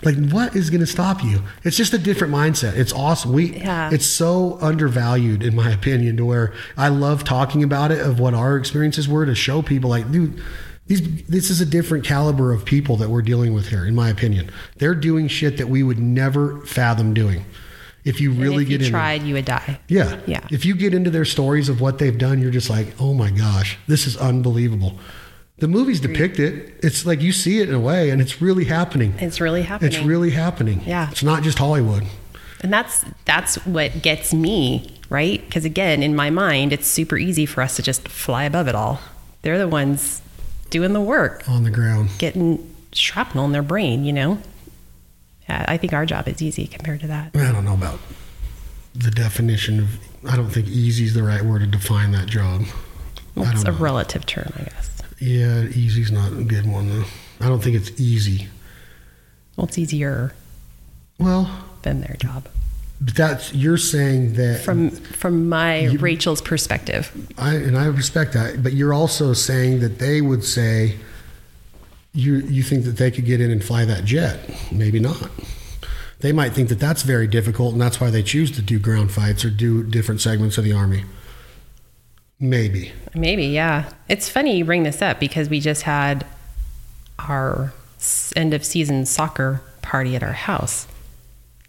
Like, 0.05 0.17
what 0.31 0.55
is 0.55 0.69
going 0.69 0.81
to 0.81 0.87
stop 0.87 1.23
you? 1.23 1.41
It's 1.63 1.77
just 1.77 1.93
a 1.93 1.97
different 1.97 2.33
mindset. 2.33 2.75
It's 2.77 2.91
awesome. 2.93 3.33
We, 3.33 3.57
Yeah. 3.57 3.89
it's 3.91 4.05
so 4.05 4.57
undervalued, 4.61 5.43
in 5.43 5.55
my 5.55 5.71
opinion, 5.71 6.17
to 6.17 6.25
where 6.25 6.53
I 6.77 6.89
love 6.89 7.23
talking 7.23 7.63
about 7.63 7.91
it 7.91 7.99
of 7.99 8.19
what 8.19 8.33
our 8.33 8.57
experiences 8.57 9.07
were 9.07 9.25
to 9.25 9.35
show 9.35 9.61
people, 9.61 9.89
like, 9.89 10.11
dude, 10.11 10.41
these, 10.87 11.23
this 11.27 11.49
is 11.49 11.61
a 11.61 11.65
different 11.65 12.03
caliber 12.03 12.51
of 12.51 12.65
people 12.65 12.97
that 12.97 13.09
we're 13.09 13.21
dealing 13.21 13.53
with 13.53 13.69
here, 13.69 13.85
in 13.85 13.95
my 13.95 14.09
opinion. 14.09 14.51
They're 14.77 14.95
doing 14.95 15.27
shit 15.29 15.57
that 15.57 15.69
we 15.69 15.81
would 15.83 15.99
never 15.99 16.59
fathom 16.65 17.13
doing. 17.13 17.45
If 18.03 18.19
you 18.19 18.33
really 18.33 18.63
if 18.63 18.69
get 18.69 18.81
you 18.81 18.87
in, 18.87 18.91
tried, 18.91 19.23
you 19.23 19.33
would 19.35 19.45
die. 19.45 19.79
yeah, 19.87 20.19
Yeah. 20.25 20.45
If 20.51 20.65
you 20.65 20.75
get 20.75 20.93
into 20.93 21.09
their 21.09 21.23
stories 21.23 21.69
of 21.69 21.79
what 21.79 21.99
they've 21.99 22.17
done, 22.17 22.41
you're 22.41 22.51
just 22.51 22.69
like, 22.69 22.87
oh 22.99 23.13
my 23.13 23.29
gosh, 23.31 23.77
this 23.87 24.05
is 24.07 24.17
unbelievable. 24.17 24.99
The 25.59 25.67
movies 25.67 25.99
depict 25.99 26.39
it. 26.39 26.73
It's 26.83 27.05
like 27.05 27.21
you 27.21 27.31
see 27.31 27.59
it 27.59 27.69
in 27.69 27.75
a 27.75 27.79
way, 27.79 28.09
and 28.09 28.21
it's 28.21 28.41
really 28.41 28.65
happening. 28.65 29.13
It's 29.19 29.39
really 29.39 29.61
happening. 29.61 29.93
It's 29.93 30.01
really 30.01 30.31
happening. 30.31 30.81
Yeah. 30.85 31.09
It's 31.11 31.23
not 31.23 31.43
just 31.43 31.59
Hollywood. 31.59 32.03
And 32.61 32.73
that's 32.73 33.05
that's 33.25 33.55
what 33.65 34.01
gets 34.01 34.33
me, 34.33 34.97
right? 35.09 35.43
Because 35.45 35.65
again, 35.65 36.01
in 36.01 36.15
my 36.15 36.29
mind, 36.29 36.73
it's 36.73 36.87
super 36.87 37.17
easy 37.17 37.45
for 37.45 37.61
us 37.61 37.75
to 37.75 37.81
just 37.81 38.07
fly 38.07 38.45
above 38.45 38.67
it 38.67 38.75
all. 38.75 38.99
They're 39.41 39.57
the 39.59 39.67
ones 39.67 40.21
doing 40.69 40.93
the 40.93 41.01
work, 41.01 41.47
on 41.47 41.63
the 41.63 41.69
ground. 41.71 42.09
getting 42.17 42.73
shrapnel 42.93 43.45
in 43.45 43.51
their 43.51 43.61
brain, 43.61 44.05
you 44.05 44.13
know? 44.13 44.39
Yeah, 45.49 45.65
I 45.67 45.77
think 45.77 45.93
our 45.93 46.05
job 46.05 46.27
is 46.27 46.41
easy 46.41 46.67
compared 46.67 47.01
to 47.01 47.07
that. 47.07 47.35
I 47.35 47.51
don't 47.51 47.65
know 47.65 47.73
about 47.73 47.99
the 48.95 49.11
definition 49.11 49.79
of. 49.79 49.99
I 50.25 50.37
don't 50.37 50.49
think 50.49 50.67
easy 50.67 51.03
is 51.03 51.13
the 51.13 51.23
right 51.23 51.43
word 51.43 51.59
to 51.59 51.67
define 51.67 52.11
that 52.13 52.27
job. 52.27 52.63
Well, 53.35 53.51
it's 53.51 53.65
a 53.65 53.73
relative 53.73 54.25
term, 54.25 54.53
I 54.57 54.63
guess. 54.63 54.89
Yeah, 55.19 55.63
easy's 55.63 56.11
not 56.11 56.31
a 56.33 56.43
good 56.43 56.65
one 56.69 56.89
though. 56.89 57.05
I 57.39 57.47
don't 57.47 57.63
think 57.63 57.75
it's 57.75 57.91
easy. 57.99 58.47
Well, 59.55 59.67
it's 59.67 59.77
easier 59.77 60.33
Well, 61.19 61.49
than 61.83 62.01
their 62.01 62.15
job. 62.19 62.47
but 62.99 63.15
that's 63.15 63.53
you're 63.53 63.77
saying 63.77 64.33
that 64.33 64.61
From 64.61 64.89
from 64.89 65.47
my 65.49 65.85
Rachel's 65.99 66.41
perspective. 66.41 67.11
I 67.37 67.55
and 67.55 67.77
I 67.77 67.85
respect 67.85 68.33
that, 68.33 68.63
but 68.63 68.73
you're 68.73 68.93
also 68.93 69.33
saying 69.33 69.79
that 69.81 69.99
they 69.99 70.21
would 70.21 70.43
say 70.43 70.97
you 72.13 72.35
you 72.37 72.63
think 72.63 72.85
that 72.85 72.97
they 72.97 73.11
could 73.11 73.25
get 73.25 73.39
in 73.41 73.51
and 73.51 73.63
fly 73.63 73.85
that 73.85 74.05
jet. 74.05 74.39
Maybe 74.71 74.99
not. 74.99 75.29
They 76.19 76.31
might 76.31 76.53
think 76.53 76.69
that 76.69 76.79
that's 76.79 77.01
very 77.03 77.27
difficult, 77.27 77.73
and 77.73 77.81
that's 77.81 77.99
why 77.99 78.09
they 78.09 78.23
choose 78.23 78.49
to 78.51 78.61
do 78.61 78.79
ground 78.79 79.11
fights 79.11 79.43
or 79.43 79.49
do 79.49 79.83
different 79.83 80.21
segments 80.21 80.57
of 80.57 80.63
the 80.63 80.71
army. 80.71 81.03
Maybe. 82.39 82.91
Maybe, 83.15 83.45
yeah. 83.45 83.89
It's 84.09 84.29
funny 84.29 84.57
you 84.57 84.65
bring 84.65 84.83
this 84.83 85.01
up 85.01 85.19
because 85.19 85.49
we 85.49 85.59
just 85.59 85.83
had 85.83 86.25
our 87.19 87.73
end 88.35 88.53
of 88.53 88.65
season 88.65 89.05
soccer 89.05 89.61
party 89.81 90.15
at 90.15 90.23
our 90.23 90.33
house. 90.33 90.87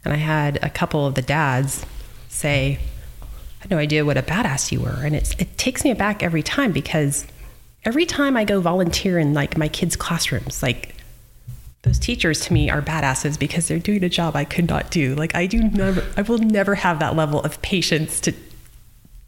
And 0.04 0.12
I 0.12 0.16
had 0.16 0.58
a 0.62 0.70
couple 0.70 1.06
of 1.06 1.14
the 1.14 1.22
dads 1.22 1.84
say, 2.28 2.78
I 3.22 3.26
had 3.60 3.70
no 3.70 3.78
idea 3.78 4.04
what 4.04 4.16
a 4.16 4.22
badass 4.22 4.72
you 4.72 4.80
were. 4.80 5.00
And 5.02 5.14
it's, 5.14 5.32
it 5.38 5.56
takes 5.56 5.84
me 5.84 5.90
aback 5.90 6.22
every 6.22 6.42
time 6.42 6.72
because 6.72 7.26
every 7.84 8.06
time 8.06 8.36
I 8.36 8.44
go 8.44 8.60
volunteer 8.60 9.18
in 9.18 9.34
like 9.34 9.56
my 9.56 9.68
kids' 9.68 9.96
classrooms, 9.96 10.62
like 10.62 10.96
those 11.82 11.98
teachers 11.98 12.40
to 12.40 12.52
me 12.52 12.70
are 12.70 12.82
badasses 12.82 13.38
because 13.38 13.68
they're 13.68 13.78
doing 13.78 14.02
a 14.04 14.08
job 14.08 14.36
I 14.36 14.44
could 14.44 14.68
not 14.68 14.90
do. 14.90 15.14
Like 15.14 15.34
I 15.34 15.46
do 15.46 15.62
never, 15.62 16.04
I 16.16 16.22
will 16.22 16.38
never 16.38 16.74
have 16.74 16.98
that 16.98 17.14
level 17.14 17.40
of 17.42 17.60
patience 17.62 18.20
to 18.20 18.32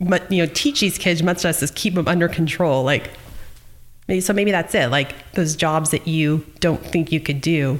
but 0.01 0.31
you 0.31 0.45
know 0.45 0.51
teach 0.55 0.81
these 0.81 0.99
kids 0.99 1.23
much 1.23 1.45
less 1.45 1.63
is 1.63 1.71
keep 1.71 1.95
them 1.95 2.07
under 2.07 2.29
control 2.29 2.83
like 2.83 3.11
maybe 4.09 4.21
so 4.21 4.33
maybe 4.33 4.51
that's 4.51 4.75
it 4.75 4.89
like 4.89 5.15
those 5.33 5.57
jobs 5.57 5.91
that 5.91 6.07
you 6.07 6.45
don't 6.61 6.85
think 6.85 7.13
you 7.13 7.21
could 7.21 7.41
do 7.41 7.79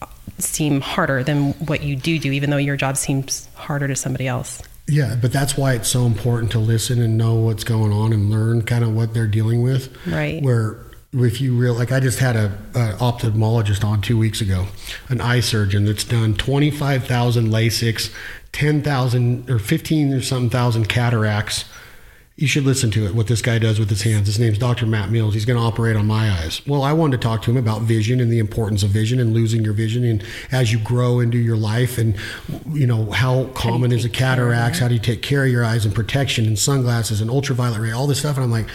uh, 0.00 0.06
seem 0.38 0.80
harder 0.80 1.22
than 1.22 1.52
what 1.54 1.82
you 1.82 1.96
do 1.96 2.18
do 2.18 2.30
even 2.30 2.50
though 2.50 2.56
your 2.56 2.76
job 2.76 2.96
seems 2.96 3.48
harder 3.54 3.88
to 3.88 3.96
somebody 3.96 4.26
else. 4.26 4.62
Yeah 4.88 5.16
but 5.20 5.32
that's 5.32 5.56
why 5.56 5.74
it's 5.74 5.88
so 5.88 6.04
important 6.06 6.52
to 6.52 6.58
listen 6.58 7.00
and 7.00 7.16
know 7.16 7.34
what's 7.34 7.64
going 7.64 7.92
on 7.92 8.12
and 8.12 8.30
learn 8.30 8.62
kind 8.62 8.84
of 8.84 8.94
what 8.94 9.14
they're 9.14 9.26
dealing 9.26 9.62
with. 9.62 9.96
Right. 10.06 10.42
Where 10.42 10.78
if 11.14 11.42
you 11.42 11.54
real 11.54 11.74
like 11.74 11.92
i 11.92 12.00
just 12.00 12.18
had 12.20 12.36
a, 12.36 12.46
a, 12.74 12.94
ophthalmologist 12.94 13.84
on 13.84 14.00
two 14.00 14.16
weeks 14.16 14.40
ago 14.40 14.66
an 15.10 15.20
eye 15.20 15.40
surgeon 15.40 15.84
that's 15.84 16.04
done 16.04 16.32
25000 16.32 17.48
LASIKs 17.48 18.10
10,000 18.52 19.50
or 19.50 19.58
15 19.58 20.12
or 20.12 20.22
something 20.22 20.50
thousand 20.50 20.88
cataracts. 20.88 21.64
You 22.34 22.48
should 22.48 22.64
listen 22.64 22.90
to 22.92 23.04
it, 23.06 23.14
what 23.14 23.26
this 23.26 23.42
guy 23.42 23.58
does 23.58 23.78
with 23.78 23.90
his 23.90 24.02
hands. 24.02 24.26
His 24.26 24.38
name's 24.38 24.58
Dr. 24.58 24.86
Matt 24.86 25.10
Mills. 25.10 25.34
He's 25.34 25.44
going 25.44 25.58
to 25.58 25.64
operate 25.64 25.96
on 25.96 26.06
my 26.06 26.30
eyes. 26.30 26.66
Well, 26.66 26.82
I 26.82 26.92
wanted 26.92 27.20
to 27.20 27.26
talk 27.26 27.42
to 27.42 27.50
him 27.50 27.58
about 27.58 27.82
vision 27.82 28.20
and 28.20 28.32
the 28.32 28.38
importance 28.38 28.82
of 28.82 28.90
vision 28.90 29.20
and 29.20 29.34
losing 29.34 29.62
your 29.62 29.74
vision 29.74 30.02
and 30.02 30.24
as 30.50 30.72
you 30.72 30.78
grow 30.78 31.20
into 31.20 31.38
your 31.38 31.56
life 31.56 31.98
and, 31.98 32.16
you 32.70 32.86
know, 32.86 33.10
how 33.10 33.44
common 33.48 33.90
how 33.90 33.96
is 33.96 34.04
a 34.04 34.08
cataract. 34.08 34.78
How 34.78 34.88
do 34.88 34.94
you 34.94 35.00
take 35.00 35.22
care 35.22 35.44
of 35.44 35.50
your 35.50 35.64
eyes 35.64 35.84
and 35.84 35.94
protection 35.94 36.46
and 36.46 36.58
sunglasses 36.58 37.20
and 37.20 37.30
ultraviolet 37.30 37.80
ray, 37.80 37.92
all 37.92 38.06
this 38.06 38.20
stuff. 38.20 38.36
And 38.36 38.44
I'm 38.44 38.50
like, 38.50 38.68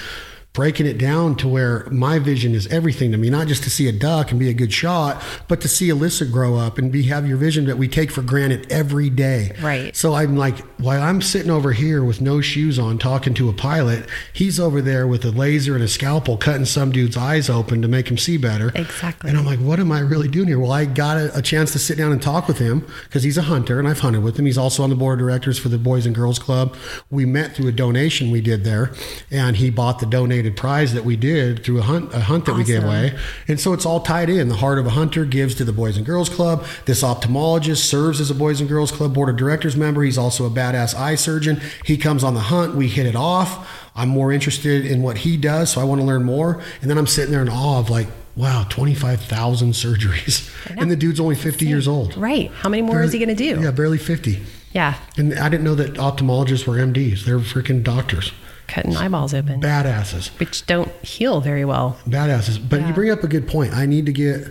breaking 0.58 0.88
it 0.88 0.98
down 0.98 1.36
to 1.36 1.48
where 1.48 1.88
my 1.92 2.18
vision 2.18 2.56
is 2.56 2.66
everything 2.68 3.12
to 3.12 3.18
me, 3.18 3.30
not 3.30 3.48
just 3.48 3.62
to 3.62 3.70
see 3.70 3.88
a 3.88 3.92
duck 3.92 4.32
and 4.32 4.40
be 4.40 4.50
a 4.50 4.54
good 4.56 4.74
shot, 4.74 5.22
but 5.48 5.62
to 5.62 5.68
see 5.68 5.90
Alyssa 5.90 6.32
grow 6.32 6.56
up 6.56 6.80
and 6.80 6.92
be 6.92 7.04
have 7.04 7.28
your 7.28 7.38
vision 7.38 7.66
that 7.66 7.78
we 7.78 7.88
take 7.88 8.10
for 8.10 8.24
granted 8.24 8.66
every 8.72 9.12
day. 9.12 9.52
Right. 9.62 9.96
So 9.96 10.16
I'm 10.16 10.36
like, 10.36 10.58
while 10.80 11.00
I'm 11.00 11.22
sitting 11.22 11.52
over 11.52 11.74
here 11.74 12.04
with 12.04 12.22
no 12.22 12.42
shoes 12.42 12.80
on 12.80 12.98
talking 12.98 13.36
to 13.36 13.50
a 13.50 13.54
pilot, 13.54 14.10
he's 14.34 14.60
over 14.60 14.82
there 14.82 15.06
with 15.06 15.24
a 15.26 15.30
laser 15.30 15.76
and 15.76 15.84
a 15.84 15.88
scalpel 15.88 16.38
cutting 16.38 16.66
some 16.66 16.92
dude's 16.92 17.16
eyes 17.16 17.52
open 17.52 17.84
to 17.84 17.88
make 17.88 18.10
him 18.10 18.18
see 18.18 18.38
better. 18.38 18.72
Exactly. 18.74 19.30
And 19.30 19.38
I'm 19.38 19.46
like, 19.46 19.60
what 19.60 19.80
am 19.80 19.92
I 19.92 20.00
really 20.00 20.28
doing 20.28 20.48
here? 20.48 20.60
Well, 20.60 20.72
I 20.72 20.86
got 20.86 21.18
a, 21.18 21.38
a 21.38 21.42
chance 21.44 21.72
to 21.74 21.80
sit 21.80 22.00
down 22.00 22.12
and 22.12 22.20
talk 22.20 22.48
with 22.48 22.58
him 22.58 22.84
because 23.04 23.22
he's 23.22 23.38
a 23.38 23.44
hunter 23.44 23.78
and 23.78 23.88
I've 23.88 24.00
hunted 24.00 24.24
with 24.24 24.40
him. 24.40 24.48
He's 24.48 24.58
also 24.58 24.82
on 24.82 24.90
the 24.90 24.96
board 24.96 25.20
of 25.20 25.28
directors 25.28 25.60
for 25.60 25.70
the 25.70 25.78
Boys 25.78 26.08
and 26.08 26.16
Girls 26.16 26.40
Club. 26.40 26.76
We 27.12 27.28
met 27.28 27.56
through 27.56 27.68
a 27.68 27.72
donation 27.72 28.32
we 28.32 28.42
did 28.42 28.64
there, 28.64 28.92
and 29.30 29.58
he 29.58 29.70
bought 29.70 30.00
the 30.00 30.08
donated 30.08 30.47
prize 30.52 30.94
that 30.94 31.04
we 31.06 31.16
did 31.16 31.64
through 31.64 31.80
a 31.80 31.82
hunt, 31.84 32.14
a 32.14 32.22
hunt 32.22 32.46
that 32.46 32.56
we 32.56 32.64
gave 32.64 32.84
away. 32.84 33.18
And 33.48 33.60
so 33.60 33.74
it's 33.74 33.86
all 33.86 34.00
tied 34.02 34.30
in. 34.30 34.48
The 34.50 34.56
heart 34.56 34.80
of 34.80 34.86
a 34.86 34.92
hunter 34.92 35.26
gives 35.26 35.56
to 35.56 35.64
the 35.64 35.74
Boys 35.74 35.98
and 35.98 36.06
Girls 36.06 36.30
Club. 36.30 36.66
This 36.86 37.04
ophthalmologist 37.04 37.84
serves 37.86 38.20
as 38.22 38.30
a 38.32 38.36
Boys 38.36 38.60
and 38.60 38.70
Girls 38.70 38.92
Club 38.92 39.14
board 39.14 39.30
of 39.30 39.36
directors 39.38 39.76
member. 39.76 40.04
He's 40.04 40.18
also 40.18 40.46
a 40.46 40.50
badass 40.50 40.96
eye 40.96 41.16
surgeon. 41.16 41.60
He 41.86 41.98
comes 41.98 42.24
on 42.24 42.34
the 42.34 42.40
hunt. 42.42 42.76
We 42.76 42.88
hit 42.88 43.06
it 43.06 43.16
off. 43.16 43.70
I'm 43.96 44.10
more 44.10 44.32
interested 44.32 44.86
in 44.86 45.02
what 45.02 45.20
he 45.20 45.38
does, 45.38 45.72
so 45.72 45.82
I 45.82 45.84
want 45.84 46.02
to 46.02 46.06
learn 46.06 46.24
more. 46.24 46.62
And 46.82 46.90
then 46.90 46.98
I'm 46.98 47.08
sitting 47.08 47.32
there 47.32 47.42
in 47.42 47.50
awe 47.50 47.80
of 47.80 47.90
like, 47.90 48.08
wow, 48.36 48.66
25,000 48.70 49.72
surgeries. 49.72 50.54
And 50.78 50.92
the 50.92 50.96
dude's 50.96 51.20
only 51.20 51.34
50 51.36 51.66
years 51.66 51.88
old. 51.88 52.16
right 52.18 52.52
how 52.52 52.70
many 52.70 52.84
more 52.84 53.02
is 53.02 53.12
he 53.14 53.18
going 53.20 53.30
to 53.30 53.36
do 53.36 53.60
Yeah, 53.62 53.72
barely 53.72 53.98
50. 53.98 54.40
yeah 54.74 54.96
And 55.18 55.34
I 55.40 55.50
didn't 55.50 55.64
know 55.64 55.74
that 55.76 55.94
ophthalmologists 55.94 56.68
were 56.68 56.76
MDs. 56.76 57.24
They're 57.26 57.40
freaking 57.40 57.84
doctors. 57.84 58.32
Cutting 58.68 58.96
eyeballs 58.96 59.34
open 59.34 59.62
Badasses. 59.62 60.28
which 60.40 60.66
don't 60.66 60.92
heal 61.04 61.42
very 61.42 61.66
well 61.66 61.98
badasses. 62.06 62.58
But 62.70 62.86
you 62.88 62.94
bring 62.94 63.10
up 63.10 63.24
a 63.24 63.28
good 63.28 63.48
point. 63.48 63.74
I 63.74 63.86
need 63.86 64.06
to 64.06 64.14
get 64.14 64.48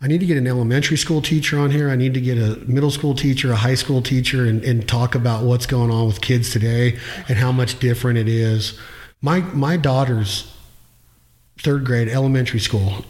I 0.00 0.06
need 0.06 0.20
to 0.20 0.26
get 0.26 0.36
an 0.36 0.46
elementary 0.46 0.96
school 0.96 1.20
teacher 1.20 1.58
on 1.58 1.72
here. 1.72 1.90
I 1.90 1.96
need 1.96 2.14
to 2.14 2.20
get 2.20 2.38
a 2.38 2.56
middle 2.68 2.92
school 2.92 3.16
teacher, 3.16 3.50
a 3.50 3.56
high 3.56 3.74
school 3.74 4.00
teacher, 4.00 4.44
and, 4.44 4.62
and 4.62 4.86
talk 4.86 5.16
about 5.16 5.42
what's 5.44 5.66
going 5.66 5.90
on 5.90 6.06
with 6.06 6.20
kids 6.20 6.50
today 6.52 6.96
and 7.28 7.36
how 7.36 7.50
much 7.50 7.80
different 7.80 8.16
it 8.18 8.28
is. 8.28 8.78
My 9.20 9.40
my 9.40 9.76
daughter's 9.76 10.54
third 11.58 11.84
grade 11.84 12.08
elementary 12.08 12.60
school 12.60 13.04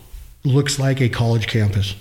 looks 0.44 0.78
like 0.78 1.00
a 1.02 1.10
college 1.10 1.46
campus. 1.46 1.94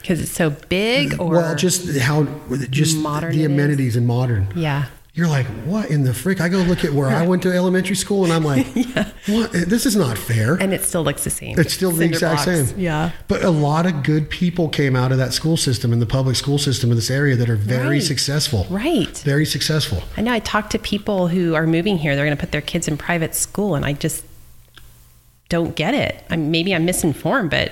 because 0.00 0.20
it's 0.20 0.32
so 0.32 0.50
big 0.50 1.20
or 1.20 1.30
well, 1.36 1.54
just 1.54 1.96
how 2.00 2.26
just 2.70 2.96
modern 2.96 3.30
the 3.32 3.42
it 3.44 3.46
is. 3.46 3.52
amenities 3.52 3.94
and 3.96 4.06
modern. 4.06 4.48
yeah 4.56 4.86
You're 5.16 5.28
like, 5.28 5.46
what 5.64 5.90
in 5.90 6.02
the 6.02 6.12
frick? 6.12 6.40
I 6.40 6.48
go 6.48 6.58
look 6.58 6.84
at 6.84 6.92
where 6.92 7.08
I 7.08 7.24
went 7.24 7.42
to 7.44 7.52
elementary 7.52 7.94
school, 7.94 8.24
and 8.24 8.32
I'm 8.32 8.42
like, 8.44 8.66
what? 9.26 9.52
This 9.52 9.86
is 9.86 9.94
not 9.94 10.18
fair. 10.18 10.54
and 10.54 10.74
it 10.74 10.82
still 10.82 11.04
looks 11.04 11.22
the 11.22 11.30
same 11.30 11.56
It's 11.56 11.72
still 11.72 11.92
the 11.92 12.04
exact 12.04 12.44
blocks. 12.46 12.70
same. 12.70 12.80
yeah 12.80 13.12
But 13.28 13.44
a 13.44 13.50
lot 13.50 13.86
of 13.86 14.02
good 14.02 14.28
people 14.28 14.68
came 14.68 14.96
out 14.96 15.12
of 15.12 15.18
that 15.18 15.32
school 15.32 15.56
system 15.56 15.92
in 15.92 16.00
the 16.00 16.06
public 16.06 16.34
school 16.34 16.58
system 16.58 16.90
in 16.90 16.96
this 16.96 17.10
area 17.12 17.36
that 17.36 17.48
are 17.48 17.54
very 17.54 17.98
Right. 17.98 18.02
successful. 18.02 18.66
right 18.70 19.16
Very 19.18 19.46
successful. 19.46 20.02
I 20.16 20.20
know 20.22 20.32
I 20.32 20.40
talk 20.40 20.68
to 20.70 20.80
people 20.80 21.28
who 21.28 21.54
are 21.54 21.66
moving 21.66 21.98
here. 21.98 22.16
They're 22.16 22.24
going 22.26 22.36
to 22.36 22.40
put 22.40 22.50
their 22.50 22.60
kids 22.60 22.88
in 22.88 22.96
private 22.96 23.36
school, 23.36 23.76
and 23.76 23.84
I 23.84 23.92
just 23.92 24.24
don't 25.48 25.76
get 25.76 25.94
it. 25.94 26.24
I 26.28 26.34
maybe 26.36 26.74
I'm 26.74 26.84
misinformed, 26.86 27.50
but 27.50 27.70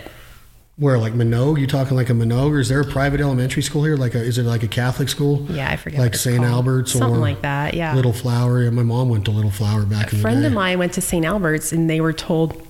Where 0.77 0.99
like 0.99 1.13
Manogue? 1.13 1.61
You 1.61 1.67
talking 1.67 1.97
like 1.97 2.09
a 2.09 2.15
Manogue, 2.15 2.53
or 2.53 2.61
is 2.61 2.69
there 2.69 2.81
a 2.81 2.85
private 2.85 3.21
elementary 3.21 3.63
school 3.63 3.85
here? 3.85 3.97
Like 3.97 4.15
a 4.15 4.21
is 4.23 4.39
it 4.39 4.45
like 4.45 4.63
a 4.63 4.69
Catholic 4.69 5.09
school? 5.09 5.47
yeah, 5.51 5.71
I 5.71 5.77
forget. 5.77 6.01
Like 6.01 6.15
St. 6.15 6.43
Albert's 6.43 6.93
something 6.93 7.09
or 7.09 7.11
something 7.11 7.21
like 7.21 7.43
that. 7.43 7.75
Yeah, 7.75 7.95
Little 7.95 8.13
Flower. 8.15 8.63
Yeah, 8.63 8.71
my 8.71 8.83
mom 8.83 9.11
went 9.11 9.27
to 9.27 9.31
Little 9.31 9.51
Flower 9.51 9.83
back 9.85 10.07
a 10.13 10.17
in 10.17 10.17
the 10.17 10.17
day. 10.17 10.19
A 10.19 10.23
friend 10.23 10.47
of 10.47 10.53
mine 10.53 10.79
went 10.79 10.95
to 10.95 11.01
St. 11.03 11.27
Albert's, 11.27 11.73
and 11.73 11.91
they 11.91 12.01
were 12.01 12.15
told 12.15 12.67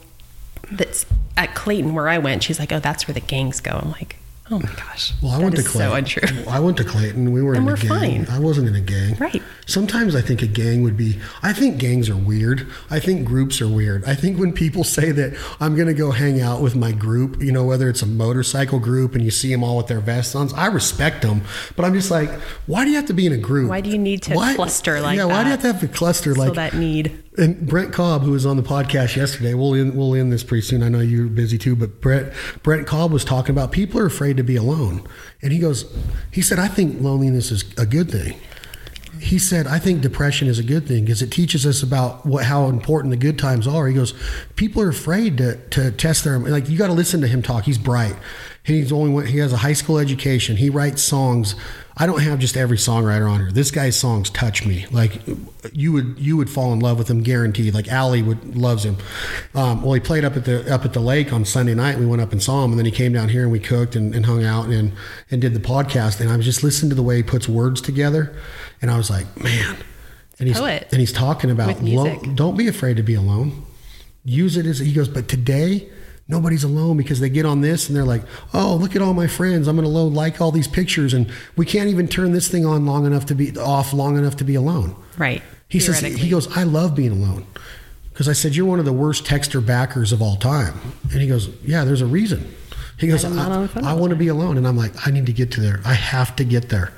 that 0.73 1.05
at 1.37 1.55
Clayton, 1.55 1.95
where 1.95 2.09
I 2.09 2.19
went, 2.19 2.43
she's 2.43 2.59
like, 2.59 2.73
"Oh, 2.73 2.81
that's 2.81 3.07
where 3.07 3.15
the 3.15 3.21
gangs 3.21 3.61
go." 3.61 3.79
I'm 3.81 3.93
like, 3.93 4.17
"Oh 4.53 4.59
my 4.61 4.69
gosh, 4.77 5.13
Well, 5.23 5.33
I 5.33 5.39
that 5.39 5.43
went 5.45 5.57
to 5.57 5.63
Clayton. 5.63 5.91
So 5.91 5.95
untrue. 5.95 6.45
I 6.51 6.61
went 6.61 6.77
to 6.77 6.85
Clayton. 6.85 7.33
We 7.33 7.43
were 7.43 7.55
And 7.55 7.63
in 7.63 7.69
a 7.69 7.71
we're 7.73 7.77
gang. 7.77 8.25
fine. 8.25 8.27
I 8.35 8.39
wasn't 8.39 8.69
in 8.69 8.75
a 8.75 8.81
gang. 8.81 9.17
Right. 9.17 9.43
Sometimes 9.67 10.15
I 10.15 10.21
think 10.21 10.43
a 10.43 10.47
gang 10.47 10.83
would 10.83 10.97
be, 10.97 11.19
I 11.43 11.53
think 11.53 11.79
gangs 11.79 12.11
are 12.11 12.17
weird. 12.17 12.67
I 12.91 12.99
think 13.01 13.27
groups 13.27 13.61
are 13.61 13.69
weird. 13.69 14.05
I 14.05 14.15
think 14.15 14.39
when 14.39 14.53
people 14.53 14.85
say 14.99 15.13
that 15.13 15.35
I'm 15.61 15.75
going 15.77 15.89
to 15.89 15.95
go 15.95 16.11
hang 16.11 16.41
out 16.41 16.61
with 16.61 16.75
my 16.77 16.93
group, 16.93 17.41
you 17.43 17.53
know, 17.53 17.65
whether 17.65 17.89
it's 17.89 18.03
a 18.03 18.07
motorcycle 18.07 18.79
group 18.81 19.15
and 19.15 19.25
you 19.25 19.31
see 19.31 19.51
them 19.51 19.63
all 19.65 19.77
with 19.79 19.87
their 19.87 20.01
vests 20.01 20.35
on, 20.35 20.53
I 20.55 20.67
respect 20.67 21.23
them. 21.23 21.43
But 21.77 21.85
I'm 21.87 21.95
just 21.95 22.11
like, 22.11 22.31
why 22.67 22.85
do 22.85 22.91
you 22.91 22.97
have 22.97 23.07
to 23.07 23.15
be 23.15 23.27
in 23.27 23.33
a 23.33 23.39
group? 23.39 23.71
Why 23.71 23.81
do 23.81 23.91
you 23.91 23.99
need 23.99 24.23
to 24.25 24.35
Why- 24.35 24.55
cluster 24.55 25.01
like 25.01 25.17
Yeah, 25.17 25.25
why 25.27 25.43
do 25.43 25.47
you 25.47 25.51
have 25.53 25.63
to 25.63 25.73
have 25.73 25.83
a 25.83 25.89
cluster 25.89 26.35
So 26.35 26.41
like 26.41 26.55
that 26.55 26.75
need. 26.75 27.23
And 27.39 27.67
Brent 27.67 27.93
Cobb, 27.93 28.23
who 28.23 28.33
was 28.33 28.45
on 28.45 28.57
the 28.57 28.63
podcast 28.63 29.17
yesterday, 29.17 29.55
we'll 29.55 29.75
end, 29.75 29.97
we'll 29.97 30.15
end 30.15 30.33
this 30.33 30.45
pretty 30.45 30.63
soon. 30.63 30.83
I 30.83 30.89
know 30.89 31.01
you're 31.01 31.29
busy 31.29 31.57
too, 31.57 31.75
but 31.75 32.01
Brent 32.01 32.33
Brent 32.63 32.87
Cobb 32.87 33.11
was 33.11 33.25
talking 33.25 33.55
about 33.55 33.73
people 33.73 34.01
are 34.01 34.07
afraid 34.07 34.37
to 34.37 34.43
be 34.43 34.57
alone, 34.57 35.07
and 35.41 35.53
he 35.53 35.59
goes, 35.59 35.91
he 36.31 36.43
said, 36.43 36.59
I 36.59 36.69
think 36.69 37.01
loneliness 37.01 37.51
is 37.51 37.65
a 37.79 37.87
good 37.87 38.11
thing. 38.11 38.39
He 39.19 39.39
said, 39.39 39.67
I 39.67 39.79
think 39.79 40.03
depression 40.03 40.49
is 40.49 40.59
a 40.59 40.65
good 40.65 40.87
thing 40.89 41.05
because 41.05 41.23
it 41.23 41.31
teaches 41.31 41.65
us 41.65 41.83
about 41.83 42.27
what 42.27 42.45
how 42.45 42.67
important 42.67 43.13
the 43.13 43.17
good 43.17 43.39
times 43.39 43.67
are. 43.67 43.87
He 43.87 43.95
goes, 43.95 44.15
people 44.57 44.83
are 44.83 44.89
afraid 44.89 45.39
to 45.39 45.57
to 45.71 45.91
test 45.93 46.25
their 46.25 46.39
like. 46.39 46.69
You 46.69 46.77
got 46.77 46.89
to 46.89 46.93
listen 46.93 47.21
to 47.23 47.29
him 47.29 47.41
talk. 47.41 47.65
He's 47.65 47.79
bright. 47.79 48.17
He's 48.65 48.93
only 48.93 49.11
one, 49.11 49.27
he 49.27 49.39
has 49.39 49.53
a 49.53 49.57
high 49.57 49.73
school 49.73 49.99
education. 49.99 50.57
He 50.57 50.71
writes 50.71 51.03
songs. 51.03 51.57
I 51.97 52.07
don't 52.07 52.21
have 52.21 52.39
just 52.39 52.57
every 52.57 52.77
songwriter 52.77 53.29
on 53.29 53.41
here. 53.41 53.51
This 53.53 53.71
guy's 53.73 53.97
songs 53.97 54.31
touch 54.31 54.65
me. 54.65 54.87
Like 54.93 55.21
you 55.73 55.93
would 55.93 56.15
you 56.19 56.37
would 56.37 56.49
fall 56.49 56.73
in 56.73 56.79
love 56.79 56.97
with 56.97 57.11
him 57.11 57.23
guaranteed. 57.23 57.75
Like 57.75 57.89
Allie 57.89 58.23
would 58.23 58.57
loves 58.57 58.85
him. 58.85 58.99
Um, 59.55 59.83
well, 59.83 59.95
he 59.95 60.01
played 60.01 60.25
up 60.25 60.37
at 60.37 60.45
the 60.45 60.73
up 60.73 60.85
at 60.85 60.93
the 60.93 61.01
lake 61.01 61.33
on 61.33 61.45
Sunday 61.45 61.75
night. 61.75 61.99
We 61.99 62.07
went 62.07 62.23
up 62.23 62.31
and 62.31 62.41
saw 62.41 62.65
him, 62.65 62.71
and 62.71 62.79
then 62.79 62.87
he 62.87 62.93
came 62.93 63.13
down 63.13 63.29
here 63.31 63.43
and 63.43 63.51
we 63.51 63.59
cooked 63.59 63.97
and, 63.97 64.15
and 64.15 64.27
hung 64.27 64.45
out 64.45 64.67
and 64.69 64.93
and 65.31 65.41
did 65.41 65.55
the 65.55 65.61
podcast. 65.61 66.21
And 66.21 66.31
I 66.31 66.37
was 66.37 66.47
just 66.47 66.63
listening 66.63 66.91
to 66.91 66.97
the 66.97 67.03
way 67.03 67.17
he 67.17 67.23
puts 67.25 67.49
words 67.49 67.81
together, 67.81 68.35
and 68.81 68.91
I 68.93 68.97
was 68.97 69.11
like, 69.11 69.27
man. 69.43 69.77
And 70.39 70.49
he's 70.49 70.59
poet. 70.59 70.89
and 70.91 70.99
he's 70.99 71.13
talking 71.13 71.51
about 71.51 71.83
lo- 71.83 72.19
don't 72.35 72.57
be 72.57 72.67
afraid 72.69 72.97
to 72.97 73.03
be 73.03 73.15
alone. 73.15 73.65
Use 74.25 74.57
it 74.57 74.67
as 74.67 74.79
he 74.79 74.93
goes. 74.93 75.09
But 75.09 75.29
today, 75.29 75.89
nobody's 76.29 76.65
alone 76.65 76.97
because 76.97 77.21
they 77.21 77.29
get 77.29 77.45
on 77.45 77.61
this 77.61 77.89
and 77.89 77.97
they're 77.97 78.05
like, 78.05 78.23
"Oh, 78.55 78.77
look 78.77 78.97
at 78.97 79.03
all 79.03 79.15
my 79.15 79.27
friends. 79.27 79.69
I'm 79.69 79.77
going 79.77 79.87
to 79.87 79.93
load 79.93 80.13
like 80.13 80.41
all 80.41 80.51
these 80.51 80.69
pictures, 80.69 81.15
and 81.15 81.31
we 81.57 81.67
can't 81.67 81.89
even 81.89 82.09
turn 82.09 82.33
this 82.33 82.49
thing 82.49 82.65
on 82.65 82.87
long 82.87 83.07
enough 83.07 83.27
to 83.27 83.35
be 83.35 83.57
off 83.59 83.93
long 83.93 84.17
enough 84.17 84.37
to 84.37 84.45
be 84.45 84.55
alone." 84.55 84.97
Right. 85.19 85.43
He 85.69 85.81
says 85.81 86.01
he 86.01 86.29
goes, 86.29 86.55
"I 86.57 86.65
love 86.65 86.95
being 86.95 87.13
alone." 87.13 87.47
Because 88.13 88.29
I 88.29 88.35
said, 88.35 88.55
"You're 88.55 88.67
one 88.67 88.79
of 88.79 88.85
the 88.85 88.93
worst 88.93 89.25
texter 89.25 89.65
backers 89.65 90.13
of 90.13 90.21
all 90.21 90.37
time," 90.37 90.75
and 91.11 91.21
he 91.21 91.27
goes, 91.27 91.49
"Yeah, 91.65 91.85
there's 91.85 92.03
a 92.03 92.07
reason." 92.07 92.47
He 92.99 93.09
goes, 93.09 93.25
I'm 93.25 93.35
not 93.35 93.51
on 93.51 93.63
the 93.63 93.69
phone 93.69 93.85
"I, 93.85 93.95
want 93.95 94.11
to 94.11 94.17
be 94.17 94.29
alone," 94.29 94.57
and 94.57 94.69
I'm 94.69 94.77
like, 94.77 94.93
"I 95.07 95.11
need 95.11 95.27
to 95.27 95.33
get 95.33 95.51
to 95.53 95.61
there. 95.61 95.81
I 95.85 95.95
have 95.95 96.37
to 96.37 96.45
get 96.45 96.69
there." 96.69 96.93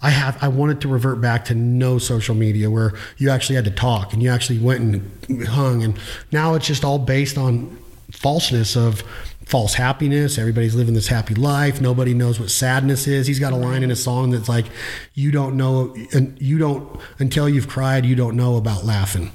I 0.00 0.10
have. 0.10 0.36
I 0.42 0.48
wanted 0.48 0.82
to 0.82 0.88
revert 0.88 1.22
back 1.22 1.46
to 1.46 1.54
no 1.54 1.96
social 1.98 2.34
media 2.34 2.70
where 2.70 2.92
you 3.16 3.30
actually 3.30 3.56
had 3.56 3.64
to 3.64 3.70
talk 3.70 4.12
and 4.12 4.22
you 4.22 4.28
actually 4.28 4.58
went 4.58 4.80
and 4.80 5.48
hung, 5.48 5.82
and 5.82 5.98
now 6.30 6.54
it's 6.54 6.66
just 6.66 6.84
all 6.84 6.98
based 6.98 7.38
on 7.38 7.76
falseness 8.14 8.76
of 8.76 9.02
false 9.46 9.74
happiness. 9.74 10.38
Everybody's 10.38 10.74
living 10.74 10.94
this 10.94 11.08
happy 11.08 11.34
life. 11.34 11.80
Nobody 11.80 12.14
knows 12.14 12.40
what 12.40 12.50
sadness 12.50 13.06
is. 13.06 13.26
He's 13.26 13.38
got 13.40 13.52
a 13.52 13.56
line 13.56 13.82
in 13.82 13.90
a 13.90 13.96
song 13.96 14.30
that's 14.30 14.48
like, 14.48 14.66
"You 15.14 15.30
don't 15.30 15.56
know, 15.56 15.94
and 16.12 16.36
you 16.40 16.58
don't 16.58 16.98
until 17.18 17.48
you've 17.48 17.68
cried. 17.68 18.06
You 18.06 18.14
don't 18.16 18.36
know 18.36 18.56
about 18.56 18.84
laughing." 18.84 19.30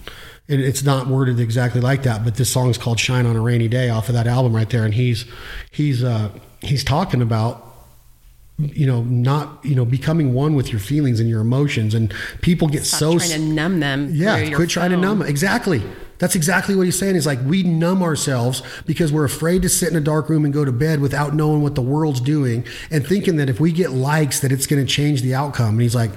And 0.47 0.59
it's 0.61 0.81
not 0.83 1.05
worded 1.07 1.39
exactly 1.39 1.79
like 1.79 2.01
that, 2.03 2.23
but 2.23 2.35
this 2.35 2.49
song 2.49 2.69
is 2.71 2.77
called 2.79 2.99
"Shine 2.99 3.27
on 3.27 3.35
a 3.35 3.41
Rainy 3.41 3.67
Day" 3.67 3.89
off 3.89 4.09
of 4.09 4.15
that 4.15 4.25
album 4.25 4.55
right 4.55 4.69
there, 4.69 4.83
and 4.83 4.95
he's 4.95 5.25
he's 5.69 6.03
uh, 6.03 6.29
he's 6.61 6.83
talking 6.83 7.21
about 7.21 7.65
you 8.57 8.87
know 8.87 9.03
not 9.03 9.63
you 9.63 9.75
know 9.75 9.85
becoming 9.85 10.33
one 10.33 10.55
with 10.55 10.71
your 10.71 10.79
feelings 10.81 11.19
and 11.21 11.29
your 11.29 11.39
emotions 11.39 11.93
and 11.93 12.13
people 12.41 12.67
get 12.67 12.83
Stop 12.83 12.99
so 12.99 13.17
trying 13.17 13.29
to 13.29 13.39
numb 13.39 13.79
them. 13.79 14.09
yeah 14.11 14.53
quit 14.53 14.69
trying 14.69 14.89
to 14.89 14.97
phone. 14.97 15.19
numb 15.19 15.21
exactly 15.21 15.81
that's 16.19 16.35
exactly 16.35 16.75
what 16.75 16.85
he's 16.85 16.97
saying 16.99 17.15
he's 17.15 17.25
like 17.25 17.39
we 17.43 17.63
numb 17.63 18.03
ourselves 18.03 18.61
because 18.85 19.11
we're 19.11 19.25
afraid 19.25 19.61
to 19.61 19.69
sit 19.69 19.89
in 19.89 19.95
a 19.95 20.01
dark 20.01 20.29
room 20.29 20.45
and 20.45 20.53
go 20.53 20.63
to 20.63 20.71
bed 20.71 20.99
without 20.99 21.33
knowing 21.33 21.61
what 21.61 21.75
the 21.75 21.81
world's 21.81 22.21
doing 22.21 22.65
and 22.91 23.05
thinking 23.05 23.37
that 23.37 23.49
if 23.49 23.59
we 23.59 23.71
get 23.71 23.91
likes 23.91 24.39
that 24.39 24.51
it's 24.51 24.67
going 24.67 24.85
to 24.85 24.91
change 24.91 25.21
the 25.21 25.33
outcome. 25.33 25.75
And 25.75 25.81
he's 25.81 25.95
like 25.95 26.11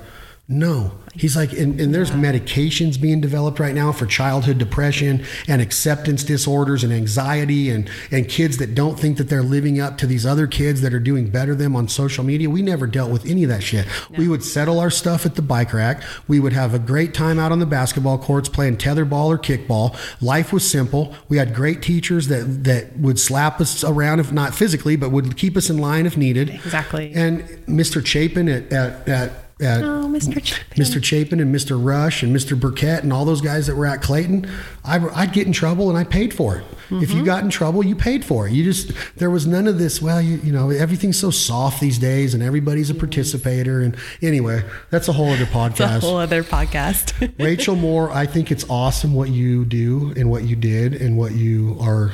no. 0.53 0.93
He's 1.15 1.37
like 1.37 1.53
and, 1.53 1.79
and 1.79 1.95
there's 1.95 2.11
medications 2.11 2.99
being 2.99 3.21
developed 3.21 3.59
right 3.59 3.75
now 3.75 3.93
for 3.93 4.07
childhood 4.07 4.57
depression 4.57 5.25
and 5.47 5.61
acceptance 5.61 6.25
disorders 6.25 6.83
and 6.83 6.91
anxiety 6.91 7.69
and 7.69 7.91
and 8.11 8.27
kids 8.27 8.57
that 8.57 8.75
don't 8.75 8.99
think 8.99 9.19
that 9.19 9.29
they're 9.29 9.43
living 9.43 9.79
up 9.79 9.99
to 9.99 10.07
these 10.07 10.25
other 10.25 10.47
kids 10.47 10.81
that 10.81 10.95
are 10.95 11.01
doing 11.01 11.29
better 11.29 11.55
than 11.55 11.73
them 11.73 11.77
on 11.77 11.89
social 11.89 12.25
media. 12.25 12.49
We 12.51 12.63
never 12.63 12.87
dealt 12.87 13.11
with 13.11 13.27
any 13.27 13.45
of 13.45 13.51
that 13.51 13.63
shit. 13.63 13.87
We 14.17 14.29
would 14.29 14.43
settle 14.43 14.79
our 14.79 14.91
stuff 14.91 15.27
at 15.27 15.35
the 15.35 15.43
bike 15.43 15.73
rack. 15.73 16.03
We 16.29 16.41
would 16.41 16.53
have 16.53 16.75
a 16.75 16.79
great 16.79 17.15
time 17.15 17.39
out 17.39 17.53
on 17.53 17.59
the 17.59 17.67
basketball 17.67 18.19
courts 18.19 18.49
playing 18.49 18.77
tetherball 18.77 19.27
or 19.27 19.39
kickball. 19.39 19.97
Life 20.21 20.53
was 20.53 20.69
simple. 20.69 21.15
We 21.29 21.39
had 21.39 21.55
great 21.55 21.83
teachers 21.83 22.29
that 22.29 22.65
that 22.65 22.97
would 22.99 23.19
slap 23.19 23.61
us 23.61 23.85
around 23.85 24.21
if 24.21 24.33
not 24.33 24.55
physically 24.55 24.97
but 24.97 25.11
would 25.11 25.37
keep 25.37 25.57
us 25.57 25.71
in 25.71 25.79
line 25.79 26.07
if 26.07 26.17
needed. 26.17 26.51
Exactly. 26.51 27.13
and 27.15 27.43
mr 27.67 28.05
chapin 28.05 28.49
at 28.49 28.73
at, 28.73 29.09
at 29.09 29.42
at 29.63 29.83
Oh, 29.83 30.07
Mr. 30.09 30.45
Chapin. 30.45 30.83
Mr. 30.85 31.03
Chapin 31.03 31.41
and 31.41 31.55
Mr. 31.55 31.83
Rush 31.83 32.23
and 32.23 32.35
Mr. 32.35 32.59
Burkett 32.59 33.03
and 33.03 33.13
all 33.13 33.25
those 33.25 33.41
guys 33.41 33.67
that 33.69 33.77
were 33.77 33.87
at 33.87 34.03
Clayton, 34.03 34.51
I, 34.85 34.99
I'd 35.15 35.33
get 35.33 35.47
in 35.47 35.53
trouble 35.53 35.89
and 35.89 35.97
I 35.99 36.05
paid 36.05 36.35
for 36.35 36.57
it. 36.57 36.65
If 36.91 37.09
Mm-hmm. 37.09 37.19
you 37.19 37.25
got 37.25 37.43
in 37.43 37.49
trouble, 37.49 37.83
you 37.83 37.97
paid 37.97 38.23
for 38.23 38.47
it. 38.47 38.53
You 38.53 38.65
just 38.65 38.93
there 39.17 39.31
was 39.31 39.47
none 39.47 39.67
of 39.67 39.79
this. 39.79 40.03
Well, 40.03 40.21
you, 40.21 40.37
you 40.45 40.53
know 40.53 40.69
everything's 40.69 41.19
so 41.19 41.31
soft 41.31 41.81
these 41.81 41.97
days, 41.99 42.35
and 42.35 42.43
everybody's 42.43 42.91
a 42.91 42.95
participator. 42.95 43.81
And 43.81 43.97
anyway, 44.21 44.63
that's 44.91 45.09
a 45.09 45.13
whole 45.15 45.31
other 45.31 45.47
podcast. 45.59 46.01
whole 46.03 46.19
other 46.19 46.45
podcast. 46.45 47.33
Rachel 47.39 47.77
Moore, 47.77 48.11
I 48.11 48.27
think 48.27 48.51
it's 48.51 48.69
awesome 48.69 49.15
what 49.15 49.31
you 49.31 49.65
do 49.65 50.13
and 50.19 50.31
what 50.31 50.45
you 50.45 50.55
did 50.55 50.93
and 51.01 51.17
what 51.17 51.33
you 51.33 51.79
are 51.81 52.13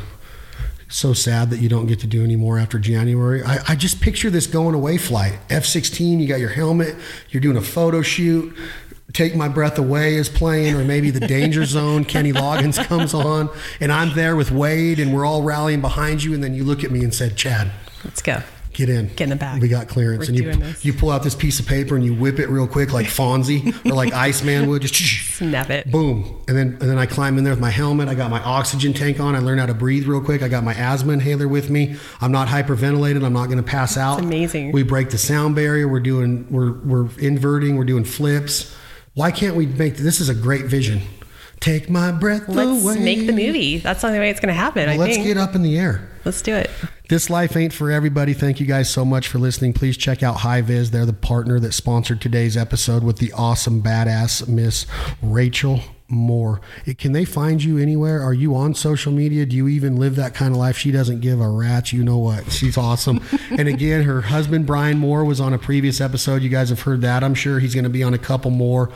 so 0.88 1.12
sad 1.12 1.50
that 1.50 1.60
you 1.60 1.68
don't 1.68 1.86
get 1.86 2.00
to 2.00 2.06
do 2.06 2.24
anymore 2.24 2.58
after 2.58 2.78
January. 2.78 3.42
I, 3.42 3.58
I 3.68 3.76
just 3.76 4.00
picture 4.00 4.30
this 4.30 4.46
going 4.46 4.74
away 4.74 4.96
flight. 4.98 5.38
F 5.50 5.64
16, 5.64 6.20
you 6.20 6.26
got 6.26 6.40
your 6.40 6.48
helmet, 6.48 6.96
you're 7.30 7.42
doing 7.42 7.56
a 7.56 7.62
photo 7.62 8.02
shoot. 8.02 8.56
Take 9.14 9.34
My 9.34 9.48
Breath 9.48 9.78
Away 9.78 10.16
is 10.16 10.28
playing, 10.28 10.74
or 10.74 10.84
maybe 10.84 11.10
The 11.10 11.26
Danger 11.26 11.64
Zone, 11.66 12.04
Kenny 12.04 12.32
Loggins 12.32 12.82
comes 12.84 13.14
on, 13.14 13.48
and 13.80 13.90
I'm 13.90 14.14
there 14.14 14.36
with 14.36 14.50
Wade, 14.50 14.98
and 14.98 15.14
we're 15.14 15.24
all 15.24 15.42
rallying 15.42 15.80
behind 15.80 16.22
you. 16.22 16.34
And 16.34 16.44
then 16.44 16.54
you 16.54 16.62
look 16.62 16.84
at 16.84 16.90
me 16.90 17.02
and 17.02 17.14
said, 17.14 17.36
Chad, 17.36 17.70
Let's 18.04 18.22
go. 18.22 18.42
Get 18.78 18.88
in. 18.88 19.08
Get 19.08 19.24
in 19.24 19.30
the 19.30 19.36
back. 19.36 19.60
We 19.60 19.68
got 19.68 19.88
clearance. 19.88 20.28
We're 20.30 20.34
and 20.34 20.38
you, 20.38 20.52
this. 20.54 20.84
you 20.84 20.92
pull 20.94 21.10
out 21.10 21.22
this 21.22 21.34
piece 21.34 21.58
of 21.60 21.66
paper 21.66 21.96
and 21.96 22.04
you 22.04 22.14
whip 22.14 22.38
it 22.38 22.48
real 22.48 22.66
quick 22.68 22.92
like 22.92 23.06
Fonzie 23.06 23.74
or 23.84 23.94
like 23.94 24.12
Iceman 24.28 24.68
would. 24.68 24.82
Just 24.82 24.94
Snap 25.38 25.68
it. 25.70 25.90
boom 25.90 26.42
and 26.48 26.56
then 26.56 26.68
and 26.80 26.90
then 26.90 26.98
i 26.98 27.06
climb 27.06 27.38
in 27.38 27.44
there 27.44 27.52
with 27.52 27.60
my 27.60 27.70
helmet 27.70 28.08
i 28.08 28.14
got 28.14 28.28
my 28.28 28.42
oxygen 28.42 28.92
tank 28.92 29.20
on 29.20 29.36
i 29.36 29.38
learned 29.38 29.60
how 29.60 29.66
to 29.66 29.74
breathe 29.74 30.04
real 30.04 30.20
quick 30.20 30.42
i 30.42 30.48
got 30.48 30.64
my 30.64 30.74
asthma 30.74 31.12
inhaler 31.12 31.46
with 31.46 31.70
me 31.70 31.94
i'm 32.20 32.32
not 32.32 32.48
hyperventilated 32.48 33.24
i'm 33.24 33.32
not 33.34 33.46
going 33.46 33.56
to 33.58 33.62
pass 33.62 33.96
out 33.96 34.18
It's 34.18 34.26
amazing. 34.26 34.72
we 34.72 34.82
break 34.82 35.10
the 35.10 35.18
sound 35.18 35.54
barrier 35.54 35.86
we're 35.86 36.00
doing 36.00 36.44
we're 36.50 36.72
we're 36.80 37.08
inverting 37.20 37.76
we're 37.76 37.84
doing 37.84 38.02
flips 38.02 38.74
why 39.14 39.30
can't 39.30 39.54
we 39.54 39.66
make 39.66 39.96
this 39.96 40.20
is 40.20 40.28
a 40.28 40.34
great 40.34 40.64
vision 40.64 41.02
take 41.60 41.90
my 41.90 42.12
breath 42.12 42.48
Let's 42.48 42.82
away 42.84 42.98
make 42.98 43.26
the 43.26 43.32
movie. 43.32 43.78
That's 43.78 44.00
the 44.00 44.06
only 44.08 44.18
way 44.18 44.30
it's 44.30 44.40
going 44.40 44.54
to 44.54 44.58
happen. 44.58 44.88
I 44.88 44.96
let's 44.96 45.14
think. 45.14 45.26
get 45.26 45.36
up 45.36 45.54
in 45.54 45.62
the 45.62 45.78
air 45.78 46.08
Let's 46.24 46.42
do 46.42 46.54
it. 46.54 46.70
this 47.08 47.30
life 47.30 47.56
ain't 47.56 47.72
for 47.72 47.90
everybody. 47.90 48.34
Thank 48.34 48.60
you 48.60 48.66
guys 48.66 48.90
so 48.90 49.04
much 49.04 49.28
for 49.28 49.38
listening. 49.38 49.72
Please 49.72 49.96
check 49.96 50.22
out 50.22 50.38
HiViz. 50.38 50.90
They're 50.90 51.06
the 51.06 51.12
partner 51.12 51.58
that 51.60 51.72
sponsored 51.72 52.20
today's 52.20 52.56
episode 52.56 53.02
with 53.02 53.18
the 53.18 53.32
awesome 53.32 53.82
badass 53.82 54.46
Miss 54.46 54.86
Rachel 55.22 55.80
Moore. 56.08 56.60
It- 56.86 56.98
Can 56.98 57.12
they 57.12 57.24
find 57.24 57.62
you 57.62 57.76
anywhere? 57.78 58.22
Are 58.22 58.32
you 58.32 58.54
on 58.54 58.74
social 58.74 59.12
media? 59.12 59.44
Do 59.46 59.54
you 59.56 59.68
even 59.68 59.96
live 59.96 60.16
that 60.16 60.34
kind 60.34 60.52
of 60.52 60.58
life? 60.58 60.76
She 60.78 60.90
doesn't 60.90 61.20
give 61.20 61.40
a 61.40 61.48
rat's. 61.48 61.92
You 61.92 62.02
know 62.02 62.18
what? 62.18 62.50
She's 62.50 62.76
awesome. 62.78 63.20
and 63.50 63.68
again, 63.68 64.04
her 64.04 64.22
husband 64.22 64.66
Brian 64.66 64.98
Moore 64.98 65.24
was 65.24 65.40
on 65.40 65.52
a 65.52 65.58
previous 65.58 66.00
episode. 66.00 66.42
You 66.42 66.48
guys 66.48 66.70
have 66.70 66.82
heard 66.82 67.02
that. 67.02 67.22
I'm 67.22 67.34
sure 67.34 67.58
he's 67.58 67.74
going 67.74 67.84
to 67.84 67.90
be 67.90 68.02
on 68.02 68.14
a 68.14 68.18
couple 68.18 68.50
more. 68.50 68.90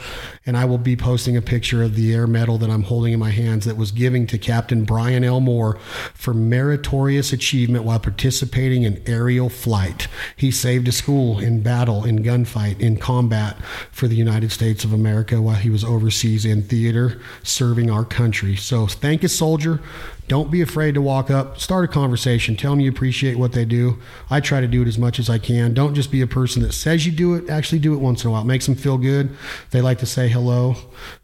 And 0.46 0.56
I 0.56 0.64
will 0.64 0.78
be 0.78 0.96
posting 0.96 1.36
a 1.36 1.42
picture 1.42 1.82
of 1.82 1.94
the 1.94 2.14
air 2.14 2.26
medal 2.26 2.56
that 2.58 2.70
I'm 2.70 2.82
holding 2.84 3.12
in 3.12 3.18
my 3.20 3.30
hands 3.30 3.64
that 3.66 3.76
was 3.76 3.90
giving 3.92 4.26
to 4.28 4.38
Captain 4.38 4.84
Brian 4.84 5.22
L. 5.22 5.40
Moore 5.40 5.78
for 6.14 6.32
meritorious 6.34 7.32
achievement 7.32 7.84
while 7.84 8.00
participating 8.00 8.82
in 8.84 9.02
aerial 9.06 9.48
flight. 9.48 10.08
He 10.36 10.50
saved 10.50 10.88
a 10.88 10.92
school 10.92 11.38
in 11.38 11.62
battle, 11.62 12.04
in 12.04 12.22
gunfight, 12.24 12.80
in 12.80 12.96
combat 12.96 13.56
for 13.90 14.08
the 14.08 14.16
United 14.16 14.50
States 14.50 14.84
of 14.84 14.92
America 14.92 15.40
while 15.42 15.56
he 15.56 15.70
was 15.70 15.84
overseas 15.84 16.44
in 16.44 16.62
theater 16.62 17.01
serving 17.42 17.90
our 17.90 18.04
country. 18.04 18.56
So 18.56 18.86
thank 18.86 19.22
you, 19.22 19.28
soldier. 19.28 19.80
Don't 20.28 20.50
be 20.50 20.62
afraid 20.62 20.94
to 20.94 21.02
walk 21.02 21.30
up, 21.30 21.58
start 21.58 21.84
a 21.84 21.92
conversation, 21.92 22.56
tell 22.56 22.72
them 22.72 22.80
you 22.80 22.90
appreciate 22.90 23.36
what 23.36 23.52
they 23.52 23.64
do. 23.64 23.98
I 24.30 24.40
try 24.40 24.60
to 24.60 24.66
do 24.66 24.80
it 24.82 24.88
as 24.88 24.96
much 24.96 25.18
as 25.18 25.28
I 25.28 25.38
can. 25.38 25.74
Don't 25.74 25.94
just 25.94 26.10
be 26.10 26.22
a 26.22 26.26
person 26.26 26.62
that 26.62 26.72
says 26.72 27.04
you 27.04 27.12
do 27.12 27.34
it, 27.34 27.50
actually 27.50 27.80
do 27.80 27.92
it 27.92 27.98
once 27.98 28.24
in 28.24 28.28
a 28.28 28.32
while. 28.32 28.42
It 28.42 28.46
makes 28.46 28.66
them 28.66 28.74
feel 28.74 28.96
good. 28.96 29.36
They 29.70 29.80
like 29.82 29.98
to 29.98 30.06
say 30.06 30.28
hello, 30.28 30.76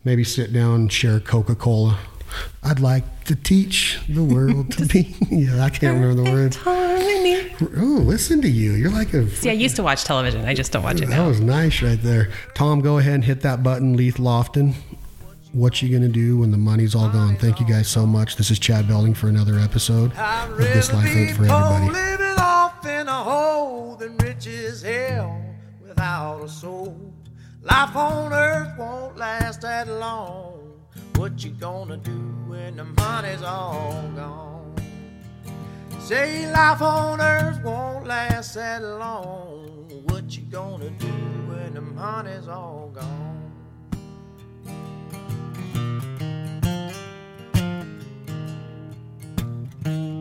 maybe 0.05 0.25
sit 0.25 0.53
down 0.53 0.75
and 0.75 0.93
share 0.93 1.21
Coca 1.21 1.55
Cola. 1.55 1.99
I'd 2.63 2.81
like 2.81 3.25
to 3.25 3.35
teach 3.35 4.01
the 4.09 4.23
world 4.23 4.73
to 4.73 4.87
be. 4.87 5.15
Yeah, 5.31 5.63
I 5.63 5.71
can't 5.71 6.01
remember 6.01 6.25
the 6.25 6.31
words. 6.31 6.57
Harmony. 6.57 7.53
Oh, 7.61 8.03
listen 8.05 8.43
to 8.43 8.49
you. 8.49 8.73
You're 8.73 8.91
like 8.91 9.15
a. 9.15 9.29
See, 9.31 9.51
I 9.51 9.55
used 9.55 9.77
to 9.77 9.83
watch 9.83 10.05
television. 10.05 10.45
I 10.45 10.55
just 10.55 10.73
don't 10.73 10.83
watch 10.83 11.01
it 11.01 11.09
now. 11.09 11.25
That 11.25 11.29
was 11.29 11.41
nice 11.41 11.81
right 11.83 12.01
there. 12.01 12.31
Tom, 12.55 12.81
go 12.81 12.99
ahead 12.99 13.15
and 13.15 13.25
hit 13.25 13.43
that 13.43 13.63
button, 13.63 13.97
Leith 13.97 14.17
Lofton. 14.17 14.75
What 15.59 15.83
you 15.83 15.89
gonna 15.89 16.09
do 16.09 16.39
when 16.39 16.53
the 16.53 16.57
money's 16.57 16.95
all 16.95 17.09
gone? 17.09 17.35
Thank 17.35 17.59
you 17.59 17.67
guys 17.67 17.89
so 17.89 18.07
much. 18.07 18.37
This 18.37 18.53
is 18.53 18.61
Chad 18.61 18.87
Belding 18.87 19.13
for 19.13 19.27
another 19.27 19.59
episode 19.59 20.13
of 20.17 20.57
This 20.57 20.93
Life 20.93 21.09
Ain't 21.09 21.37
for 21.37 21.47
Everybody. 21.47 21.91
living 21.91 22.39
off 22.39 22.87
in 22.87 23.09
a 23.09 23.13
hole 23.13 23.97
than 23.97 24.17
rich 24.19 24.47
as 24.47 24.83
hell 24.83 25.37
without 25.83 26.45
a 26.45 26.49
soul. 26.49 27.13
Life 27.63 27.97
on 27.97 28.33
earth 28.33 28.79
won't 28.79 29.17
last 29.17 29.63
that 29.63 29.89
long. 29.89 30.81
What 31.17 31.43
you 31.43 31.51
gonna 31.51 31.97
do 31.97 32.21
when 32.47 32.77
the 32.77 32.85
money's 32.85 33.43
all 33.43 34.09
gone? 34.15 34.77
Say 35.99 36.49
life 36.53 36.81
on 36.81 37.21
earth 37.21 37.65
won't 37.65 38.07
last 38.07 38.55
that 38.55 38.81
long. 38.81 40.05
What 40.05 40.37
you 40.37 40.43
gonna 40.45 40.91
do 40.91 41.13
when 41.49 41.75
the 41.75 41.81
money's 41.81 42.47
all 42.47 42.93
gone? 42.95 43.38
Mm-hmm. 49.89 50.18